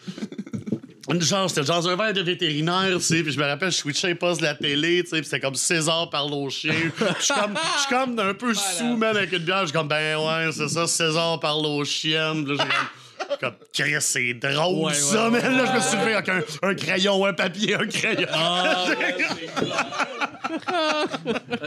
Genre, 1.10 1.50
c'était 1.50 1.64
dans 1.64 1.88
un 1.88 1.96
verre 1.96 2.14
de 2.14 2.22
vétérinaire, 2.22 2.98
tu 2.98 3.02
sais, 3.02 3.24
puis 3.24 3.32
je 3.32 3.40
me 3.40 3.46
rappelle, 3.46 3.72
je 3.72 3.78
switchais 3.78 4.14
postes 4.14 4.42
de 4.42 4.46
la 4.46 4.56
télé, 4.56 5.04
tu 5.04 5.10
sais, 5.10 5.16
puis 5.18 5.26
c'était 5.26 5.40
comme 5.40 5.56
César 5.56 6.10
parle 6.10 6.34
au 6.34 6.50
chien. 6.50 6.74
Je 6.74 7.24
suis 7.24 7.34
comme, 7.34 7.54
je 7.76 7.80
suis 7.80 7.90
comme 7.90 8.20
un 8.20 8.34
peu 8.34 8.54
sous, 8.54 8.98
man, 8.98 9.16
avec 9.16 9.32
une 9.32 9.40
bière, 9.40 9.62
je 9.62 9.68
suis 9.68 9.74
comme, 9.74 9.88
ben 9.88 10.18
ouais, 10.18 10.52
c'est 10.52 10.68
ça, 10.68 10.86
César 10.86 11.40
parle 11.40 11.66
aux 11.66 11.86
chiennes. 11.86 12.44
Puis 12.44 12.58
là, 12.58 12.66
j'ai 12.66 13.38
comme. 13.40 13.54
Chris, 13.74 13.96
c'est 14.02 14.34
drôle, 14.34 14.86
Ouais, 14.88 14.94
ça, 14.94 15.30
ouais, 15.30 15.42
man. 15.42 15.58
Là, 15.58 15.66
je 15.66 15.78
me 15.78 15.82
suis 15.82 15.98
levé 15.98 16.14
avec 16.14 16.30
un, 16.30 16.42
un 16.62 16.76
crayon, 16.76 17.26
un 17.26 17.34
papier, 17.34 17.76
un 17.76 17.88
crayon. 17.88 18.28
Ah, 18.34 18.86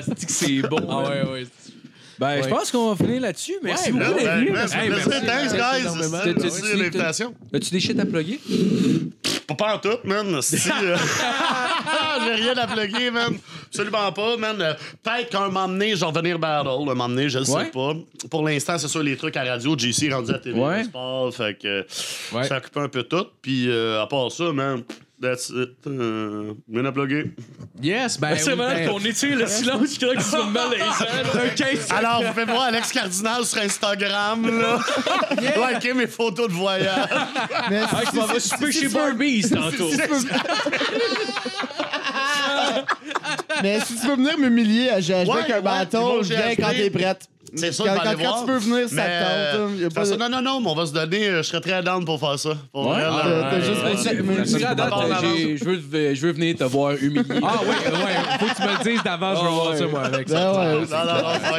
c'est 0.02 0.26
que 0.26 0.32
c'est 0.32 0.62
bon. 0.68 0.86
Ah 0.88 1.08
ouais, 1.08 1.22
ouais. 1.30 1.46
Ben, 2.20 2.42
je 2.42 2.48
pense 2.48 2.70
qu'on 2.70 2.92
va 2.92 2.96
finir 3.04 3.22
là-dessus. 3.22 3.54
Merci 3.62 3.90
Ouais, 3.92 3.98
beaucoup 3.98 4.10
Ben, 4.12 4.16
d'être 4.18 4.26
ben, 4.26 4.36
venu. 4.36 4.46
ben, 4.46 4.52
merci. 4.54 5.26
Thanks, 5.26 5.52
guys. 5.52 6.08
Merci 6.42 6.62
de 6.62 6.78
l'invitation. 6.78 7.34
As-tu 7.54 7.70
des 7.70 7.80
shit 7.80 7.98
à 7.98 8.04
plugger? 8.04 8.38
Pas 9.58 9.74
en 9.74 9.78
tout, 9.78 9.98
man. 10.04 10.40
Si, 10.42 10.56
euh, 10.70 10.96
J'ai 12.24 12.34
rien 12.42 12.56
à 12.56 12.66
plugger, 12.66 13.10
man. 13.10 13.36
Absolument 13.66 14.12
pas, 14.12 14.36
man. 14.36 14.60
Euh, 14.60 14.74
Peut-être 15.02 15.30
qu'un 15.30 15.46
moment 15.46 15.66
donné, 15.68 15.94
je 15.96 16.00
vais 16.00 16.06
revenir 16.06 16.38
battle. 16.38 16.68
Un 16.68 16.84
moment 16.84 17.08
donné, 17.08 17.28
je 17.28 17.38
le 17.38 17.50
Ouais. 17.50 17.64
sais 17.64 17.70
pas. 17.70 17.94
Pour 18.30 18.44
l'instant, 18.46 18.78
c'est 18.78 18.88
sûr, 18.88 19.02
les 19.02 19.16
trucs 19.16 19.36
à 19.36 19.42
radio, 19.44 19.76
JC 19.76 20.12
rendu 20.12 20.30
à 20.32 20.38
TV, 20.38 20.58
Ouais. 20.60 20.84
sport, 20.84 21.34
fait 21.34 21.58
que 21.60 21.86
Ouais. 22.32 22.44
ça 22.44 22.58
occupe 22.58 22.76
un 22.76 22.88
peu 22.88 23.02
tout. 23.02 23.26
Puis 23.42 23.68
euh, 23.68 24.02
à 24.02 24.06
part 24.06 24.30
ça, 24.30 24.52
man, 24.52 24.82
that's 25.20 25.50
it. 25.50 25.70
Euh, 25.86 26.54
à 26.84 26.92
plugger. 26.92 27.32
Yes, 27.82 28.18
ben. 28.18 28.36
c'est 28.36 28.50
oui, 28.50 28.56
vrai 28.56 28.74
ben- 28.74 28.88
qu'on 28.90 28.98
étire 29.00 29.36
le 29.36 29.46
silence, 29.46 29.94
je 29.94 30.00
crois 30.04 30.16
que 30.16 30.22
c'est 30.22 30.44
malaisant. 30.46 31.90
Alors, 31.96 32.22
vous 32.22 32.28
pouvez 32.32 32.44
voir 32.44 32.62
Alex 32.62 32.92
Cardinal 32.92 33.44
sur 33.44 33.60
Instagram, 33.62 34.60
là. 34.60 34.78
Likez 35.72 35.94
mes 35.94 36.06
photos 36.06 36.48
de 36.48 36.52
voyage. 36.54 37.08
Mais 37.70 37.80
Ah, 37.92 38.00
si- 38.04 38.10
tu 38.10 38.16
m'en 38.16 38.26
vas 38.26 38.40
si- 38.40 38.48
souper 38.48 38.72
chez 38.72 38.88
Barbies 38.88 39.42
tantôt. 39.50 39.90
Mais 43.62 43.80
si 43.80 44.00
tu 44.00 44.06
veux 44.06 44.16
venir 44.16 44.38
m'humilier 44.38 44.90
Ouais, 44.90 44.92
avec 45.12 45.28
un 45.50 45.54
ouais, 45.56 45.60
bâton, 45.60 46.22
je 46.22 46.34
viens 46.34 46.54
quand 46.56 46.70
t'es 46.70 46.90
prête. 46.90 47.26
C'est 47.54 47.72
sûr 47.72 47.84
Quand, 47.84 47.94
quand, 48.02 48.40
tu 48.40 48.46
peux 48.46 48.58
venir, 48.58 48.88
ça 48.88 48.96
tente. 48.96 49.04
hein. 49.84 49.88
Pas 49.94 50.04
de- 50.04 50.16
Non, 50.16 50.28
non, 50.28 50.42
non, 50.42 50.60
mais 50.60 50.68
on 50.70 50.74
va 50.74 50.86
se 50.86 50.92
donner. 50.92 51.28
euh, 51.28 51.38
Je 51.38 51.42
serais 51.48 51.60
très 51.60 51.82
down 51.82 52.04
pour 52.04 52.18
faire 52.20 52.38
ça. 52.38 52.50
Pour 52.72 52.88
Ouais? 52.88 52.96
Ah, 53.02 53.50
Ben, 53.50 53.60
je 53.62 53.72
veux, 56.24 56.32
venir 56.32 56.56
te 56.56 56.64
voir 56.64 56.92
humilié. 57.00 57.22
Ah 57.42 57.60
ouais, 57.62 57.68
ouais, 57.68 57.74
faut 58.38 58.46
que 58.46 58.54
tu 58.56 58.62
me 58.62 58.68
le 58.68 58.84
dises 58.92 59.02
d'avance, 59.02 59.38
je 59.38 59.42
veux 59.44 59.50
Ah, 59.50 59.54
voir 59.54 59.76
ça, 59.76 59.86
moi, 59.86 60.02
avec 60.04 60.28
Ben 60.28 60.34
ça. 60.34 60.40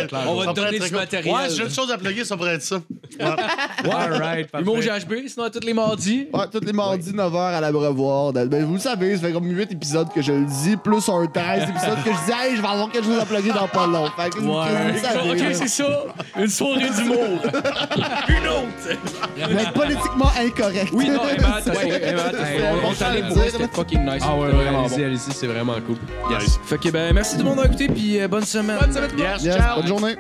être- 0.01 0.15
On 0.27 0.35
va 0.35 0.45
te 0.53 0.59
donner 0.59 0.79
du 0.79 0.91
matériel. 0.91 1.33
Ouais, 1.35 1.49
j'ai 1.55 1.63
une 1.63 1.69
chose 1.69 1.91
à 1.91 1.97
plugger, 1.97 2.25
ça 2.25 2.35
pourrait 2.37 2.55
être 2.55 2.61
ça. 2.63 2.77
Ouais. 3.19 3.93
Alright, 3.93 4.49
Humour. 4.59 4.79
GHB, 4.81 5.27
sinon 5.27 5.45
à 5.45 5.49
tous 5.49 5.65
les 5.65 5.73
mardis. 5.73 6.27
Ouais, 6.33 6.45
tous 6.51 6.61
les 6.65 6.73
mardis 6.73 7.11
9h 7.11 7.55
à 7.55 7.61
l'Abreuvoir. 7.61 8.33
Ben, 8.33 8.63
vous 8.65 8.73
le 8.75 8.79
savez, 8.79 9.15
ça 9.15 9.21
fait 9.27 9.31
comme 9.33 9.49
8 9.49 9.71
épisodes 9.71 10.07
que 10.13 10.21
je 10.21 10.31
le 10.31 10.45
dis, 10.45 10.77
plus 10.77 11.07
un 11.09 11.25
13 11.27 11.63
épisodes 11.69 11.97
que 12.05 12.11
je 12.11 12.25
dis, 12.25 12.31
hey, 12.31 12.55
je 12.55 12.61
vais 12.61 12.67
avoir 12.67 12.89
quelque 12.89 13.05
chose 13.05 13.19
à 13.19 13.25
plugger 13.25 13.51
dans 13.51 13.67
pas 13.67 13.87
long. 13.87 14.05
Fait 14.17 14.29
que 14.29 14.39
vous 14.39 14.53
le 14.93 14.99
savez. 14.99 15.17
Ça. 15.81 16.41
Une 16.41 16.47
soirée 16.47 16.89
d'humour. 16.89 17.39
Une 18.29 18.47
autre. 18.47 18.99
Mais 19.37 19.65
politiquement 19.73 20.31
incorrect. 20.39 20.89
Oui, 20.93 21.09
non, 21.09 21.21
Emma, 21.27 21.59
t'as 21.63 21.71
ouais, 21.73 22.01
Emma, 22.03 22.21
t'as- 22.31 22.45
C'est 22.45 22.61
on- 22.69 22.75
de 23.21 23.33
pour 23.33 23.43
c'était 23.43 23.67
fucking 23.67 24.05
nice. 24.05 24.23
Ah 24.25 24.35
ouais, 24.35 24.41
ouais, 24.45 24.51
vraiment 24.51 24.79
allez-y, 24.85 24.97
bon. 24.99 25.05
allez-y, 25.05 25.33
c'est 25.33 25.47
vraiment 25.47 25.75
cool. 25.85 25.97
Yes. 26.31 26.59
Fait 26.65 26.77
que 26.79 26.89
ben 26.89 27.13
merci 27.13 27.33
tout 27.37 27.43
le 27.43 27.49
monde 27.49 27.57
d'avoir 27.57 27.73
écouté 27.73 27.87
puis 27.93 28.19
euh, 28.21 28.27
bonne 28.27 28.45
semaine. 28.45 28.77
Bonne 28.79 28.93
semaine. 28.93 29.11
Yes, 29.17 29.43
bonne 29.75 29.87
journée. 29.87 30.15